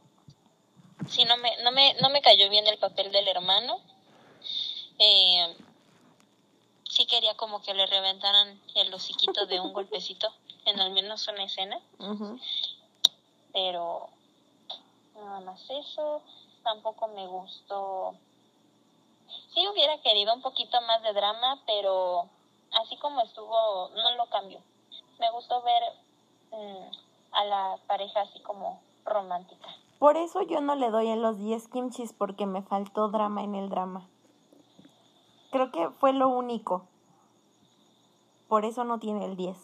sí, 1.07 1.25
no 1.25 1.37
me, 1.37 1.61
no 1.63 1.71
me, 1.71 1.93
no 2.01 2.09
me 2.09 2.23
cayó 2.23 2.49
bien 2.49 2.65
el 2.65 2.79
papel 2.79 3.11
del 3.11 3.27
hermano. 3.27 3.79
Eh, 4.99 5.55
sí 6.89 7.05
quería 7.05 7.35
como 7.35 7.61
que 7.61 7.73
le 7.73 7.85
reventaran 7.85 8.59
el 8.75 8.93
hociquito 8.93 9.45
de 9.45 9.59
un 9.59 9.73
golpecito 9.73 10.31
en 10.65 10.79
al 10.79 10.91
menos 10.91 11.27
una 11.27 11.43
escena. 11.43 11.79
Pero 13.53 14.09
nada 15.15 15.39
más 15.41 15.69
eso 15.69 16.21
tampoco 16.63 17.07
me 17.09 17.25
gustó. 17.27 18.15
Sí 19.53 19.67
hubiera 19.67 19.97
querido 20.01 20.33
un 20.33 20.41
poquito 20.41 20.79
más 20.81 21.01
de 21.03 21.13
drama 21.13 21.61
pero 21.65 22.29
así 22.81 22.97
como 22.97 23.21
estuvo 23.21 23.89
no 23.89 24.15
lo 24.15 24.29
cambio. 24.29 24.59
Me 25.19 25.31
gustó 25.31 25.61
ver 25.61 25.83
mm, 26.51 26.91
a 27.31 27.45
la 27.45 27.77
pareja 27.87 28.21
así 28.21 28.39
como 28.39 28.81
romántica. 29.05 29.67
Por 29.99 30.17
eso 30.17 30.41
yo 30.41 30.59
no 30.61 30.75
le 30.75 30.89
doy 30.89 31.09
a 31.09 31.15
los 31.15 31.37
10 31.37 31.67
kimchis 31.69 32.13
porque 32.13 32.45
me 32.45 32.61
faltó 32.61 33.07
drama 33.07 33.43
en 33.43 33.55
el 33.55 33.69
drama. 33.69 34.07
Creo 35.55 35.71
que 35.71 35.89
fue 35.89 36.11
lo 36.11 36.27
único. 36.27 36.85
Por 38.49 38.65
eso 38.65 38.83
no 38.83 38.99
tiene 38.99 39.23
el 39.23 39.37
10. 39.37 39.55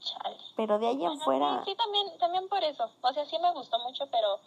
Chale. 0.00 0.36
Pero 0.56 0.80
de 0.80 0.88
ahí 0.88 1.04
en 1.04 1.20
fuera... 1.20 1.62
sí, 1.64 1.70
sí, 1.70 1.76
también 1.76 2.18
también 2.18 2.48
por 2.48 2.64
eso 2.64 2.90
o 3.00 3.12
sea 3.12 3.24
sí 3.24 3.38
me 3.38 3.52
gustó 3.52 3.78
mucho 3.78 4.08
pero 4.10 4.40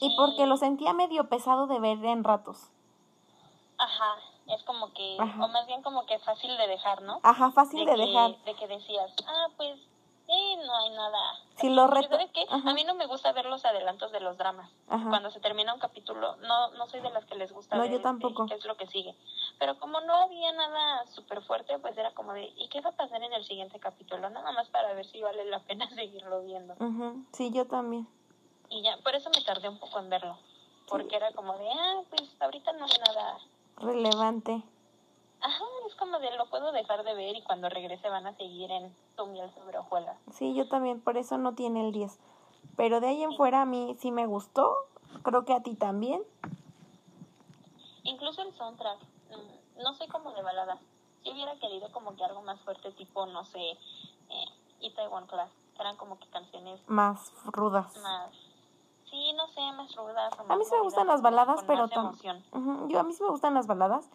Y 0.00 0.16
porque 0.16 0.46
lo 0.46 0.56
sentía 0.56 0.92
medio 0.94 1.28
pesado 1.28 1.68
de 1.68 1.78
ver 1.78 2.04
en 2.04 2.24
ratos. 2.24 2.70
ajá 3.78 4.16
es 4.48 4.64
como 4.64 4.92
que 4.92 5.16
Ajá. 5.20 5.44
o 5.44 5.48
más 5.48 5.66
bien 5.68 5.82
como 5.82 6.04
que 6.06 6.18
fácil 6.18 6.56
de 6.56 6.66
dejar 6.66 7.02
no 7.02 7.20
Ajá, 7.22 7.52
fácil 7.52 7.86
de 7.86 7.94
que, 7.94 8.00
dejar. 8.06 8.36
de 8.44 8.54
que 8.56 8.66
decías, 8.66 9.14
ah, 9.28 9.46
pues, 9.56 9.78
sí, 10.34 10.56
no 10.66 10.76
hay 10.76 10.90
nada. 10.90 11.18
Si 11.56 11.68
lo 11.70 11.86
Porque, 11.86 12.02
reto... 12.02 12.16
¿Sabes 12.16 12.30
qué? 12.32 12.44
Ajá. 12.50 12.70
A 12.70 12.74
mí 12.74 12.84
no 12.84 12.94
me 12.94 13.06
gusta 13.06 13.32
ver 13.32 13.46
los 13.46 13.64
adelantos 13.64 14.10
de 14.12 14.20
los 14.20 14.36
dramas. 14.36 14.70
Ajá. 14.88 15.08
Cuando 15.08 15.30
se 15.30 15.40
termina 15.40 15.72
un 15.74 15.80
capítulo, 15.80 16.36
no 16.36 16.70
no 16.72 16.86
soy 16.88 17.00
de 17.00 17.10
las 17.10 17.24
que 17.26 17.36
les 17.36 17.52
gusta 17.52 17.76
No, 17.76 17.82
ver 17.82 17.92
yo 17.92 18.00
tampoco. 18.00 18.46
qué 18.46 18.54
es 18.54 18.64
lo 18.64 18.76
que 18.76 18.86
sigue. 18.88 19.14
Pero 19.58 19.78
como 19.78 20.00
no 20.00 20.14
había 20.14 20.52
nada 20.52 21.06
súper 21.08 21.42
fuerte, 21.42 21.78
pues 21.78 21.96
era 21.96 22.12
como 22.12 22.32
de, 22.32 22.52
¿y 22.56 22.68
qué 22.68 22.80
va 22.80 22.90
a 22.90 22.96
pasar 22.96 23.22
en 23.22 23.32
el 23.32 23.44
siguiente 23.44 23.78
capítulo? 23.78 24.28
Nada 24.30 24.50
más 24.52 24.68
para 24.68 24.92
ver 24.94 25.06
si 25.06 25.20
vale 25.22 25.44
la 25.46 25.60
pena 25.60 25.88
seguirlo 25.94 26.42
viendo. 26.42 26.74
Sí, 27.32 27.50
yo 27.52 27.66
también. 27.66 28.08
Y 28.70 28.82
ya, 28.82 28.96
por 29.04 29.14
eso 29.14 29.30
me 29.34 29.42
tardé 29.44 29.68
un 29.68 29.78
poco 29.78 29.98
en 30.00 30.10
verlo. 30.10 30.36
Porque 30.88 31.16
era 31.16 31.32
como 31.32 31.56
de, 31.56 31.70
ah, 31.70 32.00
pues 32.10 32.22
ahorita 32.40 32.72
no 32.72 32.84
hay 32.86 32.98
nada. 33.06 33.38
Relevante. 33.76 34.62
Ajá, 35.44 35.64
es 35.86 35.94
como 35.96 36.18
de, 36.20 36.34
lo 36.38 36.46
puedo 36.46 36.72
dejar 36.72 37.04
de 37.04 37.14
ver 37.14 37.36
y 37.36 37.42
cuando 37.42 37.68
regrese 37.68 38.08
van 38.08 38.26
a 38.26 38.34
seguir 38.34 38.70
en 38.70 38.96
tu 39.14 39.26
miel 39.26 39.52
sobre 39.52 39.76
hojuelas. 39.76 40.16
Sí, 40.32 40.54
yo 40.54 40.66
también, 40.68 41.02
por 41.02 41.18
eso 41.18 41.36
no 41.36 41.54
tiene 41.54 41.86
el 41.86 41.92
10. 41.92 42.18
Pero 42.78 43.00
de 43.00 43.08
ahí 43.08 43.22
en 43.22 43.36
fuera 43.36 43.60
a 43.60 43.66
mí 43.66 43.94
sí 43.98 44.10
me 44.10 44.24
gustó. 44.24 44.74
Creo 45.22 45.44
que 45.44 45.52
a 45.52 45.62
ti 45.62 45.74
también. 45.74 46.22
Incluso 48.04 48.40
el 48.40 48.54
soundtrack, 48.54 48.98
mm, 49.02 49.82
no 49.82 49.94
soy 49.96 50.08
como 50.08 50.32
de 50.32 50.42
balada. 50.42 50.78
Si 51.22 51.30
hubiera 51.30 51.54
querido 51.56 51.92
como 51.92 52.16
que 52.16 52.24
algo 52.24 52.40
más 52.40 52.58
fuerte, 52.62 52.90
tipo, 52.92 53.26
no 53.26 53.44
sé, 53.44 53.60
eh, 53.60 54.44
Itaewon 54.80 55.26
Class. 55.26 55.50
Eran 55.78 55.96
como 55.98 56.18
que 56.18 56.26
canciones 56.28 56.80
Más 56.86 57.32
rudas. 57.44 57.94
más, 57.98 58.30
sí, 59.10 59.32
no 59.34 59.46
sé, 59.48 59.60
más 59.76 59.94
rudas. 59.94 60.32
A 60.38 60.56
mí 60.56 60.64
sí 60.64 60.70
me 60.74 60.82
gustan 60.84 61.06
las 61.06 61.20
baladas, 61.20 61.62
pero 61.66 61.84
emoción. 61.90 62.42
Ujú, 62.52 62.88
yo 62.88 63.00
a 63.00 63.02
mí 63.02 63.12
sí 63.12 63.22
me 63.22 63.28
gustan 63.28 63.52
las 63.52 63.66
baladas, 63.66 64.08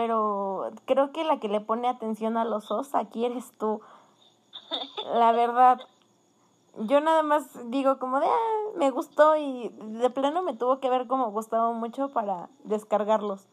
pero 0.00 0.70
creo 0.86 1.12
que 1.12 1.24
la 1.24 1.38
que 1.40 1.48
le 1.50 1.60
pone 1.60 1.86
atención 1.86 2.38
a 2.38 2.46
los 2.46 2.70
os 2.70 2.94
aquí 2.94 3.26
eres 3.26 3.52
tú. 3.58 3.82
La 5.12 5.30
verdad. 5.32 5.78
Yo 6.78 7.02
nada 7.02 7.22
más 7.22 7.44
digo 7.70 7.98
como 7.98 8.18
de, 8.18 8.26
ah, 8.26 8.70
me 8.76 8.90
gustó 8.90 9.36
y 9.36 9.68
de 9.68 10.08
plano 10.08 10.42
me 10.42 10.54
tuvo 10.54 10.80
que 10.80 10.88
ver 10.88 11.06
como 11.06 11.30
gustado 11.32 11.74
mucho 11.74 12.08
para 12.08 12.48
descargarlos. 12.64 13.46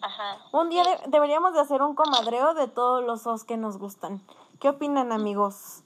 Ajá. 0.00 0.36
Un 0.52 0.68
día 0.68 0.84
de- 0.84 1.10
deberíamos 1.10 1.54
de 1.54 1.60
hacer 1.60 1.82
un 1.82 1.96
comadreo 1.96 2.54
de 2.54 2.68
todos 2.68 3.02
los 3.02 3.26
os 3.26 3.42
que 3.42 3.56
nos 3.56 3.78
gustan. 3.78 4.22
¿Qué 4.60 4.68
opinan 4.68 5.10
amigos? 5.10 5.82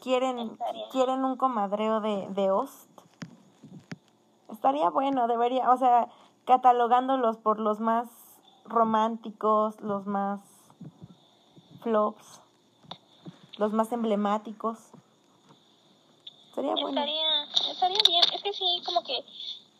¿Quieren. 0.00 0.56
¿quieren 0.90 1.22
un 1.22 1.36
comadreo 1.36 2.00
de, 2.00 2.28
de 2.30 2.50
os? 2.50 2.86
Estaría 4.48 4.88
bueno, 4.88 5.26
debería, 5.28 5.70
o 5.70 5.76
sea, 5.76 6.08
catalogándolos 6.46 7.36
por 7.38 7.58
los 7.58 7.80
más 7.80 8.08
románticos, 8.64 9.80
los 9.80 10.06
más 10.06 10.40
flops, 11.82 12.40
los 13.58 13.72
más 13.72 13.92
emblemáticos. 13.92 14.78
Sería 16.54 16.72
bueno. 16.72 16.88
Estaría, 16.88 17.44
estaría 17.70 17.98
bien. 18.08 18.24
Es 18.32 18.42
que 18.42 18.52
sí, 18.52 18.82
como 18.86 19.02
que 19.02 19.24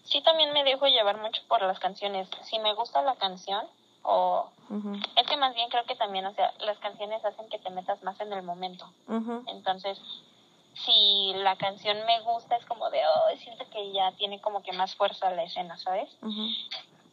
sí 0.05 0.21
también 0.23 0.53
me 0.53 0.65
dejo 0.65 0.87
llevar 0.87 1.19
mucho 1.21 1.41
por 1.49 1.63
las 1.63 1.79
canciones. 1.79 2.29
Si 2.43 2.59
me 2.59 2.75
gusta 2.75 3.03
la 3.03 3.17
canción 3.17 3.65
o... 4.03 4.51
Es 5.17 5.27
que 5.29 5.37
más 5.37 5.55
bien 5.55 5.69
creo 5.71 5.85
que 5.85 5.95
también, 5.95 6.27
o 6.27 6.35
sea, 6.35 6.53
las 6.61 6.79
canciones 6.79 7.25
hacen 7.25 7.49
que 7.49 7.59
te 7.59 7.71
metas 7.71 8.03
más 8.03 8.21
en 8.21 8.33
el 8.33 8.43
momento. 8.43 8.87
Entonces, 9.47 9.99
si 10.85 11.33
la 11.35 11.57
canción 11.57 11.97
me 12.07 12.21
gusta, 12.21 12.57
es 12.57 12.65
como 12.67 12.91
de, 12.91 13.01
oh, 13.07 13.37
siento 13.39 13.65
que 13.71 13.93
ya 13.93 14.13
tiene 14.13 14.41
como 14.41 14.63
que 14.63 14.73
más 14.73 14.95
fuerza 14.95 15.31
la 15.31 15.45
escena, 15.45 15.77
¿sabes? 15.79 16.09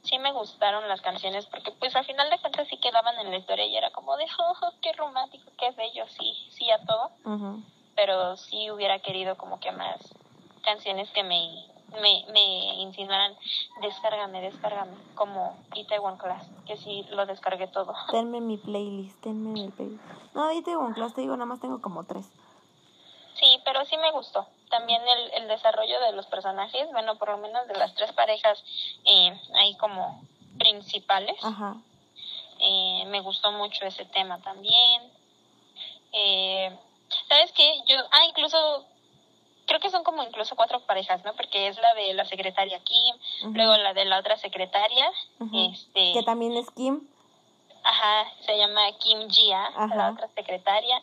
Sí 0.04 0.20
me 0.20 0.34
gustaron 0.34 0.88
las 0.90 1.02
canciones 1.02 1.46
porque 1.46 1.72
pues 1.72 1.96
al 1.96 2.04
final 2.06 2.30
de 2.30 2.38
cuentas 2.40 2.68
sí 2.68 2.78
quedaban 2.78 3.18
en 3.20 3.32
la 3.32 3.38
historia 3.38 3.66
y 3.66 3.78
era 3.78 3.90
como 3.92 4.18
de, 4.18 4.26
oh, 4.38 4.72
qué 4.82 4.92
romántico, 4.94 5.50
qué 5.58 5.72
bello, 5.72 6.06
sí, 6.10 6.34
sí 6.50 6.70
a 6.72 6.86
todo. 6.86 7.12
Pero 7.96 8.36
sí 8.38 8.70
hubiera 8.72 9.00
querido 9.00 9.38
como 9.38 9.60
que 9.60 9.72
más 9.72 9.98
canciones 10.64 11.10
que 11.12 11.24
me, 11.24 11.66
me, 12.02 12.26
me 12.32 12.76
insinuaran, 12.82 13.36
descárgame, 13.82 14.42
descárgame, 14.42 14.98
como 15.16 15.56
Itaewon 15.76 16.18
Class, 16.18 16.50
que 16.66 16.76
sí 16.76 17.06
lo 17.12 17.26
descargué 17.26 17.68
todo. 17.68 17.94
Tenme 18.12 18.42
mi 18.42 18.58
playlist, 18.58 19.22
tenme 19.22 19.52
mi 19.52 19.70
playlist. 19.70 20.04
No, 20.34 20.50
un 20.50 20.94
class, 20.94 21.14
te 21.14 21.22
digo, 21.22 21.36
nada 21.36 21.46
más 21.46 21.62
tengo 21.62 21.82
como 21.82 22.04
tres. 22.06 22.30
Sí, 23.36 23.60
pero 23.66 23.84
sí 23.86 23.98
me 23.98 24.12
gustó. 24.12 24.48
También 24.70 25.02
el, 25.08 25.44
el 25.44 25.48
desarrollo 25.48 26.00
de 26.02 26.14
los 26.14 26.26
personajes, 26.28 26.92
bueno, 26.92 27.16
por 27.18 27.30
lo 27.30 27.38
menos 27.38 27.68
de 27.68 27.76
las 27.76 27.94
tres 27.96 28.12
parejas 28.14 28.64
eh, 29.06 29.38
ahí 29.56 29.76
como 29.78 30.24
principales. 30.58 31.38
Ajá. 31.44 31.76
Eh, 32.60 33.04
me 33.08 33.20
gustó 33.22 33.52
mucho 33.52 33.86
ese 33.86 34.06
tema 34.06 34.40
también. 34.42 35.12
Eh, 36.14 36.76
¿Sabes 37.28 37.52
qué? 37.54 37.82
Yo, 37.88 37.98
ah, 38.12 38.26
incluso, 38.30 38.86
creo 39.68 39.80
que 39.80 39.90
son 39.90 40.04
como 40.04 40.24
incluso 40.24 40.56
cuatro 40.56 40.80
parejas, 40.82 41.24
¿no? 41.26 41.34
Porque 41.34 41.68
es 41.68 41.78
la 41.80 41.94
de 41.96 42.14
la 42.14 42.26
secretaria 42.26 42.80
Kim, 42.80 43.16
luego 43.54 43.76
la 43.78 43.94
de 43.94 44.06
la 44.06 44.20
otra 44.20 44.38
secretaria, 44.38 45.12
este, 45.54 46.14
Que 46.14 46.24
también 46.24 46.54
es 46.54 46.70
Kim. 46.72 47.08
ajá, 47.84 48.32
se 48.46 48.58
llama 48.58 48.82
Kim 49.00 49.30
Jia, 49.30 49.70
la 49.96 50.12
otra 50.12 50.30
secretaria. 50.36 51.02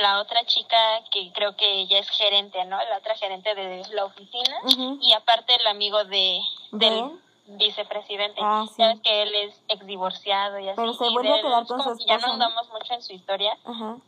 La 0.00 0.20
otra 0.20 0.44
chica 0.44 0.76
que 1.10 1.32
creo 1.32 1.56
que 1.56 1.80
ella 1.80 1.98
es 1.98 2.08
gerente, 2.08 2.64
¿no? 2.64 2.76
La 2.76 2.98
otra 2.98 3.14
gerente 3.16 3.54
de 3.54 3.82
la 3.92 4.04
oficina 4.04 4.56
y 5.00 5.12
aparte 5.12 5.54
el 5.54 5.66
amigo 5.66 6.04
de 6.04 6.40
¿De 6.72 6.90
del 6.90 7.20
vicepresidente. 7.46 8.40
Ah, 8.42 8.64
sí. 8.68 8.74
Sabes 8.76 9.00
que 9.00 9.22
él 9.22 9.34
es 9.34 9.62
ex 9.68 9.84
divorciado 9.86 10.58
y 10.58 10.68
así. 10.68 10.76
Pero 10.76 10.94
se 10.94 11.10
vuelve 11.10 11.38
a 11.38 11.42
quedar 11.42 11.66
con 11.66 11.82
su 11.82 11.96
que 11.98 12.04
Ya 12.06 12.14
esposa, 12.14 12.26
no 12.26 12.32
andamos 12.34 12.70
mucho 12.70 12.94
en 12.94 13.02
su 13.02 13.12
historia, 13.12 13.56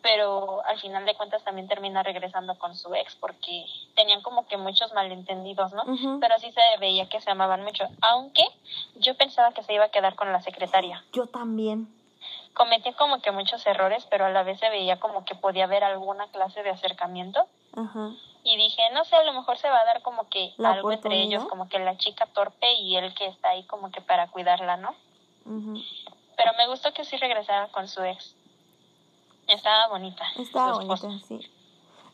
pero 0.03 0.65
al 0.65 0.81
final 0.81 1.05
de 1.05 1.15
cuentas 1.15 1.45
también 1.45 1.69
termina 1.69 2.03
regresando 2.03 2.59
con 2.59 2.75
su 2.75 2.95
ex 2.95 3.15
porque 3.17 3.67
tenían 3.95 4.23
como 4.23 4.47
que 4.47 4.57
muchos 4.57 4.93
malentendidos, 4.95 5.73
¿no? 5.73 5.85
Pero 6.21 6.35
sí 6.39 6.51
se 6.53 6.79
veía 6.81 7.09
que 7.09 7.21
se 7.21 7.31
amaban 7.31 7.63
mucho, 7.63 7.85
aunque 8.01 8.45
yo 8.97 9.15
pensaba 9.17 9.53
que 9.53 9.63
se 9.63 9.75
iba 9.75 9.85
a 9.85 9.91
quedar 9.91 10.15
con 10.15 10.33
la 10.33 10.41
secretaria. 10.41 11.05
Yo 11.13 11.27
también. 11.27 11.96
Cometía 12.57 12.95
como 12.95 13.21
que 13.21 13.33
muchos 13.33 13.67
errores, 13.67 14.07
pero 14.11 14.25
a 14.25 14.31
la 14.31 14.43
vez 14.43 14.59
se 14.59 14.71
veía 14.71 14.99
como 14.99 15.27
que 15.27 15.35
podía 15.35 15.65
haber 15.65 15.85
alguna 15.85 16.27
clase 16.29 16.63
de 16.63 16.71
acercamiento. 16.71 17.47
Y 18.45 18.57
dije, 18.57 18.83
no 18.95 19.05
sé, 19.05 19.17
a 19.17 19.25
lo 19.25 19.35
mejor 19.35 19.59
se 19.59 19.69
va 19.69 19.79
a 19.79 19.85
dar 19.85 20.01
como 20.01 20.29
que 20.31 20.55
¿La 20.57 20.73
algo 20.73 20.91
entre 20.91 21.21
ellos, 21.21 21.45
como 21.45 21.69
que 21.69 21.79
la 21.79 21.99
chica 21.99 22.27
torpe 22.27 22.73
y 22.75 22.97
él 22.97 23.13
que 23.15 23.27
está 23.27 23.51
ahí 23.51 23.65
como 23.65 23.91
que 23.91 24.01
para 24.01 24.29
cuidarla, 24.29 24.79
¿no? 24.79 24.95
Pero 25.45 26.53
me 26.57 26.67
gustó 26.69 26.95
que 26.95 27.05
sí 27.05 27.17
regresara 27.19 27.69
con 27.69 27.89
su 27.89 28.03
ex. 28.03 28.35
Estaba 29.49 29.89
bonita. 29.89 30.25
Estaba 30.39 30.73
bonita, 30.79 31.11
sí. 31.29 31.41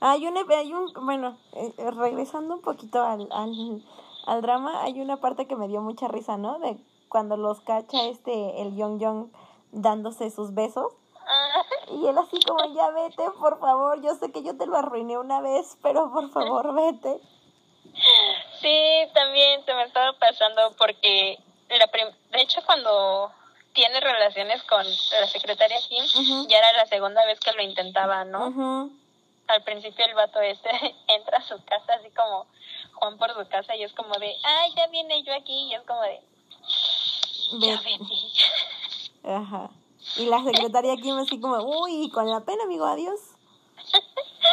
Hay 0.01 0.27
un, 0.27 0.37
hay 0.37 0.73
un 0.73 0.93
bueno, 1.05 1.37
eh, 1.53 1.73
eh, 1.79 1.91
regresando 1.93 2.55
un 2.55 2.63
poquito 2.63 3.05
al, 3.05 3.29
al, 3.31 3.83
al 4.27 4.43
drama, 4.43 4.83
hay 4.83 5.01
una 5.01 5.19
parte 5.19 5.47
que 5.47 5.55
me 5.55 5.69
dio 5.69 5.81
mucha 5.81 6.09
risa, 6.09 6.37
¿no? 6.37 6.59
De 6.59 6.77
cuando 7.09 7.37
los 7.37 7.61
cacha 7.61 8.07
este, 8.07 8.63
el 8.63 8.75
Young 8.75 8.99
Young 8.99 9.29
dándose 9.73 10.31
sus 10.31 10.55
besos. 10.55 10.93
Ah, 11.27 11.63
Y 11.91 12.07
él 12.07 12.17
así 12.19 12.39
como, 12.47 12.75
ya 12.75 12.91
vete, 12.91 13.23
por 13.41 13.59
favor, 13.61 14.01
yo 14.03 14.15
sé 14.17 14.31
que 14.33 14.43
yo 14.43 14.57
te 14.57 14.67
lo 14.67 14.77
arruiné 14.77 15.19
una 15.19 15.41
vez, 15.41 15.77
pero 15.83 16.13
por 16.13 16.31
favor, 16.31 16.75
vete. 16.75 17.21
sí, 18.61 18.79
también 19.15 19.65
se 19.65 19.75
me 19.75 19.83
estaba 19.85 20.13
pasando 20.19 20.73
porque 20.79 21.39
la 21.69 21.87
prim- 21.89 22.15
de 22.31 22.41
hecho 22.43 22.61
cuando 22.65 23.33
tiene 23.73 24.01
relaciones 24.01 24.63
con 24.65 24.85
la 24.85 25.27
secretaria 25.29 25.79
Kim, 25.89 26.05
ya 26.49 26.59
era 26.59 26.73
la 26.75 26.87
segunda 26.87 27.25
vez 27.25 27.41
que 27.41 27.53
lo 27.53 27.63
intentaba, 27.63 28.25
¿no? 28.25 28.91
Al 29.49 29.63
principio 29.65 30.05
el 30.07 30.15
vato 30.15 30.41
este 30.41 30.71
entra 31.09 31.39
a 31.39 31.43
su 31.43 31.57
casa 31.65 31.95
así 31.99 32.11
como 32.11 32.47
Juan 32.95 33.17
por 33.19 33.33
su 33.35 33.49
casa 33.49 33.75
y 33.77 33.83
es 33.85 33.93
como 33.95 34.15
de, 34.19 34.35
ay, 34.45 34.73
ya 34.77 34.87
viene 34.89 35.23
yo 35.23 35.35
aquí 35.35 35.69
y 35.71 35.75
es 35.75 35.83
como 35.83 36.01
de, 36.03 36.21
ya 37.61 37.77
Vete. 37.81 38.15
Ajá. 39.25 39.71
Y 40.17 40.27
la 40.27 40.43
secretaria 40.43 40.97
Kim 40.97 41.17
así 41.19 41.41
como, 41.41 41.57
uy, 41.63 42.11
con 42.11 42.29
la 42.29 42.41
pena, 42.41 42.65
amigo, 42.65 42.85
adiós. 42.85 43.21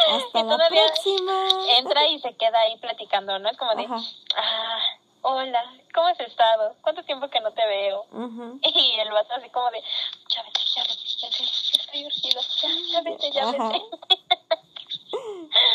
Hasta 0.08 0.40
Y 0.40 0.44
la 0.44 0.56
próxima. 0.68 1.48
Entra 1.78 2.06
y 2.06 2.20
se 2.20 2.34
queda 2.36 2.60
ahí 2.60 2.78
platicando, 2.78 3.38
¿no? 3.38 3.50
Como 3.58 3.74
de, 3.74 3.84
Ajá. 3.84 3.96
ah, 4.36 4.78
hola, 5.22 5.62
¿cómo 5.94 6.06
has 6.08 6.20
estado? 6.20 6.74
¿Cuánto 6.82 7.02
tiempo 7.04 7.28
que 7.28 7.40
no 7.40 7.52
te 7.52 7.66
veo? 7.66 8.04
Ujú. 8.12 8.60
Y 8.62 9.00
el 9.00 9.10
vato 9.10 9.34
así 9.34 9.48
como 9.50 9.70
de, 9.70 9.82
ya 10.28 10.42
vete, 10.42 10.60
ya 10.74 10.82
vete, 10.82 11.06
ya 11.18 11.28
vete, 11.28 11.44
estoy 11.44 12.06
urgido, 12.06 12.40
ya, 12.92 13.00
vete, 13.02 13.30
ya 13.32 13.50
vete. 13.50 13.82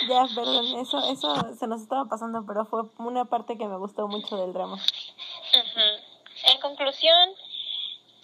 Ya, 0.07 0.25
perdón, 0.33 0.65
eso, 0.79 0.99
eso 1.11 1.55
se 1.55 1.67
nos 1.67 1.81
estaba 1.81 2.05
pasando, 2.05 2.45
pero 2.45 2.65
fue 2.65 2.83
una 2.99 3.25
parte 3.25 3.57
que 3.57 3.67
me 3.67 3.77
gustó 3.77 4.07
mucho 4.07 4.37
del 4.37 4.53
drama. 4.53 4.75
Ujú. 4.75 6.51
En 6.53 6.61
conclusión, 6.61 7.29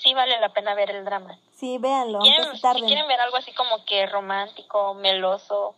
sí 0.02 0.14
vale 0.14 0.40
la 0.40 0.50
pena 0.50 0.74
ver 0.74 0.92
el 0.92 1.06
drama. 1.06 1.38
Sí, 1.54 1.78
véanlo, 1.78 2.20
¿Quieren, 2.20 2.56
si 2.56 2.82
quieren 2.84 3.08
ver 3.08 3.20
algo 3.22 3.38
así 3.38 3.54
como 3.54 3.86
que 3.86 4.06
romántico, 4.08 4.96
meloso, 4.96 5.76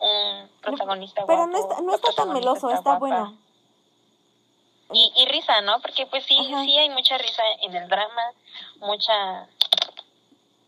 un 0.00 0.48
protagonista 0.60 1.24
Pero 1.26 1.46
guapo, 1.46 1.52
no 1.52 1.58
está, 1.58 1.80
no 1.82 1.94
está 1.94 2.12
tan 2.12 2.32
meloso, 2.32 2.70
está 2.70 2.98
bueno. 2.98 3.36
Y, 4.92 5.12
y 5.16 5.26
risa, 5.26 5.60
¿no? 5.62 5.80
Porque 5.80 6.06
pues 6.06 6.24
sí, 6.24 6.38
Ajá. 6.38 6.62
sí 6.62 6.78
hay 6.78 6.90
mucha 6.90 7.18
risa 7.18 7.42
en 7.62 7.74
el 7.74 7.88
drama, 7.88 8.22
mucha, 8.78 9.48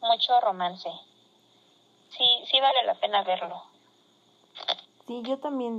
mucho 0.01 0.41
romance. 0.41 0.91
Sí, 2.11 2.25
sí 2.51 2.61
vale 2.61 2.83
la 2.85 2.95
pena 2.95 3.23
verlo. 3.23 3.63
Sí, 5.07 5.23
yo 5.23 5.39
también 5.39 5.79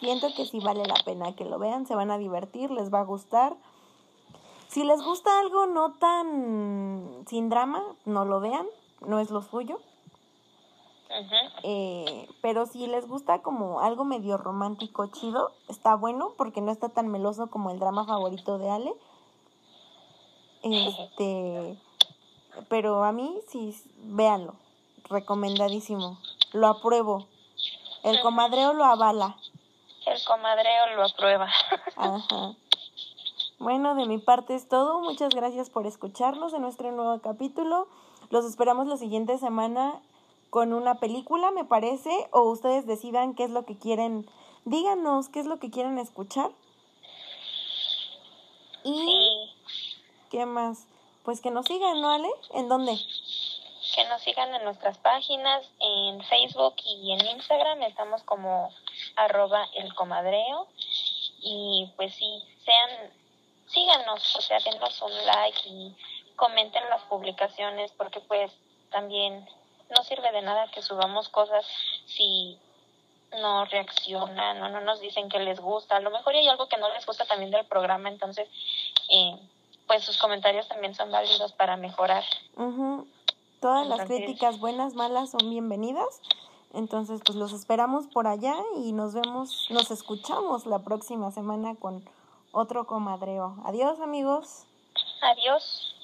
siento 0.00 0.34
que 0.34 0.44
sí 0.44 0.58
vale 0.58 0.84
la 0.86 0.96
pena 1.04 1.36
que 1.36 1.44
lo 1.44 1.58
vean, 1.60 1.86
se 1.86 1.94
van 1.94 2.10
a 2.10 2.18
divertir, 2.18 2.70
les 2.72 2.92
va 2.92 3.00
a 3.00 3.04
gustar. 3.04 3.54
Si 4.68 4.84
les 4.84 5.02
gusta 5.02 5.40
algo 5.40 5.66
no 5.66 5.94
tan 5.94 7.24
sin 7.26 7.48
drama, 7.48 7.82
no 8.04 8.24
lo 8.24 8.40
vean, 8.40 8.66
no 9.00 9.18
es 9.18 9.30
lo 9.30 9.42
suyo. 9.42 9.80
Eh, 11.62 12.28
pero 12.42 12.66
si 12.66 12.86
les 12.86 13.08
gusta 13.08 13.40
como 13.40 13.80
algo 13.80 14.04
medio 14.04 14.36
romántico 14.36 15.06
chido, 15.06 15.52
está 15.68 15.94
bueno 15.94 16.34
porque 16.36 16.60
no 16.60 16.70
está 16.70 16.90
tan 16.90 17.08
meloso 17.08 17.48
como 17.48 17.70
el 17.70 17.78
drama 17.78 18.04
favorito 18.04 18.58
de 18.58 18.70
Ale. 18.70 18.94
Este, 20.62 21.78
pero 22.68 23.04
a 23.04 23.12
mí 23.12 23.40
sí, 23.48 23.74
véanlo, 24.02 24.54
recomendadísimo, 25.08 26.18
lo 26.52 26.66
apruebo. 26.66 27.26
El 28.02 28.20
comadreo 28.20 28.74
lo 28.74 28.84
avala. 28.84 29.36
El 30.04 30.22
comadreo 30.24 30.94
lo 30.94 31.04
aprueba. 31.04 31.48
Ajá. 31.96 32.54
Bueno, 33.58 33.94
de 33.96 34.06
mi 34.06 34.18
parte 34.18 34.54
es 34.54 34.68
todo. 34.68 35.00
Muchas 35.00 35.34
gracias 35.34 35.68
por 35.68 35.86
escucharnos 35.86 36.54
en 36.54 36.62
nuestro 36.62 36.92
nuevo 36.92 37.20
capítulo. 37.20 37.88
Los 38.30 38.44
esperamos 38.44 38.86
la 38.86 38.96
siguiente 38.96 39.36
semana 39.38 40.00
con 40.50 40.72
una 40.72 41.00
película, 41.00 41.50
me 41.50 41.64
parece, 41.64 42.10
o 42.30 42.42
ustedes 42.42 42.86
decidan 42.86 43.34
qué 43.34 43.44
es 43.44 43.50
lo 43.50 43.64
que 43.64 43.76
quieren. 43.76 44.30
Díganos 44.64 45.28
qué 45.28 45.40
es 45.40 45.46
lo 45.46 45.58
que 45.58 45.70
quieren 45.70 45.98
escuchar. 45.98 46.50
Y 48.84 48.94
Sí, 48.94 49.50
qué 50.30 50.46
más? 50.46 50.86
Pues 51.24 51.40
que 51.40 51.50
nos 51.50 51.66
sigan, 51.66 52.00
¿no, 52.00 52.10
Ale? 52.10 52.28
¿En 52.54 52.68
dónde? 52.68 52.96
que 53.98 54.04
nos 54.04 54.22
sigan 54.22 54.54
en 54.54 54.62
nuestras 54.62 54.96
páginas, 54.98 55.64
en 55.80 56.22
Facebook 56.24 56.76
y 56.84 57.12
en 57.12 57.26
Instagram. 57.26 57.82
Estamos 57.82 58.22
como 58.22 58.72
arroba 59.16 59.66
el 59.74 59.92
comadreo. 59.94 60.68
Y 61.40 61.90
pues 61.96 62.14
sí, 62.14 62.42
sean, 62.64 63.10
síganos, 63.68 64.36
o 64.36 64.40
sea, 64.40 64.58
denos 64.60 65.00
un 65.02 65.26
like 65.26 65.68
y 65.68 65.96
comenten 66.36 66.88
las 66.90 67.02
publicaciones 67.02 67.92
porque 67.92 68.20
pues 68.20 68.52
también 68.90 69.46
no 69.90 70.02
sirve 70.04 70.30
de 70.32 70.42
nada 70.42 70.70
que 70.70 70.82
subamos 70.82 71.28
cosas 71.28 71.66
si 72.06 72.58
no 73.32 73.64
reaccionan 73.66 74.62
o 74.62 74.68
no 74.68 74.80
nos 74.80 75.00
dicen 75.00 75.28
que 75.28 75.38
les 75.38 75.60
gusta. 75.60 75.96
A 75.96 76.00
lo 76.00 76.10
mejor 76.10 76.34
hay 76.34 76.48
algo 76.48 76.68
que 76.68 76.78
no 76.78 76.88
les 76.94 77.04
gusta 77.04 77.26
también 77.26 77.50
del 77.50 77.66
programa, 77.66 78.08
entonces 78.08 78.48
eh, 79.10 79.38
pues 79.86 80.04
sus 80.04 80.18
comentarios 80.18 80.68
también 80.68 80.94
son 80.94 81.10
válidos 81.10 81.52
para 81.52 81.76
mejorar. 81.76 82.24
Ujú. 82.56 83.06
Todas 83.60 83.86
las 83.88 84.06
críticas 84.06 84.60
buenas, 84.60 84.94
malas 84.94 85.32
son 85.32 85.50
bienvenidas. 85.50 86.20
Entonces, 86.74 87.22
pues 87.24 87.36
los 87.36 87.52
esperamos 87.52 88.06
por 88.08 88.26
allá 88.26 88.54
y 88.76 88.92
nos 88.92 89.14
vemos, 89.14 89.66
nos 89.70 89.90
escuchamos 89.90 90.66
la 90.66 90.80
próxima 90.80 91.30
semana 91.32 91.74
con 91.74 92.04
otro 92.52 92.86
comadreo. 92.86 93.56
Adiós, 93.64 94.00
amigos. 94.00 94.66
Adiós. 95.22 95.97